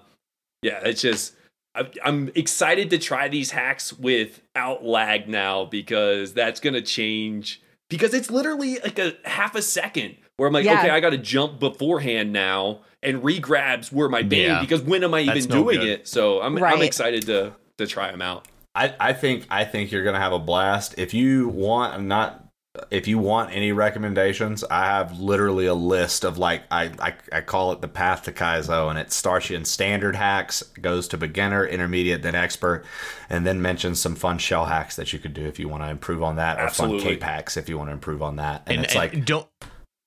yeah, 0.61 0.79
it's 0.83 1.01
just. 1.01 1.33
I- 1.75 1.91
I'm 2.03 2.31
excited 2.33 2.89
to 2.89 2.97
try 2.97 3.27
these 3.27 3.51
hacks 3.51 3.93
without 3.93 4.83
lag 4.83 5.27
now 5.29 5.65
because 5.65 6.33
that's 6.33 6.59
gonna 6.59 6.81
change. 6.81 7.61
Because 7.89 8.13
it's 8.15 8.31
literally 8.31 8.79
like 8.79 8.97
a 8.97 9.13
half 9.25 9.55
a 9.55 9.61
second 9.61 10.15
where 10.37 10.47
I'm 10.47 10.53
like, 10.53 10.65
Yeah. 10.65 10.79
okay, 10.79 10.89
I 10.89 10.99
got 10.99 11.11
to 11.11 11.17
jump 11.17 11.59
beforehand 11.59 12.33
now 12.33 12.81
and 13.03 13.21
regrabs 13.21 13.91
where 13.93 14.09
my 14.09 14.23
bane 14.23 14.41
Yeah. 14.47 14.59
because 14.59 14.81
when 14.81 15.03
am 15.03 15.13
I 15.13 15.21
even 15.21 15.33
That's 15.35 15.47
no 15.47 15.63
doing 15.63 15.79
good. 15.79 15.87
it? 15.87 16.07
So 16.07 16.41
I'm 16.41 16.61
I'm 16.63 16.81
excited 16.81 17.25
to 17.27 17.53
to 17.77 17.87
try 17.87 18.11
them 18.11 18.21
out. 18.21 18.47
I, 18.75 18.93
I 18.99 19.13
think 19.13 19.45
I 19.49 19.65
think 19.65 19.91
you're 19.91 20.03
gonna 20.03 20.19
have 20.19 20.33
a 20.33 20.39
blast. 20.39 20.95
If 20.97 21.13
you 21.13 21.49
want 21.49 22.01
not 22.03 22.43
if 22.91 23.07
you 23.07 23.17
want 23.17 23.51
any 23.51 23.71
recommendations, 23.71 24.63
I 24.63 24.85
have 24.85 25.19
literally 25.19 25.65
a 25.65 25.73
list 25.73 26.23
of 26.23 26.37
like 26.37 26.63
I, 26.69 26.91
I 26.99 27.13
I 27.31 27.41
call 27.41 27.71
it 27.71 27.81
the 27.81 27.87
path 27.87 28.23
to 28.23 28.31
Kaizo 28.31 28.89
and 28.89 28.99
it 28.99 29.11
starts 29.11 29.49
you 29.49 29.55
in 29.57 29.65
standard 29.65 30.15
hacks, 30.15 30.61
goes 30.81 31.07
to 31.09 31.17
beginner, 31.17 31.65
intermediate, 31.65 32.21
then 32.21 32.35
expert, 32.35 32.85
and 33.29 33.47
then 33.47 33.61
mentions 33.61 33.99
some 33.99 34.15
fun 34.15 34.37
shell 34.37 34.65
hacks 34.65 34.95
that 34.95 35.11
you 35.11 35.17
could 35.17 35.33
do 35.33 35.45
if 35.45 35.57
you 35.57 35.67
want 35.67 35.83
to 35.83 35.89
improve 35.89 36.21
on 36.21 36.35
that, 36.35 36.59
or 36.59 36.63
Absolutely. 36.63 36.99
fun 36.99 37.07
cape 37.07 37.23
hacks 37.23 37.57
if 37.57 37.67
you 37.67 37.77
want 37.79 37.89
to 37.89 37.93
improve 37.93 38.21
on 38.21 38.35
that. 38.35 38.61
And, 38.67 38.77
And, 38.77 38.85
it's 38.85 38.93
and 38.93 38.99
like 38.99 39.25
don't 39.25 39.47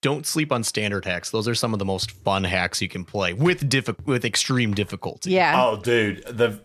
don't 0.02 0.26
sleep 0.26 0.52
on 0.52 0.64
standard 0.64 1.04
hacks. 1.04 1.30
Those 1.30 1.48
are 1.48 1.54
some 1.54 1.72
of 1.72 1.78
the 1.78 1.84
most 1.84 2.12
fun 2.12 2.44
hacks 2.44 2.80
you 2.80 2.88
can 2.88 3.04
play 3.04 3.32
with 3.32 3.68
diffi- 3.68 4.06
with 4.06 4.24
extreme 4.24 4.74
difficulty. 4.74 5.32
Yeah. 5.32 5.60
Oh, 5.62 5.76
dude, 5.80 6.24
the 6.26 6.60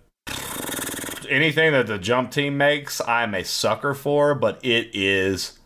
anything 1.29 1.71
that 1.73 1.87
the 1.87 1.97
jump 1.97 2.31
team 2.31 2.57
makes, 2.57 3.01
I'm 3.07 3.33
a 3.33 3.43
sucker 3.43 3.93
for, 3.93 4.35
but 4.35 4.59
it 4.63 4.89
is 4.93 5.57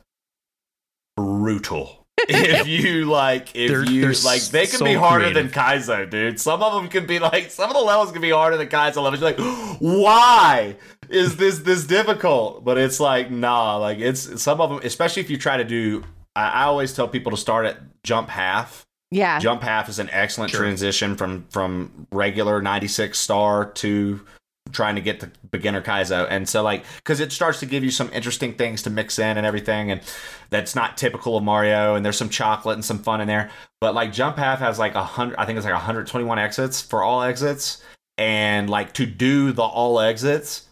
brutal. 1.18 1.96
if 2.30 2.68
you 2.68 3.06
like, 3.06 3.56
if 3.56 3.72
They're- 3.72 3.86
you 3.86 4.02
they're 4.02 4.24
like, 4.26 4.42
they 4.44 4.66
can 4.68 4.80
so 4.80 4.86
be 4.86 4.94
harder 4.94 5.26
creative. 5.32 5.52
than 5.54 5.64
Kaizo, 5.64 6.10
dude. 6.10 6.40
Some 6.40 6.62
of 6.62 6.74
them 6.74 6.90
can 6.90 7.06
be 7.06 7.18
like, 7.20 7.50
some 7.50 7.70
of 7.70 7.76
the 7.76 7.82
levels 7.82 8.12
can 8.12 8.22
be 8.22 8.32
harder 8.32 8.58
than 8.58 8.68
Kaizo 8.68 9.02
levels. 9.02 9.22
You're 9.22 9.32
like, 9.32 9.78
why 9.80 10.76
is 11.10 11.38
this 11.38 11.60
this 11.60 11.86
difficult? 11.86 12.66
But 12.66 12.78
it's 12.78 13.00
like, 13.00 13.32
nah, 13.32 13.78
like 13.78 14.00
it's 14.00 14.42
some 14.42 14.60
of 14.60 14.70
them, 14.70 14.80
especially 14.84 15.22
if 15.22 15.30
you 15.30 15.38
try 15.38 15.58
to 15.58 15.64
do. 15.64 16.04
I, 16.36 16.50
I 16.50 16.64
always 16.64 16.94
tell 16.94 17.08
people 17.08 17.32
to 17.32 17.38
start 17.38 17.66
at 17.66 17.78
jump 18.04 18.30
half 18.30 18.86
yeah. 19.12 19.40
Jump 19.40 19.64
half 19.64 19.90
is 19.90 19.98
an 19.98 20.08
excellent 20.12 20.52
Sure. 20.52 20.60
transition 20.60 21.16
from 21.16 21.46
from 21.50 22.06
regular 22.12 22.62
96 22.62 23.18
star 23.18 23.66
to 23.72 24.22
trying 24.72 24.96
to 24.96 25.02
get 25.02 25.20
to 25.20 25.32
beginner 25.52 25.82
Kaizo. 25.82 26.28
And 26.30 26.48
so 26.48 26.64
like 26.64 26.84
cuz 27.04 27.20
it 27.20 27.32
starts 27.32 27.60
to 27.60 27.66
give 27.66 27.84
you 27.84 27.92
some 27.92 28.10
interesting 28.14 28.54
things 28.54 28.84
to 28.84 28.90
mix 28.90 29.20
in 29.20 29.38
and 29.38 29.46
everything 29.46 29.92
and 29.92 30.02
that's 30.50 30.76
not 30.76 30.98
typical 30.98 31.38
of 31.38 31.44
Mario 31.44 31.96
and 31.96 32.06
there's 32.06 32.18
some 32.18 32.30
chocolate 32.30 32.76
and 32.76 32.86
some 32.86 33.00
fun 33.00 33.22
in 33.22 33.28
there. 33.28 33.50
but 33.82 33.94
like 33.94 34.12
Jump 34.12 34.36
Path 34.36 34.60
has 34.60 34.80
like 34.80 34.96
a 34.96 35.04
hundred. 35.04 35.38
I 35.38 35.46
think 35.46 35.58
it's 35.58 35.66
like 35.66 35.74
121 35.74 36.40
exits 36.40 36.82
for 36.82 37.04
all 37.04 37.22
exits, 37.22 37.82
and 38.18 38.70
like 38.70 38.94
to 38.94 39.06
do 39.06 39.52
the 39.52 39.64
all 39.64 40.00
exits 40.00 40.68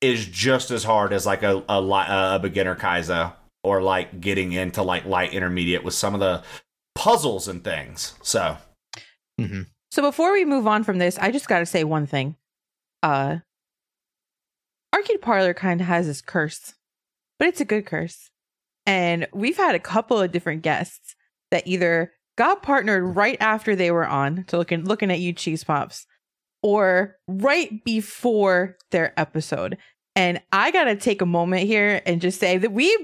is 0.00 0.26
just 0.26 0.70
as 0.70 0.84
hard 0.84 1.12
as 1.12 1.26
like 1.26 1.42
a 1.42 1.62
a, 1.68 2.34
a 2.34 2.38
beginner 2.40 2.76
Kaizo 2.76 3.32
or 3.62 3.82
like 3.82 4.20
getting 4.20 4.52
into 4.52 4.82
like 4.82 5.04
light 5.04 5.32
intermediate 5.32 5.84
with 5.84 5.94
some 5.94 6.14
of 6.14 6.20
the 6.20 6.42
puzzles 6.94 7.48
and 7.48 7.62
things. 7.64 8.14
So 8.22 8.56
Mm-hmm. 9.40 9.62
So 9.90 10.02
before 10.02 10.32
we 10.32 10.44
move 10.44 10.66
on 10.66 10.84
from 10.84 10.98
this, 10.98 11.18
I 11.18 11.30
just 11.30 11.48
got 11.48 11.60
to 11.60 11.66
say 11.66 11.82
one 11.84 12.06
thing. 12.06 12.36
Uh 13.02 13.38
Arcade 14.94 15.22
Parlor 15.22 15.54
kind 15.54 15.80
of 15.80 15.86
has 15.86 16.06
this 16.06 16.20
curse, 16.20 16.74
but 17.38 17.48
it's 17.48 17.60
a 17.60 17.64
good 17.64 17.86
curse. 17.86 18.30
And 18.86 19.28
we've 19.32 19.56
had 19.56 19.74
a 19.74 19.80
couple 19.80 20.20
of 20.20 20.32
different 20.32 20.62
guests 20.62 21.14
that 21.50 21.66
either 21.66 22.12
got 22.36 22.62
partnered 22.62 23.16
right 23.16 23.36
after 23.40 23.76
they 23.76 23.90
were 23.90 24.06
on, 24.06 24.44
so 24.48 24.58
looking 24.58 24.84
looking 24.84 25.10
at 25.10 25.20
you 25.20 25.32
cheese 25.32 25.64
pops, 25.64 26.06
or 26.62 27.16
right 27.28 27.84
before 27.84 28.76
their 28.90 29.18
episode. 29.18 29.78
And 30.20 30.38
I 30.52 30.70
got 30.70 30.84
to 30.84 30.96
take 30.96 31.22
a 31.22 31.26
moment 31.26 31.66
here 31.66 32.02
and 32.04 32.20
just 32.20 32.38
say 32.38 32.58
that 32.58 32.72
we 32.72 32.94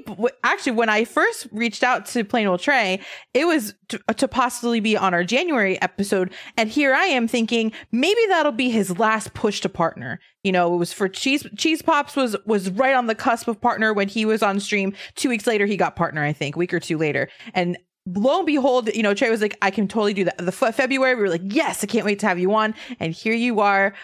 actually, 0.45 0.73
when 0.73 0.91
I 0.91 1.07
first 1.07 1.49
reached 1.51 1.83
out 1.83 2.05
to 2.09 2.25
PlainOleTrey, 2.25 3.03
it 3.33 3.47
was 3.47 3.73
to, 3.89 3.99
to 4.19 4.29
possibly 4.29 4.81
be 4.81 4.99
on 4.99 5.15
our 5.15 5.25
January 5.25 5.81
episode. 5.81 6.31
And 6.59 6.69
here 6.69 6.93
I 6.95 7.05
am 7.05 7.27
thinking 7.27 7.73
maybe 7.91 8.21
that'll 8.29 8.53
be 8.53 8.69
his 8.69 8.99
last 8.99 9.33
push 9.33 9.63
to 9.63 9.71
partner. 9.71 10.21
You 10.45 10.53
know, 10.53 10.75
it 10.75 10.77
was 10.77 10.93
for 10.93 11.09
Cheese 11.09 11.47
Cheese 11.57 11.81
Pops 11.81 12.17
was 12.17 12.37
was 12.45 12.69
right 12.69 12.95
on 12.95 13.07
the 13.07 13.15
cusp 13.15 13.49
of 13.49 13.63
partner 13.63 13.95
when 13.95 14.09
he 14.09 14.27
was 14.27 14.43
on 14.43 14.61
stream. 14.61 14.93
Two 15.15 15.31
weeks 15.31 15.47
later, 15.47 15.65
he 15.65 15.79
got 15.79 15.97
partner, 15.97 16.23
I 16.23 16.35
think, 16.35 16.55
week 16.55 16.75
or 16.75 16.81
two 16.81 16.99
later. 16.99 17.31
And 17.55 17.79
lo 18.05 18.41
and 18.41 18.47
behold, 18.47 18.95
you 18.95 19.03
know, 19.03 19.15
Trey 19.15 19.31
was 19.31 19.41
like, 19.41 19.57
I 19.63 19.71
can 19.71 19.89
totally 19.89 20.13
do 20.13 20.25
that. 20.25 20.37
The 20.37 20.49
f- 20.49 20.75
February, 20.75 21.15
we 21.15 21.23
were 21.23 21.31
like, 21.31 21.41
yes, 21.45 21.83
I 21.83 21.87
can't 21.87 22.05
wait 22.05 22.19
to 22.19 22.27
have 22.27 22.39
you 22.39 22.55
on. 22.55 22.75
And 23.01 23.15
here 23.15 23.33
you 23.33 23.61
are 23.61 23.95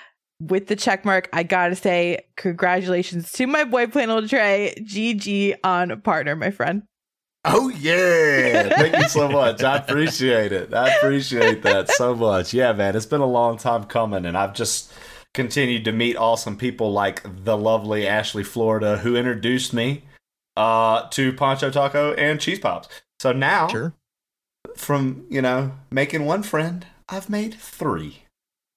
with 0.48 0.66
the 0.66 0.76
check 0.76 1.04
mark. 1.04 1.28
I 1.32 1.42
gotta 1.42 1.76
say, 1.76 2.26
congratulations 2.36 3.32
to 3.32 3.46
my 3.46 3.64
boy 3.64 3.86
PlainOleTrey. 3.86 4.86
GG 4.86 5.56
on 5.64 6.00
partner, 6.02 6.36
my 6.36 6.50
friend. 6.50 6.82
Oh 7.44 7.70
yeah! 7.70 8.68
Thank 8.76 8.96
you 8.98 9.08
so 9.08 9.28
much. 9.28 9.64
I 9.64 9.78
appreciate 9.78 10.52
it. 10.52 10.72
I 10.72 10.90
appreciate 10.96 11.62
that 11.62 11.88
so 11.90 12.14
much. 12.14 12.54
Yeah, 12.54 12.72
man, 12.72 12.94
it's 12.94 13.06
been 13.06 13.20
a 13.20 13.26
long 13.26 13.56
time 13.56 13.84
coming, 13.84 14.24
and 14.26 14.36
I've 14.38 14.54
just 14.54 14.92
continued 15.34 15.84
to 15.86 15.92
meet 15.92 16.16
awesome 16.16 16.56
people 16.56 16.92
like 16.92 17.22
the 17.44 17.56
lovely 17.56 18.06
Ashley 18.06 18.44
Florida, 18.44 18.98
who 18.98 19.16
introduced 19.16 19.72
me 19.72 20.04
uh, 20.56 21.08
to 21.10 21.32
Poncho 21.32 21.70
Taco 21.70 22.12
and 22.14 22.40
Cheese 22.40 22.60
Pops. 22.60 22.88
So 23.18 23.32
now, 23.32 23.66
Sure. 23.66 23.92
from 24.76 25.26
you 25.28 25.42
know 25.42 25.72
making 25.90 26.24
one 26.26 26.44
friend, 26.44 26.86
I've 27.08 27.28
made 27.28 27.54
three. 27.54 28.21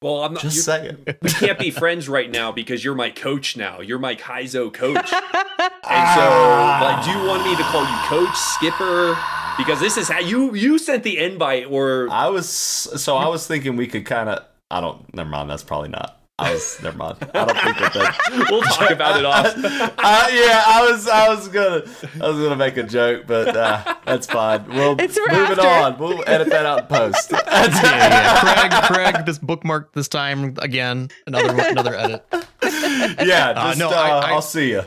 Well, 0.05 0.23
I'm 0.23 0.33
not. 0.33 0.43
Just 0.43 0.55
you- 0.57 0.61
saying. 0.61 0.97
we 1.23 1.29
can't 1.31 1.57
be 1.57 1.71
friends 1.71 2.07
right 2.07 2.29
now 2.29 2.51
because 2.51 2.83
you're 2.83 2.93
my 2.93 3.09
coach 3.09 3.57
now. 3.57 3.81
You're 3.81 3.97
my 3.97 4.15
Kaizo 4.15 4.71
coach. 4.71 5.11
And 5.87 6.07
so, 6.15 6.27
Ah. 6.27 6.79
like, 6.81 7.05
do 7.05 7.11
you 7.11 7.27
want 7.27 7.43
me 7.45 7.55
to 7.55 7.61
call 7.63 7.81
you 7.81 7.97
coach, 8.07 8.35
skipper? 8.35 9.15
Because 9.57 9.79
this 9.79 9.97
is 9.97 10.07
how 10.09 10.19
you 10.19 10.53
you 10.55 10.77
sent 10.79 11.03
the 11.03 11.17
invite, 11.19 11.67
or 11.69 12.07
I 12.11 12.27
was 12.29 12.47
so 12.49 13.15
I 13.17 13.27
was 13.27 13.45
thinking 13.47 13.75
we 13.77 13.85
could 13.87 14.03
kind 14.05 14.29
of. 14.29 14.43
I 14.71 14.81
don't. 14.81 15.11
Never 15.13 15.29
mind. 15.29 15.49
That's 15.49 15.63
probably 15.63 15.89
not. 15.89 16.19
I 16.37 16.51
was. 16.53 16.81
never 16.83 16.97
mind. 16.97 17.17
I 17.33 17.45
don't 17.45 17.57
think 17.57 17.77
that. 17.77 17.93
that 17.93 18.47
we'll 18.51 18.61
talk 18.61 18.91
about 18.91 19.17
it 19.17 19.25
off. 19.25 19.45
uh, 19.55 20.27
yeah, 20.33 20.63
I 20.67 20.85
was, 20.91 21.07
I 21.07 21.29
was 21.29 21.47
gonna, 21.47 21.83
I 22.21 22.27
was 22.29 22.37
gonna 22.43 22.57
make 22.57 22.75
a 22.75 22.83
joke, 22.83 23.23
but 23.25 23.55
uh, 23.55 23.95
that's 24.05 24.27
fine. 24.27 24.67
We'll 24.67 24.99
It's 24.99 25.17
for 25.17 25.31
move 25.33 25.51
it 25.51 25.59
on. 25.59 25.97
We'll 25.97 26.23
edit 26.27 26.49
that 26.49 26.65
out 26.65 26.79
in 26.81 26.85
post. 26.87 27.31
yeah, 27.31 27.39
yeah. 27.53 28.39
Craig, 28.41 29.13
Craig, 29.13 29.25
this 29.25 29.39
bookmark 29.39 29.93
this 29.93 30.09
time 30.09 30.55
again. 30.59 31.07
Another 31.25 31.57
another 31.69 31.95
edit. 31.95 32.25
yeah, 32.31 33.53
Uh, 33.55 33.67
just, 33.69 33.79
no, 33.79 33.89
uh, 33.89 33.93
I- 33.93 34.09
I- 34.09 34.31
I'll 34.31 34.41
see 34.41 34.71
you. 34.71 34.79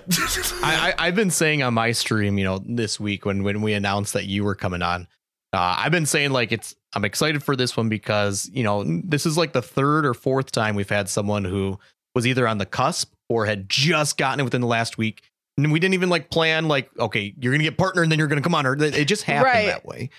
I, 0.62 0.92
I 0.98 1.06
I've 1.06 1.14
been 1.14 1.30
saying 1.30 1.62
on 1.62 1.72
my 1.72 1.92
stream, 1.92 2.36
you 2.36 2.44
know, 2.44 2.60
this 2.66 3.00
week 3.00 3.24
when 3.24 3.42
when 3.42 3.62
we 3.62 3.72
announced 3.72 4.12
that 4.12 4.26
you 4.26 4.44
were 4.44 4.54
coming 4.54 4.82
on, 4.82 5.08
uh, 5.52 5.76
I've 5.78 5.92
been 5.92 6.06
saying 6.06 6.30
like 6.30 6.52
it's 6.52 6.74
I'm 6.94 7.04
excited 7.04 7.42
for 7.42 7.56
this 7.56 7.76
one 7.76 7.88
because 7.88 8.50
you 8.52 8.62
know 8.62 8.84
this 9.04 9.26
is 9.26 9.36
like 9.38 9.52
the 9.52 9.62
third 9.62 10.04
or 10.06 10.14
fourth 10.14 10.52
time 10.52 10.74
we've 10.74 10.88
had 10.88 11.08
someone 11.08 11.44
who 11.44 11.78
was 12.14 12.26
either 12.26 12.46
on 12.48 12.58
the 12.58 12.66
cusp 12.66 13.12
or 13.28 13.46
had 13.46 13.68
just 13.68 14.16
gotten 14.18 14.40
it 14.40 14.44
within 14.44 14.60
the 14.60 14.66
last 14.66 14.98
week. 14.98 15.22
And 15.56 15.72
we 15.72 15.80
didn't 15.80 15.94
even 15.94 16.08
like 16.08 16.30
plan 16.30 16.68
like 16.68 16.88
okay 16.98 17.34
you're 17.40 17.52
gonna 17.52 17.64
get 17.64 17.76
partner 17.78 18.02
and 18.02 18.10
then 18.12 18.18
you're 18.18 18.28
gonna 18.28 18.40
come 18.42 18.54
on 18.54 18.66
or 18.66 18.74
it 18.82 19.04
just 19.06 19.24
happened 19.24 19.52
Right. 19.54 19.66
that 19.66 19.84
way. 19.86 20.10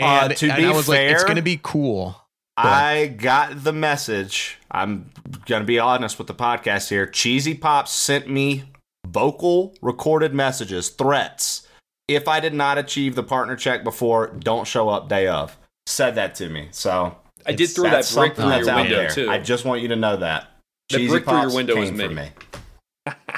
Uh, 0.00 0.28
to 0.28 0.48
and 0.50 0.56
be 0.56 0.64
I 0.66 0.72
was 0.72 0.88
like 0.88 1.00
it's 1.00 1.24
gonna 1.24 1.42
be 1.42 1.60
cool. 1.62 2.20
I 2.56 3.06
got 3.16 3.62
the 3.62 3.72
message. 3.72 4.58
I'm 4.70 5.10
gonna 5.46 5.64
be 5.64 5.78
honest 5.78 6.18
with 6.18 6.26
the 6.26 6.34
podcast 6.34 6.88
here. 6.88 7.06
Cheesy 7.06 7.54
Pops 7.54 7.92
sent 7.92 8.28
me 8.28 8.64
vocal 9.06 9.74
recorded 9.80 10.34
messages, 10.34 10.88
threats. 10.88 11.67
If 12.08 12.26
I 12.26 12.40
did 12.40 12.54
not 12.54 12.78
achieve 12.78 13.14
the 13.14 13.22
partner 13.22 13.54
check 13.54 13.84
before, 13.84 14.28
don't 14.28 14.66
show 14.66 14.88
up 14.88 15.08
day 15.08 15.26
of. 15.28 15.56
Said 15.86 16.14
that 16.16 16.34
to 16.36 16.48
me. 16.48 16.68
So 16.70 17.16
I 17.46 17.52
did 17.52 17.68
throw 17.68 17.84
that 17.84 18.10
brick 18.14 18.34
through 18.34 18.44
your 18.46 18.70
out 18.70 18.76
window 18.82 18.96
there. 18.96 19.10
too. 19.10 19.30
I 19.30 19.38
just 19.38 19.64
want 19.64 19.82
you 19.82 19.88
to 19.88 19.96
know 19.96 20.16
that. 20.16 20.48
The 20.90 20.96
Cheesy 20.98 21.08
brick 21.10 21.24
through 21.24 21.32
your 21.34 21.42
Pops 21.44 21.54
window 21.54 21.76
was 21.76 21.92
me. 21.92 22.04
for 22.06 22.10
me. 22.14 22.28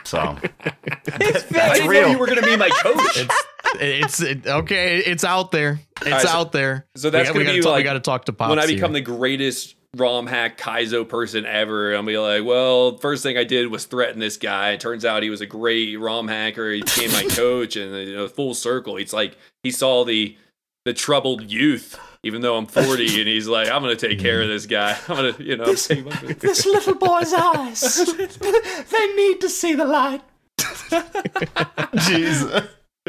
So 0.05 0.39
It's 0.43 1.45
I 1.45 1.47
That's 1.51 1.73
didn't 1.75 1.89
real. 1.89 2.03
know 2.03 2.09
you 2.13 2.19
were 2.19 2.27
going 2.27 2.41
to 2.41 2.45
be 2.47 2.57
my 2.57 2.69
coach. 2.71 3.29
It's 3.77 4.21
it, 4.21 4.47
okay. 4.47 4.99
It's 4.99 5.23
out 5.25 5.53
there. 5.53 5.81
It's 6.01 6.11
right, 6.11 6.23
so- 6.23 6.29
out 6.29 6.53
there. 6.53 6.87
so 6.97 7.11
that's 7.11 7.31
we, 7.33 7.39
we 7.39 7.45
gonna 7.45 7.59
gotta 7.59 7.59
be 7.59 7.63
talk, 7.63 7.71
we 7.71 7.73
like 7.79 7.85
got 7.85 7.93
to 7.95 8.01
talk 8.01 8.25
to 8.27 8.33
Pops 8.33 8.51
when 8.51 8.59
I 8.59 8.67
here. 8.67 8.77
become 8.77 8.93
the 8.93 9.01
greatest 9.01 9.77
ROM 9.97 10.27
hack 10.29 10.57
Kaizo 10.57 11.09
person 11.09 11.45
ever, 11.45 11.97
I'll 11.97 12.03
be 12.05 12.17
like, 12.17 12.45
well, 12.45 12.97
first 12.99 13.23
thing 13.23 13.37
I 13.37 13.45
did 13.45 13.71
was 13.71 13.87
threaten 13.87 14.21
this 14.21 14.37
guy. 14.37 14.71
It 14.71 14.81
turns 14.81 15.05
out 15.05 15.23
he 15.23 15.31
was 15.31 15.41
a 15.41 15.47
great 15.47 15.99
ROM 15.99 16.29
hacker. 16.29 16.71
He 16.71 16.83
became 16.83 17.11
my 17.13 17.25
coach, 17.31 17.75
and 17.77 17.93
you 18.09 18.15
know, 18.15 18.29
full 18.29 18.55
circle. 18.55 18.97
It's 18.97 19.13
like 19.13 19.37
he 19.63 19.71
saw 19.71 20.05
the 20.05 20.37
the 20.85 20.95
troubled 20.95 21.43
youth, 21.43 21.99
even 22.23 22.41
though 22.41 22.57
I'm 22.57 22.67
40, 22.67 23.21
and 23.21 23.29
he's 23.29 23.49
like, 23.49 23.69
I'm 23.69 23.83
gonna 23.83 23.97
take 23.97 24.21
care 24.21 24.41
of 24.43 24.49
this 24.49 24.67
guy. 24.67 24.97
I'm 25.09 25.17
gonna, 25.17 25.35
you 25.41 25.57
know, 25.57 25.75
take 25.75 26.05
my- 26.05 26.35
this 26.35 26.65
little 26.67 26.95
boy's 26.95 27.33
eyes. 27.33 27.81
they 28.17 29.15
need 29.15 29.41
to 29.41 29.49
see 29.49 29.75
the 29.75 29.85
light. 29.87 30.23
Jesus. 32.07 32.67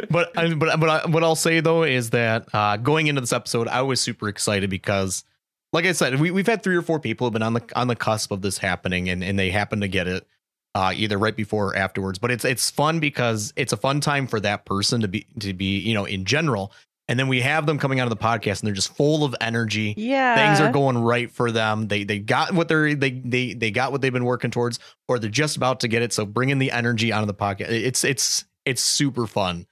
but 0.10 0.36
I, 0.38 0.54
but 0.54 0.80
but 0.80 0.90
I, 0.90 1.10
what 1.10 1.24
I'll 1.24 1.36
say 1.36 1.60
though 1.60 1.84
is 1.84 2.10
that 2.10 2.48
uh, 2.54 2.78
going 2.78 3.08
into 3.08 3.22
this 3.22 3.34
episode, 3.34 3.68
I 3.68 3.84
was 3.84 4.02
super 4.02 4.28
excited 4.30 4.70
because, 4.70 5.24
like 5.74 5.86
I 5.86 5.92
said, 5.94 6.20
we 6.20 6.32
we've 6.32 6.48
had 6.48 6.64
three 6.64 6.76
or 6.76 6.82
four 6.82 7.00
people 7.00 7.28
have 7.28 7.34
been 7.34 7.44
on 7.44 7.54
the 7.54 7.64
on 7.76 7.88
the 7.88 7.96
cusp 7.96 8.32
of 8.32 8.42
this 8.42 8.58
happening, 8.58 9.10
and 9.10 9.24
and 9.24 9.38
they 9.38 9.52
happen 9.52 9.82
to 9.82 9.88
get 9.88 10.08
it 10.08 10.28
uh, 10.76 10.94
either 10.96 11.18
right 11.18 11.36
before 11.36 11.70
or 11.70 11.76
afterwards. 11.76 12.20
But 12.20 12.32
it's 12.32 12.46
it's 12.46 12.70
fun 12.70 13.00
because 13.00 13.54
it's 13.56 13.74
a 13.74 13.78
fun 13.78 14.02
time 14.02 14.28
for 14.28 14.40
that 14.40 14.66
person 14.66 15.02
to 15.02 15.08
be 15.08 15.28
to 15.40 15.54
be 15.54 15.80
you 15.80 15.94
know 15.94 16.06
in 16.06 16.26
general, 16.26 16.74
and 17.08 17.20
then 17.20 17.28
we 17.28 17.42
have 17.42 17.66
them 17.66 17.78
coming 17.78 18.00
out 18.00 18.10
of 18.12 18.18
the 18.18 18.24
podcast 18.24 18.62
and 18.62 18.68
they're 18.68 18.74
just 18.74 18.96
full 18.96 19.24
of 19.24 19.36
energy. 19.42 19.94
yeah. 19.98 20.36
Things 20.36 20.60
are 20.60 20.72
going 20.72 20.98
right 20.98 21.32
for 21.32 21.52
them. 21.52 21.88
They 21.88 22.04
they 22.04 22.20
got 22.20 22.54
what 22.54 22.68
they're 22.68 22.96
they 22.96 23.12
they 23.12 23.54
they 23.54 23.72
got 23.72 23.92
what 23.92 24.02
they've 24.02 24.14
been 24.14 24.26
working 24.26 24.52
towards, 24.52 24.80
or 25.08 25.20
they're 25.20 25.30
just 25.30 25.58
about 25.58 25.82
to 25.82 25.88
get 25.88 26.02
it. 26.02 26.14
So 26.14 26.26
bringing 26.26 26.60
the 26.60 26.72
energy 26.72 27.14
out 27.14 27.22
of 27.22 27.28
the 27.28 27.34
podcast, 27.34 27.70
it's 27.70 28.04
it's 28.04 28.46
it's 28.66 28.82
super 28.82 29.26
fun 29.28 29.68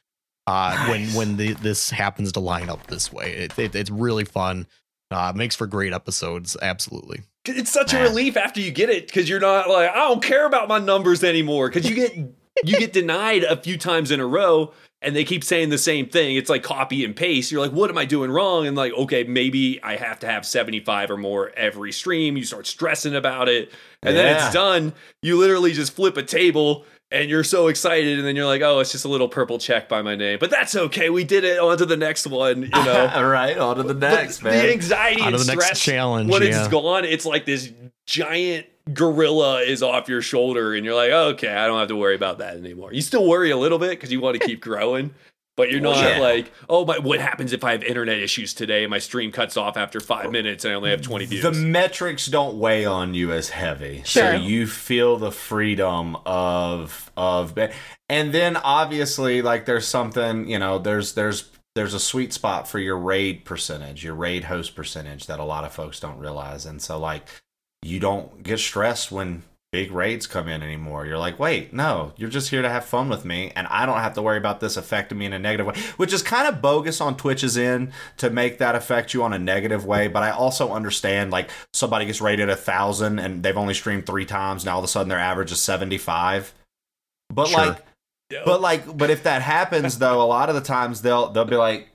uh, 0.47 0.87
when 0.87 1.07
when 1.09 1.37
the, 1.37 1.53
this 1.53 1.89
happens 1.89 2.31
to 2.33 2.39
line 2.39 2.69
up 2.69 2.87
this 2.87 3.13
way. 3.13 3.33
It, 3.33 3.59
it, 3.59 3.75
it's 3.75 3.89
really 3.89 4.25
fun. 4.25 4.65
Uh, 5.11 5.33
makes 5.35 5.55
for 5.55 5.65
great 5.65 5.91
episodes. 5.93 6.55
Absolutely. 6.61 7.21
it's 7.45 7.71
such 7.71 7.93
a 7.93 8.01
relief 8.01 8.37
after 8.37 8.61
you 8.61 8.71
get 8.71 8.89
it 8.89 9.07
because 9.07 9.27
you're 9.27 9.39
not 9.39 9.67
like, 9.67 9.89
I 9.89 9.95
don't 9.95 10.21
care 10.21 10.45
about 10.45 10.67
my 10.67 10.77
numbers 10.77 11.23
anymore 11.23 11.67
because 11.67 11.89
you 11.89 11.95
get 11.95 12.15
you 12.63 12.77
get 12.77 12.93
denied 12.93 13.43
a 13.43 13.55
few 13.55 13.77
times 13.77 14.11
in 14.11 14.19
a 14.19 14.25
row. 14.25 14.73
And 15.01 15.15
they 15.15 15.23
keep 15.23 15.45
saying 15.45 15.69
the 15.69 15.77
same 15.77 16.09
thing. 16.09 16.35
It's 16.35 16.49
like 16.49 16.61
copy 16.61 17.05
and 17.05 17.15
paste. 17.15 17.53
You're 17.53 17.61
like, 17.61 17.71
what 17.71 17.89
am 17.89 17.97
I 17.97 18.03
doing 18.03 18.29
wrong? 18.29 18.67
And 18.67 18.75
like, 18.75 18.91
okay, 18.91 19.23
maybe 19.23 19.81
I 19.81 19.95
have 19.95 20.19
to 20.19 20.27
have 20.27 20.45
75 20.45 21.11
or 21.11 21.15
more 21.15 21.51
every 21.55 21.93
stream. 21.93 22.35
You 22.35 22.43
start 22.43 22.67
stressing 22.67 23.15
about 23.15 23.47
it. 23.47 23.71
And 24.03 24.13
then 24.17 24.35
it's 24.35 24.53
done. 24.53 24.91
You 25.21 25.37
literally 25.37 25.71
just 25.71 25.93
flip 25.93 26.17
a 26.17 26.23
table 26.23 26.83
and 27.11 27.29
you're 27.29 27.43
so 27.43 27.67
excited. 27.67 28.17
And 28.19 28.27
then 28.27 28.35
you're 28.35 28.45
like, 28.45 28.61
oh, 28.61 28.79
it's 28.79 28.91
just 28.91 29.05
a 29.05 29.07
little 29.07 29.29
purple 29.29 29.57
check 29.57 29.89
by 29.89 30.01
my 30.01 30.15
name. 30.15 30.37
But 30.39 30.49
that's 30.49 30.75
okay. 30.75 31.09
We 31.09 31.23
did 31.23 31.43
it. 31.43 31.59
On 31.59 31.77
to 31.77 31.85
the 31.85 31.97
next 31.97 32.27
one, 32.27 32.63
you 32.63 32.69
know? 32.69 33.11
All 33.13 33.25
right, 33.27 33.57
on 33.57 33.77
to 33.77 33.83
the 33.83 33.93
But 33.93 34.15
next, 34.15 34.39
the 34.39 34.71
anxiety 34.71 35.21
On 35.21 35.29
and 35.29 35.37
to 35.37 35.43
the 35.43 35.51
next 35.51 35.65
stress 35.65 35.81
challenge, 35.81 36.31
when 36.31 36.43
yeah. 36.43 36.59
it's 36.59 36.67
gone, 36.67 37.05
it's 37.05 37.25
like 37.25 37.45
this 37.45 37.71
giant 38.05 38.67
gorilla 38.93 39.61
is 39.61 39.83
off 39.83 40.09
your 40.09 40.21
shoulder, 40.21 40.73
and 40.73 40.85
you're 40.85 40.95
like, 40.95 41.11
okay, 41.11 41.53
I 41.53 41.67
don't 41.67 41.79
have 41.79 41.89
to 41.89 41.95
worry 41.95 42.15
about 42.15 42.39
that 42.39 42.57
anymore. 42.57 42.93
You 42.93 43.01
still 43.01 43.27
worry 43.27 43.51
a 43.51 43.57
little 43.57 43.79
bit 43.79 43.91
because 43.91 44.11
you 44.11 44.21
want 44.21 44.39
to 44.39 44.45
keep 44.45 44.61
growing, 44.61 45.13
but 45.59 45.69
you're 45.69 45.81
not 45.81 45.97
Yeah. 45.97 46.19
like, 46.19 46.53
oh 46.69 46.85
my, 46.85 46.97
what 46.99 47.19
happens 47.19 47.51
if 47.51 47.65
I 47.65 47.73
have 47.73 47.83
internet 47.83 48.17
issues 48.17 48.53
today 48.53 48.85
and 48.85 48.89
my 48.89 48.97
stream 48.99 49.29
cuts 49.33 49.57
off 49.57 49.75
after 49.75 49.99
five 49.99 50.31
minutes 50.31 50.63
and 50.63 50.71
I 50.71 50.75
only 50.77 50.91
have 50.91 51.01
20 51.01 51.25
views? 51.25 51.43
The 51.43 51.51
metrics 51.51 52.27
don't 52.27 52.57
weigh 52.57 52.85
on 52.85 53.13
you 53.13 53.33
as 53.33 53.49
heavy, 53.49 54.03
Sure. 54.05 54.23
so 54.23 54.31
you 54.37 54.67
feel 54.67 55.17
the 55.17 55.33
freedom 55.33 56.15
of 56.25 57.11
of, 57.17 57.57
and 58.07 58.31
then 58.33 58.55
obviously 58.55 59.41
like 59.41 59.65
there's 59.65 59.85
something 59.85 60.47
you 60.49 60.57
know 60.59 60.79
there's 60.79 61.13
there's 61.13 61.49
there's 61.75 61.93
a 61.93 61.99
sweet 61.99 62.31
spot 62.31 62.67
for 62.69 62.79
your 62.79 62.97
raid 62.97 63.43
percentage, 63.43 64.03
your 64.03 64.15
raid 64.15 64.45
host 64.45 64.75
percentage 64.75 65.27
that 65.27 65.39
a 65.39 65.43
lot 65.43 65.65
of 65.65 65.73
folks 65.73 65.99
don't 65.99 66.17
realize. 66.19 66.65
And 66.65 66.81
so 66.81 66.97
like 66.97 67.27
you 67.81 67.99
don't 67.99 68.43
get 68.43 68.59
stressed 68.59 69.11
when 69.11 69.43
big 69.71 69.91
raids 69.91 70.25
come 70.25 70.47
in 70.47 70.63
anymore. 70.63 71.05
You're 71.05 71.19
like, 71.19 71.37
wait, 71.37 71.73
no, 71.73 72.13
you're 72.17 72.29
just 72.29 72.49
here 72.49 72.61
to 72.61 72.69
have 72.69 72.85
fun 72.85 73.07
with 73.07 73.23
me, 73.23 73.51
and 73.55 73.67
I 73.67 73.85
don't 73.85 73.99
have 73.99 74.15
to 74.15 74.21
worry 74.21 74.37
about 74.37 74.59
this 74.59 74.77
affecting 74.77 75.17
me 75.17 75.25
in 75.27 75.33
a 75.33 75.39
negative 75.39 75.67
way, 75.67 75.75
which 75.97 76.11
is 76.11 76.23
kind 76.23 76.47
of 76.47 76.61
bogus 76.61 76.99
on 77.01 77.15
Twitch's 77.15 77.57
end 77.57 77.91
to 78.17 78.29
make 78.29 78.57
that 78.57 78.75
affect 78.75 79.13
you 79.13 79.23
on 79.23 79.33
a 79.33 79.39
negative 79.39 79.85
way. 79.85 80.07
But 80.07 80.23
I 80.23 80.31
also 80.31 80.71
understand 80.71 81.31
like 81.31 81.49
somebody 81.73 82.05
gets 82.05 82.21
rated 82.21 82.49
a 82.49 82.55
thousand 82.55 83.19
and 83.19 83.43
they've 83.43 83.57
only 83.57 83.73
streamed 83.73 84.05
three 84.05 84.25
times, 84.25 84.65
now 84.65 84.73
all 84.73 84.79
of 84.79 84.85
a 84.85 84.87
sudden 84.87 85.09
their 85.09 85.19
average 85.19 85.51
is 85.51 85.61
seventy 85.61 85.97
five. 85.97 86.53
But 87.29 87.49
Sure. 87.49 87.59
like, 87.59 87.85
but 88.45 88.61
like, 88.61 88.97
but 88.97 89.09
if 89.11 89.23
that 89.23 89.41
happens 89.43 89.99
though, 89.99 90.21
a 90.21 90.25
lot 90.25 90.49
of 90.49 90.55
the 90.55 90.61
times 90.61 91.01
they'll 91.03 91.29
they'll 91.29 91.45
be 91.45 91.55
like, 91.55 91.89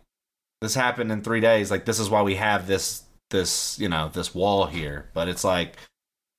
this 0.60 0.74
happened 0.74 1.10
in 1.10 1.22
three 1.22 1.40
days. 1.40 1.70
Like 1.70 1.84
this 1.84 1.98
is 1.98 2.08
why 2.08 2.22
we 2.22 2.36
have 2.36 2.66
this 2.68 3.02
this 3.30 3.78
you 3.80 3.88
know 3.88 4.10
this 4.12 4.32
wall 4.34 4.66
here. 4.66 5.10
But 5.12 5.28
it's 5.28 5.42
like 5.42 5.74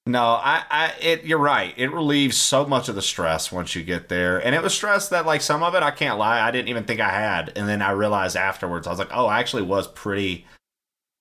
no, 0.05 0.23
I, 0.23 0.63
I, 0.69 0.93
it, 1.01 1.23
you're 1.25 1.39
right. 1.39 1.73
It 1.77 1.91
relieves 1.91 2.37
so 2.37 2.65
much 2.65 2.89
of 2.89 2.95
the 2.95 3.01
stress 3.01 3.51
once 3.51 3.75
you 3.75 3.83
get 3.83 4.09
there, 4.09 4.37
and 4.37 4.53
it 4.53 4.61
was 4.61 4.73
stress 4.73 5.09
that, 5.09 5.25
like, 5.25 5.41
some 5.41 5.63
of 5.63 5.75
it, 5.75 5.83
I 5.83 5.91
can't 5.91 6.17
lie, 6.17 6.41
I 6.41 6.51
didn't 6.51 6.69
even 6.69 6.83
think 6.83 6.99
I 6.99 7.09
had, 7.09 7.51
and 7.55 7.67
then 7.67 7.81
I 7.81 7.91
realized 7.91 8.35
afterwards, 8.35 8.87
I 8.87 8.91
was 8.91 8.99
like, 8.99 9.11
oh, 9.11 9.25
I 9.25 9.39
actually 9.39 9.63
was 9.63 9.87
pretty, 9.87 10.45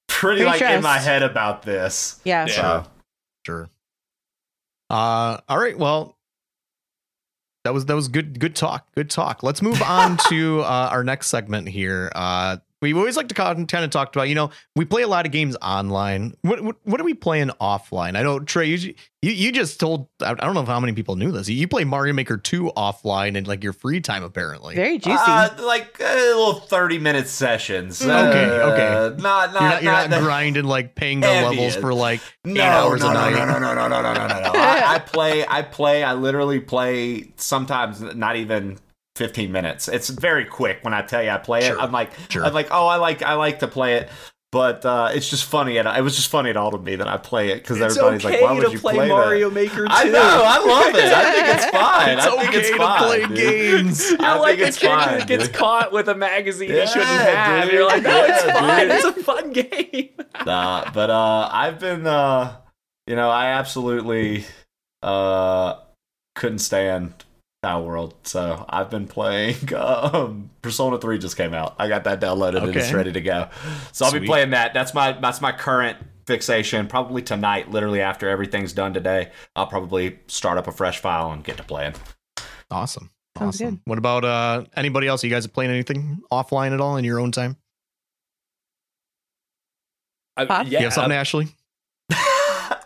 pretty, 0.09 0.45
Pretty 0.45 0.45
like 0.45 0.63
in 0.63 0.83
my 0.83 0.99
head 0.99 1.23
about 1.23 1.63
this. 1.63 2.21
Yeah. 2.25 2.47
Yeah. 2.47 2.55
So, 2.55 2.91
Sure. 3.47 3.69
Uh, 4.91 5.39
all 5.49 5.59
right. 5.59 5.77
Well, 5.77 6.17
that 7.65 7.75
was 7.75 7.87
that 7.87 7.95
was 7.95 8.09
good. 8.09 8.39
Good 8.39 8.55
talk. 8.55 8.93
Good 8.95 9.11
talk. 9.11 9.43
Let's 9.43 9.63
move 9.63 9.83
on 9.83 10.17
to 10.29 10.61
uh, 10.61 10.89
our 10.91 11.05
next 11.05 11.29
segment 11.29 11.69
here. 11.69 12.11
Uh, 12.15 12.59
we 12.93 12.99
always 12.99 13.17
like 13.17 13.29
to 13.29 13.35
kind 13.35 13.71
of 13.73 13.91
talk 13.91 14.15
about, 14.15 14.29
you 14.29 14.35
know, 14.35 14.51
we 14.77 14.85
play 14.85 15.03
a 15.03 15.09
lot 15.09 15.27
of 15.27 15.33
games 15.33 15.57
online. 15.63 16.35
What 16.43 16.63
what, 16.63 16.77
what 16.85 17.01
are 17.01 17.05
we 17.05 17.15
playing 17.15 17.51
offline? 17.61 18.17
I 18.17 18.23
know 18.23 18.41
Trey, 18.41 18.67
you, 18.67 18.95
you, 19.23 19.31
you 19.31 19.53
just 19.53 19.81
told 19.81 20.09
I 20.21 20.35
don't 20.35 20.55
know 20.55 20.65
how 20.65 20.81
many 20.81 20.93
people 20.93 21.17
knew 21.17 21.33
this. 21.33 21.49
You 21.49 21.67
play 21.69 21.85
Mario 21.85 22.13
Maker 22.13 22.37
two 22.37 22.71
offline 22.77 23.37
in 23.37 23.45
like 23.45 23.63
your 23.63 23.73
free 23.73 24.01
time, 24.01 24.23
apparently. 24.23 24.75
Very 24.75 24.99
juicy, 24.99 25.17
uh, 25.19 25.49
like 25.63 26.01
uh, 26.01 26.15
little 26.15 26.55
thirty 26.55 26.99
minute 26.99 27.29
sessions. 27.29 28.03
Hmm. 28.03 28.11
okay, 28.11 28.45
uh, 28.45 28.71
okay, 28.71 29.23
not 29.23 29.53
not 29.53 29.63
you're 29.63 29.71
not, 29.71 29.83
you're 29.83 29.93
not, 29.93 30.11
not 30.11 30.21
grinding 30.23 30.65
like 30.65 30.95
panga 30.95 31.27
levels 31.27 31.77
for 31.77 31.95
like 31.95 32.21
no, 32.45 32.63
hours 32.63 33.01
no, 33.01 33.11
a 33.11 33.15
no, 33.15 33.21
night. 33.21 33.35
No, 33.35 33.59
no, 33.59 33.59
no, 33.59 33.75
no, 33.75 33.89
no, 33.89 34.03
no, 34.03 34.27
no, 34.27 34.27
no. 34.27 34.53
I, 34.55 34.95
I 34.95 34.99
play, 34.99 35.47
I 35.47 35.63
play, 35.63 36.03
I 36.03 36.15
literally 36.15 36.61
play 36.61 37.33
sometimes 37.37 38.01
not 38.01 38.37
even 38.37 38.79
15 39.17 39.53
minutes. 39.53 39.89
It's 39.89 40.09
very 40.09 40.45
quick 40.45 40.79
when 40.83 40.95
I 40.95 41.03
tell 41.03 41.23
you 41.23 41.31
I 41.31 41.39
play 41.39 41.63
Sure, 41.63 41.77
it. 41.77 41.81
I'm 41.83 41.93
like, 41.93 42.11
sure. 42.29 42.45
I'm 42.45 42.53
like, 42.55 42.69
oh, 42.71 42.87
I 42.87 42.97
like, 42.97 43.23
I 43.23 43.35
like 43.35 43.61
to 43.61 43.69
play 43.69 43.95
it. 43.95 44.09
But 44.53 44.85
uh, 44.87 45.11
it's 45.13 45.29
just 45.29 45.47
funny, 45.47 45.79
and 45.79 45.89
it 45.89 46.01
was 46.03 46.15
just 46.15 46.31
funny 46.31 46.49
at 46.49 46.57
all 46.57 46.71
to 46.71 46.79
me 46.79 46.95
that 46.95 47.09
I 47.09 47.17
play 47.17 47.49
it 47.51 47.57
because 47.57 47.81
everybody's 47.81 48.25
okay 48.25 48.35
like, 48.35 48.41
"Why 48.41 48.55
to 48.55 48.63
would 48.63 48.73
you 48.73 48.79
play, 48.79 48.95
play, 48.95 49.09
Mario 49.09 49.49
that?" 49.49 49.55
Maker. 49.57 49.85
I 49.91 50.05
know, 50.05 50.43
I 50.47 50.59
love 50.65 50.95
it. 50.95 51.13
I 51.13 51.33
think 51.33 51.57
it's 51.57 51.65
fine. 51.77 52.19
It's 52.19 52.25
I 52.25 52.31
think 52.31 52.49
okay 52.51 52.59
it's 52.61 52.71
to 52.71 52.77
fine, 52.77 53.03
play 53.03 53.27
dude. 53.27 53.37
games. 53.37 54.11
You're 54.21 54.23
I 54.23 54.39
like 54.39 54.61
it's 54.61 54.79
kid 54.79 54.91
fine, 54.91 55.19
that 55.19 55.27
gets 55.27 55.47
dude. 55.49 55.57
caught 55.57 55.91
with 55.91 56.09
a 56.09 56.15
magazine 56.15 56.71
he 56.71 56.87
shouldn't 56.87 57.11
Yeah, 57.11 57.35
have. 57.35 57.65
dude. 57.65 57.73
You're 57.73 57.85
like, 57.89 58.05
no, 58.05 58.25
it's 58.27 58.45
Yeah, 58.47 58.61
fine. 58.61 58.91
It's 58.93 59.05
a 59.05 59.13
fun 59.25 59.51
game. 59.53 60.11
Nah, 60.47 60.89
but 60.93 61.11
uh, 61.11 61.49
I've 61.53 61.81
been 61.81 62.07
uh, 62.07 62.57
you 63.09 63.17
know, 63.17 63.31
I 63.31 63.47
absolutely 63.47 64.45
uh 65.03 65.81
couldn't 66.37 66.61
stand 66.61 67.15
Palworld, 67.65 68.13
so 68.25 68.65
I've 68.69 68.91
been 68.91 69.07
playing. 69.07 69.57
Um, 69.75 70.51
Persona 70.63 70.99
Three 70.99 71.19
just 71.19 71.37
came 71.37 71.53
out. 71.53 71.75
I 71.79 71.89
got 71.89 72.05
that 72.05 72.21
downloaded 72.21 72.63
and 72.63 72.75
it's 72.75 72.93
ready 72.93 73.13
to 73.13 73.21
go. 73.21 73.49
So 73.93 74.05
I'll 74.05 74.13
be 74.13 74.21
playing 74.21 74.51
that. 74.51 74.73
That's 74.73 74.95
my 74.95 75.13
that's 75.13 75.41
my 75.41 75.53
current 75.53 75.99
fixation. 76.27 76.87
Probably 76.87 77.23
tonight, 77.23 77.71
literally 77.71 78.01
after 78.01 78.29
everything's 78.29 78.73
done 78.73 78.95
today, 78.95 79.31
I'll 79.57 79.67
probably 79.67 80.19
start 80.27 80.59
up 80.59 80.67
a 80.67 80.73
fresh 80.73 81.01
file 81.01 81.33
and 81.33 81.43
get 81.45 81.57
to 81.57 81.63
playing. 81.63 81.95
Awesome. 82.71 83.11
Sounds 83.37 83.57
awesome. 83.57 83.71
good. 83.71 83.81
What 83.85 83.99
about 83.99 84.25
uh 84.25 84.65
anybody 84.77 85.07
else? 85.07 85.25
You 85.25 85.31
guys 85.31 85.45
are 85.45 85.51
playing 85.51 85.71
anything 85.71 86.21
offline 86.33 86.73
at 86.73 86.81
all 86.81 86.97
in 86.97 87.05
your 87.05 87.19
own 87.21 87.33
time? 87.33 87.57
I, 90.37 90.63
yeah, 90.63 90.79
you 90.79 90.85
have 90.85 90.93
something, 90.93 91.13
Ashley? 91.13 91.49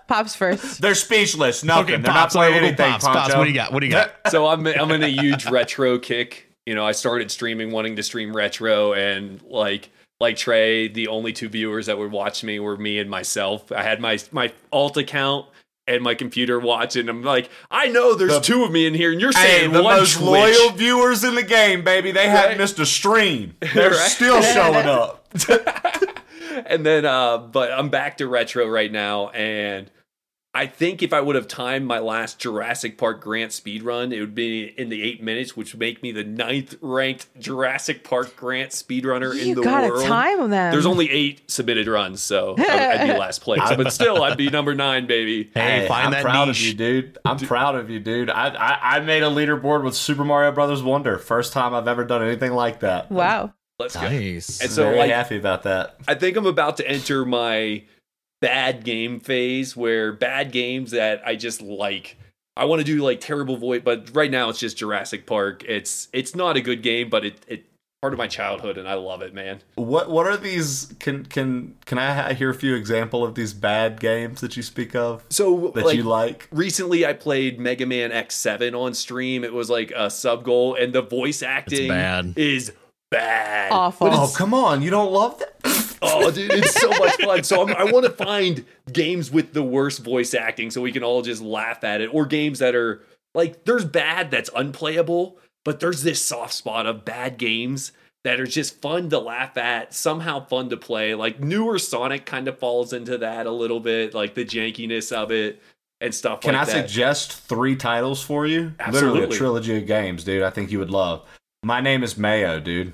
Pops 0.08 0.34
first. 0.34 0.80
They're 0.80 0.94
speechless. 0.94 1.62
Nothing. 1.62 1.84
Okay, 1.94 2.02
They're 2.02 2.12
Pops, 2.12 2.34
not 2.34 2.40
playing 2.40 2.54
we'll 2.56 2.64
anything. 2.64 2.90
Pops, 2.92 3.04
Pops, 3.04 3.36
what 3.36 3.44
do 3.44 3.50
you 3.50 3.54
got? 3.54 3.72
What 3.72 3.80
do 3.80 3.86
you 3.86 3.92
got? 3.92 4.12
so 4.30 4.46
I'm 4.48 4.66
I'm 4.66 4.90
in 4.90 5.02
a 5.02 5.08
huge 5.08 5.46
retro 5.50 5.98
kick. 5.98 6.46
You 6.66 6.74
know, 6.74 6.84
I 6.84 6.92
started 6.92 7.30
streaming 7.30 7.70
wanting 7.70 7.96
to 7.96 8.02
stream 8.02 8.34
retro 8.34 8.92
and 8.94 9.40
like 9.42 9.90
like 10.20 10.36
Trey, 10.36 10.88
the 10.88 11.08
only 11.08 11.32
two 11.32 11.48
viewers 11.48 11.86
that 11.86 11.96
would 11.98 12.10
watch 12.10 12.42
me 12.42 12.58
were 12.58 12.76
me 12.76 12.98
and 12.98 13.08
myself. 13.08 13.70
I 13.70 13.82
had 13.84 14.00
my 14.00 14.18
my 14.32 14.52
alt 14.72 14.96
account 14.96 15.46
and 15.86 16.02
my 16.02 16.14
computer 16.14 16.58
watching. 16.60 17.08
I'm 17.08 17.22
like, 17.22 17.48
I 17.70 17.86
know 17.88 18.14
there's 18.14 18.32
The- 18.34 18.40
two 18.40 18.64
of 18.64 18.70
me 18.72 18.86
in 18.86 18.92
here, 18.94 19.12
and 19.12 19.20
you're 19.20 19.30
Hey, 19.32 19.60
saying 19.60 19.72
the 19.72 19.82
one 19.82 19.96
most 19.98 20.14
Twitch. 20.16 20.26
loyal 20.26 20.70
viewers 20.72 21.24
in 21.24 21.34
the 21.34 21.42
game, 21.42 21.82
baby. 21.84 22.10
They 22.12 22.28
haven't 22.28 22.50
Right. 22.50 22.58
missed 22.58 22.78
a 22.78 22.84
stream. 22.86 23.54
They're 23.74 23.90
Right. 23.90 23.98
still 24.10 24.42
showing 24.42 24.86
up. 24.86 25.26
and 26.66 26.84
then 26.84 27.04
uh 27.04 27.38
but 27.38 27.70
I'm 27.72 27.88
back 27.88 28.18
to 28.18 28.26
retro 28.26 28.66
right 28.66 28.90
now 28.90 29.28
and 29.30 29.90
I 30.58 30.66
think 30.66 31.02
if 31.04 31.12
I 31.12 31.20
would 31.20 31.36
have 31.36 31.46
timed 31.46 31.86
my 31.86 32.00
last 32.00 32.40
Jurassic 32.40 32.98
Park 32.98 33.20
Grant 33.20 33.52
speed 33.52 33.84
run, 33.84 34.12
it 34.12 34.18
would 34.18 34.34
be 34.34 34.64
in 34.78 34.88
the 34.88 35.02
eight 35.04 35.22
minutes, 35.22 35.56
which 35.56 35.72
would 35.72 35.78
make 35.78 36.02
me 36.02 36.10
the 36.10 36.24
ninth 36.24 36.74
ranked 36.80 37.28
Jurassic 37.38 38.02
Park 38.02 38.34
Grant 38.36 38.72
speedrunner 38.72 39.30
in 39.32 39.54
the 39.54 39.54
world. 39.54 39.56
You 39.56 39.62
gotta 39.62 39.88
world. 39.88 40.04
time 40.06 40.50
them. 40.50 40.72
There's 40.72 40.84
only 40.86 41.08
eight 41.10 41.48
submitted 41.48 41.86
runs, 41.86 42.20
so 42.20 42.56
I- 42.58 42.88
I'd 42.98 43.06
be 43.12 43.18
last 43.18 43.40
place. 43.40 43.60
But 43.76 43.92
still, 43.92 44.22
I'd 44.24 44.36
be 44.36 44.50
number 44.50 44.74
nine, 44.74 45.06
baby. 45.06 45.50
Hey, 45.54 45.86
find 45.86 46.06
I'm 46.06 46.10
that 46.12 46.22
proud 46.22 46.48
niche. 46.48 46.60
of 46.62 46.66
you, 46.66 46.74
dude. 46.74 47.18
I'm 47.24 47.38
proud 47.38 47.76
of 47.76 47.88
you, 47.88 48.00
dude. 48.00 48.28
I, 48.28 48.48
I 48.48 48.96
I 48.96 49.00
made 49.00 49.22
a 49.22 49.26
leaderboard 49.30 49.84
with 49.84 49.94
Super 49.94 50.24
Mario 50.24 50.50
Brothers 50.50 50.82
Wonder. 50.82 51.18
First 51.18 51.52
time 51.52 51.72
I've 51.74 51.86
ever 51.86 52.04
done 52.04 52.22
anything 52.22 52.52
like 52.52 52.80
that. 52.80 53.10
wow. 53.12 53.52
Let's 53.78 53.94
go. 53.94 54.02
Nice. 54.02 54.60
And 54.60 54.72
so, 54.72 54.86
Very 54.86 54.98
like, 54.98 55.10
happy 55.12 55.36
about 55.36 55.62
that. 55.62 55.98
I 56.08 56.16
think 56.16 56.36
I'm 56.36 56.46
about 56.46 56.78
to 56.78 56.88
enter 56.90 57.24
my 57.24 57.84
bad 58.40 58.84
game 58.84 59.20
phase 59.20 59.76
where 59.76 60.12
bad 60.12 60.52
games 60.52 60.92
that 60.92 61.22
I 61.26 61.36
just 61.36 61.60
like. 61.62 62.16
I 62.56 62.64
want 62.64 62.80
to 62.80 62.84
do 62.84 63.04
like 63.04 63.20
terrible 63.20 63.56
void, 63.56 63.84
but 63.84 64.10
right 64.14 64.30
now 64.30 64.48
it's 64.48 64.58
just 64.58 64.76
Jurassic 64.76 65.26
Park. 65.26 65.64
It's 65.64 66.08
it's 66.12 66.34
not 66.34 66.56
a 66.56 66.60
good 66.60 66.82
game, 66.82 67.08
but 67.08 67.24
it 67.24 67.44
it 67.46 67.64
part 68.02 68.12
of 68.12 68.18
my 68.18 68.28
childhood 68.28 68.78
and 68.78 68.88
I 68.88 68.94
love 68.94 69.22
it, 69.22 69.34
man. 69.34 69.60
What 69.76 70.10
what 70.10 70.26
are 70.26 70.36
these? 70.36 70.92
Can 70.98 71.24
can 71.24 71.76
can 71.86 71.98
I 71.98 72.32
hear 72.34 72.50
a 72.50 72.54
few 72.54 72.74
example 72.74 73.24
of 73.24 73.34
these 73.36 73.52
bad 73.52 74.00
games 74.00 74.40
that 74.40 74.56
you 74.56 74.62
speak 74.62 74.94
of 74.94 75.24
So 75.30 75.72
that 75.74 75.84
like, 75.84 75.96
you 75.96 76.02
like? 76.02 76.48
recently 76.50 77.06
I 77.06 77.12
played 77.12 77.60
Mega 77.60 77.86
Man 77.86 78.10
X7 78.10 78.76
on 78.76 78.94
stream. 78.94 79.44
It 79.44 79.52
was 79.52 79.70
like 79.70 79.92
a 79.94 80.10
sub 80.10 80.42
goal 80.44 80.74
and 80.74 80.92
the 80.92 81.02
voice 81.02 81.42
acting 81.42 81.88
bad. 81.88 82.34
is 82.36 82.72
bad. 83.10 83.70
Awful. 83.72 84.08
Oh 84.10 84.32
come 84.36 84.52
on! 84.54 84.82
You 84.82 84.90
don't 84.90 85.12
love 85.12 85.38
that? 85.38 85.77
Oh, 86.02 86.30
dude, 86.32 86.50
it's 86.52 86.80
so 86.80 86.90
much 86.90 87.16
fun. 87.22 87.44
So 87.44 87.66
I'm, 87.66 87.74
I 87.74 87.90
want 87.90 88.04
to 88.06 88.12
find 88.12 88.64
games 88.92 89.30
with 89.30 89.52
the 89.52 89.62
worst 89.62 90.04
voice 90.04 90.34
acting 90.34 90.70
so 90.70 90.80
we 90.82 90.92
can 90.92 91.02
all 91.02 91.22
just 91.22 91.42
laugh 91.42 91.84
at 91.84 92.00
it, 92.00 92.08
or 92.12 92.26
games 92.26 92.58
that 92.60 92.74
are 92.74 93.02
like 93.34 93.64
there's 93.64 93.84
bad 93.84 94.30
that's 94.30 94.50
unplayable, 94.54 95.38
but 95.64 95.80
there's 95.80 96.02
this 96.02 96.24
soft 96.24 96.54
spot 96.54 96.86
of 96.86 97.04
bad 97.04 97.38
games 97.38 97.92
that 98.24 98.40
are 98.40 98.46
just 98.46 98.80
fun 98.82 99.08
to 99.10 99.18
laugh 99.18 99.56
at, 99.56 99.94
somehow 99.94 100.44
fun 100.44 100.68
to 100.70 100.76
play. 100.76 101.14
Like 101.14 101.40
newer 101.40 101.78
Sonic 101.78 102.26
kind 102.26 102.48
of 102.48 102.58
falls 102.58 102.92
into 102.92 103.18
that 103.18 103.46
a 103.46 103.52
little 103.52 103.80
bit, 103.80 104.14
like 104.14 104.34
the 104.34 104.44
jankiness 104.44 105.12
of 105.12 105.30
it 105.30 105.62
and 106.00 106.14
stuff 106.14 106.40
Can 106.40 106.54
I 106.54 106.64
that. 106.64 106.88
suggest 106.88 107.32
three 107.32 107.76
titles 107.76 108.22
for 108.22 108.46
you? 108.46 108.72
Literally 108.90 109.24
a 109.24 109.28
trilogy 109.28 109.76
of 109.76 109.86
games, 109.86 110.24
dude. 110.24 110.42
I 110.42 110.50
think 110.50 110.70
you 110.70 110.78
would 110.78 110.90
love. 110.90 111.26
My 111.64 111.80
name 111.80 112.02
is 112.04 112.16
Mayo, 112.16 112.60
dude. 112.60 112.92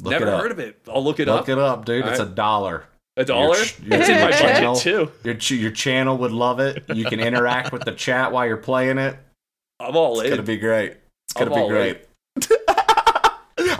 Look 0.00 0.12
Never 0.12 0.26
heard 0.30 0.50
of 0.52 0.58
it. 0.58 0.80
I'll 0.88 1.02
look 1.02 1.18
it 1.20 1.26
Look 1.28 1.40
up. 1.42 1.48
Look 1.48 1.58
it 1.58 1.62
up, 1.62 1.84
dude. 1.84 2.04
All 2.04 2.10
it's 2.10 2.20
a 2.20 2.26
dollar. 2.26 2.84
A 3.16 3.24
dollar? 3.24 3.56
ch- 3.56 3.80
your- 3.82 3.98
It's 4.00 4.08
in 4.08 4.20
my 4.20 4.30
channel. 4.30 4.74
budget 4.74 4.82
too. 4.82 5.10
Your 5.24 5.34
ch- 5.34 5.50
your 5.52 5.70
channel 5.72 6.16
would 6.18 6.30
love 6.32 6.60
it. 6.60 6.84
You 6.94 7.04
can 7.04 7.18
interact 7.20 7.72
with 7.72 7.84
the 7.84 7.92
chat 7.92 8.30
while 8.32 8.46
you're 8.46 8.56
playing 8.56 8.98
it. 8.98 9.16
I'm 9.80 9.96
all 9.96 10.20
It's 10.20 10.26
in. 10.26 10.26
It's 10.26 10.36
gonna 10.36 10.46
be 10.46 10.56
great. 10.56 10.96
It's 11.26 11.32
gonna 11.34 11.54
I'm 11.54 11.62
be 11.62 11.68
great. 11.68 12.04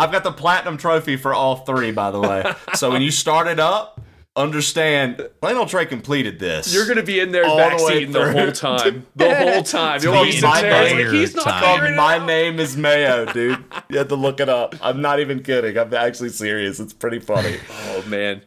I've 0.00 0.12
got 0.12 0.24
the 0.24 0.32
platinum 0.32 0.76
trophy 0.76 1.16
for 1.16 1.32
all 1.34 1.56
three, 1.56 1.92
by 1.92 2.10
the 2.10 2.20
way. 2.20 2.44
So 2.74 2.90
when 2.90 3.02
you 3.02 3.10
start 3.10 3.46
it 3.46 3.60
up, 3.60 3.97
understand 4.38 5.28
Lionel 5.42 5.66
Trey 5.66 5.84
completed 5.86 6.38
this. 6.38 6.72
You're 6.72 6.86
gonna 6.86 7.02
be 7.02 7.20
in 7.20 7.32
there 7.32 7.44
All 7.44 7.56
the 7.56 7.62
way 7.84 8.04
backseating 8.06 8.12
the, 8.12 8.20
through. 8.24 8.32
whole 8.32 8.52
time. 8.52 9.06
The 9.16 9.34
whole 9.52 9.62
time. 9.62 10.00
You'll 10.02 10.12
called 10.14 10.26
be 10.26 10.32
sitting 10.32 10.48
My 10.48 10.62
there 10.62 11.04
like, 11.04 11.14
he's 11.14 11.34
not 11.34 11.44
Time. 11.44 11.62
called 11.62 11.76
figuring 11.80 11.94
it 11.94 11.96
My 11.96 12.16
out. 12.18 12.26
Name 12.26 12.60
is 12.60 12.76
Mayo, 12.76 13.26
dude. 13.26 13.64
You 13.90 13.98
have 13.98 14.08
to 14.08 14.14
look 14.16 14.40
it 14.40 14.48
up. 14.48 14.74
I'm 14.80 15.02
not 15.02 15.20
even 15.20 15.42
kidding. 15.42 15.76
I'm 15.76 15.92
actually 15.92 16.30
serious. 16.30 16.80
It's 16.80 16.92
pretty 16.92 17.18
funny. 17.18 17.56
Oh 17.90 18.02
man. 18.08 18.42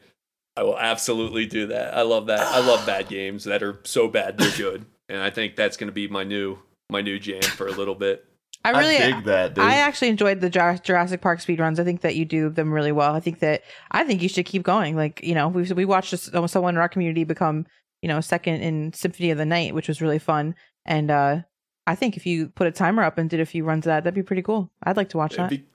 I 0.56 0.64
will 0.64 0.78
absolutely 0.80 1.46
do 1.46 1.68
that. 1.68 1.94
I 1.96 2.02
love 2.04 2.28
that. 2.28 2.40
I 2.40 2.60
love 2.60 2.86
bad 2.86 3.08
games 3.10 3.44
that 3.46 3.62
are 3.64 3.80
so 3.84 4.08
bad 4.08 4.38
they're 4.38 4.56
good. 4.58 4.86
And 5.10 5.22
I 5.22 5.30
think 5.30 5.56
that's 5.56 5.76
gonna 5.78 5.92
be 5.92 6.08
my 6.08 6.24
new 6.24 6.58
my 6.90 7.02
new 7.02 7.20
jam 7.20 7.42
for 7.42 7.68
a 7.68 7.72
little 7.72 7.96
bit. 7.96 8.26
I 8.64 8.72
really, 8.72 8.98
I 8.98 9.12
dig 9.12 9.26
that, 9.26 9.56
dude. 9.56 9.64
I 9.64 9.76
actually 9.76 10.10
enjoyed 10.10 10.40
the 10.40 10.50
Jurassic 10.50 11.22
Park 11.22 11.40
speedruns. 11.40 11.80
I 11.80 11.84
think 11.84 12.02
that 12.02 12.16
you 12.16 12.26
do 12.26 12.50
them 12.50 12.72
really 12.72 12.92
well. 12.92 13.16
I 13.16 13.20
think 13.20 13.40
that 13.40 13.64
I 13.92 14.04
think 14.04 14.22
you 14.22 14.30
should 14.30 14.46
keep 14.46 14.64
going. 14.64 14.96
Like 14.96 15.24
you 15.24 15.34
know, 15.34 15.48
we 15.48 15.64
we 15.74 15.86
watched 15.86 16.18
someone 16.18 16.76
in 16.76 16.82
our 16.82 16.90
community 16.90 17.24
become 17.24 17.66
you 18.02 18.08
know 18.08 18.22
second 18.22 18.62
in 18.62 18.94
Symphony 18.94 19.32
of 19.32 19.38
the 19.38 19.46
Night, 19.46 19.74
which 19.74 19.88
was 19.88 20.02
really 20.02 20.20
fun. 20.20 20.56
And 20.86 21.10
uh 21.10 21.42
I 21.88 21.96
think 21.96 22.16
if 22.16 22.26
you 22.26 22.50
put 22.50 22.68
a 22.68 22.72
timer 22.72 23.04
up 23.04 23.18
and 23.18 23.30
did 23.30 23.40
a 23.40 23.46
few 23.46 23.64
runs 23.64 23.86
of 23.86 23.90
that, 23.90 24.04
that'd 24.04 24.14
be 24.14 24.24
pretty 24.24 24.44
cool. 24.44 24.72
I'd 24.84 24.98
like 24.98 25.10
to 25.10 25.18
watch 25.18 25.34
It'd 25.34 25.46
that. 25.46 25.50
be, 25.50 25.66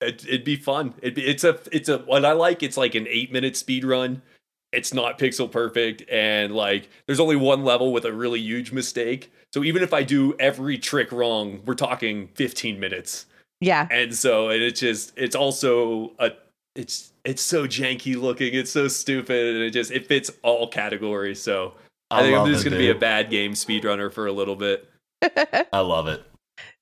it'd, 0.00 0.28
it'd 0.28 0.44
be 0.44 0.56
fun. 0.56 0.94
It'd 1.00 1.14
be, 1.14 1.24
it's 1.24 1.44
a 1.44 1.58
it's 1.72 1.88
a 1.88 1.98
what 1.98 2.24
I 2.24 2.32
like. 2.32 2.62
It's 2.62 2.76
like 2.76 2.94
an 2.94 3.06
eight 3.08 3.32
minute 3.32 3.56
speed 3.56 3.84
run. 3.84 4.22
It's 4.72 4.92
not 4.92 5.18
pixel 5.18 5.50
perfect, 5.50 6.08
and 6.10 6.54
like 6.54 6.88
there's 7.06 7.20
only 7.20 7.36
one 7.36 7.64
level 7.64 7.92
with 7.92 8.04
a 8.04 8.12
really 8.12 8.40
huge 8.40 8.72
mistake. 8.72 9.32
So 9.54 9.62
even 9.62 9.84
if 9.84 9.94
I 9.94 10.02
do 10.02 10.34
every 10.40 10.78
trick 10.78 11.12
wrong, 11.12 11.60
we're 11.64 11.76
talking 11.76 12.26
15 12.34 12.80
minutes. 12.80 13.26
yeah, 13.60 13.86
And 13.88 14.12
so 14.12 14.48
and 14.48 14.60
it's 14.60 14.80
just 14.80 15.12
it's 15.16 15.36
also 15.36 16.10
a 16.18 16.32
it's 16.74 17.12
it's 17.24 17.40
so 17.40 17.64
janky 17.64 18.20
looking. 18.20 18.52
It's 18.52 18.72
so 18.72 18.88
stupid, 18.88 19.54
and 19.54 19.62
it 19.62 19.70
just 19.70 19.92
it 19.92 20.08
fits 20.08 20.28
all 20.42 20.66
categories. 20.66 21.40
So 21.40 21.74
I, 22.10 22.22
think 22.22 22.34
I'm 22.34 22.40
love 22.40 22.48
just 22.48 22.66
it, 22.66 22.70
gonna 22.70 22.82
be 22.82 22.90
a 22.90 22.96
bad 22.96 23.30
game 23.30 23.52
speedrunner 23.52 24.12
for 24.12 24.26
a 24.26 24.32
little 24.32 24.56
bit. 24.56 24.90
I 25.72 25.78
love 25.78 26.08
it. 26.08 26.24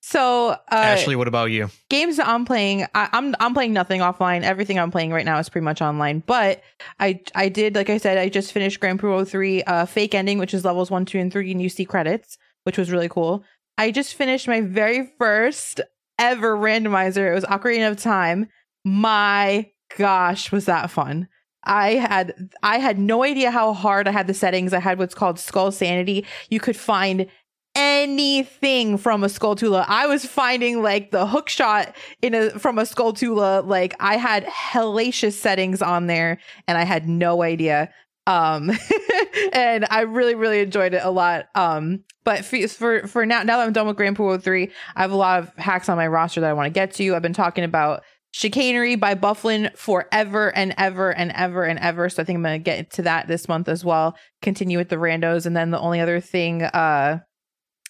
so 0.01 0.53
uh, 0.53 0.57
Ashley, 0.71 1.15
what 1.15 1.29
about 1.29 1.51
you? 1.51 1.69
games 1.91 2.17
that 2.17 2.27
I'm 2.27 2.47
playing, 2.47 2.87
I, 2.95 3.11
I'm 3.13 3.35
I'm 3.39 3.53
playing 3.53 3.75
nothing 3.75 4.01
offline. 4.01 4.45
Everything 4.45 4.79
I'm 4.79 4.91
playing 4.91 5.13
right 5.13 5.27
now 5.27 5.39
is 5.39 5.51
pretty 5.51 5.67
much 5.67 5.83
online. 5.83 6.21
But 6.21 6.63
I 6.99 7.21
I 7.35 7.51
did 7.51 7.75
like 7.75 7.91
I 7.91 7.99
said, 7.99 8.17
I 8.17 8.31
just 8.31 8.51
finished 8.51 8.81
Grand 8.81 8.99
Poo 8.99 9.27
3 9.27 9.63
uh, 9.65 9.85
fake 9.85 10.15
ending, 10.15 10.39
which 10.39 10.55
is 10.55 10.65
levels 10.65 10.91
one, 10.91 11.05
two, 11.05 11.19
and 11.19 11.31
three, 11.31 11.51
and 11.53 11.61
you 11.61 11.69
see 11.69 11.85
credits, 11.85 12.39
which 12.65 12.79
was 12.79 12.91
really 12.91 13.09
cool. 13.09 13.45
I 13.79 13.91
just 13.91 14.15
finished 14.15 14.49
my 14.49 14.61
very 14.61 15.13
first 15.19 15.81
ever 16.19 16.57
randomizer. 16.57 17.31
It 17.31 17.35
was 17.35 17.45
Ocarina 17.45 17.91
of 17.91 17.97
Time. 17.97 18.49
My 18.85 19.71
gosh, 19.97 20.53
was 20.53 20.67
that 20.67 20.91
fun! 20.91 21.29
I 21.65 21.95
had 21.95 22.51
I 22.63 22.79
had 22.79 22.99
no 22.99 23.23
idea 23.23 23.51
how 23.51 23.73
hard 23.73 24.09
I 24.09 24.11
had 24.11 24.27
the 24.27 24.35
settings. 24.35 24.73
I 24.73 24.81
had 24.81 24.99
what's 24.99 25.15
called 25.15 25.39
Skull 25.39 25.71
Sanity. 25.71 26.27
You 26.51 26.61
could 26.61 26.77
find 26.77 27.27
anything 27.75 28.99
from 28.99 29.25
a 29.25 29.29
Skulltula. 29.29 29.85
I 29.89 30.07
was 30.07 30.27
finding 30.27 30.83
like 30.83 31.11
the 31.11 31.27
hook 31.27 31.49
shot 31.49 31.95
in 32.21 32.35
a 32.35 32.51
from 32.51 32.79
a 32.79 32.83
Skulltula. 32.83 33.67
Like 33.67 33.95
I 34.01 34.17
had 34.17 34.45
hellacious 34.47 35.35
settings 35.35 35.83
on 35.83 36.07
there, 36.07 36.39
and 36.67 36.77
I 36.77 36.85
had 36.85 37.09
no 37.09 37.43
idea. 37.43 37.93
Um, 38.27 38.71
and 39.53 39.87
I 39.91 40.03
really 40.03 40.35
really 40.35 40.61
enjoyed 40.61 40.95
it 40.95 41.03
a 41.03 41.11
lot. 41.11 41.47
Um, 41.55 42.05
but 42.25 42.45
for 42.45 43.07
for, 43.07 43.27
now 43.27 43.43
now 43.43 43.59
that 43.59 43.67
I'm 43.67 43.73
done 43.73 43.87
with 43.87 43.97
Grand 43.97 44.17
Poo 44.17 44.39
3, 44.39 44.71
I 44.97 45.03
have 45.03 45.13
a 45.13 45.17
lot 45.17 45.41
of 45.41 45.55
hacks 45.57 45.89
on 45.89 45.97
my 45.97 46.07
roster 46.07 46.41
that 46.41 46.51
I 46.51 46.53
want 46.53 46.67
to 46.67 46.71
get 46.71 46.93
to. 46.95 47.15
I've 47.15 47.23
been 47.23 47.33
talking 47.33 47.65
about 47.65 48.03
chicanery 48.31 48.95
by 48.97 49.15
Bufflin 49.15 49.71
forever 49.77 50.55
and 50.57 50.75
ever 50.79 51.11
and 51.11 51.33
ever 51.33 51.65
and 51.65 51.79
ever. 51.79 52.09
So 52.09 52.23
I 52.23 52.25
think 52.25 52.37
I'm 52.37 52.43
gonna 52.43 52.59
get 52.59 52.91
to 52.93 53.03
that 53.03 53.29
this 53.29 53.49
month 53.49 53.69
as 53.69 53.85
well. 53.85 54.17
Continue 54.41 54.79
with 54.79 54.89
the 54.89 54.97
randos, 54.97 55.47
and 55.47 55.57
then 55.57 55.71
the 55.71 55.81
only 55.81 56.01
other 56.01 56.21
thing 56.21 56.63
uh 56.63 57.21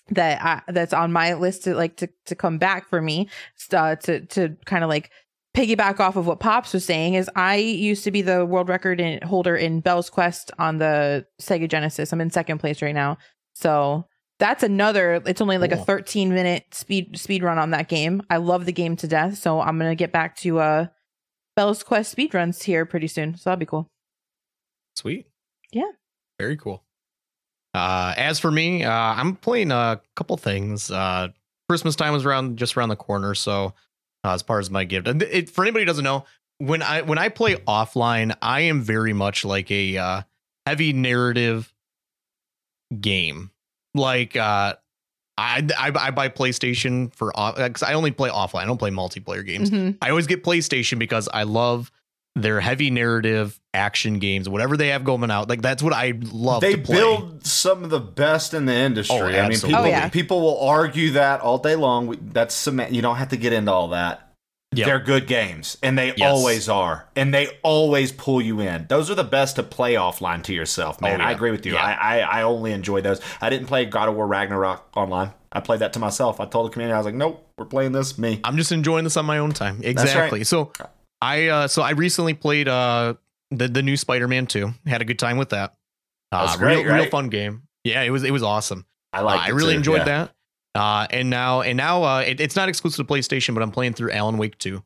that 0.09 0.43
I, 0.43 0.73
that's 0.73 0.93
on 0.93 1.13
my 1.13 1.35
list 1.35 1.65
to 1.65 1.75
like 1.75 1.97
to 1.97 2.09
to 2.27 2.35
come 2.35 2.59
back 2.59 2.89
for 2.89 3.01
me 3.01 3.29
uh, 3.73 3.97
to 3.97 4.21
to 4.27 4.57
kind 4.65 4.85
of 4.85 4.91
like 4.91 5.11
piggyback 5.57 6.01
off 6.01 6.17
of 6.17 6.27
what 6.27 6.41
Pops 6.41 6.73
was 6.73 6.85
saying 6.85 7.15
is 7.15 7.29
I 7.37 7.57
used 7.57 8.05
to 8.05 8.11
be 8.11 8.23
the 8.23 8.45
world 8.47 8.69
record 8.69 9.01
in, 9.01 9.21
holder 9.23 9.55
in 9.57 9.81
Belle's 9.81 10.09
Quest 10.11 10.51
on 10.59 10.79
the 10.79 11.27
Sega 11.41 11.69
Genesis. 11.69 12.13
I'm 12.13 12.21
in 12.21 12.31
second 12.31 12.59
place 12.59 12.81
right 12.83 12.95
now. 12.95 13.19
So 13.55 14.07
that's 14.39 14.63
another 14.63 15.23
it's 15.27 15.41
only 15.41 15.59
like 15.59 15.71
Cool. 15.73 15.83
a 15.83 15.85
13 15.85 16.31
minute 16.31 16.65
speed 16.73 17.19
speed 17.19 17.43
run 17.43 17.59
on 17.59 17.71
that 17.71 17.89
game. 17.89 18.23
I 18.31 18.39
love 18.39 18.65
the 18.65 18.73
game 18.73 18.97
to 18.97 19.07
death. 19.07 19.39
So 19.39 19.61
I'm 19.61 19.79
going 19.79 19.91
to 19.91 19.95
get 19.97 20.11
back 20.13 20.37
to 20.39 20.59
uh 20.59 20.87
Belle's 21.55 21.83
Quest 21.83 22.11
speed 22.11 22.33
runs 22.35 22.63
here 22.63 22.87
pretty 22.87 23.07
soon. 23.09 23.37
So 23.37 23.51
that'll 23.51 23.59
be 23.61 23.67
cool. 23.67 23.89
Sweet. 24.97 25.27
Yeah. 25.71 25.91
Very 26.39 26.57
cool. 26.57 26.83
Uh, 27.75 28.15
as 28.17 28.39
for 28.39 28.51
me, 28.51 28.85
uh, 28.85 28.91
I'm 28.91 29.37
playing 29.37 29.71
a 29.71 30.01
couple 30.17 30.37
things. 30.37 30.91
Uh, 30.91 31.29
Christmas 31.69 31.95
time 31.97 32.15
is 32.15 32.25
around 32.27 32.59
just 32.59 32.77
around 32.77 32.89
the 32.91 32.97
corner, 32.97 33.35
so 33.35 33.73
uh, 34.25 34.33
as 34.33 34.43
far 34.43 34.59
as 34.59 34.71
my 34.71 34.85
gift, 34.85 35.09
and 35.09 35.23
it, 35.23 35.51
for 35.51 35.65
anybody 35.65 35.83
who 35.83 35.87
doesn't 35.87 36.05
know, 36.05 36.25
when 36.59 36.83
I 36.83 37.03
when 37.03 37.19
I 37.19 37.29
play 37.29 37.57
offline, 37.57 38.37
I 38.41 38.61
am 38.63 38.83
very 38.83 39.13
much 39.13 39.45
like 39.45 39.71
a 39.71 39.97
uh, 39.97 40.23
heavy 40.67 40.93
narrative 40.93 41.73
game. 43.01 43.51
Like 43.95 44.37
uh, 44.37 44.75
I, 45.37 45.67
I 45.79 45.93
I 45.95 46.11
buy 46.11 46.29
PlayStation 46.29 47.13
for 47.15 47.37
off 47.37 47.57
because 47.57 47.83
I 47.83 47.95
only 47.95 48.11
play 48.11 48.31
offline. 48.31 48.61
I 48.63 48.67
don't 48.67 48.79
play 48.79 48.91
multiplayer 48.91 49.45
games. 49.45 49.71
Mhm. 49.71 49.99
I 50.01 50.11
always 50.11 50.27
get 50.27 50.45
PlayStation 50.45 50.99
because 50.99 51.29
I 51.33 51.43
love 51.43 51.91
their 52.35 52.61
heavy 52.61 52.91
narrative 52.91 53.59
action 53.75 54.19
games, 54.19 54.49
whatever 54.49 54.77
they 54.77 54.89
have 54.89 55.05
going 55.05 55.31
out. 55.31 55.49
Like 55.49 55.61
that's 55.63 55.83
what 55.83 55.93
I 55.93 56.15
love 56.33 56.61
they 56.63 56.77
to 56.77 56.81
play. 56.83 56.97
build 56.97 57.47
some 57.47 57.85
of 57.85 57.91
the 57.91 58.01
best 58.01 58.55
in 58.55 58.65
the 58.67 58.75
industry. 58.75 59.17
Oh, 59.19 59.27
I 59.27 59.49
mean, 59.49 59.59
oh, 59.59 59.67
people 59.67 59.77
Oh, 59.77 59.85
yeah. 59.85 60.09
people 60.09 60.41
will 60.41 60.61
argue 60.61 61.11
that 61.13 61.41
all 61.41 61.59
day 61.59 61.77
long. 61.77 62.17
That's 62.33 62.55
cement. 62.55 62.93
You 62.93 63.03
don't 63.03 63.17
have 63.17 63.29
to 63.31 63.37
get 63.37 63.53
into 63.53 63.71
all 63.73 63.89
that. 63.89 64.29
Yep. 64.75 64.87
They're 64.87 65.01
good 65.01 65.27
games, 65.27 65.77
and 65.83 65.99
they 65.99 66.15
Yes. 66.17 66.33
always 66.33 66.67
are, 66.71 67.07
and 67.15 67.35
they 67.35 67.49
always 67.63 68.11
pull 68.11 68.41
you 68.41 68.61
in. 68.61 68.87
Those 68.89 69.11
are 69.11 69.15
the 69.15 69.23
best 69.23 69.57
to 69.57 69.63
play 69.63 69.95
offline 69.95 70.43
to 70.45 70.55
yourself, 70.55 70.99
man. 70.99 71.21
Oh, 71.21 71.25
yeah. 71.25 71.29
I 71.29 71.33
agree 71.33 71.51
with 71.51 71.67
you. 71.67 71.75
Yeah. 71.75 71.85
I, 71.85 72.21
I 72.21 72.41
I 72.41 72.43
only 72.45 72.73
enjoy 72.73 73.03
those. 73.03 73.21
I 73.43 73.51
didn't 73.51 73.67
play 73.67 73.85
God 73.85 74.09
of 74.09 74.15
War 74.15 74.27
Ragnarok 74.27 74.89
online. 74.97 75.33
I 75.53 75.61
played 75.61 75.81
that 75.81 75.93
to 75.93 75.99
myself. 75.99 76.41
I 76.41 76.47
told 76.47 76.65
the 76.65 76.71
community, 76.71 76.95
I 76.95 76.97
was 76.97 77.05
like, 77.05 77.15
nope, 77.15 77.47
we're 77.59 77.67
playing 77.67 77.93
this 77.93 78.17
me. 78.17 78.41
I'm 78.45 78.57
just 78.57 78.73
enjoying 78.73 79.05
this 79.05 79.19
on 79.19 79.27
my 79.27 79.37
own 79.37 79.53
time. 79.53 79.77
right. 79.77 79.85
Exactly. 79.89 80.43
So 80.45 80.73
I 81.23 81.47
uh 81.47 81.69
so 81.69 81.81
I 81.83 81.91
recently 81.93 82.35
played 82.35 82.69
uh 82.69 83.15
the 83.51 83.69
the 83.69 83.83
new 83.83 83.97
Spider-Man 83.97 84.47
2. 84.47 84.75
Had 84.87 85.01
a 85.01 85.05
good 85.05 85.19
time 85.19 85.39
with 85.39 85.51
that. 85.51 85.75
Uh 86.33 86.47
That's 86.47 86.59
great, 86.59 86.85
real, 86.85 86.95
real 86.95 87.07
fun 87.11 87.29
game. 87.29 87.63
Yeah, 87.85 88.03
it 88.03 88.11
was 88.11 88.25
it 88.25 88.31
was 88.33 88.43
awesome. 88.43 88.85
I 89.13 89.21
Uh, 89.21 89.25
like. 89.25 89.41
I 89.41 89.49
really 89.51 89.75
enjoyed 89.75 90.05
that. 90.07 90.35
Uh 90.75 91.07
and 91.11 91.31
now 91.31 91.63
and 91.63 91.77
now 91.77 92.03
uh 92.03 92.21
it, 92.27 92.41
it's 92.41 92.57
not 92.57 92.69
exclusive 92.69 93.07
to 93.07 93.13
PlayStation, 93.13 93.55
but 93.55 93.63
I'm 93.63 93.71
playing 93.71 93.95
through 93.95 94.11
Alan 94.13 94.37
Wake 94.37 94.59
2. 94.59 94.83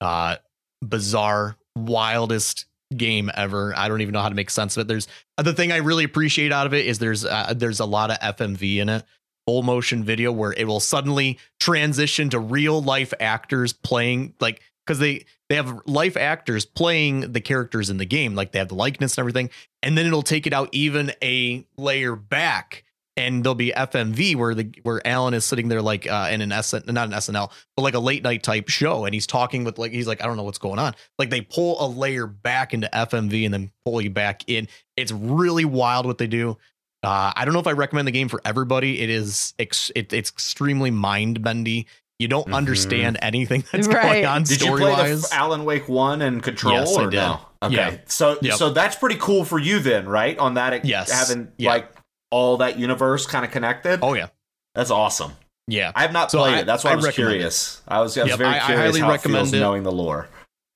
Uh 0.00 0.36
bizarre, 0.84 1.56
wildest 1.76 2.66
game 2.96 3.30
ever. 3.34 3.74
I 3.76 3.88
don't 3.88 4.00
even 4.00 4.12
know 4.12 4.20
how 4.22 4.28
to 4.28 4.34
make 4.34 4.50
sense 4.50 4.76
of 4.76 4.82
it. 4.82 4.88
There's 4.88 5.08
uh, 5.36 5.42
the 5.42 5.52
thing 5.54 5.72
I 5.72 5.76
really 5.78 6.04
appreciate 6.04 6.52
out 6.52 6.66
of 6.66 6.74
it 6.74 6.86
is 6.86 6.98
there's 6.98 7.24
uh, 7.24 7.52
there's 7.56 7.80
a 7.80 7.84
lot 7.84 8.10
of 8.10 8.18
FMV 8.36 8.76
in 8.76 8.88
it. 8.88 9.04
Full 9.46 9.62
motion 9.62 10.04
video 10.04 10.30
where 10.32 10.52
it 10.52 10.64
will 10.66 10.80
suddenly 10.80 11.38
transition 11.58 12.28
to 12.30 12.38
real 12.38 12.82
life 12.82 13.14
actors 13.20 13.72
playing 13.72 14.34
like 14.40 14.60
because 14.86 14.98
they 14.98 15.24
they 15.48 15.56
have 15.56 15.80
life 15.86 16.16
actors 16.16 16.64
playing 16.64 17.32
the 17.32 17.40
characters 17.40 17.90
in 17.90 17.96
the 17.96 18.04
game 18.04 18.34
like 18.34 18.52
they 18.52 18.58
have 18.58 18.68
the 18.68 18.74
likeness 18.74 19.16
and 19.16 19.22
everything 19.22 19.50
and 19.82 19.96
then 19.96 20.06
it'll 20.06 20.22
take 20.22 20.46
it 20.46 20.52
out 20.52 20.68
even 20.72 21.12
a 21.22 21.64
layer 21.76 22.16
back 22.16 22.84
and 23.18 23.42
there'll 23.42 23.56
be 23.56 23.72
FMV 23.72 24.36
where 24.36 24.54
the 24.54 24.70
where 24.84 25.04
Alan 25.06 25.34
is 25.34 25.44
sitting 25.44 25.68
there 25.68 25.82
like 25.82 26.06
uh 26.06 26.28
in 26.30 26.40
an 26.40 26.62
SN 26.62 26.82
not 26.86 27.08
an 27.08 27.14
SNL 27.14 27.50
but 27.76 27.82
like 27.82 27.94
a 27.94 27.98
late 27.98 28.22
night 28.22 28.42
type 28.42 28.68
show 28.68 29.04
and 29.04 29.12
he's 29.12 29.26
talking 29.26 29.64
with 29.64 29.78
like 29.78 29.92
he's 29.92 30.06
like 30.06 30.22
I 30.22 30.26
don't 30.26 30.36
know 30.36 30.44
what's 30.44 30.58
going 30.58 30.78
on. 30.78 30.94
Like 31.18 31.30
they 31.30 31.40
pull 31.40 31.84
a 31.84 31.88
layer 31.88 32.26
back 32.26 32.72
into 32.72 32.88
FMV 32.92 33.44
and 33.44 33.52
then 33.52 33.72
pull 33.84 34.00
you 34.00 34.10
back 34.10 34.42
in. 34.46 34.68
It's 34.96 35.10
really 35.12 35.64
wild 35.64 36.06
what 36.06 36.18
they 36.18 36.28
do. 36.28 36.56
Uh 37.02 37.32
I 37.34 37.44
don't 37.44 37.54
know 37.54 37.60
if 37.60 37.66
I 37.66 37.72
recommend 37.72 38.06
the 38.06 38.12
game 38.12 38.28
for 38.28 38.40
everybody. 38.44 39.00
It 39.00 39.10
is 39.10 39.52
ex- 39.58 39.90
it, 39.96 40.12
it's 40.12 40.30
extremely 40.30 40.92
mind 40.92 41.42
bendy 41.42 41.86
you 42.18 42.28
don't 42.28 42.48
Mhm. 42.48 42.54
understand 42.54 43.18
anything 43.22 43.64
that's 43.72 43.86
Right. 43.86 44.02
going 44.02 44.26
on 44.26 44.42
Did 44.42 44.60
you 44.60 44.66
story 44.66 44.80
play 44.82 44.90
the 44.90 45.02
wise 45.02 45.24
f- 45.32 45.38
Alan 45.38 45.64
Wake 45.64 45.88
one 45.88 46.20
and 46.22 46.42
Control 46.42 46.74
Yes, 46.74 46.96
I 46.96 47.02
or 47.02 47.10
did. 47.10 47.16
no? 47.16 47.40
Okay, 47.62 47.74
Yeah. 47.74 47.96
so 48.06 48.38
Yep. 48.42 48.54
so 48.56 48.70
that's 48.70 48.96
pretty 48.96 49.16
cool 49.16 49.44
for 49.44 49.58
you 49.58 49.78
then, 49.80 50.08
right? 50.08 50.38
On 50.38 50.54
that, 50.54 50.84
Yes. 50.84 51.10
having 51.10 51.48
Yeah. 51.58 51.70
like 51.70 51.92
all 52.30 52.56
that 52.58 52.78
universe 52.78 53.26
kind 53.26 53.44
of 53.44 53.50
connected. 53.50 54.00
oh 54.02 54.14
yeah 54.14 54.26
That's 54.74 54.90
awesome. 54.90 55.32
yeah 55.66 55.92
I 55.94 56.02
have 56.02 56.12
not 56.12 56.30
So 56.30 56.38
played 56.38 56.54
I- 56.54 56.58
it. 56.60 56.66
That's 56.66 56.84
why 56.84 56.90
I 56.90 56.92
I, 56.94 56.96
was 56.96 57.04
recommend 57.06 57.32
it. 57.32 57.36
curious. 57.38 57.82
I 57.88 58.00
was, 58.00 58.16
I 58.18 58.22
was 58.22 58.30
Yep, 58.30 58.38
very 58.38 58.50
I- 58.50 58.56
I 58.56 58.58
highly 58.76 59.00
how 59.00 59.08
it 59.08 59.12
recommend 59.12 59.44
feels 59.46 59.54
it. 59.54 59.60
knowing 59.60 59.82
the 59.84 59.92
lore. 59.92 60.28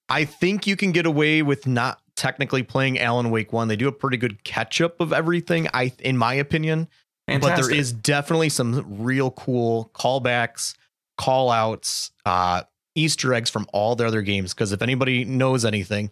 I 0.08 0.24
think 0.24 0.66
you 0.66 0.76
can 0.76 0.92
get 0.92 1.06
away 1.06 1.42
with 1.42 1.66
not 1.66 1.98
technically 2.14 2.62
playing 2.62 2.98
Alan 3.00 3.30
Wake 3.30 3.52
1 3.52 3.68
they 3.68 3.76
do 3.76 3.88
a 3.88 3.92
pretty 3.92 4.16
good 4.18 4.44
catch 4.44 4.80
up 4.80 5.00
of 5.00 5.12
everything 5.12 5.68
I 5.74 5.92
in 5.98 6.16
my 6.18 6.34
opinion 6.34 6.88
Fantastic. 7.26 7.56
but 7.56 7.62
there 7.70 7.74
is 7.78 7.90
definitely 7.92 8.48
some 8.50 8.84
real 9.02 9.30
cool 9.30 9.90
callbacks, 9.94 10.74
call 11.22 11.50
outs, 11.50 12.10
uh, 12.26 12.62
Easter 12.94 13.32
eggs 13.34 13.50
from 13.50 13.66
all 13.72 13.94
their 13.96 14.06
other 14.08 14.22
games. 14.22 14.52
Because 14.54 14.72
if 14.72 14.82
anybody 14.82 15.24
knows 15.24 15.64
anything, 15.64 16.10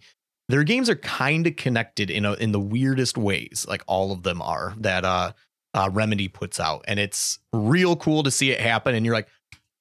their 0.49 0.65
games 0.65 0.89
are 0.91 0.97
kind 0.97 1.47
of 1.47 1.57
connected 1.57 2.11
in 2.11 2.25
a, 2.25 2.33
in 2.35 2.53
the 2.53 2.61
weirdest 2.61 3.17
ways, 3.19 3.67
like 3.69 3.83
all 3.87 4.13
of 4.13 4.23
them 4.23 4.41
are 4.43 4.75
that 4.79 5.05
uh, 5.05 5.33
uh, 5.75 5.89
Remedy 5.93 6.29
puts 6.29 6.59
out, 6.59 6.85
and 6.89 6.99
it's 6.99 7.39
real 7.53 7.95
cool 7.97 8.23
to 8.25 8.31
see 8.31 8.51
it 8.51 8.61
happen. 8.61 8.95
And 8.95 9.05
you're 9.07 9.15
like, 9.15 9.29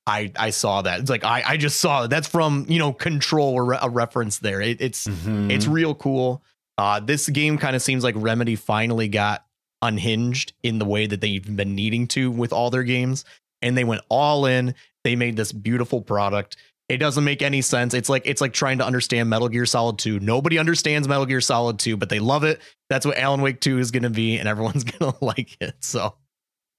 I 0.05 0.31
I 0.35 0.49
saw 0.51 0.81
that. 0.83 0.99
It's 0.99 1.09
like 1.09 1.23
I 1.23 1.41
I 1.45 1.57
just 1.57 1.79
saw 1.79 2.03
it. 2.03 2.09
That's 2.09 2.27
from 2.27 2.65
you 2.67 2.79
know 2.79 2.93
Control 2.93 3.53
or 3.53 3.73
a 3.73 3.89
reference 3.89 4.39
there. 4.39 4.61
It, 4.61 4.81
it's 4.81 5.07
Mhm. 5.07 5.51
it's 5.51 5.67
real 5.67 5.95
cool. 5.95 6.43
Uh, 6.77 6.99
this 6.99 7.27
game 7.29 7.57
kind 7.57 7.75
of 7.75 7.81
seems 7.81 8.03
like 8.03 8.15
Remedy 8.17 8.55
finally 8.55 9.07
got 9.07 9.45
unhinged 9.81 10.53
in 10.63 10.79
the 10.79 10.85
way 10.85 11.07
that 11.07 11.21
they've 11.21 11.55
been 11.55 11.75
needing 11.75 12.07
to 12.07 12.29
with 12.31 12.51
all 12.53 12.69
their 12.69 12.83
games. 12.83 13.25
And 13.61 13.77
they 13.77 13.83
went 13.83 14.01
all 14.09 14.45
in 14.45 14.75
They 15.03 15.15
made 15.15 15.35
this 15.37 15.51
beautiful 15.51 16.01
product. 16.01 16.57
It 16.89 16.97
doesn't 16.97 17.23
make 17.23 17.41
any 17.41 17.61
sense. 17.61 17.93
It's 17.93 18.09
like 18.09 18.23
it's 18.25 18.41
like 18.41 18.51
trying 18.53 18.79
to 18.79 18.85
understand 18.85 19.29
Metal 19.29 19.47
Gear 19.47 19.65
Solid 19.67 19.99
2. 19.99 20.19
Nobody 20.19 20.57
understands 20.57 21.07
Metal 21.07 21.25
Gear 21.25 21.39
Solid 21.41 21.77
2, 21.79 21.97
but 21.97 22.09
they 22.09 22.19
love 22.19 22.43
it. 22.43 22.59
That's 22.89 23.05
what 23.05 23.17
Alan 23.17 23.41
Wake 23.41 23.61
2 23.61 23.77
is 23.77 23.91
going 23.91 24.03
to 24.03 24.09
be, 24.09 24.37
and 24.37 24.47
everyone's 24.47 24.83
going 24.99 25.11
to 25.13 25.23
like 25.23 25.55
it. 25.61 25.75
So 25.81 26.15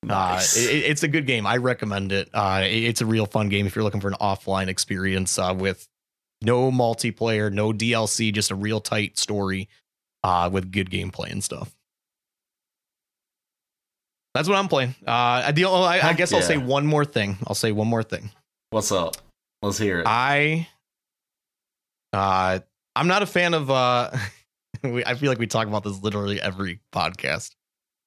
Nice. 0.02 0.56
uh, 0.56 0.68
it, 0.70 0.76
it's 0.84 1.02
a 1.04 1.08
good 1.08 1.26
game. 1.26 1.46
I 1.46 1.58
recommend 1.58 2.10
it. 2.10 2.28
Uh, 2.34 2.62
it- 2.64 2.84
it's 2.84 3.00
a 3.00 3.06
real 3.06 3.26
fun 3.26 3.48
game 3.50 3.66
if 3.66 3.76
you're 3.76 3.84
looking 3.84 4.00
for 4.00 4.08
an 4.08 4.16
offline 4.20 4.66
experience 4.68 5.38
uh, 5.38 5.54
with 5.56 5.86
no 6.42 6.70
multiplayer, 6.72 7.52
no 7.52 7.72
DLC, 7.72 8.32
just 8.32 8.50
a 8.50 8.54
real 8.54 8.80
tight 8.80 9.16
story 9.18 9.68
uh, 10.24 10.48
with 10.52 10.72
good 10.72 10.90
gameplay 10.90 11.30
and 11.30 11.44
stuff. 11.44 11.72
That's 14.34 14.48
what 14.48 14.56
I'm 14.56 14.68
playing. 14.68 14.94
Uh, 15.06 15.50
the, 15.52 15.64
oh, 15.64 15.82
I, 15.82 15.94
I 15.94 15.98
Heck 15.98 16.16
guess 16.16 16.32
I'll 16.32 16.42
say 16.42 16.56
one 16.56 16.86
more 16.86 17.04
thing. 17.04 17.36
I'll 17.46 17.54
say 17.54 17.72
one 17.72 17.88
more 17.88 18.02
thing. 18.02 18.30
What's 18.70 18.92
up? 18.92 19.16
Let's 19.62 19.78
hear 19.78 20.00
it. 20.00 20.06
I, 20.06 20.68
uh, 22.12 22.60
I'm 22.94 23.08
not 23.08 23.22
a 23.22 23.26
fan 23.26 23.54
of. 23.54 23.70
Uh, 23.70 24.10
we, 24.82 25.04
I 25.04 25.14
feel 25.14 25.30
like 25.30 25.38
we 25.38 25.46
talk 25.46 25.66
about 25.66 25.84
this 25.84 26.00
literally 26.00 26.40
every 26.40 26.80
podcast. 26.92 27.50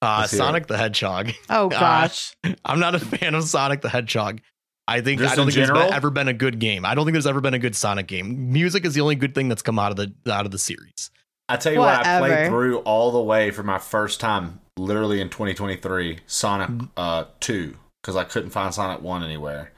Uh, 0.01 0.19
Let's 0.21 0.31
hear 0.31 0.37
Sonic 0.39 0.67
the 0.67 0.77
Hedgehog. 0.77 1.31
Oh 1.49 1.69
gosh. 1.69 2.35
I'm 2.65 2.79
not 2.79 2.93
a 2.95 2.99
fan 2.99 3.35
of 3.35 3.43
Sonic 3.43 3.81
the 3.81 3.89
Hedgehog. 3.89 4.41
I 4.85 4.99
think 4.99 5.21
Just 5.21 5.33
I 5.33 5.35
don't 5.37 5.43
in 5.43 5.53
think 5.53 5.55
there's 5.55 5.67
general? 5.69 5.85
been, 5.87 5.93
ever 5.93 6.09
been 6.09 6.27
a 6.27 6.33
good 6.33 6.59
game. 6.59 6.85
I 6.85 6.93
don't 6.93 7.05
think 7.05 7.13
there's 7.13 7.27
ever 7.27 7.39
been 7.39 7.53
a 7.53 7.59
good 7.59 7.73
Sonic 7.75 8.07
game. 8.07 8.51
Music 8.51 8.83
is 8.83 8.93
the 8.93 9.01
only 9.01 9.15
good 9.15 9.33
thing 9.33 9.47
that's 9.47 9.61
come 9.61 9.79
out 9.79 9.91
of 9.91 9.97
the 9.97 10.13
out 10.31 10.45
of 10.45 10.51
the 10.51 10.59
series. 10.59 11.09
I 11.47 11.55
tell 11.55 11.71
you 11.71 11.79
what, 11.79 12.05
I 12.05 12.19
played 12.19 12.49
through 12.49 12.79
all 12.79 13.11
the 13.11 13.21
way 13.21 13.51
for 13.51 13.63
my 13.63 13.77
first 13.77 14.19
time, 14.19 14.59
literally 14.77 15.21
in 15.21 15.29
2023, 15.29 16.19
Sonic 16.27 16.69
Mm. 16.69 16.89
uh 16.97 17.25
2, 17.39 17.75
because 18.01 18.15
I 18.15 18.23
couldn't 18.23 18.49
find 18.51 18.73
Sonic 18.73 19.01
1 19.01 19.23
anywhere. 19.23 19.71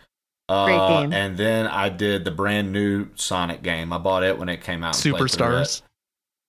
Uh, 0.48 0.66
Great 0.66 0.78
game. 1.02 1.14
And 1.14 1.38
then 1.38 1.66
I 1.68 1.90
did 1.90 2.24
the 2.24 2.32
brand 2.32 2.72
new 2.72 3.08
Sonic 3.16 3.64
game. 3.64 3.92
I 3.92 3.98
bought 3.98 4.24
it 4.24 4.38
when 4.38 4.48
it 4.50 4.62
came 4.62 4.84
out. 4.84 4.94
and 5.04 5.16
played 5.16 5.32
through 5.32 5.48
it. 5.58 5.62
Superstars. 5.64 5.82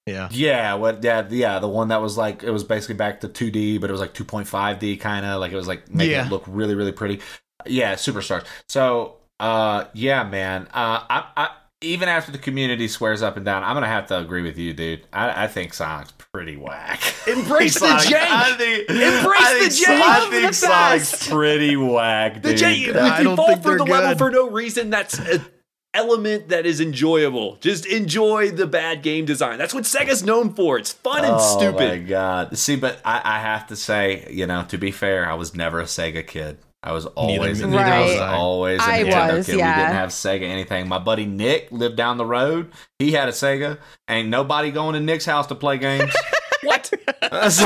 Yeah. 0.07 0.29
Yeah, 0.31 0.75
what? 0.75 1.03
Yeah, 1.03 1.27
yeah, 1.31 1.59
the 1.59 1.67
one 1.69 1.89
that 1.89 2.01
was 2.01 2.17
like 2.17 2.43
it 2.45 2.51
was 2.51 2.63
basically 2.63 2.95
back 2.95 3.21
to 3.23 3.29
2D, 3.29 3.81
but 3.81 3.91
it 3.91 3.93
was 3.93 4.01
like 4.01 4.15
2.5D 4.15 5.01
kind 5.01 5.27
of 5.27 5.41
like 5.41 5.51
it 5.51 5.57
was 5.57 5.67
like 5.67 5.91
making 5.93 6.13
Yeah. 6.13 6.27
it 6.27 6.31
look 6.31 6.45
really, 6.47 6.75
really 6.77 6.93
pretty. 6.93 7.21
Yeah, 7.67 7.95
superstars. 7.95 8.45
So, 8.69 9.17
uh, 9.41 9.85
yeah, 9.95 10.23
man. 10.23 10.69
Uh, 10.73 11.01
I, 11.11 11.25
I 11.37 11.49
even 11.83 12.09
after 12.09 12.33
the 12.33 12.39
community 12.39 12.89
swears 12.89 13.21
up 13.23 13.37
and 13.37 13.45
down, 13.45 13.63
I'm 13.63 13.75
gonna 13.75 13.87
have 13.87 14.07
to 14.07 14.19
agree 14.19 14.43
with 14.43 14.57
you, 14.59 14.73
dude. 14.73 15.07
I, 15.13 15.45
I 15.45 15.47
think 15.47 15.75
Sonic's 15.75 16.13
pretty 16.13 16.57
whack. 16.57 17.01
Embrace 17.27 17.75
the 17.81 17.99
Sonic- 17.99 18.07
jank! 18.07 18.57
Think, 18.57 18.89
Embrace 18.91 19.53
the 19.53 19.85
think, 19.85 20.01
jank! 20.01 20.01
I 20.01 20.31
think 20.31 20.47
the 20.49 20.53
Sonic's 20.55 21.29
pretty 21.29 21.77
whack, 21.77 22.43
The 22.43 22.55
dude. 22.55 22.63
If 22.89 22.97
I 22.97 23.21
you 23.21 23.37
fall 23.37 23.57
for 23.57 23.63
they're 23.63 23.79
the 23.79 23.85
level 23.85 24.17
for 24.17 24.31
no 24.31 24.49
reason, 24.49 24.89
that's 24.91 25.19
an 25.19 25.45
element 25.93 26.49
that 26.49 26.65
is 26.67 26.81
enjoyable. 26.81 27.57
Just 27.61 27.85
enjoy 27.87 28.51
the 28.51 28.67
bad 28.67 29.03
game 29.03 29.25
design. 29.27 29.59
That's 29.59 29.75
what 29.75 29.85
Sega's 29.85 30.23
known 30.25 30.55
for. 30.55 30.79
It's 30.79 30.93
fun 30.93 31.25
and 31.25 31.35
Oh 31.35 31.37
my 31.37 31.61
stupid. 31.73 32.09
god! 32.09 32.57
See, 32.57 32.77
but 32.77 33.01
I, 33.05 33.21
I 33.23 33.39
have 33.41 33.67
to 33.69 33.77
say, 33.77 34.27
you 34.31 34.47
know, 34.47 34.65
to 34.69 34.79
be 34.79 34.91
fair, 34.91 35.29
I 35.31 35.35
was 35.35 35.55
never 35.55 35.81
a 35.81 35.85
Sega 35.85 36.27
kid. 36.27 36.59
I 36.87 36.93
was 36.93 37.07
always, 37.07 37.61
neither 37.61 37.79
I 37.79 38.01
was 38.01 38.11
was 38.13 38.21
I. 38.21 38.35
always 38.35 38.81
a 38.81 38.85
I 38.85 39.03
Nintendo 39.03 39.37
was, 39.39 39.47
kid. 39.47 39.59
yeah. 39.59 39.77
We 39.77 39.83
didn't 39.83 39.95
have 39.97 40.11
Sega 40.11 40.43
anything. 40.43 40.89
My 40.89 40.99
buddy 41.01 41.27
Nick 41.27 41.73
lived 41.73 41.97
down 41.97 42.17
the 42.17 42.25
road. 42.27 42.71
He 43.01 43.11
had 43.13 43.29
a 43.29 43.33
Sega. 43.33 43.79
Ain't 44.09 44.29
nobody 44.29 44.71
going 44.71 44.95
to 44.95 45.01
Nick's 45.01 45.25
house 45.27 45.49
to 45.49 45.55
play 45.55 45.79
games. 45.79 46.15
What? 46.63 46.91
Everyone's 47.23 47.61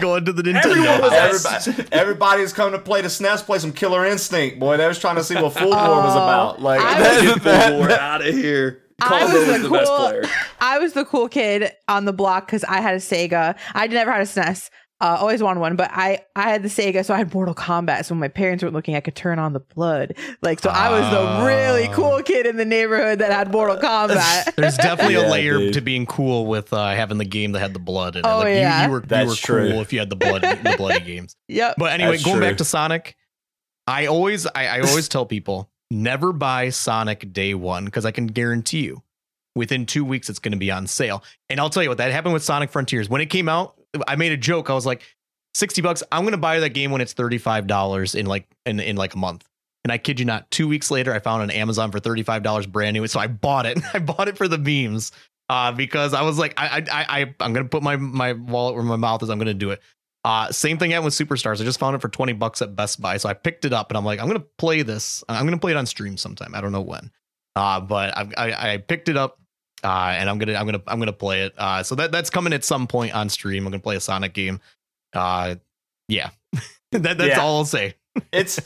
going 0.00 0.24
to 0.24 0.32
the 0.32 0.42
Nintendo. 0.42 0.64
Everyone 0.66 1.00
was 1.02 1.12
Everybody, 1.12 1.88
everybody's 1.92 2.52
coming 2.52 2.72
to 2.72 2.78
play 2.78 3.02
the 3.02 3.08
SNES, 3.08 3.44
play 3.44 3.58
some 3.58 3.72
Killer 3.72 4.06
Instinct. 4.06 4.58
Boy, 4.58 4.76
they 4.76 4.86
was 4.88 4.98
trying 4.98 5.16
to 5.16 5.24
see 5.24 5.34
what 5.34 5.52
Full 5.52 5.68
War 5.68 5.76
was 5.76 6.14
Oh, 6.14 6.22
about. 6.22 6.62
Like 6.62 6.80
I 6.80 6.98
that- 7.02 7.22
Get 7.22 7.42
that- 7.42 7.68
Full 7.70 7.78
War 7.80 7.90
out 7.90 8.26
of 8.26 8.34
here. 8.34 8.78
I 9.00 9.24
was 9.24 9.32
was, 9.34 9.46
the 9.62 9.68
the 9.68 9.70
best 9.70 9.88
cool- 9.90 9.98
player. 9.98 10.22
I 10.60 10.78
was 10.78 10.92
the 10.92 11.04
cool 11.04 11.28
kid 11.28 11.72
on 11.88 12.04
the 12.04 12.12
block 12.12 12.46
because 12.46 12.62
I 12.64 12.80
had 12.80 12.94
a 12.94 12.98
Sega. 12.98 13.56
I 13.74 13.86
never 13.88 14.12
had 14.12 14.20
a 14.20 14.24
SNES. 14.24 14.70
Uh, 15.02 15.16
always 15.18 15.42
wanted 15.42 15.58
one, 15.58 15.74
but 15.74 15.90
I 15.92 16.20
I 16.36 16.42
had 16.50 16.62
the 16.62 16.68
Sega, 16.68 17.04
so 17.04 17.12
I 17.12 17.18
had 17.18 17.34
Mortal 17.34 17.56
Kombat. 17.56 18.04
So 18.04 18.14
when 18.14 18.20
my 18.20 18.28
parents 18.28 18.62
weren't 18.62 18.72
looking, 18.72 18.94
I 18.94 19.00
could 19.00 19.16
turn 19.16 19.40
on 19.40 19.52
the 19.52 19.58
blood. 19.58 20.14
Like 20.42 20.60
so, 20.60 20.70
I 20.70 20.90
was 20.90 21.10
the 21.10 21.44
really 21.44 21.88
Ah. 21.88 21.92
cool 21.94 22.22
kid 22.22 22.46
in 22.46 22.56
the 22.56 22.64
neighborhood 22.64 23.18
that 23.18 23.32
had 23.32 23.50
Mortal 23.50 23.76
Kombat. 23.82 24.54
There's 24.54 24.76
definitely 24.76 25.14
Yeah, 25.14 25.28
a 25.28 25.32
layer 25.32 25.58
dude. 25.58 25.74
to 25.74 25.80
being 25.80 26.06
cool 26.06 26.46
with 26.46 26.72
uh, 26.72 26.90
having 26.94 27.18
the 27.18 27.24
game 27.24 27.50
that 27.52 27.58
had 27.58 27.74
the 27.74 27.80
blood 27.80 28.14
in 28.14 28.20
it. 28.20 28.28
Oh, 28.28 28.38
like, 28.38 28.48
you- 28.50 28.54
yeah. 28.60 28.84
you, 28.86 28.92
were 28.92 29.00
you 29.00 29.06
That's 29.06 29.28
were 29.30 29.34
true. 29.34 29.70
cool 29.72 29.80
if 29.80 29.92
you 29.92 29.98
had 29.98 30.08
the 30.08 30.14
blood 30.16 30.42
the 30.42 30.74
bloody 30.78 31.00
games. 31.04 31.34
yep. 31.48 31.74
But 31.76 31.92
anyway, 31.92 32.12
That's 32.12 32.24
going 32.24 32.36
true. 32.38 32.46
back 32.46 32.58
to 32.58 32.64
Sonic, 32.64 33.16
I 33.88 34.06
always 34.06 34.46
I, 34.46 34.66
I 34.68 34.80
always 34.82 35.08
tell 35.08 35.26
people 35.26 35.68
never 35.90 36.32
buy 36.32 36.68
Sonic 36.70 37.32
day 37.32 37.54
one 37.54 37.84
because 37.86 38.06
I 38.06 38.12
can 38.12 38.28
guarantee 38.28 38.82
you 38.84 39.02
within 39.56 39.84
two 39.84 40.04
weeks 40.04 40.30
it's 40.30 40.38
going 40.38 40.52
to 40.52 40.58
be 40.58 40.70
on 40.70 40.86
sale. 40.86 41.24
And 41.50 41.58
I'll 41.58 41.70
tell 41.70 41.82
you 41.82 41.88
what 41.88 41.98
that 41.98 42.12
happened 42.12 42.34
with 42.34 42.44
Sonic 42.44 42.70
Frontiers 42.70 43.08
when 43.10 43.20
it 43.20 43.26
came 43.26 43.48
out. 43.48 43.74
I 44.06 44.16
made 44.16 44.32
a 44.32 44.36
joke. 44.36 44.70
I 44.70 44.74
was 44.74 44.86
like, 44.86 45.02
sixty 45.54 45.82
bucks. 45.82 46.02
I'm 46.12 46.22
going 46.22 46.32
to 46.32 46.38
buy 46.38 46.60
that 46.60 46.70
game 46.70 46.90
when 46.90 47.00
it's 47.00 47.12
thirty 47.12 47.38
five 47.38 47.66
dollars 47.66 48.14
in 48.14 48.26
like 48.26 48.46
in 48.66 48.80
in 48.80 48.96
like 48.96 49.14
a 49.14 49.18
month. 49.18 49.46
And 49.84 49.90
I 49.90 49.98
kid 49.98 50.20
you 50.20 50.26
not, 50.26 50.48
two 50.52 50.68
weeks 50.68 50.92
later, 50.92 51.12
I 51.12 51.18
found 51.18 51.42
on 51.42 51.50
Amazon 51.50 51.90
for 51.90 52.00
thirty 52.00 52.22
five 52.22 52.42
dollars 52.42 52.66
brand 52.66 52.94
new. 52.94 53.06
So 53.06 53.20
I 53.20 53.26
bought 53.26 53.66
it. 53.66 53.78
I 53.94 53.98
bought 53.98 54.28
it 54.28 54.36
for 54.36 54.48
the 54.48 54.58
memes. 54.58 55.12
Uh, 55.48 55.70
because 55.72 56.14
I 56.14 56.22
was 56.22 56.38
like, 56.38 56.54
I, 56.56 56.82
I, 56.90 57.20
I, 57.20 57.34
I'm 57.40 57.52
gonna 57.52 57.68
put 57.68 57.82
my 57.82 57.96
my 57.96 58.32
wallet 58.32 58.74
where 58.74 58.84
my 58.84 58.96
mouth 58.96 59.22
is. 59.22 59.28
I'm 59.28 59.38
gonna 59.38 59.52
do 59.52 59.70
it. 59.70 59.82
Uh, 60.24 60.52
same 60.52 60.78
thing 60.78 60.92
happened 60.92 61.06
with 61.06 61.14
Superstars. 61.14 61.60
I 61.60 61.64
just 61.64 61.80
found 61.80 61.96
it 61.96 62.00
for 62.00 62.08
20 62.08 62.32
bucks 62.34 62.62
at 62.62 62.76
Best 62.76 63.00
Buy. 63.00 63.16
So 63.16 63.28
I 63.28 63.34
picked 63.34 63.64
it 63.64 63.72
up 63.72 63.90
and 63.90 63.98
I'm 63.98 64.04
like, 64.04 64.20
I'm 64.20 64.28
going 64.28 64.40
to 64.40 64.46
play 64.56 64.82
this. 64.82 65.24
I'm 65.28 65.44
going 65.44 65.58
to 65.58 65.60
play 65.60 65.72
it 65.72 65.76
on 65.76 65.86
stream 65.86 66.16
sometime. 66.16 66.54
I 66.54 66.60
don't 66.60 66.72
know 66.72 66.80
when. 66.80 67.10
Uh, 67.56 67.80
but 67.80 68.16
I, 68.16 68.28
I, 68.36 68.72
I 68.72 68.76
picked 68.78 69.08
it 69.08 69.16
up 69.16 69.40
uh, 69.84 70.14
and 70.16 70.28
I'm 70.30 70.38
going 70.38 70.48
to, 70.48 70.56
I'm 70.58 70.66
to, 70.68 70.82
I'm 70.86 71.00
to 71.00 71.12
play 71.12 71.42
it. 71.42 71.54
Uh, 71.58 71.82
so 71.82 71.94
that, 71.96 72.12
that's 72.12 72.30
coming 72.30 72.52
at 72.52 72.64
some 72.64 72.86
point 72.86 73.14
on 73.14 73.28
stream. 73.28 73.66
I'm 73.66 73.70
going 73.72 73.80
to 73.80 73.82
play 73.84 73.96
a 73.96 74.00
Sonic 74.00 74.32
game. 74.34 74.60
Uh, 75.14 75.56
yeah, 76.08 76.30
that, 76.92 77.02
that's 77.02 77.24
Yeah. 77.24 77.40
all 77.40 77.58
I'll 77.58 77.64
say. 77.64 77.94
it's 78.32 78.60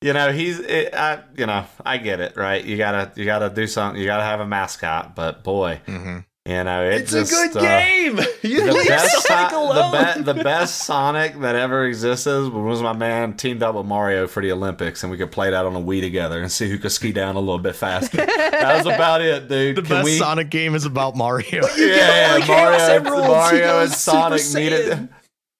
you 0.00 0.12
know 0.12 0.32
he's 0.32 0.60
it, 0.60 0.94
I 0.94 1.22
you 1.36 1.46
know 1.46 1.64
I 1.84 1.98
get 1.98 2.20
it 2.20 2.36
right. 2.36 2.64
You 2.64 2.76
gotta 2.76 3.10
you 3.16 3.24
gotta 3.24 3.50
do 3.50 3.66
something. 3.66 4.00
You 4.00 4.06
gotta 4.06 4.22
have 4.24 4.40
a 4.40 4.46
mascot. 4.46 5.14
But 5.16 5.42
boy, 5.44 5.80
Mm-hmm. 5.86 6.18
You 6.48 6.64
know 6.64 6.82
it 6.84 7.02
It's 7.02 7.12
just, 7.12 7.32
a 7.32 7.34
good 7.34 7.56
uh, 7.58 7.60
game. 7.60 8.18
You 8.42 8.64
the 8.66 8.72
leave 8.72 8.88
best, 8.88 9.26
Sonic 9.26 9.50
so- 9.50 9.62
alone. 9.72 9.92
the, 9.92 10.14
be- 10.16 10.32
the 10.32 10.44
best 10.44 10.78
Sonic 10.84 11.38
that 11.40 11.54
ever 11.54 11.84
existed 11.84 12.48
was 12.50 12.80
my 12.80 12.92
man 12.94 13.36
teamed 13.36 13.62
up 13.62 13.74
with 13.74 13.84
Mario 13.84 14.26
for 14.26 14.42
the 14.42 14.52
Olympics, 14.52 15.02
and 15.02 15.10
we 15.12 15.18
could 15.18 15.30
play 15.32 15.50
that 15.50 15.66
on 15.66 15.76
a 15.76 15.80
Wii 15.80 16.00
together 16.00 16.40
and 16.40 16.50
see 16.50 16.68
who 16.70 16.78
could 16.78 16.92
ski 16.92 17.12
down 17.12 17.36
a 17.36 17.40
little 17.40 17.58
bit 17.58 17.76
faster. 17.76 18.16
that 18.16 18.76
was 18.84 18.92
about 18.94 19.20
it, 19.20 19.48
dude. 19.48 19.76
The 19.76 19.82
Can 19.82 19.90
best 19.90 20.04
we- 20.06 20.16
Sonic 20.18 20.48
game 20.50 20.74
is 20.74 20.84
about 20.86 21.14
Mario. 21.16 21.66
You 21.76 21.84
yeah, 21.86 22.38
get 22.38 22.50
all 22.50 22.70
the 22.72 22.76
Chaos 22.78 23.04
Mario, 23.04 23.28
Mario 23.28 23.80
and 23.82 23.90
Sonic 23.92 24.42
needed, 24.54 25.08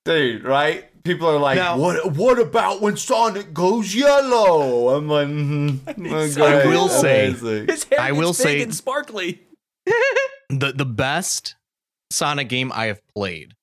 dude. 0.05 0.45
Right? 0.45 0.85
People 1.05 1.29
are 1.29 1.39
like, 1.39 1.57
Now- 1.57 1.79
"What? 1.79 2.13
What 2.13 2.39
about 2.39 2.81
when 2.81 2.97
Sonic 2.97 3.53
goes 3.53 3.95
yellow?" 3.95 4.91
I'm 4.97 5.09
like, 5.09 5.29
mm-hmm. 5.29 6.43
I 6.43 6.67
will 6.67 6.89
say- 6.89 7.33
His 7.33 7.85
hair 7.85 8.01
I 8.01 8.13
will 8.13 8.29
big 8.31 8.35
say- 8.37 8.63
and 8.63 8.75
sparkly. 8.75 9.43
the 10.49 10.73
the 10.73 10.85
best 10.87 11.57
Sonic 12.11 12.49
game 12.49 12.73
I 12.75 12.87
have 12.87 13.01
played 13.15 13.55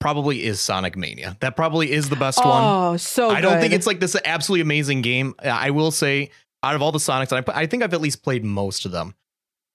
probably 0.00 0.44
is 0.44 0.60
Sonic 0.60 0.96
Mania. 0.96 1.36
That 1.40 1.56
probably 1.56 1.92
is 1.92 2.08
the 2.08 2.16
best 2.16 2.38
one. 2.38 2.62
Oh, 2.64 2.96
so 2.96 3.30
I 3.30 3.40
don't 3.40 3.60
think 3.60 3.72
it's 3.72 3.86
like 3.86 4.00
this 4.00 4.16
absolutely 4.24 4.62
amazing 4.62 5.02
game. 5.02 5.34
Uh, 5.42 5.48
I 5.48 5.70
will 5.70 5.90
say, 5.90 6.30
out 6.62 6.74
of 6.74 6.82
all 6.82 6.92
the 6.92 6.98
Sonics, 6.98 7.28
that 7.28 7.48
I, 7.48 7.62
I 7.62 7.66
think 7.66 7.82
I've 7.82 7.94
at 7.94 8.00
least 8.00 8.22
played 8.22 8.44
most 8.44 8.86
of 8.86 8.92
them. 8.92 9.14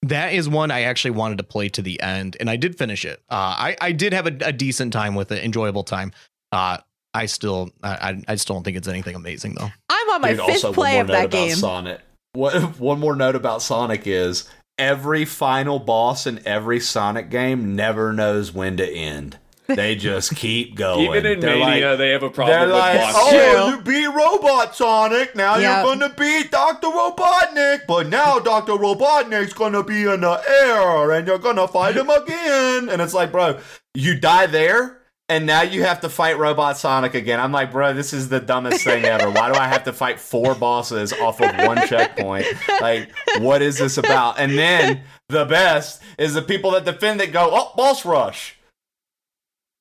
That 0.02 0.34
is 0.34 0.48
one 0.48 0.70
I 0.70 0.82
actually 0.82 1.12
wanted 1.12 1.38
to 1.38 1.44
play 1.44 1.68
to 1.70 1.82
the 1.82 2.00
end, 2.02 2.36
and 2.40 2.50
I 2.50 2.56
did 2.56 2.76
finish 2.76 3.04
it. 3.04 3.22
Uh, 3.30 3.54
I 3.56 3.76
I 3.80 3.92
did 3.92 4.12
have 4.12 4.26
a, 4.26 4.36
a 4.40 4.52
decent 4.52 4.92
time 4.92 5.14
with 5.14 5.32
it, 5.32 5.42
enjoyable 5.44 5.84
time. 5.84 6.12
Uh, 6.52 6.78
I 7.14 7.26
still 7.26 7.70
I, 7.82 7.90
I 8.10 8.22
I 8.28 8.34
still 8.34 8.56
don't 8.56 8.64
think 8.64 8.76
it's 8.76 8.88
anything 8.88 9.14
amazing 9.14 9.54
though. 9.54 9.70
I'm 9.88 10.10
on 10.10 10.20
my 10.20 10.30
Dude, 10.30 10.40
fifth 10.40 10.48
also, 10.64 10.68
one 10.68 10.74
play 10.74 10.92
more 10.94 11.00
of 11.02 11.06
note 11.06 11.12
that 11.14 11.24
about 11.26 11.30
game. 11.30 11.56
Sonic. 11.56 12.00
What, 12.32 12.54
one 12.80 12.98
more 12.98 13.14
note 13.14 13.36
about 13.36 13.62
Sonic 13.62 14.06
is 14.06 14.50
every 14.78 15.24
final 15.24 15.78
boss 15.78 16.26
in 16.26 16.40
every 16.46 16.80
Sonic 16.80 17.30
game 17.30 17.76
never 17.76 18.12
knows 18.12 18.52
when 18.52 18.76
to 18.78 18.88
end. 18.88 19.38
They 19.66 19.94
just 19.96 20.36
keep 20.36 20.74
going. 20.74 21.06
Even 21.06 21.24
in 21.26 21.40
They're 21.40 21.56
Mania, 21.58 21.88
like, 21.90 21.98
they 21.98 22.10
have 22.10 22.22
a 22.22 22.28
problem 22.30 22.54
they're 22.58 22.66
with 22.68 22.76
like, 22.76 23.00
boss. 23.00 23.14
oh, 23.16 23.30
True. 23.30 23.76
you 23.76 23.82
beat 23.82 24.14
Robot 24.14 24.76
Sonic. 24.76 25.34
Now 25.34 25.56
Yep. 25.56 25.62
you're 25.86 25.94
gonna 25.96 26.14
beat 26.14 26.50
Doctor 26.50 26.88
Robotnik, 26.88 27.86
but 27.88 28.08
now 28.08 28.38
Doctor 28.38 28.72
Robotnik's 28.72 29.54
gonna 29.54 29.82
be 29.82 30.02
in 30.02 30.20
the 30.20 30.42
air, 30.64 31.12
and 31.12 31.26
you're 31.26 31.38
gonna 31.38 31.66
fight 31.66 31.96
him 31.96 32.10
again. 32.10 32.88
And 32.90 33.00
it's 33.00 33.14
like, 33.14 33.32
bro, 33.32 33.58
you 33.94 34.18
die 34.20 34.46
there. 34.46 34.98
And 35.30 35.46
now 35.46 35.62
you 35.62 35.84
have 35.84 36.00
to 36.02 36.10
fight 36.10 36.36
Robot 36.38 36.76
Sonic 36.76 37.14
again. 37.14 37.40
I'm 37.40 37.50
like, 37.50 37.72
bro, 37.72 37.94
this 37.94 38.12
is 38.12 38.28
the 38.28 38.40
dumbest 38.40 38.84
thing 38.84 39.04
ever. 39.06 39.30
Why 39.30 39.50
do 39.50 39.58
I 39.58 39.66
have 39.68 39.84
to 39.84 39.92
fight 39.92 40.20
four 40.20 40.54
bosses 40.54 41.14
off 41.14 41.40
of 41.40 41.50
one 41.66 41.86
checkpoint? 41.86 42.46
Like, 42.80 43.10
what 43.38 43.62
is 43.62 43.78
this 43.78 43.96
about? 43.96 44.38
And 44.38 44.52
then 44.58 45.00
the 45.30 45.46
best 45.46 46.02
is 46.18 46.34
the 46.34 46.42
people 46.42 46.72
that 46.72 46.84
defend 46.84 47.22
it 47.22 47.32
go, 47.32 47.48
oh, 47.50 47.72
boss 47.74 48.04
rush. 48.04 48.56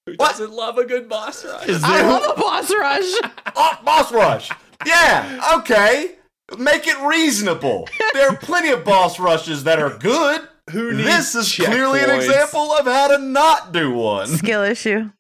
Who 0.06 0.14
What? 0.16 0.32
doesn't 0.32 0.52
love 0.54 0.78
a 0.78 0.86
good 0.86 1.10
boss 1.10 1.44
rush? 1.44 1.68
Is 1.68 1.84
I 1.84 2.02
love 2.04 2.38
a 2.38 2.40
boss 2.40 2.72
rush. 2.74 3.32
Oh, 3.56 3.78
boss 3.84 4.12
rush. 4.14 4.50
yeah, 4.86 5.56
okay. 5.58 6.16
Make 6.58 6.88
it 6.88 6.98
reasonable. 7.06 7.88
There 8.14 8.30
are 8.30 8.36
plenty 8.38 8.70
of 8.70 8.84
boss 8.86 9.20
rushes 9.20 9.64
that 9.66 9.80
are 9.80 9.96
good. 9.98 10.42
Who 10.72 10.94
needs 10.94 11.04
This 11.06 11.36
is 11.36 11.54
clearly 11.56 12.00
an 12.00 12.10
example 12.12 12.72
of 12.74 12.86
how 12.86 13.10
to 13.10 13.18
not 13.20 13.74
do 13.74 13.92
one. 13.92 14.28
Skill 14.28 14.64
issue. 14.64 15.12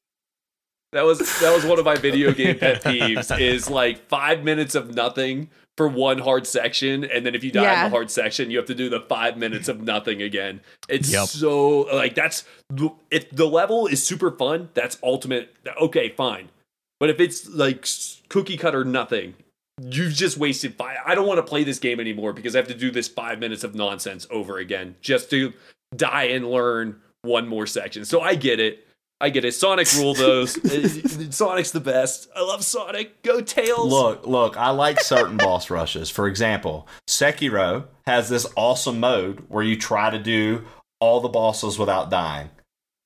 That 0.94 1.04
was 1.04 1.20
that 1.42 1.54
was 1.54 1.66
one 1.66 1.80
of 1.80 1.86
my 1.86 1.96
video 1.96 2.32
game 2.32 2.58
pet 2.60 2.84
peeves. 2.84 3.40
Is 3.40 3.70
like 3.70 4.08
five 4.08 4.44
minutes 4.44 4.76
of 4.76 4.94
nothing 4.96 5.50
for 5.78 5.88
one 5.88 6.20
hard 6.20 6.46
section, 6.46 7.04
and 7.04 7.26
then 7.26 7.34
if 7.34 7.44
you 7.44 7.52
die 7.52 7.84
in 7.86 7.86
the 7.86 7.96
hard 7.96 8.12
section, 8.12 8.52
you 8.52 8.58
have 8.58 8.68
to 8.68 8.76
do 8.76 8.90
the 8.90 9.02
five 9.02 9.38
minutes 9.38 9.68
of 9.68 9.82
nothing 9.82 10.22
again. 10.22 10.62
It's 10.88 11.12
Yep. 11.12 11.28
so 11.28 11.80
like 11.94 12.16
that's 12.16 12.44
if 13.12 13.30
the 13.32 13.48
level 13.48 13.88
is 13.88 14.04
super 14.04 14.32
fun, 14.32 14.70
that's 14.74 14.98
ultimate. 15.04 15.56
Okay, 15.82 16.10
fine. 16.10 16.50
But 17.00 17.10
if 17.10 17.20
it's 17.20 17.50
like 17.50 17.88
cookie 18.30 18.56
cutter 18.58 18.86
nothing, 18.86 19.34
you've 19.82 20.14
just 20.14 20.38
wasted 20.38 20.76
five. 20.76 20.98
I 21.06 21.16
don't 21.16 21.28
want 21.28 21.40
to 21.40 21.44
play 21.44 21.64
this 21.64 21.80
game 21.80 22.00
anymore 22.00 22.34
because 22.34 22.56
I 22.56 22.60
have 22.60 22.68
to 22.68 22.74
do 22.76 22.92
this 22.92 23.08
five 23.08 23.40
minutes 23.40 23.64
of 23.64 23.76
nonsense 23.76 24.28
over 24.30 24.58
again 24.58 24.96
just 25.02 25.30
to 25.32 25.54
die 25.96 26.26
and 26.26 26.50
learn 26.50 27.02
one 27.24 27.48
more 27.48 27.66
section. 27.66 28.06
So 28.06 28.22
I 28.22 28.36
get 28.36 28.60
it. 28.60 28.86
I 29.24 29.30
get 29.30 29.46
it. 29.46 29.54
Sonic 29.54 29.88
rule 29.96 30.14
those. 30.14 30.52
Sonic's 31.34 31.72
the 31.72 31.80
best. 31.80 32.28
I 32.36 32.42
love 32.42 32.62
Sonic. 32.62 33.24
Go 33.24 33.40
Tails. 33.40 33.90
Look, 33.90 34.28
look, 34.28 34.58
I 34.58 34.72
like 34.72 35.00
certain 35.00 35.38
boss 35.38 35.70
rushes. 35.70 36.10
For 36.10 36.28
example, 36.28 36.90
Sekiro 37.08 37.86
has 38.06 38.28
this 38.28 38.46
awesome 38.58 39.00
mode 39.00 39.46
where 39.48 39.64
you 39.64 39.78
try 39.78 40.10
to 40.10 40.20
do 40.20 40.66
all 41.00 41.22
the 41.22 41.30
bosses 41.30 41.80
without 41.80 42.10
dying. 42.10 42.50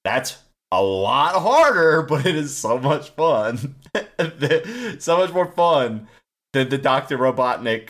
That's 0.04 0.40
a 0.72 0.82
lot 0.82 1.36
harder, 1.36 2.02
but 2.10 2.26
it 2.26 2.36
is 2.36 2.58
so 2.58 2.80
much 2.80 3.12
fun. 3.12 3.76
so 4.98 5.18
much 5.18 5.32
more 5.32 5.52
fun 5.52 6.08
than 6.52 6.70
the 6.70 6.80
Dr. 6.80 7.20
Robotnik 7.20 7.90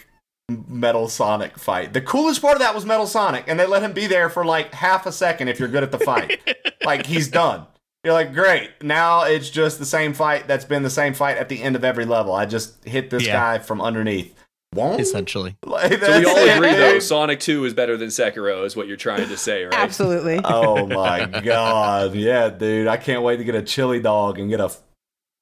Metal 0.50 1.08
Sonic 1.08 1.58
fight. 1.58 1.94
The 1.94 2.02
coolest 2.02 2.42
part 2.42 2.56
of 2.56 2.60
that 2.60 2.76
was 2.76 2.86
Metal 2.86 3.08
Sonic, 3.08 3.46
and 3.48 3.58
they 3.58 3.66
let 3.66 3.84
him 3.84 3.94
be 3.94 4.06
there 4.06 4.30
for 4.30 4.44
like 4.44 4.74
half 4.74 5.06
a 5.06 5.14
second 5.14 5.48
if 5.48 5.60
you're 5.62 5.70
good 5.70 5.84
at 5.84 5.94
the 5.94 6.00
fight. 6.00 6.42
like 6.84 7.06
he's 7.06 7.30
done. 7.30 7.68
You're 8.04 8.14
like, 8.14 8.34
great. 8.34 8.70
Now 8.82 9.24
it's 9.24 9.50
just 9.50 9.80
the 9.80 9.86
same 9.86 10.14
fight 10.14 10.48
that's 10.48 10.66
been 10.66 10.84
the 10.84 10.90
same 10.90 11.14
fight 11.14 11.38
at 11.38 11.50
the 11.50 11.62
end 11.62 11.76
of 11.76 11.84
every 11.84 12.06
level. 12.06 12.34
I 12.34 12.46
just 12.46 12.84
hit 12.86 13.10
this 13.10 13.26
Yeah. 13.26 13.34
guy 13.34 13.60
from 13.60 13.82
underneath. 13.82 14.34
Won't? 14.76 15.00
Essentially. 15.02 15.56
Like, 15.66 15.92
So 15.94 15.98
we 15.98 15.98
that's 15.98 16.26
all 16.28 16.38
it, 16.38 16.56
agree 16.58 16.72
though. 16.74 17.00
Sonic 17.00 17.40
Two 17.40 17.66
is 17.66 17.74
better 17.74 17.98
than 17.98 18.10
Sekiro, 18.10 18.66
is 18.66 18.76
what 18.76 18.88
you're 18.88 18.98
trying 18.98 19.28
to 19.28 19.38
say, 19.38 19.64
right? 19.66 19.74
Absolutely. 19.74 20.40
Oh 20.46 20.86
my 20.86 21.26
god. 21.26 22.14
Yeah, 22.16 22.50
dude. 22.50 22.88
I 22.88 22.98
can't 22.98 23.24
wait 23.24 23.38
to 23.38 23.44
get 23.44 23.56
a 23.56 23.62
chili 23.64 24.00
dog 24.00 24.40
and 24.40 24.50
get 24.50 24.60
a. 24.60 24.66
f- 24.66 24.82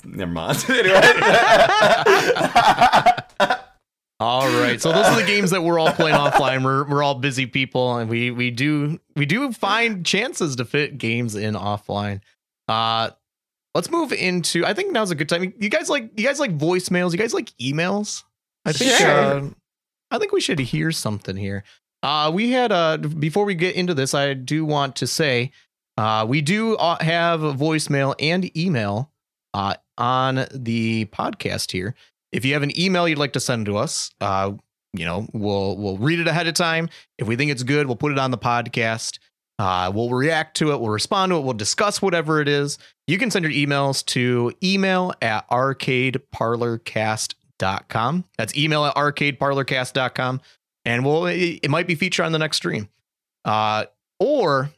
Never 0.03 0.31
mind. 0.31 0.63
anyway. 0.69 1.01
All 4.19 4.47
right. 4.61 4.81
So 4.81 4.93
those 4.93 5.05
are 5.07 5.19
the 5.19 5.25
games 5.27 5.51
that 5.51 5.61
we're 5.61 5.77
all 5.77 5.91
playing 5.91 6.15
offline. 6.15 6.63
We're 6.63 6.87
we're 6.87 7.03
all 7.03 7.15
busy 7.15 7.45
people 7.47 7.97
and 7.97 8.09
we 8.09 8.31
we 8.31 8.49
do 8.49 8.99
we 9.15 9.25
do 9.25 9.51
find 9.51 10.05
chances 10.05 10.55
to 10.55 10.65
fit 10.65 10.97
games 10.97 11.35
in 11.35 11.53
offline. 11.53 12.21
Uh 12.67 13.11
let's 13.73 13.89
move 13.91 14.11
into 14.13 14.65
I 14.65 14.73
think 14.73 14.91
now's 14.91 15.11
a 15.11 15.15
good 15.15 15.29
time. 15.29 15.53
You 15.59 15.69
guys 15.69 15.89
like 15.89 16.11
you 16.17 16.25
guys 16.25 16.39
like 16.39 16.57
voicemails? 16.57 17.11
You 17.11 17.17
guys 17.17 17.33
like 17.33 17.49
emails? 17.61 18.23
I 18.65 18.71
think 18.73 18.91
Sure. 18.91 19.09
uh, 19.09 19.49
I 20.11 20.17
think 20.17 20.31
we 20.31 20.41
should 20.41 20.59
hear 20.59 20.91
something 20.91 21.35
here. 21.35 21.63
Uh 22.03 22.31
we 22.33 22.51
had 22.51 22.71
uh 22.71 22.97
before 22.97 23.45
we 23.45 23.55
get 23.55 23.75
into 23.75 23.93
this, 23.93 24.13
I 24.13 24.33
do 24.33 24.65
want 24.65 24.95
to 24.97 25.07
say 25.07 25.51
uh 25.97 26.25
we 26.27 26.41
do 26.41 26.75
uh, 26.75 27.01
have 27.03 27.43
a 27.43 27.53
voicemail 27.53 28.15
and 28.19 28.55
email 28.57 29.11
uh 29.53 29.75
on 29.97 30.45
the 30.53 31.05
podcast 31.05 31.71
here 31.71 31.95
if 32.33 32.43
you 32.43 32.53
have 32.53 32.63
an 32.63 32.77
email 32.77 33.07
you'd 33.07 33.17
like 33.17 33.31
to 33.31 33.39
send 33.39 33.65
to 33.65 33.77
us 33.77 34.11
uh 34.19 34.51
you 34.93 35.05
know 35.05 35.25
we'll 35.31 35.77
we'll 35.77 35.97
read 35.97 36.19
it 36.19 36.27
ahead 36.27 36.47
of 36.47 36.53
time 36.53 36.89
if 37.17 37.27
we 37.29 37.37
think 37.37 37.49
it's 37.49 37.63
good 37.63 37.87
we'll 37.87 37.95
put 37.95 38.11
it 38.11 38.19
on 38.19 38.29
the 38.31 38.37
podcast 38.37 39.19
uh 39.59 39.91
we'll 39.93 40.09
react 40.09 40.57
to 40.57 40.71
it 40.71 40.79
we'll 40.79 40.89
respond 40.89 41.31
to 41.31 41.37
it 41.37 41.41
we'll 41.41 41.53
discuss 41.53 42.01
whatever 42.01 42.41
it 42.41 42.47
is. 42.47 42.77
You 43.07 43.17
can 43.17 43.29
send 43.31 43.45
your 43.45 43.53
emails 43.53 44.05
to 44.07 44.53
email 44.63 45.13
at 45.21 45.47
arcadeparlorcast.com 45.49 48.25
that's 48.37 48.57
email 48.57 48.85
at 48.85 48.95
arcadeparlorcast.com 48.95 50.41
and 50.83 51.05
we'll 51.05 51.27
it, 51.27 51.69
might 51.69 51.87
be 51.87 51.95
featured 51.95 52.25
on 52.25 52.31
the 52.31 52.39
next 52.39 52.57
stream. 52.57 52.89
Uh 53.43 53.85
or 54.19 54.71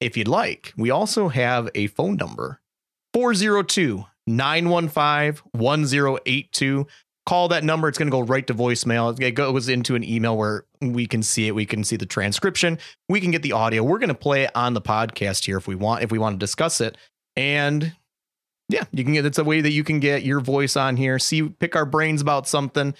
if 0.00 0.16
you'd 0.16 0.28
like 0.28 0.72
we 0.76 0.90
also 0.90 1.28
have 1.28 1.68
a 1.74 1.86
phone 1.88 2.16
number 2.16 2.60
402 3.14 4.04
915 4.26 5.42
1082. 5.52 6.86
Call 7.26 7.48
that 7.48 7.64
number. 7.64 7.88
It's 7.88 7.98
going 7.98 8.10
to 8.10 8.12
go 8.12 8.22
right 8.22 8.46
to 8.46 8.54
voicemail. 8.54 9.20
It 9.20 9.32
goes 9.32 9.68
into 9.68 9.94
an 9.94 10.02
email 10.02 10.36
where 10.36 10.64
we 10.80 11.06
can 11.06 11.22
see 11.22 11.46
it. 11.46 11.54
We 11.54 11.66
can 11.66 11.84
see 11.84 11.96
the 11.96 12.06
transcription. 12.06 12.78
We 13.08 13.20
can 13.20 13.30
get 13.30 13.42
the 13.42 13.52
audio. 13.52 13.84
We're 13.84 13.98
going 13.98 14.08
to 14.08 14.14
play 14.14 14.44
it 14.44 14.50
on 14.54 14.74
the 14.74 14.80
podcast 14.80 15.44
here 15.44 15.58
if 15.58 15.68
we 15.68 15.74
want, 15.74 16.02
if 16.02 16.10
we 16.10 16.18
want 16.18 16.34
to 16.34 16.38
discuss 16.38 16.80
it. 16.80 16.96
And 17.36 17.94
yeah, 18.68 18.84
you 18.92 19.04
can 19.04 19.12
get 19.12 19.26
it's 19.26 19.38
a 19.38 19.44
way 19.44 19.60
that 19.60 19.72
you 19.72 19.84
can 19.84 20.00
get 20.00 20.22
your 20.22 20.40
voice 20.40 20.76
on 20.76 20.96
here. 20.96 21.18
See, 21.18 21.48
pick 21.48 21.76
our 21.76 21.84
brains 21.84 22.22
about 22.22 22.48
something. 22.48 22.94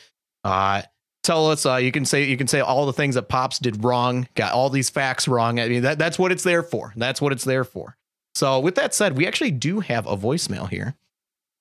Uh, 0.44 0.82
tell 1.22 1.50
us. 1.50 1.64
Uh, 1.64 1.76
you 1.76 1.92
can 1.92 2.04
say 2.04 2.24
you 2.24 2.36
can 2.36 2.48
say 2.48 2.60
all 2.60 2.86
the 2.86 2.92
things 2.92 3.14
that 3.14 3.28
Pops 3.28 3.58
did 3.58 3.84
wrong. 3.84 4.28
Got 4.34 4.52
all 4.52 4.70
these 4.70 4.90
facts 4.90 5.28
wrong. 5.28 5.60
I 5.60 5.68
mean, 5.68 5.82
that, 5.82 5.98
that's 5.98 6.18
what 6.18 6.32
it's 6.32 6.42
there 6.42 6.62
for. 6.62 6.92
That's 6.96 7.20
what 7.20 7.32
it's 7.32 7.44
there 7.44 7.64
for. 7.64 7.96
So, 8.34 8.60
with 8.60 8.74
that 8.76 8.94
said, 8.94 9.16
we 9.16 9.26
actually 9.26 9.50
do 9.50 9.80
have 9.80 10.06
a 10.06 10.16
voicemail 10.16 10.68
here. 10.68 10.94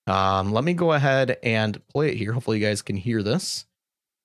Um, 0.09 0.53
let 0.53 0.63
me 0.63 0.73
go 0.73 0.93
ahead 0.93 1.37
and 1.43 1.79
play 1.87 2.09
it 2.09 2.17
here. 2.17 2.33
Hopefully, 2.33 2.57
you 2.57 2.65
guys 2.65 2.81
can 2.81 2.97
hear 2.97 3.21
this. 3.21 3.65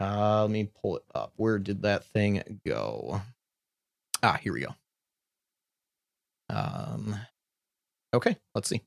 Uh, 0.00 0.42
let 0.42 0.50
me 0.50 0.70
pull 0.80 0.96
it 0.96 1.02
up. 1.14 1.34
Where 1.36 1.58
did 1.58 1.82
that 1.82 2.06
thing 2.06 2.60
go? 2.66 3.20
Ah, 4.22 4.38
here 4.42 4.54
we 4.54 4.62
go. 4.62 4.74
Um, 6.48 7.14
okay, 8.14 8.36
let's 8.54 8.68
see. 8.68 8.80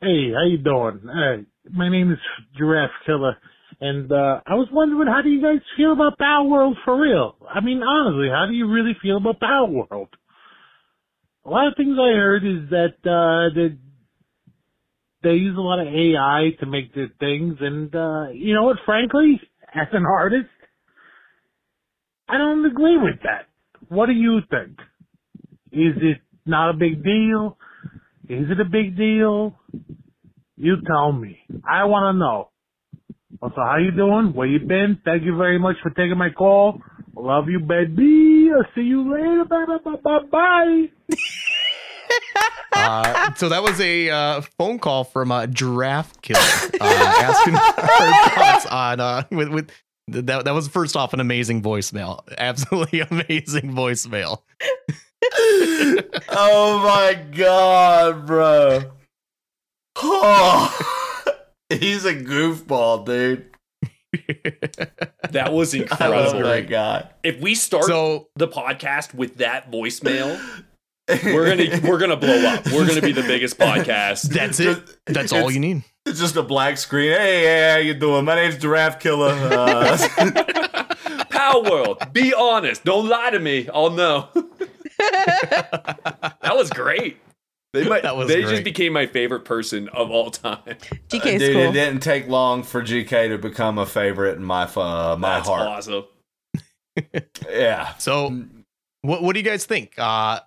Hey, 0.00 0.32
how 0.34 0.44
you 0.44 0.58
doing? 0.58 1.08
Uh, 1.08 1.42
my 1.70 1.88
name 1.88 2.10
is 2.10 2.18
Giraffe 2.58 2.90
Killer, 3.06 3.36
and 3.80 4.10
uh, 4.10 4.40
I 4.46 4.54
was 4.54 4.68
wondering 4.72 5.06
how 5.06 5.22
do 5.22 5.28
you 5.28 5.40
guys 5.40 5.62
feel 5.76 5.92
about 5.92 6.18
Palworld 6.18 6.74
for 6.84 7.00
real? 7.00 7.36
I 7.48 7.60
mean, 7.60 7.82
honestly, 7.82 8.28
how 8.28 8.46
do 8.48 8.52
you 8.52 8.68
really 8.68 8.96
feel 9.00 9.18
about 9.18 9.40
Palworld? 9.40 10.08
A 11.44 11.50
lot 11.50 11.68
of 11.68 11.74
things 11.76 11.96
I 12.00 12.16
heard 12.16 12.44
is 12.44 12.68
that 12.70 12.96
uh, 13.04 13.54
that 13.54 13.78
they 15.26 15.34
use 15.34 15.58
a 15.58 15.60
lot 15.60 15.80
of 15.80 15.88
AI 15.88 16.52
to 16.60 16.66
make 16.66 16.94
the 16.94 17.08
things, 17.20 17.58
and 17.60 17.94
uh, 17.94 18.28
you 18.32 18.54
know 18.54 18.62
what? 18.64 18.78
Frankly, 18.86 19.40
as 19.74 19.88
an 19.92 20.06
artist, 20.06 20.48
I 22.28 22.38
don't 22.38 22.64
agree 22.66 22.96
with 22.96 23.16
that. 23.24 23.48
What 23.88 24.06
do 24.06 24.12
you 24.12 24.40
think? 24.50 24.78
Is 25.72 25.96
it 26.02 26.18
not 26.46 26.70
a 26.70 26.74
big 26.74 27.04
deal? 27.04 27.58
Is 28.28 28.50
it 28.50 28.60
a 28.60 28.64
big 28.64 28.96
deal? 28.96 29.56
You 30.56 30.76
tell 30.86 31.12
me. 31.12 31.38
I 31.68 31.84
want 31.84 32.14
to 32.14 32.18
know. 32.18 32.50
Also, 33.42 33.56
how 33.56 33.78
you 33.78 33.92
doing? 33.92 34.34
Where 34.34 34.46
you 34.48 34.60
been? 34.60 35.00
Thank 35.04 35.24
you 35.24 35.36
very 35.36 35.58
much 35.58 35.76
for 35.82 35.90
taking 35.90 36.18
my 36.18 36.30
call. 36.30 36.80
Love 37.16 37.46
you, 37.48 37.60
baby. 37.60 38.50
I'll 38.54 38.64
see 38.74 38.82
you 38.82 39.12
later. 39.12 39.44
Bye, 39.48 39.66
bye, 39.66 39.78
bye, 39.84 40.00
bye, 40.02 40.26
bye. 40.30 41.16
Uh, 42.72 43.34
so 43.34 43.48
that 43.48 43.62
was 43.62 43.80
a 43.80 44.10
uh, 44.10 44.40
phone 44.58 44.78
call 44.78 45.04
from 45.04 45.32
a 45.32 45.46
Giraffe 45.46 46.20
Killer 46.20 46.38
uh, 46.38 46.68
asking 46.80 47.54
our 47.54 48.30
thoughts 48.30 48.66
on 48.66 49.00
uh, 49.00 49.22
with 49.30 49.48
with 49.48 49.70
that. 50.08 50.44
That 50.44 50.52
was 50.52 50.68
first 50.68 50.96
off 50.96 51.12
an 51.14 51.20
amazing 51.20 51.62
voicemail, 51.62 52.20
absolutely 52.38 53.00
amazing 53.10 53.72
voicemail. 53.74 54.42
oh 56.28 56.82
my 56.84 57.14
god, 57.36 58.26
bro. 58.26 58.82
Oh, 59.96 61.24
he's 61.70 62.04
a 62.04 62.14
goofball, 62.14 63.06
dude. 63.06 63.50
That 65.30 65.52
was 65.52 65.74
I 65.74 65.78
love 65.78 65.90
incredible. 66.34 66.42
that 66.48 66.68
guy. 66.68 67.10
If 67.22 67.40
we 67.40 67.54
start 67.54 67.84
so 67.84 68.28
the 68.36 68.48
podcast 68.48 69.14
with 69.14 69.38
that 69.38 69.70
voicemail, 69.70 70.40
we're 71.08 71.46
gonna 71.46 71.80
we're 71.88 71.98
gonna 71.98 72.16
blow 72.16 72.36
up. 72.46 72.66
We're 72.66 72.86
gonna 72.86 73.00
be 73.00 73.12
the 73.12 73.22
biggest 73.22 73.58
podcast. 73.60 74.22
that's 74.30 74.60
it. 74.60 74.96
That's 75.06 75.32
all 75.32 75.50
you 75.50 75.60
need. 75.60 75.84
It's 76.04 76.20
just 76.20 76.36
a 76.36 76.42
black 76.42 76.78
screen. 76.78 77.12
Hey, 77.12 77.42
hey, 77.44 77.70
how 77.72 77.78
you 77.78 77.94
doing? 77.94 78.24
My 78.24 78.34
name's 78.36 78.56
Giraffe 78.58 79.00
Killer. 79.00 79.30
Uh, 79.32 79.96
Palworld. 81.30 82.12
Be 82.12 82.32
honest. 82.34 82.84
Don't 82.84 83.08
lie 83.08 83.30
to 83.30 83.38
me. 83.40 83.68
I'll 83.72 83.90
know. 83.90 84.28
that 84.98 86.52
was 86.54 86.70
great. 86.70 87.18
They 87.72 87.86
might, 87.88 88.04
That 88.04 88.16
was 88.16 88.28
they 88.28 88.42
great. 88.42 88.50
just 88.50 88.64
became 88.64 88.92
my 88.92 89.06
favorite 89.06 89.44
person 89.44 89.88
of 89.90 90.10
all 90.10 90.30
time. 90.30 90.58
GK 91.08 91.26
is 91.34 91.42
dude, 91.42 91.52
cool. 91.54 91.62
it 91.64 91.72
didn't 91.72 92.00
take 92.00 92.26
long 92.28 92.62
for 92.62 92.82
GK 92.82 93.28
to 93.28 93.38
become 93.38 93.76
a 93.78 93.84
favorite 93.86 94.36
in 94.38 94.44
my 94.44 94.62
uh, 94.64 95.16
my 95.18 95.36
That's 95.36 95.48
heart. 95.48 95.68
awesome. 95.68 96.04
Yeah. 97.50 97.92
So, 97.98 98.44
what 99.02 99.22
what 99.22 99.34
do 99.34 99.40
you 99.40 99.44
guys 99.44 99.66
think? 99.66 99.92
Uh, 99.98 100.40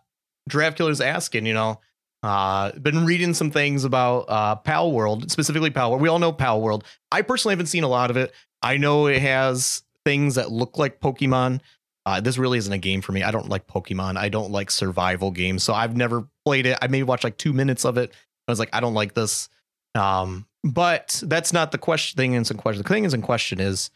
Giraffe 0.49 0.75
Killer's 0.75 1.01
asking, 1.01 1.45
you 1.45 1.53
know, 1.53 1.79
Uh, 2.21 2.73
been 2.73 3.05
reading 3.05 3.33
some 3.33 3.49
things 3.49 3.85
about 3.85 4.25
uh, 4.27 4.55
Palworld, 4.57 5.31
specifically 5.31 5.71
Palworld. 5.71 6.01
We 6.01 6.09
all 6.09 6.19
know 6.19 6.33
Palworld. 6.33 6.83
I 7.13 7.21
personally 7.21 7.53
haven't 7.53 7.67
seen 7.67 7.85
a 7.85 7.87
lot 7.87 8.11
of 8.11 8.17
it. 8.17 8.33
I 8.61 8.75
know 8.75 9.07
it 9.07 9.21
has 9.21 9.83
things 10.03 10.35
that 10.35 10.51
look 10.51 10.77
like 10.77 10.99
Pokemon. 10.99 11.61
Uh, 12.05 12.19
this 12.19 12.37
really 12.37 12.57
isn't 12.57 12.73
a 12.73 12.77
game 12.77 13.01
for 13.01 13.13
me. 13.13 13.23
I 13.23 13.31
don't 13.31 13.47
like 13.47 13.67
Pokemon. 13.67 14.17
I 14.17 14.27
don't 14.27 14.51
like 14.51 14.69
survival 14.69 15.31
games, 15.31 15.63
so 15.63 15.73
I've 15.73 15.95
never 15.95 16.27
played 16.43 16.65
it. 16.65 16.77
I 16.81 16.87
maybe 16.87 17.03
watched 17.03 17.23
like 17.23 17.37
two 17.37 17.53
minutes 17.53 17.85
of 17.85 17.97
it. 17.97 18.11
I 18.47 18.51
was 18.51 18.59
like, 18.59 18.73
I 18.73 18.81
don't 18.81 18.95
like 18.95 19.13
this. 19.13 19.47
Um, 19.95 20.45
but 20.63 21.21
that's 21.25 21.53
not 21.53 21.71
the 21.71 21.77
question. 21.77 22.17
Thing 22.17 22.33
is 22.33 22.51
in 22.51 22.57
question. 22.57 22.83
The 22.83 22.89
thing 22.89 23.05
is 23.05 23.13
in 23.13 23.21
question 23.21 23.61
is, 23.61 23.91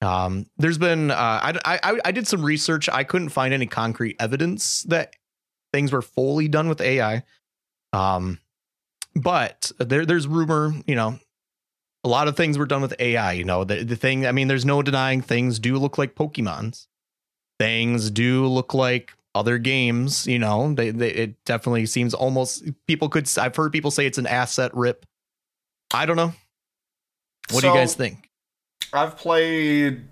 um, 0.00 0.46
there's 0.56 0.78
been. 0.78 1.10
Uh, 1.10 1.14
I, 1.42 1.58
I 1.64 1.98
I 2.04 2.12
did 2.12 2.26
some 2.28 2.44
research. 2.44 2.88
I 2.88 3.04
couldn't 3.04 3.30
find 3.30 3.52
any 3.52 3.66
concrete 3.66 4.16
evidence 4.20 4.82
that 4.84 5.15
things 5.76 5.92
were 5.92 6.00
fully 6.00 6.48
done 6.48 6.70
with 6.70 6.80
AI. 6.80 7.22
Um, 7.92 8.40
but 9.14 9.70
there 9.78 10.06
there's 10.06 10.26
rumor. 10.26 10.72
You 10.86 10.94
know, 10.94 11.18
a 12.02 12.08
lot 12.08 12.28
of 12.28 12.36
things 12.36 12.56
were 12.56 12.66
done 12.66 12.80
with 12.80 12.94
AI. 12.98 13.32
You 13.32 13.44
know, 13.44 13.64
the 13.64 13.84
the 13.84 13.96
thing. 13.96 14.26
I 14.26 14.32
mean, 14.32 14.48
there's 14.48 14.64
no 14.64 14.82
denying 14.82 15.20
things 15.20 15.58
do 15.58 15.76
look 15.76 15.98
like 15.98 16.14
Pokemon's. 16.14 16.88
Things 17.58 18.10
do 18.10 18.46
look 18.46 18.72
like 18.72 19.12
other 19.34 19.58
games. 19.58 20.26
You 20.26 20.38
know, 20.38 20.72
they, 20.72 20.90
they 20.90 21.10
it 21.10 21.44
definitely 21.44 21.84
seems 21.84 22.14
almost. 22.14 22.64
People 22.86 23.10
could. 23.10 23.30
I've 23.38 23.54
heard 23.54 23.72
people 23.72 23.90
say 23.90 24.06
it's 24.06 24.18
an 24.18 24.26
asset 24.26 24.74
rip. 24.74 25.04
I 25.92 26.06
don't 26.06 26.16
know. 26.16 26.32
What 27.50 27.60
do 27.60 27.68
you 27.68 27.74
guys 27.74 27.94
think? 27.94 28.30
I've 28.94 29.16
played. 29.18 30.04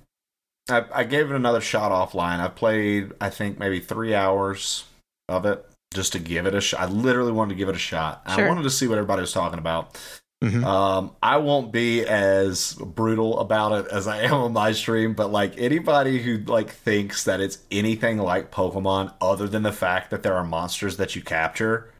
I, 0.68 0.84
I 0.92 1.04
gave 1.04 1.30
it 1.30 1.34
another 1.34 1.60
shot 1.60 1.90
offline. 1.90 2.40
I 2.40 2.48
played, 2.48 3.12
I 3.20 3.28
think, 3.28 3.58
maybe 3.58 3.80
three 3.80 4.14
hours 4.14 4.84
of 5.28 5.46
it 5.46 5.64
just 5.92 6.12
to 6.12 6.18
give 6.18 6.46
it 6.46 6.54
a 6.54 6.60
shot. 6.60 6.80
I 6.80 6.86
literally 6.86 7.32
wanted 7.32 7.50
to 7.50 7.58
give 7.58 7.68
it 7.68 7.76
a 7.76 7.78
shot. 7.78 8.22
I 8.26 8.48
wanted 8.48 8.62
to 8.64 8.70
see 8.70 8.88
what 8.88 8.98
everybody 8.98 9.20
was 9.20 9.32
talking 9.32 9.58
about. 9.58 9.98
Mhm. 10.42 10.64
Um, 10.64 11.12
I 11.22 11.38
won't 11.38 11.72
be 11.72 12.04
as 12.04 12.74
brutal 12.74 13.38
about 13.38 13.72
it 13.72 13.92
as 13.92 14.06
I 14.06 14.22
am 14.22 14.34
on 14.34 14.52
my 14.52 14.72
stream, 14.72 15.14
but 15.14 15.30
like 15.30 15.54
anybody 15.56 16.22
who 16.22 16.38
like 16.38 16.70
thinks 16.70 17.24
that 17.24 17.40
it's 17.40 17.58
anything 17.70 18.18
like 18.18 18.50
Pokemon, 18.50 19.14
other 19.20 19.48
than 19.48 19.62
the 19.62 19.72
fact 19.72 20.10
that 20.10 20.22
there 20.22 20.34
are 20.34 20.44
monsters 20.44 20.98
that 20.98 21.16
you 21.16 21.22
capture, 21.22 21.90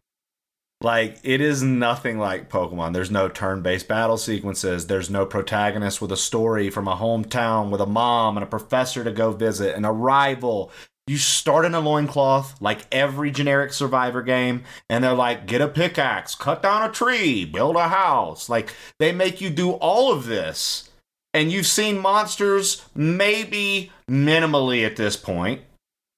like 0.83 1.19
it 1.23 1.41
is 1.41 1.63
nothing 1.63 2.19
like 2.19 2.51
Pokemon. 2.51 2.93
There's 2.93 3.11
no 3.11 3.29
turn-based 3.29 3.89
battle 3.89 4.19
sequences. 4.19 4.89
There's 4.89 5.09
no 5.09 5.25
protagonist 5.25 6.03
with 6.03 6.13
a 6.13 6.17
story 6.17 6.69
from 6.69 6.87
a 6.87 6.97
hometown 6.97 7.71
with 7.71 7.81
a 7.81 7.87
mom 7.87 8.37
and 8.37 8.45
a 8.45 8.49
professor 8.49 9.05
to 9.05 9.13
go 9.13 9.31
visit 9.33 9.75
and 9.75 9.87
a 9.87 9.93
rival. 9.93 10.71
You 11.07 11.19
start 11.19 11.67
in 11.67 11.75
a 11.75 11.81
loincloth 11.81 12.61
like 12.63 12.87
every 12.91 13.31
generic 13.31 13.75
survivor 13.75 14.23
game, 14.23 14.65
and 14.89 15.05
they're 15.05 15.13
like, 15.13 15.47
get 15.47 15.61
a 15.61 15.69
pickaxe, 15.69 16.35
cut 16.35 16.63
down 16.63 16.89
a 16.89 16.93
tree, 16.93 17.45
build 17.45 17.77
a 17.77 17.89
house. 17.89 18.49
Like 18.49 18.75
they 18.99 19.13
make 19.13 19.41
you 19.41 19.51
do 19.51 19.73
all 19.73 20.13
of 20.13 20.25
this. 20.27 20.89
And 21.35 21.51
you've 21.53 21.67
seen 21.67 21.99
monsters 21.99 22.85
maybe 22.95 23.93
minimally 24.09 24.87
at 24.87 24.97
this 24.97 25.17
point. 25.17 25.63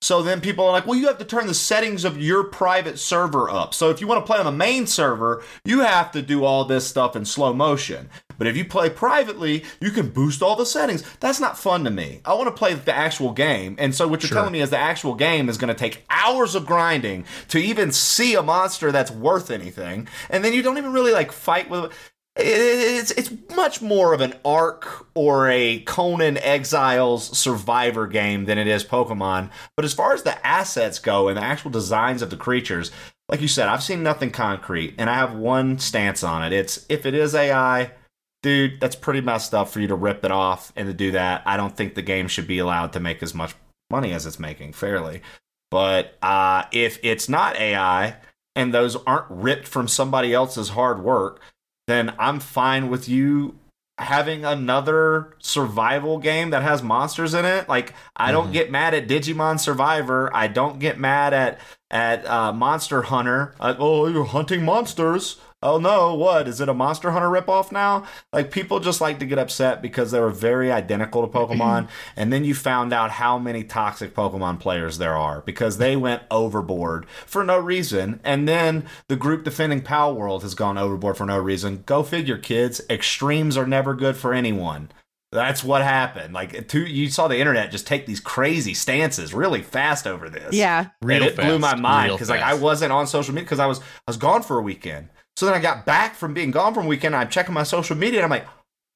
So 0.06 0.22
then 0.22 0.40
people 0.40 0.64
are 0.64 0.70
like, 0.70 0.86
well, 0.86 0.96
you 0.96 1.08
have 1.08 1.18
to 1.18 1.24
turn 1.24 1.48
the 1.48 1.52
settings 1.52 2.04
of 2.04 2.16
your 2.16 2.44
private 2.44 2.96
server 2.96 3.50
up. 3.50 3.74
So 3.74 3.90
if 3.90 4.00
you 4.00 4.06
want 4.06 4.24
to 4.24 4.26
play 4.32 4.38
on 4.38 4.44
the 4.44 4.52
main 4.52 4.86
server, 4.86 5.42
you 5.64 5.80
have 5.80 6.12
to 6.12 6.22
do 6.22 6.44
all 6.44 6.64
this 6.64 6.86
stuff 6.86 7.16
in 7.16 7.24
slow 7.24 7.52
motion. 7.52 8.08
But 8.38 8.46
if 8.46 8.56
you 8.56 8.64
play 8.64 8.88
privately, 8.88 9.64
you 9.80 9.90
can 9.90 10.10
boost 10.10 10.42
all 10.42 10.54
the 10.54 10.64
settings. 10.64 11.02
That's 11.18 11.40
not 11.40 11.58
fun 11.58 11.82
to 11.82 11.90
me. 11.90 12.20
I 12.24 12.34
want 12.34 12.46
to 12.46 12.52
play 12.56 12.74
the 12.74 12.94
actual 12.94 13.32
game. 13.32 13.74
And 13.80 13.96
so 13.96 14.06
what 14.06 14.22
you're 14.22 14.28
Sure. 14.28 14.36
telling 14.36 14.52
me 14.52 14.60
is 14.60 14.70
the 14.70 14.78
actual 14.78 15.14
game 15.16 15.48
is 15.48 15.58
going 15.58 15.74
to 15.74 15.78
take 15.78 16.04
hours 16.08 16.54
of 16.54 16.66
grinding 16.66 17.24
to 17.48 17.58
even 17.58 17.90
see 17.90 18.36
a 18.36 18.42
monster 18.42 18.92
that's 18.92 19.10
worth 19.10 19.50
anything. 19.50 20.06
And 20.30 20.44
then 20.44 20.52
you 20.52 20.62
don't 20.62 20.78
even 20.78 20.92
really 20.92 21.12
like 21.12 21.32
fight 21.32 21.68
with 21.68 21.92
it's 22.36 23.10
it's 23.12 23.30
much 23.54 23.80
more 23.80 24.12
of 24.12 24.20
an 24.20 24.34
ARK 24.44 25.06
or 25.14 25.48
a 25.48 25.80
Conan 25.80 26.36
Exiles 26.38 27.36
survivor 27.36 28.06
game 28.06 28.44
than 28.44 28.58
it 28.58 28.66
is 28.66 28.84
Pokemon. 28.84 29.50
But 29.76 29.84
as 29.84 29.94
far 29.94 30.12
as 30.12 30.22
the 30.22 30.44
assets 30.46 30.98
go 30.98 31.28
and 31.28 31.36
the 31.36 31.42
actual 31.42 31.70
designs 31.70 32.22
of 32.22 32.30
the 32.30 32.36
creatures, 32.36 32.90
like 33.28 33.40
you 33.40 33.48
said, 33.48 33.68
I've 33.68 33.82
seen 33.82 34.02
nothing 34.02 34.30
concrete, 34.30 34.94
and 34.98 35.08
I 35.08 35.14
have 35.14 35.34
one 35.34 35.78
stance 35.78 36.22
on 36.22 36.44
it. 36.44 36.52
It's 36.52 36.84
if 36.88 37.06
it 37.06 37.14
is 37.14 37.34
AI, 37.34 37.92
dude, 38.42 38.80
that's 38.80 38.96
pretty 38.96 39.20
messed 39.22 39.54
up 39.54 39.68
for 39.68 39.80
you 39.80 39.88
to 39.88 39.94
rip 39.94 40.24
it 40.24 40.30
off 40.30 40.72
and 40.76 40.86
to 40.86 40.94
do 40.94 41.12
that. 41.12 41.42
I 41.46 41.56
don't 41.56 41.76
think 41.76 41.94
the 41.94 42.02
game 42.02 42.28
should 42.28 42.46
be 42.46 42.58
allowed 42.58 42.92
to 42.92 43.00
make 43.00 43.22
as 43.22 43.34
much 43.34 43.54
money 43.90 44.12
as 44.12 44.26
it's 44.26 44.38
making 44.38 44.74
fairly. 44.74 45.22
But 45.70 46.16
uh, 46.22 46.64
if 46.70 46.98
it's 47.02 47.28
not 47.28 47.56
AI 47.56 48.16
and 48.54 48.72
those 48.72 48.96
aren't 48.96 49.30
ripped 49.30 49.66
from 49.66 49.88
somebody 49.88 50.32
else's 50.32 50.70
hard 50.70 51.02
work, 51.02 51.40
then 51.86 52.12
I'm 52.18 52.40
fine 52.40 52.90
with 52.90 53.08
you 53.08 53.58
having 53.98 54.44
another 54.44 55.34
survival 55.38 56.18
game 56.18 56.50
that 56.50 56.62
has 56.62 56.82
monsters 56.82 57.32
in 57.32 57.44
it. 57.46 57.68
Like 57.68 57.94
I 58.14 58.30
don't 58.30 58.48
Mhm. 58.48 58.52
get 58.52 58.70
mad 58.70 58.92
at 58.92 59.08
Digimon 59.08 59.58
Survivor. 59.58 60.30
I 60.34 60.48
don't 60.48 60.78
get 60.78 60.98
mad 60.98 61.32
at 61.32 61.58
at 61.90 62.26
uh, 62.26 62.52
Monster 62.52 63.02
Hunter. 63.02 63.54
Uh, 63.60 63.74
oh, 63.78 64.06
you're 64.08 64.24
hunting 64.24 64.64
monsters. 64.64 65.36
Oh 65.62 65.78
no, 65.78 66.14
what 66.14 66.46
is 66.48 66.60
it? 66.60 66.68
A 66.68 66.74
Monster 66.74 67.10
Hunter 67.12 67.28
ripoff 67.28 67.72
now? 67.72 68.04
Like 68.32 68.50
people 68.50 68.78
just 68.78 69.00
like 69.00 69.18
to 69.20 69.26
get 69.26 69.38
upset 69.38 69.80
because 69.80 70.10
they 70.10 70.20
were 70.20 70.30
very 70.30 70.70
identical 70.70 71.26
to 71.26 71.32
Pokemon, 71.32 71.88
and 72.16 72.32
then 72.32 72.44
you 72.44 72.54
found 72.54 72.92
out 72.92 73.12
how 73.12 73.38
many 73.38 73.64
toxic 73.64 74.14
Pokemon 74.14 74.60
players 74.60 74.98
there 74.98 75.16
are 75.16 75.40
because 75.40 75.78
they 75.78 75.96
went 75.96 76.22
overboard 76.30 77.06
for 77.24 77.42
no 77.42 77.58
reason, 77.58 78.20
and 78.22 78.46
then 78.46 78.84
the 79.08 79.16
group 79.16 79.44
defending 79.44 79.80
Palworld 79.80 80.42
has 80.42 80.54
gone 80.54 80.76
overboard 80.76 81.16
for 81.16 81.26
no 81.26 81.38
reason. 81.38 81.84
Go 81.86 82.02
figure, 82.02 82.38
kids. 82.38 82.82
Extremes 82.90 83.56
are 83.56 83.66
never 83.66 83.94
good 83.94 84.16
for 84.16 84.34
anyone. 84.34 84.90
That's 85.32 85.64
what 85.64 85.82
happened. 85.82 86.32
Like, 86.32 86.68
two, 86.68 86.86
you 86.86 87.10
saw 87.10 87.28
the 87.28 87.38
internet 87.38 87.70
just 87.70 87.86
take 87.86 88.06
these 88.06 88.20
crazy 88.20 88.74
stances 88.74 89.34
really 89.34 89.60
fast 89.62 90.06
over 90.06 90.30
this 90.30 90.54
Yeah. 90.54 90.88
Real 91.02 91.22
and 91.22 91.30
it 91.30 91.36
blew 91.36 91.58
my 91.58 91.74
mind 91.74 92.12
because 92.12 92.30
like 92.30 92.40
I 92.40 92.54
wasn't 92.54 92.92
on 92.92 93.06
social 93.06 93.34
media 93.34 93.44
because 93.44 93.58
I 93.58 93.66
was 93.66 93.80
I 93.80 94.08
was 94.08 94.16
gone 94.16 94.42
for 94.42 94.58
a 94.58 94.62
weekend. 94.62 95.08
So 95.36 95.46
then 95.46 95.54
I 95.54 95.58
got 95.60 95.84
back 95.84 96.14
from 96.14 96.32
being 96.34 96.50
gone 96.50 96.72
for 96.74 96.80
a 96.80 96.86
weekend. 96.86 97.14
I'm 97.14 97.28
checking 97.28 97.54
my 97.54 97.62
social 97.62 97.96
media 97.96 98.20
and 98.20 98.24
I'm 98.24 98.30
like, 98.30 98.48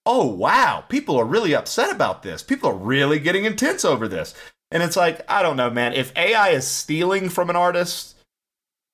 oh 0.06 0.26
wow, 0.26 0.84
people 0.88 1.16
are 1.18 1.24
really 1.24 1.54
upset 1.54 1.90
about 1.92 2.22
this. 2.22 2.42
People 2.42 2.70
are 2.70 2.76
really 2.76 3.18
getting 3.18 3.44
intense 3.44 3.84
over 3.84 4.08
this. 4.08 4.34
And 4.70 4.82
it's 4.82 4.96
like 4.96 5.20
I 5.30 5.42
don't 5.42 5.56
know, 5.56 5.70
man. 5.70 5.92
If 5.92 6.16
AI 6.16 6.50
is 6.50 6.66
stealing 6.66 7.28
from 7.28 7.50
an 7.50 7.56
artist, 7.56 8.16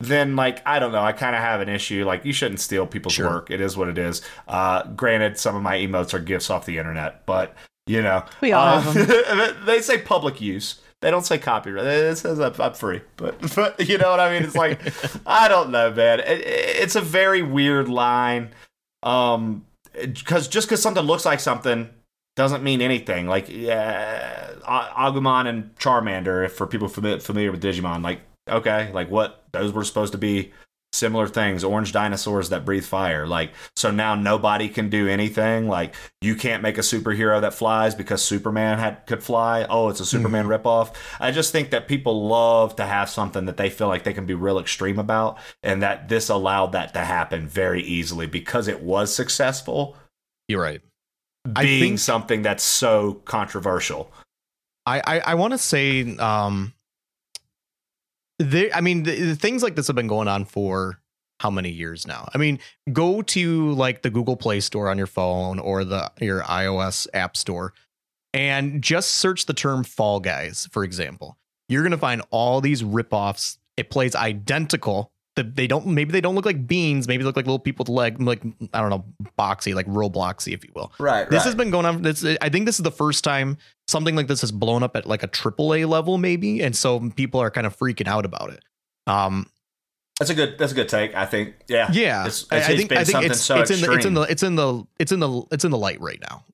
then 0.01 0.35
like 0.35 0.67
I 0.67 0.79
don't 0.79 0.93
know. 0.93 1.03
I 1.03 1.13
kind 1.13 1.37
of 1.37 1.43
have 1.43 1.61
an 1.61 1.69
issue. 1.69 2.05
Like 2.05 2.25
you 2.25 2.33
shouldn't 2.33 2.61
steal 2.61 2.87
people's 2.87 3.15
Sure. 3.15 3.29
work. 3.31 3.51
It 3.51 3.61
is 3.61 3.77
what 3.77 3.89
it 3.89 3.99
is. 3.99 4.23
Uh, 4.49 4.83
granted, 4.89 5.39
some 5.39 5.55
of 5.55 5.63
my 5.63 5.77
emotes 5.77 6.15
are 6.15 6.19
gifts 6.19 6.51
off 6.51 6.67
the 6.67 6.79
internet, 6.79 7.25
but 7.27 7.55
you 7.87 8.03
know, 8.03 8.25
We 8.41 8.53
all 8.53 8.79
uh, 8.79 9.53
they 9.65 9.81
say 9.81 9.99
public 9.99 10.41
use. 10.41 10.81
They 11.03 11.11
don't 11.11 11.27
say 11.27 11.39
copyright. 11.39 11.87
It 11.87 12.17
says 12.17 12.41
I'm, 12.41 12.75
free, 12.75 13.03
but, 13.17 13.39
but 13.55 13.89
you 13.89 13.99
know 13.99 14.11
what 14.11 14.21
I 14.21 14.33
mean. 14.33 14.45
It's 14.45 14.57
like 14.57 14.81
I 15.27 15.49
don't 15.49 15.71
know, 15.71 15.93
man. 15.93 16.21
It, 16.21 16.43
it's 16.45 16.97
a 16.97 17.01
very 17.01 17.43
weird 17.43 17.89
line. 17.89 18.51
Um, 19.03 19.65
because 19.93 20.49
just 20.49 20.67
because 20.67 20.83
something 20.83 21.05
looks 21.05 21.25
like 21.25 21.41
something 21.41 21.91
doesn't 22.35 22.63
mean 22.63 22.81
anything. 22.81 23.27
Like 23.27 23.49
yeah, 23.49 24.51
Agumon 24.63 25.47
and 25.47 25.75
Charmander, 25.77 26.45
if 26.45 26.53
for 26.53 26.67
people 26.67 26.89
fami- 26.89 27.23
familiar 27.23 27.51
with 27.51 27.63
Digimon, 27.63 28.03
like 28.03 28.21
okay, 28.49 28.91
like 28.93 29.11
what 29.11 29.45
those 29.53 29.73
were 29.73 29.85
supposed 29.85 30.13
to 30.13 30.19
be 30.19 30.53
similar 30.93 31.27
things 31.27 31.63
orange 31.63 31.93
dinosaurs 31.93 32.49
that 32.49 32.65
breathe 32.65 32.85
fire. 32.85 33.27
Like 33.27 33.53
so 33.75 33.91
now 33.91 34.15
nobody 34.15 34.69
can 34.69 34.89
do 34.89 35.09
anything. 35.09 35.69
Like 35.69 35.95
you 36.23 36.35
can't 36.35 36.63
make 36.63 36.79
a 36.79 36.83
superhero 36.83 37.41
that 37.41 37.53
flies 37.55 37.95
because 37.95 38.23
superman 38.23 38.79
had 38.79 39.07
could 39.07 39.23
fly. 39.23 39.67
Oh 39.69 39.89
it's 39.91 40.01
a 40.01 40.07
superman 40.07 40.47
ripoff. 40.47 40.95
I 41.21 41.33
just 41.33 41.53
think 41.53 41.71
that 41.71 41.87
people 41.89 42.27
love 42.27 42.77
to 42.77 42.87
have 42.87 43.11
something 43.11 43.45
that 43.45 43.57
they 43.59 43.69
feel 43.69 43.89
like 43.89 44.05
they 44.05 44.15
can 44.15 44.27
be 44.27 44.35
real 44.35 44.59
extreme 44.59 44.99
about 44.99 45.39
and 45.63 45.83
that 45.83 46.09
this 46.09 46.29
allowed 46.31 46.73
that 46.73 46.95
to 46.95 47.01
happen 47.01 47.47
very 47.47 47.83
easily 47.83 48.27
because 48.27 48.67
it 48.67 48.81
was 48.81 49.15
successful. 49.15 49.97
You're 50.49 50.63
right. 50.63 50.81
I 51.55 51.63
being 51.63 51.81
think- 51.83 51.99
something 51.99 52.43
that's 52.43 52.65
so 52.65 53.15
controversial. 53.27 54.11
I 54.87 55.01
I, 55.07 55.19
I 55.19 55.35
want 55.35 55.53
to 55.53 55.59
say 55.59 56.17
um 56.17 56.73
there 58.39 58.71
I 58.75 58.81
mean 58.81 59.03
the, 59.05 59.19
the 59.21 59.37
things 59.37 59.63
like 59.63 59.77
this 59.77 59.87
have 59.87 59.97
been 59.97 60.07
going 60.07 60.29
on 60.29 60.45
for 60.45 61.01
how 61.41 61.51
many 61.51 61.71
years 61.71 62.07
now? 62.07 62.29
I 62.35 62.39
mean, 62.39 62.59
go 62.93 63.23
to 63.23 63.73
like 63.73 64.03
the 64.03 64.11
Google 64.11 64.37
Play 64.37 64.61
Store 64.61 64.89
on 64.89 64.99
your 64.99 65.07
phone 65.07 65.59
or 65.59 65.85
the 65.85 66.11
your 66.21 66.43
iOS 66.43 67.07
App 67.13 67.37
Store 67.37 67.75
and 68.33 68.83
just 68.83 69.13
search 69.13 69.47
the 69.47 69.55
term 69.55 69.85
Fall 69.85 70.21
Guys, 70.21 70.69
for 70.73 70.85
example. 70.85 71.37
You're 71.69 71.83
gonna 71.83 71.99
find 71.99 72.23
all 72.31 72.61
these 72.61 72.83
ripoffs. 72.83 73.59
It 73.77 73.91
plays 73.91 74.15
identical. 74.15 75.13
The- 75.37 75.43
They 75.45 75.67
don't 75.67 75.87
maybe 75.87 76.13
they 76.13 76.21
don't 76.21 76.35
look 76.35 76.47
like 76.47 76.67
beans, 76.67 77.07
maybe 77.07 77.23
they 77.23 77.27
look 77.27 77.37
like 77.37 77.47
little 77.47 77.59
people 77.59 77.85
with 77.85 77.91
leg 77.91 78.21
like 78.21 78.43
I 78.75 78.81
don't 78.81 78.91
know, 78.91 79.05
boxy, 79.39 79.75
like 79.75 79.87
Robloxy, 79.87 80.53
if 80.55 80.65
you 80.65 80.71
will. 80.75 80.93
right 80.99 81.29
This 81.29 81.45
has 81.45 81.55
been 81.55 81.71
going 81.71 81.85
on. 81.87 82.03
This, 82.03 82.25
I 82.41 82.49
think 82.49 82.67
this 82.67 82.77
is 82.79 82.83
the 82.83 82.91
first 82.91 83.23
time 83.23 83.59
something 83.87 84.17
like 84.17 84.27
this 84.27 84.41
has 84.41 84.51
blown 84.51 84.83
up 84.83 84.97
at 84.97 85.07
like 85.07 85.23
a 85.23 85.27
triple 85.29 85.75
a 85.75 85.85
level, 85.85 86.19
maybe, 86.19 86.63
and 86.63 86.75
so 86.75 87.11
people 87.11 87.41
are 87.41 87.51
kind 87.51 87.67
of 87.67 87.77
freaking 87.77 88.09
out 88.09 88.25
about 88.25 88.51
it. 88.51 88.63
Um, 89.07 89.47
That's 90.19 90.31
a 90.31 90.35
good. 90.35 90.57
That's 90.59 90.73
a 90.73 90.75
good 90.75 90.89
take. 90.89 91.15
I 91.15 91.27
think. 91.27 91.55
Yeah. 91.69 91.91
Yeah, 91.93 92.23
It's- 92.27 92.47
I- 92.51 92.57
it's- 92.57 92.71
I 92.71 92.77
think 92.77 92.93
I 92.93 93.05
think 93.05 93.23
it's 93.25 93.41
so 93.43 93.61
it's 93.61 93.71
in 93.71 93.81
the 93.83 93.93
it's 93.93 94.05
in 94.07 94.15
the 94.15 94.23
it's 94.23 94.43
in 94.43 94.55
the 94.57 94.85
it's 94.99 95.13
in 95.13 95.21
the 95.21 95.43
it's 95.53 95.65
in 95.67 95.71
the 95.71 95.79
light 95.79 96.01
right 96.01 96.19
now, 96.31 96.45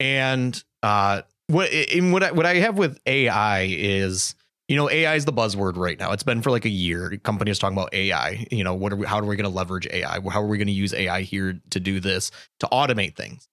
and 0.00 0.62
uh, 0.82 1.22
what 1.48 1.70
in 1.70 2.10
what 2.12 2.22
I, 2.22 2.32
what 2.32 2.46
I 2.46 2.54
have 2.56 2.78
with 2.78 2.98
AI 3.06 3.66
is 3.68 4.34
you 4.68 4.76
know 4.76 4.90
AI 4.90 5.14
is 5.14 5.24
the 5.24 5.32
buzzword 5.32 5.76
right 5.76 5.98
now. 5.98 6.12
It's 6.12 6.22
been 6.22 6.42
for 6.42 6.50
like 6.50 6.64
a 6.64 6.70
year. 6.70 7.18
Companies 7.22 7.58
talking 7.58 7.76
about 7.76 7.92
AI. 7.92 8.46
You 8.50 8.64
know 8.64 8.74
what 8.74 8.92
are 8.92 8.96
we? 8.96 9.06
How 9.06 9.18
are 9.18 9.24
we 9.24 9.36
going 9.36 9.50
to 9.50 9.54
leverage 9.54 9.86
AI? 9.90 10.20
How 10.20 10.42
are 10.42 10.46
we 10.46 10.58
going 10.58 10.68
to 10.68 10.72
use 10.72 10.94
AI 10.94 11.22
here 11.22 11.60
to 11.70 11.80
do 11.80 12.00
this 12.00 12.30
to 12.60 12.66
automate 12.66 13.16
things? 13.16 13.48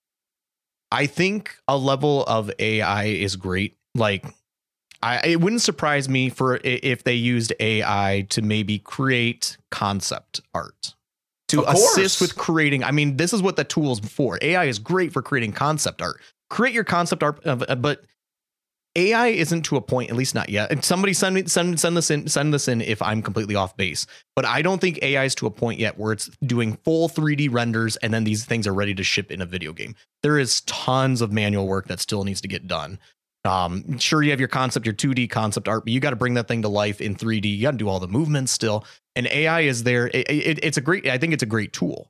I 0.92 1.06
think 1.06 1.56
a 1.68 1.78
level 1.78 2.24
of 2.26 2.52
AI 2.60 3.06
is 3.06 3.36
great. 3.36 3.78
Like 3.96 4.26
I, 5.02 5.20
it 5.26 5.42
wouldn't 5.42 5.62
surprise 5.62 6.08
me 6.08 6.30
for 6.30 6.60
if 6.64 7.04
they 7.04 7.16
used 7.16 7.54
AI 7.60 8.28
to 8.30 8.42
maybe 8.42 8.80
create 8.80 9.58
concept 9.72 10.42
art 10.54 10.96
to 11.48 11.64
assist 11.68 12.22
with 12.22 12.38
creating. 12.38 12.84
I 12.84 12.92
mean, 12.92 13.18
this 13.18 13.34
is 13.34 13.42
what 13.42 13.56
the 13.56 13.64
tool's 13.64 14.00
for. 14.00 14.38
AI 14.42 14.66
is 14.66 14.80
great 14.80 15.12
for 15.12 15.22
creating 15.22 15.54
concept 15.54 16.02
art. 16.02 16.22
Create 16.50 16.74
your 16.74 16.84
concept 16.84 17.24
art, 17.24 17.46
uh, 17.46 17.76
but 17.76 18.04
AI 18.96 19.28
isn't 19.28 19.62
to 19.64 19.78
a 19.78 19.82
point, 19.82 20.10
at 20.10 20.18
least 20.18 20.36
not 20.36 20.50
yet. 20.50 20.72
And 20.72 20.84
somebody 20.84 21.14
send 21.14 21.36
me 21.36 21.46
send 21.46 21.80
send 21.80 21.96
this 21.96 22.12
in 22.12 22.28
send 22.28 22.54
this 22.54 22.68
in 22.68 22.82
if 22.82 23.02
I'm 23.02 23.22
completely 23.22 23.56
off 23.56 23.76
base. 23.78 24.06
But 24.36 24.46
I 24.46 24.62
don't 24.62 24.82
think 24.82 25.00
AI 25.02 25.24
is 25.24 25.36
to 25.36 25.46
a 25.48 25.52
point 25.52 25.80
yet 25.80 25.98
where 25.98 26.12
it's 26.12 26.30
doing 26.46 26.78
full 26.84 27.08
3D 27.08 27.52
renders 27.52 27.96
and 27.98 28.14
then 28.14 28.26
these 28.26 28.44
things 28.44 28.68
are 28.68 28.74
ready 28.74 28.94
to 28.96 29.04
ship 29.04 29.32
in 29.32 29.42
a 29.42 29.46
video 29.46 29.72
game. 29.72 29.96
There 30.24 30.38
is 30.38 30.62
tons 30.62 31.22
of 31.22 31.32
manual 31.32 31.68
work 31.68 31.88
that 31.88 32.00
still 32.00 32.24
needs 32.26 32.42
to 32.42 32.48
get 32.48 32.68
done. 32.68 33.00
Um, 33.44 33.98
sure, 33.98 34.22
you 34.22 34.30
have 34.32 34.40
your 34.40 34.50
concept, 34.50 34.86
your 34.86 34.94
2D 34.94 35.30
concept 35.30 35.68
art, 35.68 35.86
but 35.86 35.94
you 35.94 36.00
got 36.00 36.12
to 36.12 36.16
bring 36.16 36.36
that 36.36 36.48
thing 36.48 36.62
to 36.62 36.68
life 36.68 37.02
in 37.02 37.16
3D. 37.16 37.58
You 37.58 37.64
got 37.64 37.72
to 37.72 37.78
do 37.78 37.90
all 37.90 38.00
the 38.00 38.08
movements 38.08 38.52
still. 38.52 38.86
And 39.16 39.26
AI 39.28 39.62
is 39.62 39.84
there. 39.84 40.08
It, 40.08 40.30
it, 40.30 40.60
it's 40.64 40.78
a 40.78 40.82
great. 40.82 41.08
I 41.08 41.18
think 41.18 41.34
it's 41.34 41.44
a 41.44 41.48
great 41.48 41.74
tool. 41.74 42.10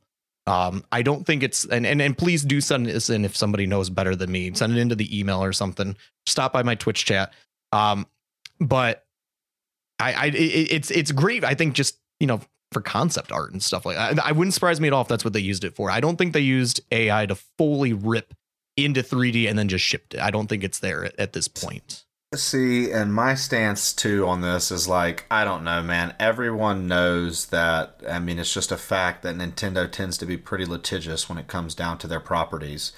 Um, 0.51 0.83
I 0.91 1.01
don't 1.01 1.25
think 1.25 1.43
it's 1.43 1.63
and, 1.63 1.87
and 1.87 2.01
and 2.01 2.17
please 2.17 2.43
do 2.43 2.59
send 2.59 2.85
this 2.85 3.09
in 3.09 3.23
if 3.23 3.37
somebody 3.37 3.65
knows 3.65 3.89
better 3.89 4.17
than 4.17 4.29
me. 4.29 4.51
Send 4.53 4.73
it 4.73 4.81
into 4.81 4.95
the 4.95 5.17
email 5.17 5.41
or 5.41 5.53
something. 5.53 5.95
Stop 6.25 6.51
by 6.51 6.61
my 6.61 6.75
Twitch 6.75 7.05
chat. 7.05 7.31
Um, 7.71 8.05
but 8.59 9.05
I, 9.97 10.11
I 10.11 10.25
it, 10.25 10.33
it's 10.35 10.91
it's 10.91 11.13
great. 11.13 11.45
I 11.45 11.53
think 11.53 11.73
just 11.73 11.97
you 12.19 12.27
know 12.27 12.41
for 12.73 12.81
concept 12.81 13.31
art 13.31 13.53
and 13.53 13.63
stuff 13.63 13.85
like 13.85 13.95
that. 13.95 14.25
I, 14.25 14.31
wouldn't 14.33 14.53
surprise 14.53 14.79
me 14.79 14.87
at 14.87 14.93
all 14.93 15.01
if 15.01 15.07
that's 15.07 15.25
what 15.25 15.33
they 15.33 15.39
used 15.39 15.63
it 15.63 15.75
for. 15.75 15.89
I 15.91 15.99
don't 15.99 16.15
think 16.17 16.33
they 16.33 16.39
used 16.39 16.79
AI 16.91 17.25
to 17.25 17.35
fully 17.57 17.91
rip 17.91 18.33
into 18.77 19.01
3D 19.01 19.49
and 19.49 19.59
then 19.59 19.67
just 19.67 19.83
shipped 19.83 20.13
it. 20.13 20.21
I 20.21 20.31
don't 20.31 20.47
think 20.47 20.63
it's 20.63 20.79
there 20.79 21.03
at, 21.03 21.19
at 21.19 21.33
this 21.33 21.49
point. 21.49 22.05
See, 22.33 22.89
and 22.91 23.13
my 23.13 23.35
stance 23.35 23.91
too 23.91 24.25
on 24.25 24.39
this 24.39 24.71
is 24.71 24.87
like, 24.87 25.25
I 25.29 25.43
don't 25.43 25.65
know, 25.65 25.83
man. 25.83 26.15
Everyone 26.17 26.87
knows 26.87 27.47
that. 27.47 27.99
I 28.09 28.19
mean, 28.19 28.39
it's 28.39 28.53
just 28.53 28.71
a 28.71 28.77
fact 28.77 29.21
that 29.23 29.35
Nintendo 29.35 29.91
tends 29.91 30.17
to 30.19 30.25
be 30.25 30.37
pretty 30.37 30.65
litigious 30.65 31.27
when 31.27 31.37
it 31.37 31.47
comes 31.47 31.75
down 31.75 31.97
to 31.97 32.07
their 32.07 32.21
properties. 32.21 32.93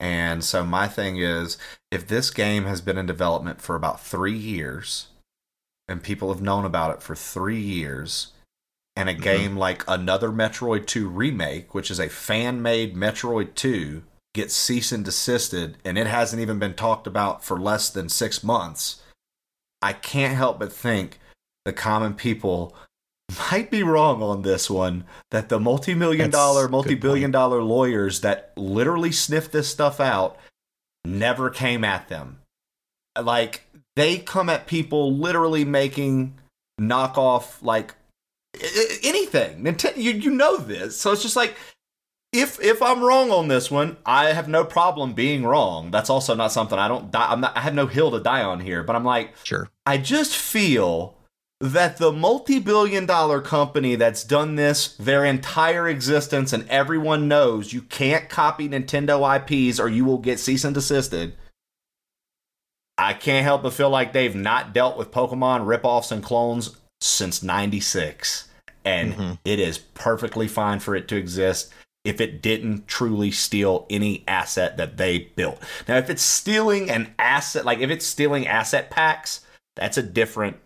And 0.00 0.42
so, 0.42 0.64
my 0.64 0.88
thing 0.88 1.16
is 1.18 1.58
if 1.92 2.08
this 2.08 2.30
game 2.30 2.64
has 2.64 2.80
been 2.80 2.98
in 2.98 3.06
development 3.06 3.60
for 3.60 3.76
about 3.76 4.04
three 4.04 4.36
years, 4.36 5.06
and 5.86 6.02
people 6.02 6.32
have 6.32 6.42
known 6.42 6.64
about 6.64 6.92
it 6.92 7.02
for 7.04 7.14
three 7.14 7.60
years, 7.60 8.32
and 8.96 9.08
a 9.08 9.14
Mhm. 9.14 9.22
game 9.22 9.56
like 9.56 9.84
another 9.86 10.30
Metroid 10.30 10.88
2 10.88 11.08
remake, 11.08 11.72
which 11.72 11.88
is 11.88 12.00
a 12.00 12.08
fan 12.08 12.60
made 12.60 12.96
Metroid 12.96 13.54
2, 13.54 14.02
gets 14.34 14.54
cease 14.54 14.92
and 14.92 15.04
desisted 15.04 15.76
and 15.84 15.98
it 15.98 16.06
hasn't 16.06 16.40
even 16.40 16.58
been 16.58 16.74
talked 16.74 17.06
about 17.06 17.44
for 17.44 17.60
less 17.60 17.90
than 17.90 18.08
six 18.08 18.42
months, 18.42 19.02
I 19.82 19.92
can't 19.92 20.36
help 20.36 20.58
but 20.58 20.72
think 20.72 21.18
the 21.64 21.72
common 21.72 22.14
people 22.14 22.74
might 23.50 23.70
be 23.70 23.82
wrong 23.82 24.22
on 24.22 24.42
this 24.42 24.68
one. 24.70 25.04
That 25.30 25.48
the 25.48 25.58
multi 25.58 25.94
million 25.94 26.30
That's 26.30 26.34
a 26.34 26.38
dollar, 26.38 26.68
multi 26.68 26.94
billion 26.94 27.30
dollar 27.30 27.62
lawyers 27.62 28.20
that 28.20 28.52
literally 28.56 29.12
sniffed 29.12 29.52
this 29.52 29.68
stuff 29.68 30.00
out 30.00 30.36
never 31.04 31.50
came 31.50 31.84
at 31.84 32.08
them. 32.08 32.40
Like, 33.20 33.66
they 33.96 34.18
come 34.18 34.48
at 34.48 34.66
people 34.66 35.14
literally 35.14 35.64
making 35.64 36.34
knockoff, 36.80 37.62
like, 37.62 37.94
anything. 39.02 39.62
Nintendo, 39.62 39.96
you, 39.96 40.12
you 40.12 40.30
know 40.30 40.56
this. 40.56 40.98
So 40.98 41.12
it's 41.12 41.22
just 41.22 41.36
like, 41.36 41.56
if 42.32 42.58
if 42.60 42.80
I'm 42.80 43.02
wrong 43.02 43.30
on 43.30 43.48
this 43.48 43.70
one, 43.70 43.96
I 44.06 44.26
have 44.32 44.48
no 44.48 44.64
problem 44.64 45.12
being 45.12 45.44
wrong. 45.44 45.90
That's 45.90 46.10
also 46.10 46.34
not 46.34 46.52
something 46.52 46.78
I 46.78 46.88
don't 46.88 47.10
die. 47.10 47.26
I'm 47.30 47.40
not. 47.40 47.56
I 47.56 47.60
have 47.60 47.74
no 47.74 47.86
hill 47.86 48.10
to 48.10 48.20
die 48.20 48.42
on 48.42 48.60
here. 48.60 48.82
But 48.82 48.96
I'm 48.96 49.04
like, 49.04 49.34
Sure. 49.44 49.68
I 49.84 49.98
just 49.98 50.34
feel 50.36 51.14
that 51.60 51.98
the 51.98 52.10
multi-billion-dollar 52.10 53.40
company 53.42 53.94
that's 53.94 54.24
done 54.24 54.56
this 54.56 54.96
their 54.96 55.24
entire 55.24 55.86
existence, 55.88 56.52
and 56.52 56.68
everyone 56.68 57.28
knows 57.28 57.72
you 57.72 57.82
can't 57.82 58.28
copy 58.28 58.68
Nintendo 58.68 59.20
IPs 59.36 59.78
or 59.78 59.88
you 59.88 60.04
will 60.04 60.18
get 60.18 60.40
cease 60.40 60.64
and 60.64 60.74
desisted. 60.74 61.34
I 62.98 63.12
can't 63.14 63.44
help 63.44 63.62
but 63.62 63.74
feel 63.74 63.90
like 63.90 64.12
they've 64.12 64.34
not 64.34 64.72
dealt 64.72 64.96
with 64.96 65.10
Pokemon 65.12 65.66
ripoffs 65.66 66.10
and 66.10 66.22
clones 66.22 66.76
since 67.00 67.42
'96, 67.42 68.48
and 68.84 69.14
Mhm. 69.14 69.38
it 69.44 69.58
is 69.60 69.78
perfectly 69.78 70.48
fine 70.48 70.80
for 70.80 70.96
it 70.96 71.08
to 71.08 71.16
exist 71.16 71.72
if 72.04 72.20
it 72.20 72.42
didn't 72.42 72.88
truly 72.88 73.30
steal 73.30 73.86
any 73.88 74.24
asset 74.26 74.76
that 74.76 74.96
they 74.96 75.18
built. 75.36 75.60
Now, 75.86 75.96
if 75.98 76.10
it's 76.10 76.22
stealing 76.22 76.90
an 76.90 77.14
asset, 77.18 77.64
like 77.64 77.78
if 77.78 77.90
it's 77.90 78.06
stealing 78.06 78.46
asset 78.46 78.90
packs, 78.90 79.40
that's 79.76 79.96
a 79.96 80.02
different 80.02 80.56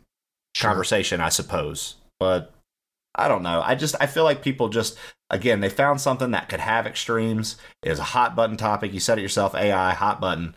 Sure. 0.55 0.71
conversation, 0.71 1.21
I 1.21 1.29
suppose. 1.29 1.97
But 2.19 2.55
I 3.15 3.29
don't 3.29 3.43
know. 3.43 3.63
I 3.63 3.75
just 3.75 3.95
I 4.01 4.07
feel 4.07 4.25
like 4.25 4.43
people 4.43 4.69
just 4.71 4.97
again 5.29 5.61
they 5.61 5.69
found 5.69 6.01
something 6.01 6.31
that 6.31 6.49
could 6.49 6.61
have 6.61 6.87
extremes. 6.87 7.57
Was 7.85 7.99
a 7.99 8.05
hot 8.05 8.35
button 8.35 8.57
topic. 8.57 8.95
You 8.95 9.01
said 9.01 9.19
it 9.19 9.23
yourself, 9.23 9.55
AI 9.55 9.93
hot 9.93 10.21
button, 10.21 10.55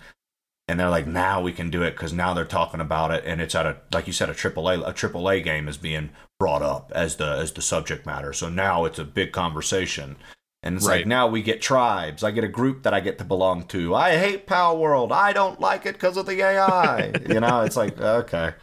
and 0.69 0.79
they're 0.79 0.89
like, 0.89 1.07
now 1.07 1.41
we 1.41 1.51
can 1.51 1.69
do 1.69 1.83
it 1.83 1.91
because 1.91 2.13
now 2.13 2.33
they're 2.33 2.45
talking 2.45 2.79
about 2.79 3.11
it, 3.11 3.23
and 3.25 3.41
it's 3.41 3.55
at 3.55 3.65
a 3.65 3.77
like 3.91 4.07
you 4.07 4.13
said 4.13 4.29
a 4.29 4.33
triple 4.33 4.69
A 4.69 4.81
a 4.81 4.93
triple 4.93 5.29
A 5.29 5.41
game 5.41 5.67
is 5.67 5.77
being 5.77 6.11
brought 6.39 6.61
up 6.61 6.91
as 6.95 7.17
the 7.17 7.31
as 7.31 7.51
the 7.51 7.61
subject 7.61 8.05
matter. 8.05 8.31
So 8.31 8.47
now 8.47 8.85
it's 8.85 8.99
a 8.99 9.03
big 9.05 9.33
conversation. 9.33 10.15
And 10.61 10.75
it's 10.75 10.85
Right. 10.85 10.97
like 10.97 11.07
now 11.07 11.27
we 11.27 11.41
get 11.41 11.61
tribes. 11.61 12.23
I 12.23 12.31
get 12.31 12.43
a 12.43 12.49
group 12.49 12.83
that 12.83 12.93
I 12.93 12.99
get 12.99 13.17
to 13.19 13.23
belong 13.23 13.63
to. 13.67 13.95
I 13.95 14.17
hate 14.17 14.45
Palworld. 14.45 15.11
I 15.11 15.31
don't 15.31 15.59
like 15.59 15.85
it 15.85 15.93
because 15.93 16.17
of 16.17 16.25
the 16.25 16.41
AI. 16.41 17.13
you 17.29 17.39
know, 17.39 17.61
it's 17.61 17.77
like 17.77 17.99
okay. 17.99 18.53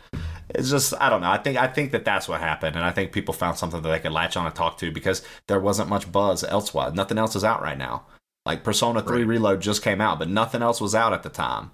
It's 0.51 0.71
just 0.71 0.95
I 1.01 1.09
don't 1.11 1.23
know. 1.23 1.31
I 1.31 1.39
think 1.39 1.57
I 1.57 1.67
think 1.67 1.93
that 1.93 2.05
that's 2.05 2.29
what 2.29 2.41
happened, 2.41 2.77
and 2.77 2.85
I 2.85 2.93
think 2.93 3.13
people 3.13 3.35
found 3.35 3.57
something 3.57 3.81
that 3.83 3.89
they 3.89 3.99
could 3.99 4.13
latch 4.13 4.37
on 4.37 4.47
and 4.47 4.55
talk 4.55 4.79
to 4.79 4.93
because 4.93 5.23
there 5.49 5.59
wasn't 5.59 5.89
much 5.89 6.11
buzz 6.13 6.45
elsewhere. 6.45 6.93
Nothing 6.93 7.19
else 7.19 7.35
is 7.35 7.45
out 7.45 7.63
right 7.63 7.79
now. 7.79 8.05
Like 8.45 8.63
Persona 8.63 9.03
Three 9.03 9.21
Right. 9.21 9.29
Reload 9.29 9.61
just 9.61 9.83
came 9.83 10.01
out, 10.01 10.19
but 10.19 10.29
nothing 10.29 10.63
else 10.63 10.81
was 10.81 10.95
out 10.95 11.13
at 11.13 11.23
the 11.23 11.31
time. 11.31 11.73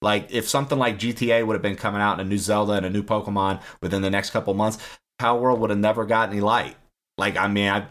Like 0.00 0.28
if 0.30 0.48
something 0.48 0.78
like 0.78 0.98
GTA 0.98 1.44
would 1.46 1.54
have 1.54 1.62
been 1.62 1.76
coming 1.76 2.00
out 2.00 2.12
and 2.12 2.22
a 2.22 2.24
new 2.30 2.38
Zelda 2.38 2.72
and 2.74 2.86
a 2.86 2.90
new 2.90 3.02
Pokemon 3.02 3.60
within 3.82 4.02
the 4.02 4.10
next 4.10 4.30
couple 4.30 4.54
months, 4.54 4.78
Palworld 5.20 5.58
would 5.58 5.70
have 5.70 5.78
never 5.78 6.04
got 6.06 6.30
any 6.30 6.40
light. 6.40 6.76
Like 7.18 7.36
I 7.36 7.48
mean, 7.48 7.68
I 7.68 7.86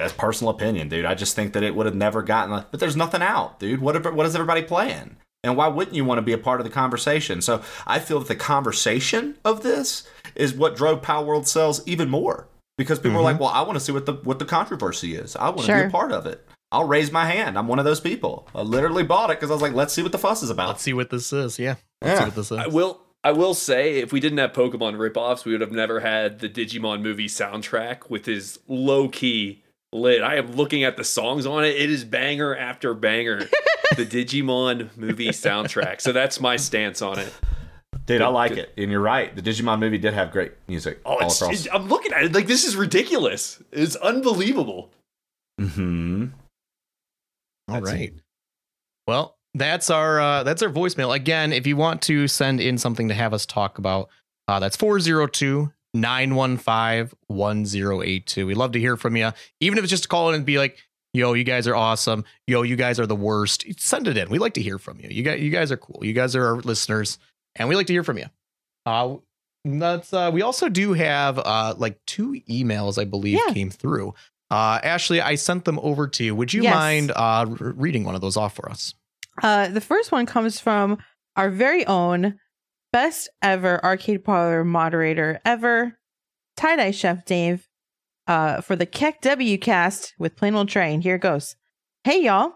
that's 0.00 0.12
personal 0.12 0.50
opinion, 0.52 0.88
dude. 0.88 1.04
I 1.04 1.14
just 1.14 1.36
think 1.36 1.52
that 1.52 1.62
it 1.62 1.74
would 1.74 1.86
have 1.86 1.94
never 1.94 2.22
gotten. 2.22 2.64
But 2.70 2.80
there's 2.80 2.96
nothing 2.96 3.22
out, 3.22 3.58
dude. 3.60 3.80
What 3.80 4.14
what 4.14 4.26
is 4.26 4.34
everybody 4.34 4.62
playing? 4.62 5.16
And 5.42 5.56
why 5.56 5.68
wouldn't 5.68 5.96
you 5.96 6.04
want 6.04 6.18
to 6.18 6.22
be 6.22 6.32
a 6.34 6.38
part 6.38 6.60
of 6.60 6.64
the 6.64 6.70
conversation? 6.72 7.40
So 7.40 7.62
I 7.86 7.98
feel 7.98 8.18
that 8.18 8.28
the 8.28 8.36
conversation 8.36 9.36
of 9.44 9.62
this 9.62 10.06
is 10.34 10.52
what 10.54 10.76
drove 10.76 11.00
Palworld 11.02 11.46
sales 11.46 11.82
even 11.86 12.10
more 12.10 12.46
because 12.76 12.98
people 12.98 13.16
are 13.18 13.20
Mhm. 13.20 13.24
like, 13.24 13.40
well, 13.40 13.48
I 13.48 13.62
want 13.62 13.74
to 13.74 13.80
see 13.80 13.92
what 13.92 14.06
the 14.06 14.14
what 14.14 14.38
the 14.38 14.44
controversy 14.44 15.14
is. 15.14 15.36
I 15.36 15.48
want 15.50 15.62
to 15.66 15.74
be 15.74 15.80
a 15.82 15.90
part 15.90 16.12
of 16.12 16.26
it. 16.26 16.46
I'll 16.72 16.84
raise 16.86 17.10
my 17.10 17.24
hand. 17.24 17.58
I'm 17.58 17.66
one 17.68 17.78
of 17.80 17.84
those 17.84 18.00
people. 18.00 18.46
I 18.54 18.62
literally 18.62 19.02
bought 19.02 19.30
it 19.30 19.38
because 19.38 19.50
I 19.50 19.54
was 19.54 19.62
like, 19.62 19.72
let's 19.74 19.92
see 19.92 20.02
what 20.02 20.12
the 20.12 20.18
fuss 20.18 20.42
is 20.42 20.50
about. 20.50 20.68
Let's 20.68 20.82
see 20.82 20.92
what 20.92 21.10
this 21.10 21.32
is. 21.32 21.58
Yeah. 21.58 21.76
Let's 22.02 22.18
see 22.18 22.22
Yeah. 22.22 22.26
what 22.28 22.34
this 22.36 22.50
is. 22.52 22.58
I 22.58 22.66
will. 22.68 23.00
I 23.22 23.32
will 23.32 23.52
say, 23.52 23.98
if 23.98 24.12
we 24.12 24.20
didn't 24.20 24.38
have 24.38 24.52
Pokemon 24.54 24.96
ripoffs, 24.96 25.44
we 25.44 25.52
would 25.52 25.60
have 25.60 25.72
never 25.72 26.00
had 26.00 26.38
the 26.38 26.48
Digimon 26.48 27.02
movie 27.02 27.26
soundtrack 27.28 28.08
with 28.08 28.24
his 28.24 28.58
low 28.66 29.08
key 29.08 29.62
lit. 29.92 30.22
I 30.22 30.36
am 30.36 30.52
looking 30.52 30.84
at 30.84 30.96
the 30.96 31.04
songs 31.04 31.46
on 31.46 31.64
it. 31.64 31.76
It 31.76 31.90
is 31.90 32.04
banger 32.04 32.56
after 32.56 32.94
banger. 32.94 33.40
the 33.96 34.06
Digimon 34.06 34.88
movie 34.96 35.28
soundtrack. 35.28 36.00
So 36.00 36.12
that's 36.12 36.40
my 36.40 36.56
stance 36.56 37.02
on 37.02 37.18
it. 37.18 37.32
Dude, 38.06 38.22
I 38.22 38.28
like 38.28 38.52
it. 38.52 38.72
And 38.76 38.90
you're 38.90 39.00
right. 39.00 39.34
The 39.34 39.42
Digimon 39.42 39.78
movie 39.80 39.98
did 39.98 40.14
have 40.14 40.30
great 40.32 40.52
music 40.68 41.00
Oh, 41.04 41.14
all 41.14 41.26
it's, 41.26 41.40
across. 41.40 41.60
it's- 41.60 41.68
I'm 41.74 41.88
looking 41.88 42.12
at 42.12 42.24
it 42.24 42.32
like 42.32 42.46
this 42.46 42.64
is 42.64 42.76
ridiculous. 42.76 43.62
It's 43.72 43.96
unbelievable. 43.96 44.90
hmm 45.58 46.26
All 47.68 47.74
That's- 47.80 47.92
right. 47.92 48.14
Well, 49.06 49.36
that's 49.54 49.90
our 49.90 50.20
uh, 50.20 50.42
that's 50.44 50.62
our 50.62 50.68
voicemail. 50.70 51.14
Again, 51.14 51.52
if 51.52 51.66
you 51.66 51.76
want 51.76 52.02
to 52.02 52.28
send 52.28 52.60
in 52.60 52.78
something 52.78 53.08
to 53.08 53.14
have 53.14 53.34
us 53.34 53.44
talk 53.44 53.78
about, 53.78 54.08
uh, 54.46 54.60
that's 54.60 54.76
402 54.76 55.72
915 55.94 57.16
1082. 57.28 58.46
We'd 58.46 58.56
love 58.56 58.72
to 58.72 58.80
hear 58.80 58.96
from 58.96 59.16
you. 59.16 59.32
Even 59.60 59.78
if 59.78 59.84
it's 59.84 59.90
just 59.90 60.04
to 60.04 60.08
call 60.08 60.28
in 60.30 60.34
and 60.36 60.44
be 60.46 60.58
like, 60.58 60.78
yo, 61.12 61.32
you 61.32 61.44
guys 61.44 61.66
are 61.66 61.74
awesome. 61.76 62.24
Yo, 62.46 62.62
you 62.62 62.76
guys 62.76 63.00
are 63.00 63.06
the 63.06 63.16
worst. 63.16 63.64
Send 63.80 64.06
it 64.08 64.16
in. 64.16 64.28
We 64.30 64.38
like 64.38 64.54
to 64.54 64.62
hear 64.62 64.78
from 64.78 65.00
you. 65.00 65.08
You 65.10 65.22
guys, 65.22 65.40
you 65.40 65.50
guys 65.50 65.72
are 65.72 65.76
cool. 65.76 66.04
You 66.04 66.12
guys 66.12 66.36
are 66.36 66.44
our 66.46 66.56
listeners, 66.60 67.18
and 67.56 67.68
we 67.68 67.74
like 67.76 67.86
to 67.88 67.92
hear 67.92 68.04
from 68.04 68.18
you. 68.18 68.26
Uh, 68.86 69.16
That's 69.64 70.12
uh 70.14 70.30
we 70.32 70.40
also 70.42 70.68
do 70.68 70.94
have 70.94 71.38
uh 71.38 71.74
like 71.76 71.98
two 72.06 72.40
emails 72.48 72.98
I 72.98 73.04
believe 73.04 73.38
Yeah. 73.46 73.52
came 73.52 73.70
through. 73.70 74.14
Uh 74.50 74.80
Ashley, 74.82 75.20
I 75.20 75.34
sent 75.34 75.64
them 75.66 75.78
over 75.82 76.08
to 76.08 76.24
you. 76.24 76.34
Would 76.34 76.52
you 76.54 76.62
Yes. 76.62 76.74
mind 76.74 77.12
uh 77.14 77.44
reading 77.48 78.04
one 78.04 78.14
of 78.14 78.20
those 78.22 78.36
off 78.38 78.54
for 78.56 78.70
us? 78.70 78.94
Uh, 79.42 79.68
the 79.68 79.80
first 79.80 80.12
one 80.12 80.26
comes 80.26 80.58
from 80.60 80.98
our 81.36 81.50
very 81.50 81.86
own 81.86 82.38
best 82.92 83.28
ever 83.42 83.82
arcade 83.84 84.24
parlor 84.24 84.64
moderator 84.64 85.40
ever, 85.44 85.98
tie 86.56 86.76
dye 86.76 86.90
chef 86.90 87.24
Dave, 87.24 87.68
uh, 88.26 88.60
for 88.60 88.76
the 88.76 88.86
Keck 88.86 89.20
W 89.22 89.58
cast 89.58 90.14
with 90.18 90.36
plain 90.36 90.54
old. 90.54 90.74
And 90.76 91.02
here 91.02 91.16
it 91.16 91.20
goes. 91.20 91.56
Hey 92.04 92.22
y'all, 92.22 92.54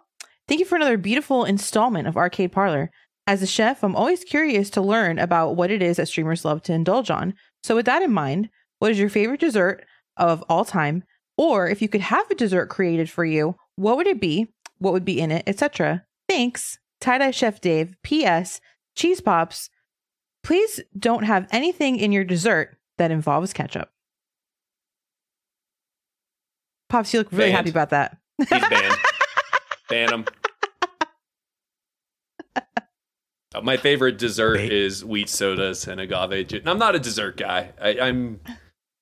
thank 0.48 0.61
you 0.61 0.66
for 0.66 0.77
another 0.77 0.97
beautiful 0.97 1.44
installment 1.44 2.09
of 2.09 2.16
Arcade 2.16 2.52
Parlor. 2.52 2.90
As 3.27 3.43
a 3.43 3.47
chef, 3.47 3.82
I'm 3.82 3.97
always 3.97 4.23
curious 4.23 4.69
to 4.70 4.82
learn 4.82 5.19
about 5.19 5.56
what 5.56 5.70
it 5.70 5.82
is 5.82 5.97
that 5.97 6.09
streamers 6.09 6.44
love 6.44 6.62
to 6.65 6.74
indulge 6.74 7.11
on. 7.11 7.35
So 7.62 7.74
with 7.74 7.86
that 7.86 8.02
in 8.02 8.12
mind, 8.12 8.51
what 8.78 8.90
is 8.90 8.98
your 8.98 9.09
favorite 9.09 9.40
dessert 9.40 9.85
of 10.16 10.44
all 10.48 10.65
time? 10.65 11.05
Or 11.39 11.69
if 11.69 11.81
you 11.81 11.89
could 11.89 12.02
have 12.02 12.31
a 12.31 12.35
dessert 12.35 12.69
created 12.69 13.09
for 13.09 13.24
you, 13.24 13.56
what 13.77 13.97
would 13.97 14.06
it 14.06 14.20
be? 14.20 14.52
What 14.78 14.93
would 14.93 15.05
be 15.05 15.20
in 15.20 15.32
it, 15.32 15.44
etc. 15.47 16.05
Thanks, 16.28 16.78
Tie 17.01 17.19
Dye 17.19 17.31
Chef 17.31 17.61
Dave. 17.61 17.97
P.S. 18.02 18.61
Cheese 18.94 19.20
Pops. 19.20 19.70
Please 20.44 20.80
don't 20.96 21.24
have 21.24 21.48
anything 21.50 21.96
in 21.98 22.12
your 22.12 22.22
dessert 22.24 22.76
that 22.98 23.10
involves 23.10 23.52
ketchup. 23.52 23.90
Pops, 26.90 27.12
you 27.12 27.20
look 27.20 27.32
really 27.32 27.46
Banned. 27.46 27.56
happy 27.56 27.70
about 27.70 27.90
that. 27.90 28.18
He's 28.38 28.48
banned. 28.68 28.94
Ban 29.88 30.12
him. 30.12 30.24
Uh, 32.56 33.60
My 33.62 33.76
favorite 33.76 34.18
dessert 34.18 34.58
Ba- 34.58 34.72
is 34.72 35.04
wheat 35.04 35.28
sodas 35.28 35.86
and 35.88 36.00
agave 36.00 36.46
juice. 36.48 36.62
I'm 36.66 36.78
not 36.78 36.94
a 36.94 36.98
dessert 36.98 37.36
guy. 37.36 37.70
I, 37.80 37.98
I'm, 38.00 38.40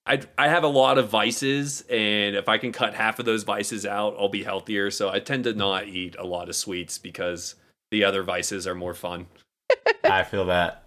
I, 0.06 0.20
I 0.38 0.48
have 0.48 0.62
a 0.64 0.68
lot 0.68 0.96
of 0.98 1.08
vices, 1.08 1.82
and 1.90 2.36
if 2.36 2.48
I 2.48 2.58
can 2.58 2.70
cut 2.72 2.94
half 2.94 3.18
of 3.18 3.24
those 3.24 3.42
vices 3.44 3.84
out, 3.86 4.14
I'll 4.18 4.28
be 4.28 4.42
healthier. 4.42 4.90
So 4.90 5.08
I 5.10 5.20
tend 5.20 5.44
to 5.44 5.54
not 5.54 5.88
eat 5.88 6.16
a 6.18 6.24
lot 6.24 6.48
of 6.48 6.56
sweets 6.56 6.98
because 6.98 7.54
the 7.90 8.04
other 8.04 8.22
vices 8.22 8.66
are 8.66 8.74
more 8.74 8.94
fun. 8.94 9.26
I 10.04 10.22
feel 10.24 10.44
that. 10.46 10.81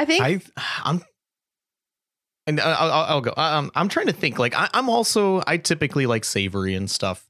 I 0.00 0.04
think 0.06 0.22
I 0.24 0.40
I'm 0.84 1.02
and 2.46 2.58
I'll, 2.60 2.90
I'll- 2.92 3.04
I'll 3.04 3.20
go. 3.20 3.32
Um, 3.36 3.70
I'm 3.74 3.88
trying 3.88 4.06
to 4.06 4.12
think. 4.12 4.38
Like 4.38 4.54
I, 4.54 4.68
I'm 4.74 4.88
also 4.88 5.42
I 5.46 5.56
typically 5.58 6.06
like 6.06 6.24
savory 6.24 6.74
and 6.74 6.90
stuff. 6.90 7.26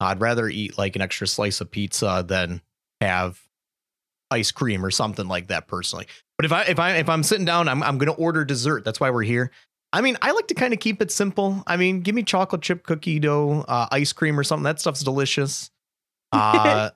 I'd 0.00 0.20
rather 0.20 0.48
eat 0.48 0.76
like 0.78 0.96
an 0.96 1.02
extra 1.02 1.26
slice 1.26 1.60
of 1.60 1.70
pizza 1.70 2.24
than 2.26 2.60
have 3.00 3.40
ice 4.30 4.50
cream 4.50 4.84
or 4.84 4.90
something 4.90 5.26
like 5.28 5.46
that 5.48 5.68
personally. 5.68 6.06
But 6.36 6.44
if 6.44 6.52
I 6.52 6.62
if 6.64 6.78
I 6.78 6.96
if 6.96 7.08
I'm 7.08 7.22
sitting 7.22 7.44
down, 7.44 7.68
I'm 7.68 7.82
I'm 7.82 7.98
gonna 7.98 8.12
order 8.12 8.44
dessert. 8.44 8.84
That's 8.84 9.00
why 9.00 9.10
we're 9.10 9.22
here. 9.22 9.50
I 9.92 10.00
mean, 10.02 10.18
I 10.20 10.32
like 10.32 10.48
to 10.48 10.54
kind 10.54 10.74
of 10.74 10.80
keep 10.80 11.00
it 11.00 11.10
simple. 11.10 11.62
I 11.66 11.76
mean, 11.78 12.00
give 12.02 12.14
me 12.14 12.22
chocolate 12.22 12.60
chip 12.62 12.84
cookie 12.84 13.18
dough, 13.20 13.64
uh, 13.66 13.86
ice 13.90 14.12
cream 14.12 14.38
or 14.38 14.44
something. 14.44 14.64
That 14.64 14.80
stuff's 14.80 15.02
delicious. 15.02 15.70
Uh, 16.30 16.90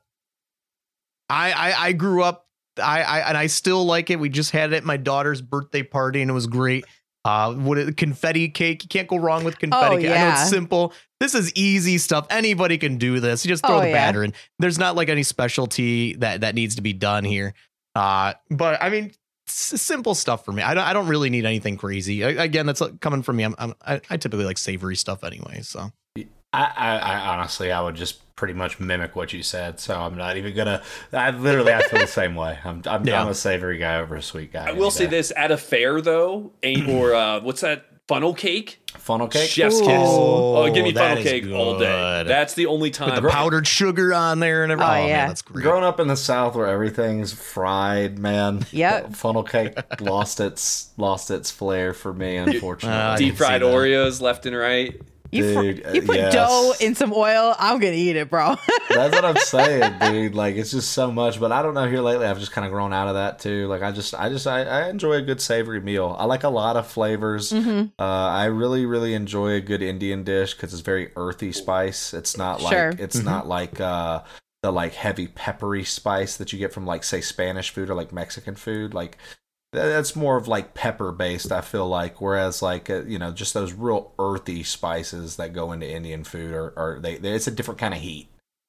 I, 1.30 1.52
I 1.52 1.74
I 1.86 1.92
grew 1.92 2.22
up 2.22 2.46
I, 2.78 3.02
I 3.02 3.18
and 3.28 3.36
I 3.38 3.46
still 3.46 3.84
like 3.84 4.10
it. 4.10 4.18
We 4.18 4.28
just 4.28 4.50
had 4.50 4.72
it 4.72 4.76
at 4.76 4.84
my 4.84 4.96
daughter's 4.96 5.40
birthday 5.42 5.82
party 5.82 6.22
and 6.22 6.30
it 6.30 6.34
was 6.34 6.46
great. 6.46 6.84
Uh, 7.24 7.54
what 7.54 7.78
it, 7.78 7.96
confetti 7.96 8.48
cake? 8.48 8.82
You 8.82 8.88
can't 8.88 9.06
go 9.06 9.16
wrong 9.16 9.44
with 9.44 9.58
confetti 9.58 9.94
Oh, 9.94 9.98
cake. 9.98 10.06
I 10.06 10.08
know 10.08 10.14
yeah. 10.14 10.40
it's 10.40 10.50
simple. 10.50 10.92
This 11.20 11.34
is 11.36 11.52
easy 11.54 11.98
stuff. 11.98 12.26
Anybody 12.30 12.78
can 12.78 12.96
do 12.98 13.20
this. 13.20 13.44
You 13.44 13.50
just 13.50 13.64
throw 13.64 13.76
Oh, 13.76 13.80
the 13.80 13.88
yeah. 13.88 13.92
batter 13.92 14.24
in. 14.24 14.32
There's 14.58 14.78
not 14.78 14.96
like 14.96 15.08
any 15.08 15.22
specialty 15.22 16.14
that 16.16 16.40
that 16.40 16.54
needs 16.56 16.74
to 16.76 16.82
be 16.82 16.92
done 16.92 17.22
here. 17.24 17.54
Uh, 17.94 18.32
but 18.50 18.82
I 18.82 18.88
mean, 18.88 19.12
simple 19.46 20.14
stuff 20.14 20.44
for 20.44 20.50
me. 20.52 20.62
I 20.62 20.74
don't. 20.74 20.84
I 20.84 20.92
don't 20.92 21.06
really 21.06 21.30
need 21.30 21.44
anything 21.44 21.76
crazy. 21.76 22.24
I, 22.24 22.30
again, 22.42 22.66
that's 22.66 22.82
uh, 22.82 22.88
coming 23.00 23.22
from 23.22 23.36
me. 23.36 23.44
I'm, 23.44 23.54
I'm 23.58 23.74
I, 23.86 24.00
I 24.10 24.16
typically 24.16 24.44
like 24.44 24.58
savory 24.58 24.96
stuff 24.96 25.22
anyway. 25.22 25.60
So 25.62 25.92
I, 26.16 26.24
I, 26.54 26.96
I 26.98 27.18
honestly, 27.36 27.70
I 27.70 27.80
would 27.82 27.94
just 27.94 28.18
pretty 28.42 28.54
much 28.54 28.80
mimic 28.80 29.14
what 29.14 29.32
you 29.32 29.40
said. 29.40 29.78
So 29.78 29.94
I'm 29.96 30.16
not 30.16 30.36
even 30.36 30.52
gonna. 30.56 30.82
I 31.12 31.30
literally, 31.30 31.72
I 31.72 31.80
feel 31.82 32.00
the 32.00 32.08
same 32.08 32.34
way. 32.34 32.58
I'm, 32.64 32.82
I'm, 32.86 33.06
Yeah. 33.06 33.22
I'm 33.22 33.28
a 33.28 33.34
savory 33.34 33.78
guy 33.78 33.98
over 34.00 34.16
a 34.16 34.22
sweet 34.22 34.52
guy. 34.52 34.70
I 34.70 34.72
will 34.72 34.86
any 34.86 34.90
say 34.90 35.04
day. 35.04 35.10
this: 35.10 35.32
at 35.36 35.52
a 35.52 35.56
fair, 35.56 36.00
though, 36.00 36.50
ain't 36.64 36.88
or 36.88 37.14
uh, 37.14 37.38
what's 37.40 37.60
that 37.60 37.86
funnel 38.08 38.34
cake? 38.34 38.80
funnel 38.98 39.28
cake. 39.28 39.48
Chef's 39.48 39.76
Ooh. 39.80 39.84
kiss. 39.84 39.96
Oh, 39.96 40.72
give 40.74 40.82
me 40.82 40.92
funnel 40.92 41.18
is 41.18 41.24
cake 41.24 41.46
all 41.52 41.78
day. 41.78 42.24
That's 42.26 42.54
the 42.54 42.66
only 42.66 42.90
time. 42.90 43.06
with 43.10 43.14
time. 43.14 43.22
the 43.22 43.28
powdered 43.30 43.66
sugar 43.68 44.12
on 44.12 44.40
there 44.40 44.64
and 44.64 44.72
everything. 44.72 44.90
Oh, 44.90 44.96
Oh, 44.96 45.00
man, 45.02 45.08
yeah. 45.08 45.26
that's 45.28 45.42
great. 45.42 45.62
Growing 45.62 45.84
up 45.84 46.00
in 46.00 46.08
the 46.08 46.16
South 46.16 46.56
where 46.56 46.66
everything's 46.66 47.32
fried, 47.32 48.18
man. 48.18 48.66
Yep. 48.72 49.14
Funnel 49.14 49.44
cake 49.44 49.78
lost 50.00 50.40
its 50.40 50.90
lost 50.96 51.30
its 51.30 51.52
flair 51.52 51.92
for 51.94 52.12
me, 52.12 52.36
unfortunately. 52.38 52.98
Uh, 52.98 53.16
Deep 53.16 53.36
fried. 53.36 53.62
Oreos 53.62 54.20
left 54.20 54.46
and 54.46 54.56
right. 54.56 55.00
You, 55.32 55.42
Dude, 55.42 55.86
uh, 55.86 55.90
you 55.92 56.02
put 56.02 56.16
yes. 56.16 56.32
dough 56.34 56.74
in 56.78 56.94
some 56.94 57.12
oil. 57.12 57.54
I'm 57.58 57.78
gonna 57.80 57.94
eat 57.94 58.16
it, 58.16 58.28
bro. 58.30 58.54
That's 58.90 59.14
what 59.14 59.24
I'm 59.24 59.36
saying, 59.38 59.94
dude. 60.00 60.34
Like 60.34 60.56
it's 60.56 60.70
just 60.70 60.92
so 60.92 61.10
much. 61.10 61.40
But 61.40 61.50
I 61.52 61.62
don't 61.62 61.72
know. 61.74 61.88
Here 61.88 62.00
lately, 62.02 62.26
I've 62.26 62.38
just 62.38 62.52
kind 62.52 62.66
of 62.66 62.70
grown 62.72 62.92
out 62.92 63.08
of 63.08 63.14
that 63.14 63.38
too. 63.38 63.66
Like 63.66 63.82
I 63.82 63.90
just, 63.92 64.14
I 64.14 64.28
just, 64.28 64.46
I, 64.46 64.62
I 64.64 64.88
enjoy 64.90 65.14
a 65.14 65.22
good 65.22 65.40
savory 65.40 65.80
meal. 65.80 66.14
I 66.18 66.26
like 66.26 66.44
a 66.44 66.48
lot 66.50 66.76
of 66.76 66.86
flavors. 66.86 67.50
hmm 67.50 67.84
Uh, 67.98 68.02
I 68.02 68.44
really, 68.44 68.84
really 68.84 69.14
enjoy 69.14 69.52
a 69.52 69.60
good 69.60 69.80
Indian 69.82 70.22
dish 70.22 70.52
because 70.54 70.72
it's 70.74 70.82
very 70.82 71.10
earthy 71.16 71.50
spice. 71.52 72.12
It's 72.14 72.36
not 72.36 72.60
like 72.62 72.72
Sure. 72.74 72.92
it's 72.98 73.18
Mhm. 73.20 73.24
not 73.24 73.48
like 73.48 73.80
uh, 73.80 74.22
the 74.62 74.70
like 74.70 74.92
heavy 74.94 75.26
peppery 75.28 75.82
spice 75.84 76.36
that 76.36 76.52
you 76.52 76.58
get 76.58 76.72
from 76.72 76.86
like 76.86 77.02
say 77.04 77.20
Spanish 77.22 77.70
food 77.70 77.88
or 77.90 77.94
like 77.94 78.12
Mexican 78.12 78.54
food. 78.54 78.92
Like 78.94 79.16
th- 79.16 79.26
that's 79.72 80.14
more 80.14 80.36
of 80.36 80.48
like 80.48 80.74
pepper 80.74 81.12
based. 81.12 81.50
I 81.52 81.60
feel 81.62 81.88
like 81.88 82.20
whereas 82.20 82.62
like 82.62 82.90
uh, 82.90 83.02
you 83.04 83.18
know 83.18 83.32
just 83.32 83.54
those 83.54 83.72
real 83.72 84.12
earthy 84.18 84.62
spices 84.62 85.36
that 85.36 85.52
go 85.52 85.72
into 85.72 85.88
Indian 85.90 86.24
food 86.24 86.52
are, 86.54 86.72
are 86.76 86.98
they, 87.00 87.16
they? 87.16 87.32
It's 87.32 87.46
a 87.46 87.50
different 87.52 87.80
kind 87.80 87.94
of 87.94 88.00
heat. 88.00 88.28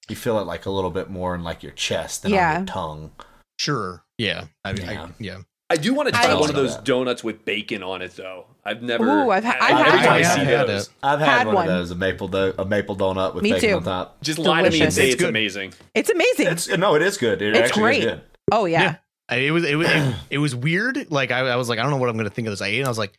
You 0.10 0.16
feel 0.16 0.40
it 0.40 0.44
like 0.46 0.66
a 0.66 0.70
little 0.72 0.92
bit 0.92 1.10
more 1.10 1.34
in 1.36 1.44
like 1.44 1.64
your 1.64 1.72
chest 1.74 2.24
than 2.24 2.32
Yeah. 2.34 2.52
on 2.52 2.58
your 2.60 2.66
tongue. 2.66 3.12
Sure. 3.60 4.04
Yeah. 4.18 4.46
I 4.66 4.74
mean, 4.74 4.86
Yeah. 4.88 5.04
I, 5.04 5.10
yeah. 5.20 5.38
I 5.70 5.76
do 5.78 5.94
want 5.94 6.10
to 6.10 6.20
I 6.20 6.26
try 6.26 6.34
one 6.36 6.50
of 6.50 6.56
those 6.56 6.76
that. 6.76 6.86
donuts 6.86 7.24
with 7.24 7.46
bacon 7.46 7.82
on 7.82 8.02
it, 8.04 8.16
though. 8.16 8.46
I've 8.64 8.84
never. 8.84 9.06
Ooh, 9.06 9.32
I've 9.32 9.44
ha- 9.44 9.58
I've 9.60 9.88
every 9.88 10.00
had 10.00 10.06
time 10.06 10.14
I 10.14 10.22
one. 10.22 10.24
see 10.24 10.42
I 10.42 10.44
have 10.58 10.68
those, 10.68 10.88
it. 10.88 10.94
I've 11.02 11.20
had, 11.20 11.28
Had 11.40 11.48
one, 11.48 11.56
one. 11.56 11.68
of 11.70 11.74
those 11.74 11.92
a 11.92 11.96
maple 11.96 12.28
do- 12.28 12.54
a 12.60 12.66
maple 12.66 12.96
donut 12.96 13.34
with 13.34 13.44
Me 13.44 13.54
bacon 13.54 13.70
too. 13.70 13.76
on 13.78 13.84
top. 13.84 14.22
just 14.22 14.38
lie 14.40 14.62
to 14.62 14.70
me 14.70 14.82
and 14.82 14.94
Delicious. 14.94 14.96
say 14.96 15.06
It's 15.08 15.16
it's, 15.16 15.24
amazing. 15.24 15.74
It's 15.96 16.10
amazing. 16.10 16.48
It's 16.48 16.68
no, 16.78 16.96
it 16.96 17.02
is 17.02 17.18
good. 17.18 17.42
It 17.42 17.56
It's 17.56 17.72
great. 17.72 18.00
is 18.00 18.06
good. 18.06 18.22
oh 18.52 18.66
yeah. 18.66 18.82
Yeah. 18.84 18.96
I- 19.30 19.38
It 19.38 19.52
was 19.52 19.64
it 19.66 19.76
was 19.76 19.88
it, 19.90 20.16
it 20.32 20.38
was 20.40 20.56
weird. 20.56 21.10
Like 21.12 21.32
I, 21.32 21.40
I 21.40 21.56
was 21.56 21.70
like, 21.70 21.80
I 21.80 21.82
don't 21.84 21.92
know 21.92 21.98
what 21.98 22.10
I'm 22.10 22.18
gonna 22.18 22.30
think 22.30 22.48
of 22.48 22.52
this. 22.52 22.62
I 22.62 22.68
ate 22.68 22.76
it. 22.76 22.80
And 22.80 22.86
I 22.88 22.90
was 22.90 22.98
like, 22.98 23.18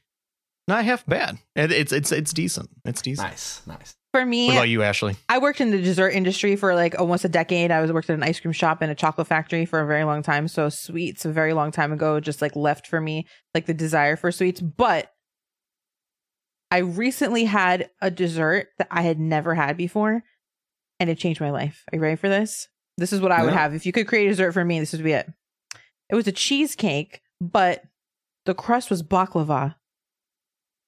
not 0.68 0.84
half 0.84 1.04
bad. 1.06 1.38
And 1.56 1.72
it's 1.72 1.92
it's 1.92 2.12
it's 2.12 2.32
decent. 2.32 2.70
It's 2.84 3.02
decent. 3.02 3.28
Nice, 3.28 3.62
nice. 3.66 3.94
For 4.12 4.24
me, 4.24 4.46
What 4.46 4.54
about 4.54 4.68
you, 4.68 4.82
Ashley? 4.84 5.16
I 5.28 5.38
worked 5.38 5.60
in 5.60 5.72
the 5.72 5.82
dessert 5.82 6.10
industry 6.10 6.54
for 6.54 6.76
like 6.76 6.96
almost 7.00 7.24
a 7.24 7.28
decade. 7.28 7.72
I 7.72 7.80
was 7.80 7.90
worked 7.90 8.08
at 8.10 8.14
an 8.14 8.22
ice 8.22 8.38
cream 8.38 8.52
shop 8.52 8.80
and 8.80 8.88
a 8.90 8.94
chocolate 8.94 9.26
factory 9.26 9.66
for 9.66 9.80
a 9.80 9.86
very 9.88 10.04
long 10.04 10.22
time. 10.22 10.46
So 10.46 10.68
sweets 10.68 11.24
a 11.24 11.32
very 11.32 11.52
long 11.52 11.72
time 11.72 11.92
ago 11.92 12.20
just 12.20 12.40
like 12.40 12.54
left 12.54 12.86
for 12.86 13.00
me 13.00 13.26
like 13.54 13.66
the 13.66 13.74
desire 13.74 14.14
for 14.14 14.30
sweets. 14.30 14.60
But 14.60 15.10
I 16.70 16.78
recently 16.78 17.44
had 17.44 17.90
a 18.00 18.10
dessert 18.10 18.68
that 18.78 18.88
I 18.90 19.02
had 19.02 19.18
never 19.18 19.54
had 19.54 19.76
before 19.76 20.22
and 21.00 21.10
it 21.10 21.18
changed 21.18 21.40
my 21.40 21.50
life. 21.50 21.82
Are 21.92 21.96
you 21.96 22.02
ready 22.02 22.16
for 22.16 22.28
this? 22.28 22.68
This 22.96 23.12
is 23.12 23.20
what 23.20 23.32
I 23.32 23.42
would 23.42 23.52
have. 23.52 23.74
If 23.74 23.84
you 23.86 23.92
could 23.92 24.06
create 24.06 24.26
a 24.26 24.30
dessert 24.30 24.52
for 24.52 24.64
me, 24.64 24.78
this 24.78 24.92
would 24.92 25.02
be 25.02 25.12
it. 25.12 25.28
It 26.14 26.16
was 26.16 26.28
a 26.28 26.32
cheesecake, 26.32 27.22
but 27.40 27.82
the 28.46 28.54
crust 28.54 28.88
was 28.88 29.02
baklava. 29.02 29.74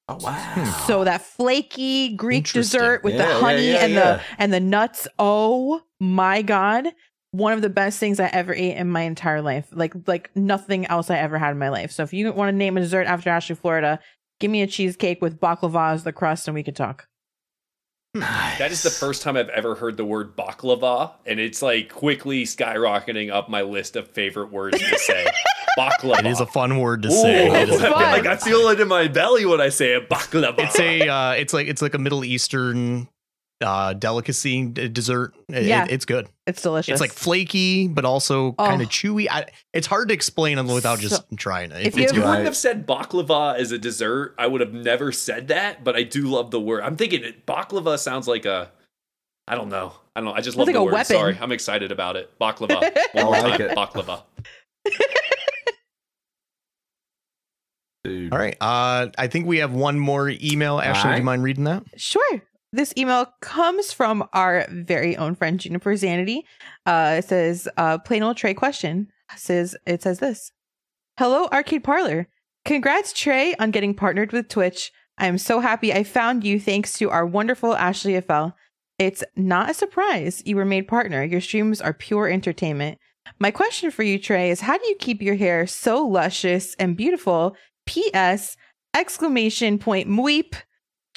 Oh 0.07 0.17
wow. 0.21 0.83
So 0.87 1.03
that 1.03 1.21
flaky 1.21 2.15
Greek 2.15 2.49
dessert 2.49 3.03
with 3.03 3.15
Yeah, 3.15 3.25
the 3.25 3.33
yeah, 3.33 3.39
honey 3.41 3.67
yeah, 3.67 3.83
and 3.83 3.93
yeah. 3.93 3.99
the 4.15 4.21
and 4.37 4.53
the 4.53 4.61
nuts. 4.61 5.05
Oh 5.19 5.81
my 5.99 6.41
god. 6.41 6.87
One 7.31 7.51
of 7.51 7.61
the 7.61 7.69
best 7.69 7.99
things 7.99 8.21
I 8.21 8.27
ever 8.27 8.53
ate 8.53 8.77
in 8.77 8.89
my 8.89 9.01
entire 9.01 9.41
life. 9.41 9.67
Like 9.73 9.93
like 10.07 10.33
nothing 10.33 10.85
else 10.85 11.09
I 11.09 11.17
ever 11.17 11.37
had 11.37 11.51
in 11.51 11.57
my 11.57 11.67
life. 11.67 11.91
So 11.91 12.03
if 12.03 12.13
you 12.13 12.31
want 12.31 12.53
to 12.53 12.55
name 12.55 12.77
a 12.77 12.79
dessert 12.79 13.05
after 13.05 13.29
Ashley, 13.29 13.57
Florida, 13.57 13.99
give 14.39 14.49
me 14.49 14.61
a 14.61 14.67
cheesecake 14.67 15.21
with 15.21 15.41
baklava 15.41 15.91
as 15.91 16.05
the 16.05 16.13
crust 16.13 16.47
and 16.47 16.55
we 16.55 16.63
could 16.63 16.77
talk. 16.77 17.05
That 18.19 18.71
is 18.71 18.83
the 18.83 18.89
first 18.89 19.21
time 19.21 19.37
I've 19.37 19.49
ever 19.49 19.75
heard 19.75 19.97
the 19.97 20.05
word 20.05 20.35
baklava, 20.35 21.11
and 21.25 21.39
it's 21.39 21.61
like 21.61 21.89
quickly 21.89 22.43
skyrocketing 22.43 23.31
up 23.31 23.49
my 23.49 23.61
list 23.61 23.95
of 23.95 24.07
favorite 24.07 24.51
words 24.51 24.79
to 24.79 24.99
say. 24.99 25.25
baklava. 25.77 26.19
It 26.19 26.25
is 26.25 26.39
a 26.39 26.45
fun 26.45 26.79
word 26.79 27.03
to 27.03 27.09
Ooh, 27.09 27.21
say. 27.21 27.61
It 27.61 27.69
is 27.69 27.81
like 27.81 28.25
I 28.25 28.35
feel 28.35 28.67
it 28.69 28.79
in 28.79 28.87
my 28.87 29.07
belly 29.07 29.45
when 29.45 29.61
I 29.61 29.69
say 29.69 29.93
it. 29.93 30.09
Baklava. 30.09 30.59
it's 30.59 30.79
a 30.79 31.07
uh, 31.07 31.31
it's 31.31 31.53
like 31.53 31.67
it's 31.67 31.81
like 31.81 31.93
a 31.93 31.99
Middle 31.99 32.25
Eastern 32.25 33.07
uh, 33.61 33.93
delicacy 33.93 34.65
d- 34.67 34.87
dessert. 34.89 35.33
It- 35.49 35.63
Yeah. 35.65 35.85
it- 35.85 35.91
it's 35.91 36.05
good. 36.05 36.27
It's 36.45 36.61
delicious. 36.61 36.93
It's 36.93 37.01
like 37.01 37.11
flaky, 37.11 37.87
but 37.87 38.05
also 38.05 38.51
kind 38.53 38.81
Oh. 38.81 38.83
of 38.85 38.89
chewy. 38.89 39.27
I, 39.29 39.47
it's 39.73 39.87
hard 39.87 40.09
to 40.09 40.13
explain 40.13 40.63
without 40.67 40.99
just 40.99 41.15
So- 41.15 41.23
trying 41.35 41.71
it. 41.71 41.85
if 41.85 41.97
It's 41.97 42.13
you- 42.13 42.19
you 42.21 42.25
wouldn't 42.27 42.45
have 42.45 42.55
said 42.55 42.85
baklava 42.87 43.57
as 43.57 43.71
a 43.71 43.77
dessert, 43.77 44.35
I 44.37 44.47
would 44.47 44.61
have 44.61 44.73
never 44.73 45.11
said 45.11 45.47
that. 45.49 45.83
But 45.83 45.95
I 45.95 46.03
do 46.03 46.27
love 46.27 46.51
the 46.51 46.59
word. 46.59 46.83
I'm 46.83 46.95
thinking 46.95 47.23
it, 47.23 47.45
baklava 47.45 47.97
sounds 47.99 48.27
like 48.27 48.45
a. 48.45 48.71
I 49.47 49.55
don't 49.55 49.69
know. 49.69 49.93
I 50.15 50.19
don't 50.19 50.25
know. 50.29 50.33
I 50.35 50.41
just 50.41 50.57
love 50.57 50.67
Sounds 50.67 50.75
the 50.75 50.79
a 50.81 50.83
word. 50.83 50.93
weapon. 50.93 51.15
Sorry, 51.15 51.37
I'm 51.39 51.51
excited 51.51 51.91
about 51.91 52.15
it. 52.15 52.29
Baklava. 52.39 52.81
One 53.13 53.23
more 53.25 53.33
like 53.33 53.57
time. 53.59 53.61
it. 53.61 53.75
Baklava. 53.77 54.23
Dude. 58.03 58.31
All 58.31 58.39
right. 58.39 58.55
Uh, 58.61 59.07
I 59.17 59.27
think 59.27 59.47
we 59.47 59.57
have 59.57 59.73
one 59.73 59.99
more 59.99 60.29
email. 60.29 60.79
Ashley, 60.79 61.11
do 61.11 61.17
you 61.17 61.23
mind 61.23 61.43
reading 61.43 61.65
that? 61.65 61.83
Sure. 61.97 62.41
This 62.73 62.93
email 62.97 63.27
comes 63.41 63.93
from 63.93 64.27
our 64.33 64.67
very 64.69 65.15
own 65.15 65.35
friend 65.35 65.59
Juniper 65.59 65.93
Zanity. 65.93 66.41
Uh, 66.85 67.15
it 67.19 67.25
says, 67.25 67.67
uh, 67.77 67.97
PlainOleTrey 67.99 68.55
question. 68.55 69.07
It 69.33 69.39
says 69.39 69.75
it 69.85 70.03
says 70.03 70.19
this. 70.19 70.51
Hello, 71.17 71.47
Arcade 71.51 71.83
Parlor. 71.83 72.27
Congrats, 72.65 73.13
Trey, 73.13 73.55
on 73.55 73.71
getting 73.71 73.93
partnered 73.93 74.33
with 74.33 74.49
Twitch. 74.49 74.91
I 75.17 75.27
am 75.27 75.37
so 75.37 75.61
happy 75.61 75.93
I 75.93 76.03
found 76.03 76.43
you 76.43 76.59
thanks 76.59 76.93
to 76.99 77.09
our 77.09 77.25
wonderful 77.25 77.75
Ashley 77.75 78.19
FL. 78.19 78.49
It's 78.99 79.23
not 79.35 79.69
a 79.69 79.73
surprise 79.73 80.43
you 80.45 80.55
were 80.55 80.65
made 80.65 80.87
partner. 80.87 81.23
Your 81.23 81.41
streams 81.41 81.81
are 81.81 81.93
pure 81.93 82.27
entertainment. 82.27 82.99
My 83.39 83.51
question 83.51 83.91
for 83.91 84.03
you, 84.03 84.19
Trey, 84.19 84.49
is 84.49 84.61
how 84.61 84.77
do 84.77 84.87
you 84.87 84.95
keep 84.95 85.21
your 85.21 85.35
hair 85.35 85.67
so 85.67 86.05
luscious 86.05 86.75
and 86.75 86.97
beautiful? 86.97 87.55
P.S. 87.85 88.57
Exclamation 88.93 89.79
point 89.79 90.07
mweep. 90.07 90.55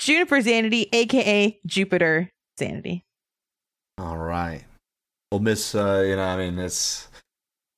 Juniper 0.01 0.41
Sanity, 0.43 0.89
aka 0.93 1.59
Jupiter 1.67 2.31
Sanity. 2.59 3.05
All 3.99 4.17
right. 4.17 4.65
Well, 5.31 5.41
Miss, 5.41 5.75
uh, 5.75 6.03
you 6.07 6.17
know, 6.17 6.25
I 6.25 6.37
mean, 6.37 6.59
it's, 6.59 7.09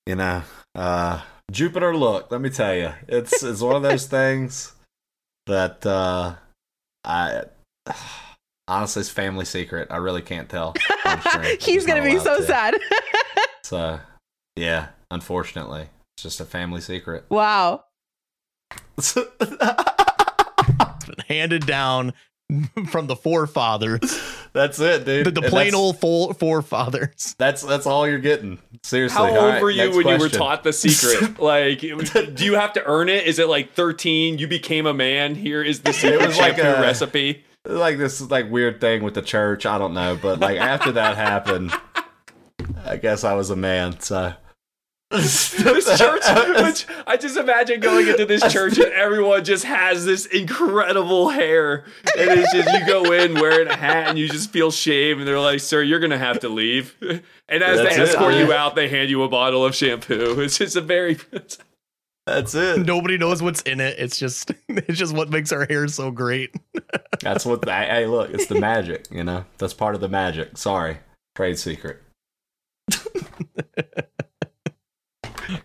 you 0.07 0.15
know, 0.15 0.43
uh, 0.75 1.21
Jupiter. 1.51 1.95
Look, 1.97 2.31
let 2.31 2.41
me 2.41 2.49
tell 2.49 2.75
you, 2.75 2.93
it's 3.09 3.43
it's 3.43 3.61
one 3.61 3.77
of 3.77 3.83
those 3.83 4.07
things 4.19 4.73
that 5.47 5.85
uh, 5.85 6.35
I 7.05 7.43
honestly, 8.69 9.01
it's 9.01 9.11
family 9.11 9.45
secret. 9.45 9.89
I 9.91 9.97
really 9.97 10.23
can't 10.23 10.49
tell. 10.49 10.75
on 11.05 11.21
He's 11.61 11.85
gonna 11.85 12.03
be 12.05 12.19
so 12.19 12.39
to. 12.39 12.47
sad. 12.47 12.75
So, 13.65 14.01
yeah, 14.57 14.89
unfortunately, 15.11 15.89
it's 16.17 16.25
just 16.25 16.41
a 16.41 16.45
family 16.45 16.81
secret. 16.83 17.25
wow. 17.31 17.85
It's 21.33 21.39
been 21.39 21.39
handed 21.39 21.67
down 21.67 22.13
from 22.91 23.07
the 23.07 23.17
forefathers, 23.17 24.21
That's 24.53 24.79
it, 24.79 25.07
dude. 25.07 25.27
the, 25.27 25.31
the 25.31 25.43
plain 25.43 25.75
old 25.75 25.99
fo- 25.99 26.33
forefathers. 26.35 27.35
That's 27.39 27.63
that's 27.63 27.87
all 27.87 28.07
you're 28.07 28.19
getting. 28.19 28.59
Seriously. 28.83 29.17
How 29.17 29.29
old 29.29 29.37
right, 29.55 29.63
were 29.63 29.71
you 29.71 29.85
next 29.85 29.97
when 29.97 30.07
you 30.09 30.19
were 30.19 30.29
taught 30.29 30.63
the 30.63 30.73
secret? 30.73 31.41
like, 31.41 31.81
do 31.81 32.45
you 32.45 32.55
have 32.55 32.75
to 32.75 32.85
earn 32.85 33.09
it? 33.09 33.27
Is 33.27 33.39
it 33.39 33.49
like 33.49 33.73
13? 33.73 34.39
You 34.39 34.47
became 34.47 34.87
a 34.87 34.93
man. 34.93 35.35
Here 35.35 35.63
is 35.63 35.81
the 35.81 35.93
secret 35.93 36.27
was 36.27 36.39
like 36.39 36.59
a- 36.59 36.81
recipe. 36.83 37.45
like 37.65 37.97
this 37.97 38.21
like 38.21 38.51
weird 38.51 38.81
thing 38.81 39.03
with 39.03 39.15
the 39.15 39.23
church. 39.23 39.65
I 39.65 39.79
don't 39.79 39.95
know, 39.95 40.19
but 40.21 40.41
like 40.41 40.59
after 40.59 40.93
that 40.93 41.17
happened, 41.17 41.73
I 42.85 42.99
guess 42.99 43.25
I 43.25 43.33
was 43.35 43.49
a 43.49 43.57
man. 43.57 43.99
So 44.01 44.35
This 45.13 45.99
church, 45.99 46.23
which 46.63 46.87
I 47.07 47.17
just 47.19 47.37
imagine 47.37 47.81
going 47.81 48.09
into 48.09 48.25
this 48.25 48.51
church 48.51 48.79
and 48.79 48.91
everyone 48.93 49.45
just 49.45 49.65
has 49.65 50.07
this 50.07 50.25
incredible 50.27 51.29
hair, 51.29 51.85
and 52.19 52.31
it's 52.31 52.53
just 52.53 52.73
you 52.73 52.87
go 52.87 53.13
in 53.13 53.35
wearing 53.35 53.69
a 53.69 53.77
hat 53.77 54.09
and 54.09 54.19
you 54.19 54.29
just 54.29 54.51
feel 54.51 54.71
shame, 54.71 55.19
and 55.19 55.29
they're 55.29 55.39
like, 55.39 55.61
"Sir, 55.61 55.83
you're 55.83 56.01
gonna 56.01 56.19
have 56.19 56.41
to 56.41 56.49
leave." 56.49 56.97
And 57.01 57.63
as 57.63 57.79
That's 57.79 57.97
they 57.97 58.03
escort 58.03 58.35
yeah. 58.35 58.47
you 58.47 58.53
out, 58.55 58.75
they 58.75 58.89
hand 58.89 59.11
you 59.11 59.23
a 59.23 59.29
bottle 59.29 59.65
of 59.65 59.75
shampoo. 59.75 60.41
It's 60.43 60.59
just 60.59 60.77
a 60.77 60.81
very 60.81 61.19
that's 62.27 62.55
it. 62.55 62.87
Nobody 62.87 63.19
knows 63.19 63.43
what's 63.43 63.63
in 63.63 63.81
it. 63.81 63.99
It's 63.99 64.19
just 64.19 64.53
it's 64.69 64.99
just 64.99 65.15
what 65.15 65.29
makes 65.29 65.53
our 65.53 65.67
hair 65.67 65.87
so 65.89 66.11
great. 66.11 66.55
That's 67.21 67.45
what. 67.45 67.61
The, 67.63 67.73
hey, 67.73 68.07
look, 68.07 68.31
it's 68.31 68.47
the 68.47 68.59
magic. 68.59 69.09
You 69.11 69.25
know, 69.25 69.45
that's 69.59 69.75
part 69.75 69.95
of 69.95 70.01
the 70.01 70.09
magic. 70.09 70.57
Sorry, 70.57 70.99
trade 71.35 71.59
secret. 71.59 72.01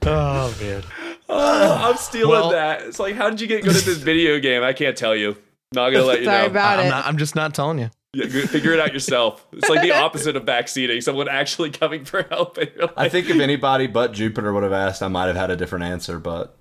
Oh 0.07 0.55
man. 0.61 0.83
Oh, 1.29 1.73
I'm 1.89 1.97
stealing 1.97 2.29
Well- 2.31 2.51
that. 2.51 2.81
It's 2.83 2.99
like, 2.99 3.15
how 3.15 3.29
did 3.29 3.41
you 3.41 3.47
get 3.47 3.63
good 3.63 3.75
at 3.75 3.83
this 3.83 3.97
video 4.11 4.39
game? 4.39 4.63
I 4.63 4.73
can't 4.73 4.97
tell 4.97 5.15
you. 5.15 5.35
Not 5.73 5.89
gonna 5.89 6.05
let 6.05 6.19
you 6.19 6.25
Sorry 6.25 6.43
know. 6.43 6.47
about 6.47 6.79
I'm 6.79 6.85
it. 6.85 6.89
not 6.89 7.05
I'm 7.05 7.17
just 7.17 7.35
not 7.35 7.53
telling 7.53 7.79
you. 7.79 7.89
Yeah, 8.13 8.25
Figure 8.45 8.71
it 8.71 8.79
out 8.79 8.93
yourself. 8.93 9.45
It's 9.51 9.67
like 9.69 9.81
the 9.81 9.91
opposite 9.95 10.37
of 10.37 10.43
backseating. 10.43 11.03
Someone 11.03 11.27
actually 11.27 11.71
coming 11.71 12.05
for 12.05 12.23
help. 12.23 12.57
And 12.57 12.71
you're 12.75 12.89
I 12.95 13.09
think 13.09 13.29
if 13.29 13.37
anybody 13.39 13.85
but 13.85 14.13
Jupiter 14.13 14.53
would 14.53 14.63
have 14.63 14.71
asked, 14.71 15.03
I 15.03 15.09
might 15.09 15.25
have 15.27 15.35
had 15.35 15.51
a 15.51 15.57
different 15.57 15.83
answer. 15.85 16.17
But 16.19 16.55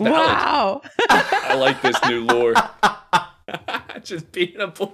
wow. 0.00 0.80
I 1.10 1.54
like 1.56 1.82
this 1.82 1.96
new 2.08 2.24
lore. 2.24 2.54
Just 4.02 4.32
being 4.32 4.58
a 4.58 4.68
boy. 4.68 4.88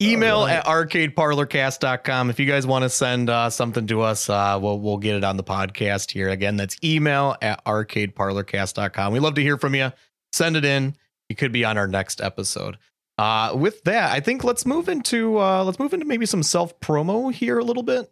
Email 0.00 0.44
at 0.44 0.64
arcadeparlorcast.com 0.64 2.30
if 2.30 2.38
you 2.38 2.46
guys 2.46 2.64
want 2.68 2.84
to 2.84 2.88
send 2.88 3.28
uh, 3.28 3.50
something 3.50 3.88
to 3.88 4.02
us. 4.02 4.30
Uh, 4.30 4.56
we'll 4.62 4.78
we'll 4.78 4.98
get 4.98 5.16
it 5.16 5.24
on 5.24 5.36
the 5.36 5.42
podcast 5.42 6.12
here. 6.12 6.28
Again, 6.28 6.56
that's 6.56 6.76
email 6.84 7.36
at 7.42 7.64
arcadeparlorcast.com. 7.64 9.12
We 9.12 9.18
love 9.18 9.34
to 9.34 9.42
hear 9.42 9.58
from 9.58 9.74
you. 9.74 9.92
Send 10.32 10.56
it 10.56 10.64
in. 10.64 10.94
You 11.28 11.34
could 11.34 11.50
be 11.50 11.64
on 11.64 11.76
our 11.76 11.88
next 11.88 12.20
episode. 12.20 12.78
Uh, 13.18 13.52
with 13.56 13.82
that, 13.82 14.12
I 14.12 14.20
think 14.20 14.44
let's 14.44 14.64
move 14.64 14.88
into 14.88 15.40
uh, 15.40 15.64
let's 15.64 15.80
move 15.80 15.92
into 15.92 16.06
maybe 16.06 16.26
some 16.26 16.44
self 16.44 16.78
promo 16.78 17.32
here 17.32 17.58
a 17.58 17.64
little 17.64 17.82
bit. 17.82 18.08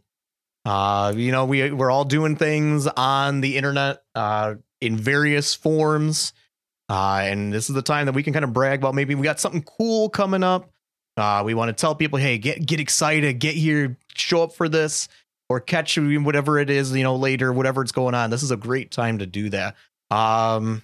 Uh, 0.65 1.13
you 1.17 1.31
know, 1.31 1.45
we 1.45 1.71
we're 1.71 1.93
all 1.93 2.05
doing 2.05 2.35
things 2.35 2.89
on 2.89 3.41
the 3.41 3.57
internet 3.57 4.03
uh, 4.17 4.57
in 4.81 4.97
various 4.97 5.55
forms, 5.55 6.33
uh, 6.89 7.21
and 7.23 7.53
this 7.53 7.69
is 7.69 7.77
the 7.77 7.83
time 7.83 8.07
that 8.07 8.17
we 8.17 8.25
can 8.25 8.33
kind 8.33 8.45
of 8.45 8.53
brag 8.53 8.81
about. 8.81 8.97
Maybe 8.97 9.15
we 9.15 9.23
got 9.23 9.39
something 9.39 9.63
cool 9.63 10.09
coming 10.09 10.43
up. 10.43 10.73
Uh, 11.17 11.43
we 11.45 11.55
want 11.55 11.69
to 11.69 11.73
tell 11.73 11.95
people, 11.95 12.19
hey, 12.19 12.39
get 12.39 12.65
get 12.65 12.81
excited, 12.81 13.39
get 13.39 13.55
here, 13.55 13.97
show 14.15 14.43
up 14.43 14.53
for 14.53 14.69
this, 14.69 15.09
or 15.49 15.61
catch 15.61 15.97
whatever 15.99 16.59
it 16.59 16.69
is, 16.71 16.95
you 16.95 17.03
know, 17.03 17.17
later, 17.17 17.53
whatever 17.53 17.83
it's 17.83 17.93
going 17.93 18.15
on. 18.15 18.31
This 18.31 18.43
is 18.43 18.51
a 18.51 18.57
great 18.57 18.91
time 18.91 19.19
to 19.19 19.27
do 19.27 19.49
that. 19.51 19.77
Um, 20.11 20.83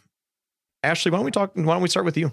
Ashley, 0.83 1.11
why 1.11 1.19
don't 1.19 1.25
we 1.25 1.31
talk? 1.31 1.53
Why 1.55 1.63
don't 1.65 1.83
we 1.83 1.89
start 1.89 2.07
with 2.07 2.17
you? 2.17 2.33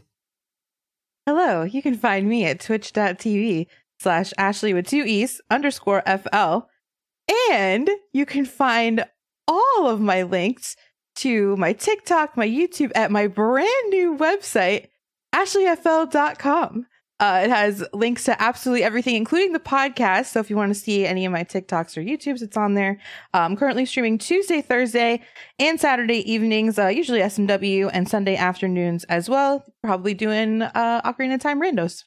Hello, 1.26 1.64
you 1.64 1.82
can 1.82 1.96
find 1.96 2.28
me 2.28 2.46
at 2.46 2.60
twitch.tv 2.60 3.68
slash 4.00 4.34
Ashley 4.38 4.74
with 4.74 4.88
two 4.88 5.04
E's 5.04 5.42
underscore 5.50 6.02
FL. 6.08 6.68
And 7.52 7.90
you 8.14 8.26
can 8.26 8.46
find 8.46 9.06
all 9.48 9.88
of 9.88 10.00
my 10.00 10.24
links 10.24 10.76
to 11.18 11.56
my 11.58 11.74
TikTok, 11.74 12.36
my 12.38 12.48
YouTube 12.48 12.92
at 12.96 13.12
my 13.12 13.28
brand 13.28 13.90
new 13.90 14.18
website, 14.18 14.88
ashleyfl.com. 15.36 16.86
Uh, 17.20 17.42
it 17.44 17.50
has 17.50 17.84
links 17.94 18.24
to 18.26 18.42
absolutely 18.42 18.84
everything, 18.84 19.16
including 19.16 19.52
the 19.52 19.60
podcast. 19.60 20.28
So 20.28 20.40
if 20.40 20.50
you 20.50 20.56
want 20.56 20.74
to 20.74 20.80
see 20.80 21.06
any 21.06 21.26
of 21.26 21.32
my 21.32 21.44
TikToks 21.44 21.98
or 21.98 22.02
YouTubes, 22.02 22.42
it's 22.42 22.56
on 22.56 22.76
there. 22.76 23.00
I'm 23.34 23.58
currently 23.58 23.86
streaming 23.86 24.18
Tuesday, 24.18 24.62
Thursday, 24.62 25.22
and 25.60 25.80
Saturday 25.80 26.32
evenings, 26.32 26.80
uh, 26.80 26.88
usually 26.88 27.20
SMW, 27.20 27.90
and 27.94 28.08
Sunday 28.08 28.38
afternoons 28.38 29.04
as 29.06 29.30
well. 29.30 29.66
Probably 29.84 30.14
doing 30.14 30.62
uh, 30.62 31.02
Ocarina 31.04 31.40
Time 31.40 31.62
randos. 31.62 32.06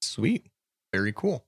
Sweet, 0.00 0.46
very 0.92 1.12
cool. 1.12 1.44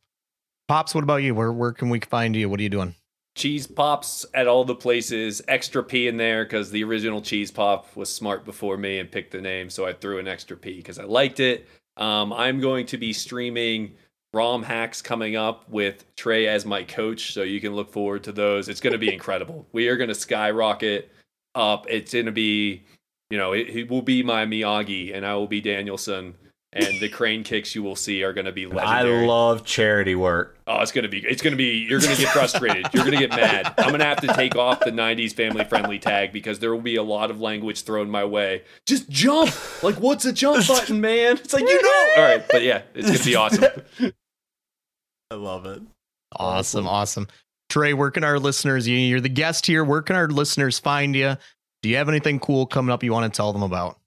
Pops, 0.67 0.95
what 0.95 1.05
about 1.05 1.23
you? 1.23 1.35
Where 1.35 1.53
where 1.53 1.73
can 1.73 1.89
we 1.89 2.01
find 2.01 2.35
you? 2.35 2.49
What 2.51 2.61
are 2.61 2.65
you 2.65 2.69
doing? 2.69 2.95
Cheese 3.39 3.69
pops 3.69 4.27
at 4.35 4.49
all 4.49 4.65
the 4.65 4.75
places. 4.75 5.41
Extra 5.47 5.85
P 5.85 6.09
in 6.09 6.17
there 6.17 6.45
because 6.45 6.73
the 6.73 6.83
original 6.83 7.23
cheese 7.23 7.53
pop 7.53 7.95
was 7.95 8.13
smart 8.13 8.45
before 8.45 8.77
me 8.77 8.99
and 8.99 9.11
picked 9.11 9.31
the 9.31 9.41
name, 9.41 9.71
so 9.71 9.87
I 9.87 9.93
threw 9.93 10.19
an 10.19 10.27
extra 10.27 10.57
P 10.57 10.79
because 10.79 10.99
I 10.99 11.05
liked 11.05 11.39
it. 11.39 11.69
Um, 11.97 12.33
I'm 12.33 12.61
going 12.61 12.85
to 12.87 12.99
be 12.99 13.13
streaming 13.13 13.95
ROM 14.35 14.65
hacks 14.65 15.01
coming 15.01 15.37
up 15.37 15.69
with 15.69 16.05
Trey 16.17 16.49
as 16.49 16.67
my 16.67 16.83
coach, 16.83 17.33
so 17.33 17.45
you 17.45 17.61
can 17.61 17.77
look 17.77 17.93
forward 17.93 18.25
to 18.25 18.33
those. 18.33 18.69
It's 18.69 18.81
going 18.81 18.93
to 18.93 18.99
be 18.99 19.13
incredible. 19.15 19.69
We 19.71 19.87
are 19.87 19.97
going 19.97 20.09
to 20.09 20.17
skyrocket 20.17 21.13
up. 21.55 21.87
It's 21.89 22.13
going 22.13 22.27
to 22.27 22.33
be, 22.33 22.83
you 23.31 23.39
know, 23.39 23.53
it, 23.53 23.69
it 23.69 23.89
will 23.89 24.03
be 24.03 24.25
my 24.25 24.47
Miyagi, 24.47 25.15
and 25.15 25.25
I 25.25 25.37
will 25.37 25.47
be 25.47 25.61
Daniel-san. 25.61 26.35
And 26.71 27.01
the 27.01 27.09
crane 27.09 27.45
kicks 27.45 27.75
you 27.75 27.83
will 27.83 27.97
see 27.97 28.23
are 28.23 28.35
going 28.35 28.45
to 28.45 28.53
be 28.53 28.67
legendary. 28.67 29.25
I 29.25 29.27
love 29.27 29.65
charity 29.65 30.15
work. 30.15 30.59
Oh, 30.67 30.81
it's 30.83 30.93
gonna 30.93 31.09
be. 31.09 31.21
It's 31.27 31.41
gonna 31.41 31.57
be. 31.57 31.79
You're 31.89 31.99
gonna 31.99 32.15
get 32.15 32.29
frustrated. 32.29 32.87
you're 32.93 33.05
gonna 33.07 33.17
get 33.17 33.31
mad. 33.31 33.73
I'm 33.79 33.91
gonna 33.91 34.05
have 34.05 34.21
to 34.21 34.27
take 34.35 34.55
off 34.55 34.81
the 34.81 34.91
'90s 34.91 35.33
family 35.33 35.65
friendly 35.65 35.99
tag 35.99 36.31
because 36.31 36.59
there 36.59 36.75
will 36.75 36.83
be 36.83 36.97
a 36.97 37.03
lot 37.03 37.31
of 37.31 37.41
language 37.41 37.85
thrown 37.85 38.11
my 38.11 38.23
way. 38.27 38.65
Just 38.85 39.09
jump. 39.09 39.51
Like, 39.83 39.95
what's 39.97 40.27
a 40.27 40.33
jump 40.33 40.69
button, 40.69 41.01
man? 41.01 41.39
It's 41.39 41.55
like 41.55 41.63
you 41.63 41.83
know. 41.83 42.07
All 42.19 42.23
right, 42.23 42.45
but 42.51 42.63
yeah, 42.63 42.83
it's 42.95 43.07
gonna 43.11 43.25
be 43.25 43.35
awesome. 43.35 44.13
I 45.31 45.35
love 45.37 45.65
it. 45.65 45.81
Awesome, 46.37 46.87
awesome. 46.87 47.29
Trey, 47.71 47.95
where 47.95 48.11
can 48.11 48.25
our 48.25 48.39
listeners? 48.39 48.87
you- 48.87 48.97
You're 48.99 49.21
the 49.23 49.29
guest 49.31 49.65
here. 49.67 49.85
Where 49.85 50.03
can 50.03 50.17
our 50.17 50.29
listeners 50.29 50.79
find 50.79 51.17
you? 51.17 51.37
Do 51.83 51.89
you 51.89 51.97
have 51.97 52.11
anything 52.11 52.41
cool 52.41 52.67
coming 52.67 52.93
up 52.93 53.03
you 53.03 53.13
want 53.13 53.33
to 53.33 53.35
tell 53.37 53.55
them 53.55 53.63
about? 53.63 53.99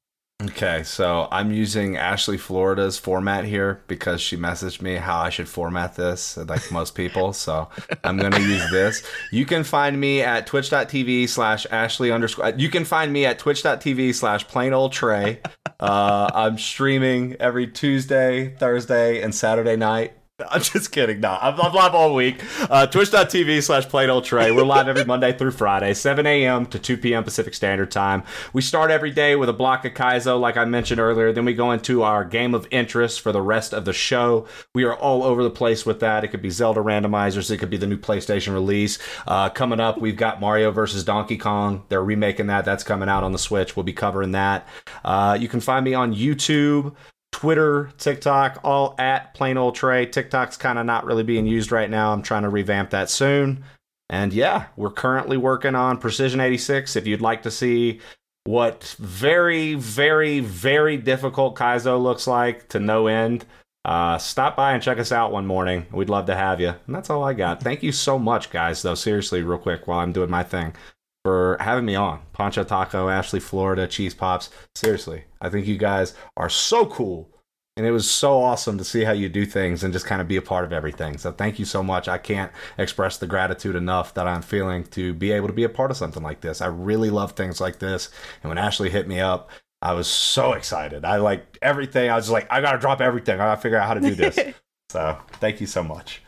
Okay, 0.44 0.82
so 0.82 1.28
I'm 1.32 1.52
using 1.52 1.98
Ashley 1.98 2.38
Florida's 2.38 2.98
format 2.98 3.46
here 3.46 3.82
because 3.88 4.22
she 4.22 4.38
messaged 4.38 4.82
me 4.82 4.96
how 4.96 5.20
I 5.20 5.30
should 5.30 5.48
format 5.48 5.96
this, 5.96 6.36
like 6.36 6.72
most 6.72 6.96
people. 6.96 7.32
So 7.34 7.70
I'm 8.04 8.18
going 8.18 8.32
to 8.32 8.42
use 8.42 8.72
this. 8.72 9.06
You 9.32 9.46
can 9.46 9.64
find 9.64 10.00
me 10.00 10.22
at 10.22 10.48
twitch.tv 10.48 11.30
slash 11.30 11.68
Ashley 11.70 12.12
underscore. 12.12 12.54
You 12.58 12.70
can 12.70 12.86
find 12.86 13.14
me 13.14 13.26
at 13.26 13.38
twitch.tv 13.38 14.16
slash 14.16 14.48
PlainOleTrey. 14.48 15.46
Uh, 15.80 16.32
I'm 16.34 16.58
streaming 16.58 17.36
every 17.40 17.68
Tuesday, 17.68 18.56
Thursday, 18.56 19.22
and 19.22 19.36
Saturday 19.36 19.76
night. 19.76 20.14
I'm 20.50 20.62
just 20.62 20.92
kidding. 20.92 21.20
No, 21.20 21.38
I'm, 21.42 21.60
I'm 21.60 21.74
live 21.74 21.94
all 21.94 22.16
week. 22.16 22.44
Uh, 22.70 22.88
Twitch.tv 22.88 23.62
slash 23.64 23.88
PlainOleTrey. 23.88 24.56
We're 24.56 24.64
live 24.64 24.88
every 24.88 25.06
Monday 25.06 25.38
through 25.38 25.52
Friday, 25.52 25.94
7 25.94 26.26
a.m. 26.26 26.66
to 26.68 26.80
2 26.80 26.98
p.m. 26.98 27.24
Pacific 27.24 27.54
Standard 27.54 27.92
Time. 27.92 28.24
We 28.54 28.62
start 28.62 28.92
every 28.92 29.12
day 29.12 29.36
with 29.36 29.50
a 29.50 29.54
block 29.54 29.86
of 29.86 29.94
Kaizo, 29.94 30.40
like 30.40 30.58
I 30.58 30.66
mentioned 30.66 31.00
earlier. 31.00 31.32
Then 31.32 31.46
we 31.46 31.54
go 31.54 31.72
into 31.72 32.04
our 32.04 32.26
game 32.26 32.54
of 32.54 32.68
interest 32.72 33.22
for 33.22 33.32
the 33.32 33.42
rest 33.42 33.74
of 33.74 33.86
the 33.86 33.94
show. 33.94 34.48
We 34.74 34.84
are 34.84 34.96
all 34.96 35.24
over 35.24 35.44
the 35.44 35.50
place 35.50 35.86
with 35.86 36.00
that. 36.00 36.24
It 36.24 36.30
could 36.30 36.42
be 36.42 36.50
Zelda 36.50 36.80
randomizers, 36.80 37.52
it 37.52 37.58
could 37.58 37.70
be 37.70 37.78
the 37.78 37.88
new 37.88 37.98
PlayStation 37.98 38.54
release. 38.54 38.98
Uh, 39.28 39.50
coming 39.50 39.80
up, 39.80 40.00
we've 40.00 40.18
got 40.18 40.40
Mario 40.40 40.72
versus 40.72 41.04
Donkey 41.04 41.38
Kong. 41.38 41.84
They're 41.90 42.04
remaking 42.04 42.48
that. 42.48 42.66
That's 42.66 42.84
coming 42.84 43.10
out 43.10 43.24
on 43.24 43.32
the 43.32 43.40
Switch. 43.40 43.76
We'll 43.76 43.84
be 43.84 43.94
covering 43.94 44.32
that. 44.32 44.68
Uh, 45.04 45.38
you 45.40 45.48
can 45.48 45.60
find 45.60 45.84
me 45.84 45.94
on 45.94 46.14
YouTube. 46.14 46.96
Twitter, 47.32 47.92
TikTok, 47.98 48.60
all 48.64 48.96
at 49.00 49.36
PlainOleTrey. 49.36 50.12
TikTok's 50.12 50.58
kind 50.58 50.78
of 50.78 50.86
not 50.86 51.06
really 51.06 51.24
being 51.24 51.46
used 51.46 51.72
right 51.72 51.90
now. 51.90 52.14
I'm 52.14 52.22
trying 52.22 52.44
to 52.44 52.50
revamp 52.50 52.92
that 52.92 53.10
soon. 53.10 53.64
And 54.10 54.34
yeah, 54.34 54.66
we're 54.76 54.92
currently 54.92 55.38
working 55.38 55.74
on 55.74 55.98
Precision 55.98 56.40
86. 56.40 56.96
If 56.96 57.08
you'd 57.08 57.22
like 57.22 57.44
to 57.44 57.52
see 57.52 58.02
what 58.44 58.96
very, 59.00 59.76
very, 59.76 60.40
very 60.40 60.98
difficult 60.98 61.56
Kaizo 61.56 62.02
looks 62.02 62.28
like 62.28 62.68
to 62.70 62.80
no 62.80 63.08
end, 63.08 63.46
uh, 63.86 64.18
stop 64.18 64.56
by 64.56 64.74
and 64.74 64.84
check 64.84 65.00
us 65.00 65.12
out 65.12 65.32
one 65.32 65.48
morning. 65.48 65.88
We'd 65.92 66.10
love 66.10 66.26
to 66.26 66.36
have 66.36 66.60
you. 66.60 66.74
And 66.86 66.96
that's 66.96 67.10
all 67.10 67.24
I 67.24 67.34
got. 67.34 67.64
Thank 67.64 67.82
you 67.82 67.92
so 67.92 68.20
much, 68.20 68.50
guys, 68.50 68.82
though, 68.82 68.96
seriously, 68.96 69.42
real 69.42 69.58
quick, 69.58 69.88
while 69.88 70.00
I'm 70.00 70.12
doing 70.12 70.30
my 70.30 70.44
thing 70.44 70.74
for 71.24 71.58
having 71.60 71.86
me 71.86 71.96
on. 71.96 72.22
Poncho 72.34 72.64
Taco, 72.64 73.10
Ashley, 73.10 73.40
Florida, 73.40 73.88
Cheese 73.88 74.14
Pops. 74.14 74.50
Seriously, 74.76 75.26
I 75.42 75.50
think 75.50 75.68
you 75.68 75.78
guys 75.78 76.14
are 76.38 76.50
so 76.50 76.86
cool. 76.86 77.30
And 77.78 77.86
it 77.86 77.92
was 77.92 78.10
so 78.10 78.42
awesome 78.42 78.78
to 78.80 78.84
see 78.84 79.06
how 79.06 79.14
you 79.14 79.30
do 79.30 79.46
things 79.46 79.84
and 79.84 79.94
just 79.94 80.06
kind 80.06 80.22
of 80.22 80.28
be 80.28 80.36
a 80.36 80.42
part 80.42 80.66
of 80.66 80.74
everything. 80.74 81.18
So 81.18 81.32
thank 81.32 81.58
you 81.58 81.64
so 81.64 81.82
much. 81.82 82.10
I 82.10 82.18
can't 82.18 82.52
express 82.78 83.18
the 83.18 83.28
gratitude 83.28 83.78
enough 83.78 84.14
that 84.16 84.28
I'm 84.28 84.42
feeling 84.42 84.84
to 84.88 85.14
be 85.14 85.32
able 85.32 85.48
to 85.48 85.54
be 85.54 85.64
a 85.64 85.70
part 85.70 85.90
of 85.90 85.96
something 85.96 86.22
like 86.22 86.42
this. 86.42 86.60
I 86.60 86.66
really 86.68 87.10
love 87.10 87.32
things 87.32 87.62
like 87.62 87.80
this. 87.80 88.10
And 88.44 88.50
when 88.50 88.58
Ashley 88.58 88.90
hit 88.90 89.08
me 89.08 89.22
up, 89.22 89.50
I 89.82 89.94
was 89.94 90.08
so 90.08 90.52
excited. 90.54 91.06
I 91.06 91.16
like 91.18 91.58
everything. 91.62 92.10
I 92.12 92.16
was 92.18 92.30
like, 92.30 92.46
I 92.52 92.60
gotta 92.60 92.78
drop 92.78 93.00
everything. 93.00 93.36
I 93.36 93.46
gotta 93.46 93.62
figure 93.62 93.78
out 93.78 93.88
how 93.88 93.94
to 93.94 94.02
do 94.02 94.16
this. 94.16 94.38
so 94.92 95.18
thank 95.40 95.62
you 95.62 95.66
so 95.66 95.82
much. 95.82 96.22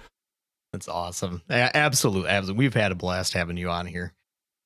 That's 0.72 0.88
awesome. 0.88 1.42
A- 1.50 1.76
Absolute, 1.76 2.26
absolute. 2.26 2.58
We've 2.58 2.74
had 2.74 2.94
a 2.94 2.96
blast 2.96 3.34
having 3.34 3.58
you 3.58 3.70
on 3.70 3.86
here. 3.86 4.14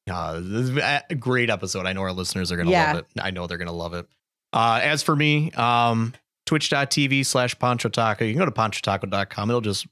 Uh, 0.09 0.39
this 0.41 0.69
is 0.69 0.77
a 0.77 1.15
great 1.15 1.49
episode. 1.49 1.85
I 1.85 1.93
know 1.93 2.01
our 2.01 2.13
listeners 2.13 2.51
are 2.51 2.57
gonna 2.57 2.71
Yeah. 2.71 2.93
love 2.93 3.05
it. 3.15 3.21
I 3.21 3.31
know 3.31 3.47
they're 3.47 3.57
gonna 3.57 3.71
love 3.71 3.93
it. 3.93 4.07
Uh, 4.53 4.79
as 4.81 5.03
for 5.03 5.15
me, 5.15 5.51
um, 5.51 6.13
twitch.tv 6.45 7.25
slash 7.25 7.57
Poncho 7.59 7.89
Taco. 7.89 8.23
You 8.25 8.33
can 8.33 8.39
go 8.39 8.45
to 8.45 8.51
ponchotaco.com. 8.51 9.49
It'll 9.49 9.61
just 9.61 9.85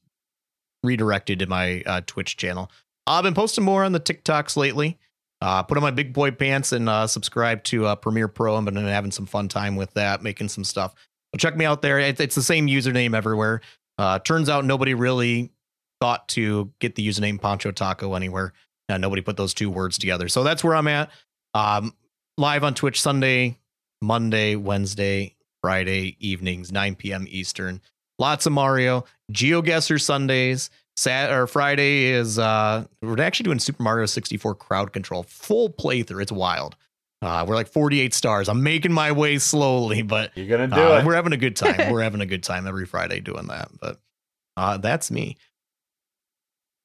redirect 0.83 1.29
you 1.29 1.35
to 1.35 1.47
my 1.47 1.81
uh, 1.85 2.01
Twitch 2.05 2.37
channel. 2.37 2.71
I've 3.07 3.23
been 3.23 3.33
posting 3.33 3.63
more 3.63 3.83
on 3.83 3.91
the 3.91 3.99
TikToks 3.99 4.55
lately. 4.55 4.97
Uh, 5.41 5.61
put 5.63 5.77
on 5.77 5.83
my 5.83 5.91
big 5.91 6.13
boy 6.13 6.31
pants 6.31 6.71
and 6.71 6.87
uh, 6.87 7.05
subscribe 7.07 7.63
to 7.65 7.85
uh, 7.85 7.95
Premiere 7.95 8.27
Pro. 8.27 8.55
I've 8.55 8.65
been 8.65 8.75
having 8.77 9.11
some 9.11 9.25
fun 9.25 9.47
time 9.49 9.75
with 9.75 9.93
that, 9.95 10.23
making 10.23 10.47
some 10.49 10.63
stuff. 10.63 10.95
So 11.33 11.37
check 11.37 11.57
me 11.57 11.65
out 11.65 11.81
there. 11.81 11.99
It, 11.99 12.19
it's 12.19 12.35
the 12.35 12.41
same 12.41 12.67
username 12.67 13.13
everywhere. 13.15 13.61
Uh, 13.97 14.19
turns 14.19 14.49
out 14.49 14.65
nobody 14.65 14.93
really 14.93 15.51
thought 16.01 16.27
to 16.29 16.71
get 16.79 16.95
the 16.95 17.07
username 17.07 17.39
Poncho 17.39 17.71
Taco 17.71 18.13
anywhere. 18.15 18.53
Uh, 18.89 18.97
nobody 18.97 19.21
put 19.21 19.37
those 19.37 19.53
two 19.53 19.69
words 19.69 19.97
together. 19.97 20.27
So 20.27 20.43
that's 20.43 20.63
where 20.63 20.75
I'm 20.75 20.87
at. 20.87 21.09
Um, 21.53 21.93
live 22.37 22.63
on 22.63 22.73
Twitch 22.73 23.01
Sunday, 23.01 23.57
Monday, 24.01 24.55
Wednesday, 24.55 25.35
Friday 25.61 26.15
evenings, 26.19 26.71
9 26.71 26.95
p.m. 26.95 27.25
Eastern. 27.29 27.81
Lots 28.19 28.45
of 28.45 28.53
Mario. 28.53 29.05
GeoGuessr 29.31 29.99
Sundays. 29.99 30.69
Sat 30.97 31.29
or 31.29 31.45
Friday 31.45 32.05
is 32.05 32.39
uh 32.39 32.85
we're 33.01 33.19
actually 33.19 33.43
doing 33.43 33.59
Super 33.59 33.83
Mario 33.83 34.05
64 34.05 34.55
crowd 34.55 34.93
control 34.93 35.23
full 35.23 35.69
playthrough. 35.69 36.21
It's 36.21 36.31
wild. 36.31 36.77
Uh, 37.21 37.43
we're 37.45 37.55
like 37.55 37.67
48 37.67 38.13
stars. 38.13 38.47
I'm 38.47 38.63
making 38.63 38.93
my 38.93 39.11
way 39.11 39.37
slowly, 39.39 40.03
but 40.03 40.31
You're 40.35 40.47
gonna 40.47 40.67
do 40.73 40.81
uh, 40.81 40.99
it. 40.99 41.05
we're 41.05 41.15
having 41.15 41.33
a 41.33 41.37
good 41.37 41.55
time. 41.57 41.91
we're 41.91 42.01
having 42.01 42.21
a 42.21 42.25
good 42.25 42.43
time 42.43 42.65
every 42.65 42.85
Friday 42.85 43.19
doing 43.19 43.47
that. 43.47 43.69
But 43.77 43.99
uh, 44.55 44.77
that's 44.77 45.11
me. 45.11 45.35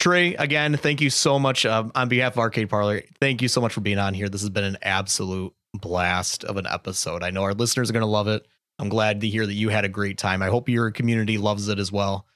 Trey, 0.01 0.35
again, 0.35 0.79
thank 0.79 1.03
you 1.03 1.11
so 1.11 1.39
much 1.39 1.67
um, 1.67 1.93
on 1.95 2.09
behalf 2.09 2.33
of 2.33 2.39
Arcade 2.39 2.71
Parlor. 2.71 3.03
Thank 3.21 3.43
you 3.43 3.49
so 3.49 3.61
much 3.61 3.75
for 3.75 3.83
being 3.83 3.99
on 3.99 4.15
here. 4.15 4.31
This 4.31 4.41
has 4.41 4.49
been 4.49 4.65
an 4.65 4.79
absolute 4.81 5.53
blast 5.75 6.43
of 6.43 6.57
an 6.57 6.67
episode. 6.67 7.23
I 7.23 7.31
know 7.31 7.43
our 7.43 7.53
listeners 7.53 7.91
are 7.91 7.93
going 7.93 8.01
to 8.01 8.07
love 8.07 8.27
it. 8.27 8.47
I'm 8.79 8.89
glad 8.89 9.21
to 9.21 9.29
hear 9.29 9.45
that 9.45 9.53
you 9.53 9.69
had 9.69 9.85
a 9.85 9.91
great 9.91 10.17
time. 10.17 10.41
I 10.41 10.49
hope 10.49 10.71
your 10.71 10.91
community 10.91 11.37
loves 11.37 11.69
it 11.69 11.79
as 11.79 11.93
well. 11.93 12.27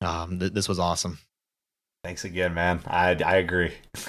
Um, 0.00 0.40
th- 0.40 0.52
this 0.52 0.68
was 0.68 0.80
awesome. 0.80 1.20
Thanks 2.02 2.24
again, 2.24 2.54
man. 2.54 2.80
I 2.88 3.10
I 3.24 3.36
agree. 3.36 3.72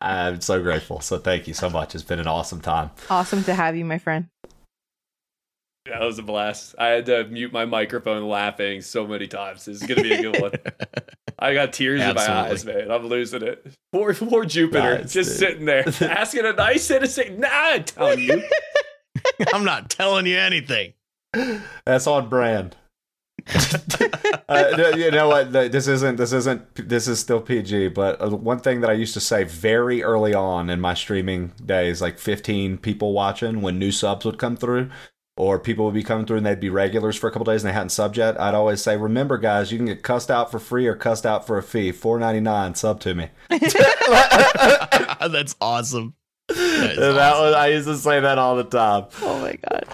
I'm 0.00 0.42
so 0.42 0.62
grateful. 0.62 1.00
So 1.00 1.16
thank 1.16 1.48
you 1.48 1.54
so 1.54 1.70
much. 1.70 1.94
It's 1.94 2.04
been 2.04 2.20
an 2.20 2.26
awesome 2.26 2.60
time. 2.60 2.90
Awesome 3.08 3.42
to 3.44 3.54
have 3.54 3.74
you, 3.74 3.86
my 3.86 3.96
friend. 3.96 4.28
That 5.86 6.00
was 6.00 6.18
a 6.18 6.22
blast. 6.22 6.74
I 6.78 6.86
had 6.88 7.06
to 7.06 7.24
mute 7.24 7.52
my 7.52 7.66
microphone 7.66 8.26
laughing 8.26 8.80
so 8.80 9.06
many 9.06 9.26
times. 9.26 9.66
This 9.66 9.82
is 9.82 9.86
gonna 9.86 10.02
be 10.02 10.12
a 10.14 10.22
good 10.22 10.40
one. 10.40 10.52
I 11.38 11.52
got 11.52 11.74
tears 11.74 12.00
in 12.00 12.14
my 12.14 12.30
eyes, 12.32 12.64
man. 12.64 12.90
I'm 12.90 13.06
losing 13.06 13.42
it. 13.42 13.66
Poor, 13.92 14.14
poor 14.14 14.46
Jupiter, 14.46 15.00
Nice, 15.00 15.12
just 15.12 15.30
dude. 15.30 15.38
sitting 15.38 15.64
there 15.66 15.84
asking 16.00 16.46
a 16.46 16.54
nice 16.54 16.90
innocent. 16.90 17.38
Nah, 17.38 17.48
I'm 17.52 17.84
telling 17.84 18.20
you. 18.20 18.42
I'm 19.52 19.64
not 19.64 19.90
telling 19.90 20.24
you 20.26 20.38
anything. 20.38 20.94
That's 21.84 22.06
on 22.06 22.30
brand. 22.30 22.76
uh, 24.48 24.92
you 24.96 25.10
know 25.10 25.28
what? 25.28 25.52
This 25.52 25.86
isn't. 25.86 26.16
This 26.16 26.32
isn't. 26.32 26.88
This 26.88 27.08
is 27.08 27.20
still 27.20 27.42
PG. 27.42 27.88
But 27.88 28.22
uh, 28.22 28.30
one 28.30 28.60
thing 28.60 28.80
that 28.80 28.88
I 28.88 28.94
used 28.94 29.12
to 29.14 29.20
say 29.20 29.44
very 29.44 30.02
early 30.02 30.32
on 30.32 30.70
in 30.70 30.80
my 30.80 30.94
streaming 30.94 31.52
days, 31.62 32.00
like 32.00 32.18
15 32.18 32.78
people 32.78 33.12
watching 33.12 33.60
when 33.60 33.78
new 33.78 33.92
subs 33.92 34.24
would 34.24 34.38
come 34.38 34.56
through, 34.56 34.88
or 35.36 35.58
people 35.58 35.84
would 35.84 35.94
be 35.94 36.02
coming 36.02 36.26
through 36.26 36.36
and 36.36 36.46
they'd 36.46 36.60
be 36.60 36.70
regulars 36.70 37.16
for 37.16 37.28
a 37.28 37.30
couple 37.32 37.44
days 37.44 37.64
and 37.64 37.68
they 37.70 37.74
hadn't 37.74 37.88
subbed 37.88 38.16
yet. 38.16 38.40
I'd 38.40 38.54
always 38.54 38.80
say, 38.82 38.96
"Remember, 38.96 39.36
guys, 39.38 39.72
you 39.72 39.78
can 39.78 39.86
get 39.86 40.02
cussed 40.02 40.30
out 40.30 40.50
for 40.50 40.58
free 40.58 40.86
or 40.86 40.94
cussed 40.94 41.26
out 41.26 41.46
for 41.46 41.58
a 41.58 41.62
fee. 41.62 41.92
4.99 41.92 42.76
sub 42.76 43.00
to 43.00 43.14
me." 43.14 43.28
That's 45.28 45.56
awesome. 45.60 46.14
That 46.48 46.56
is 46.92 46.96
that 46.98 47.18
awesome. 47.18 47.44
was. 47.44 47.54
I 47.54 47.66
used 47.68 47.88
to 47.88 47.96
say 47.96 48.20
that 48.20 48.38
all 48.38 48.56
the 48.56 48.64
time. 48.64 49.06
Oh 49.22 49.40
my 49.40 49.56
god. 49.68 49.86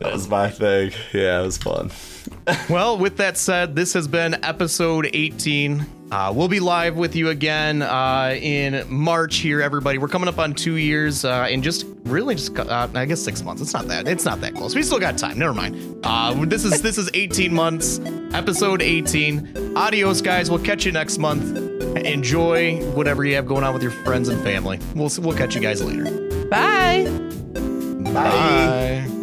That 0.00 0.12
was 0.12 0.28
my 0.28 0.50
thing. 0.50 0.92
Yeah, 1.12 1.40
it 1.40 1.44
was 1.44 1.58
fun. 1.58 1.90
Well, 2.68 2.98
with 2.98 3.16
that 3.18 3.36
said, 3.36 3.76
this 3.76 3.92
has 3.92 4.08
been 4.08 4.42
episode 4.44 5.08
18. 5.12 5.86
Uh, 6.10 6.30
we'll 6.34 6.48
be 6.48 6.60
live 6.60 6.96
with 6.96 7.16
you 7.16 7.30
again 7.30 7.80
uh, 7.80 8.36
in 8.38 8.84
March 8.88 9.36
here, 9.36 9.62
everybody. 9.62 9.96
We're 9.96 10.08
coming 10.08 10.28
up 10.28 10.38
on 10.38 10.52
two 10.52 10.76
years 10.76 11.24
uh, 11.24 11.46
in 11.50 11.62
just 11.62 11.86
really 12.04 12.34
just 12.34 12.58
uh, 12.58 12.88
I 12.94 13.06
guess 13.06 13.22
six 13.22 13.42
months. 13.42 13.62
It's 13.62 13.72
not 13.72 13.88
that 13.88 14.06
it's 14.06 14.26
not 14.26 14.40
that 14.42 14.54
close. 14.54 14.74
We 14.74 14.82
still 14.82 14.98
got 14.98 15.16
time. 15.16 15.38
Never 15.38 15.54
mind. 15.54 16.00
Uh, 16.04 16.44
this 16.44 16.64
is 16.64 16.82
this 16.82 16.98
is 16.98 17.08
18 17.14 17.54
months, 17.54 17.98
episode 18.34 18.82
18. 18.82 19.74
Adios, 19.76 20.20
guys. 20.20 20.50
We'll 20.50 20.62
catch 20.62 20.84
you 20.84 20.92
next 20.92 21.16
month. 21.16 21.56
Enjoy 21.96 22.82
whatever 22.90 23.24
you 23.24 23.34
have 23.36 23.46
going 23.46 23.64
on 23.64 23.72
with 23.72 23.82
your 23.82 23.92
friends 23.92 24.28
and 24.28 24.42
family. 24.42 24.80
We'll 24.94 25.10
we'll 25.18 25.36
catch 25.36 25.54
you 25.54 25.62
guys 25.62 25.82
later. 25.82 26.04
Bye. 26.48 27.06
Bye. 28.12 29.21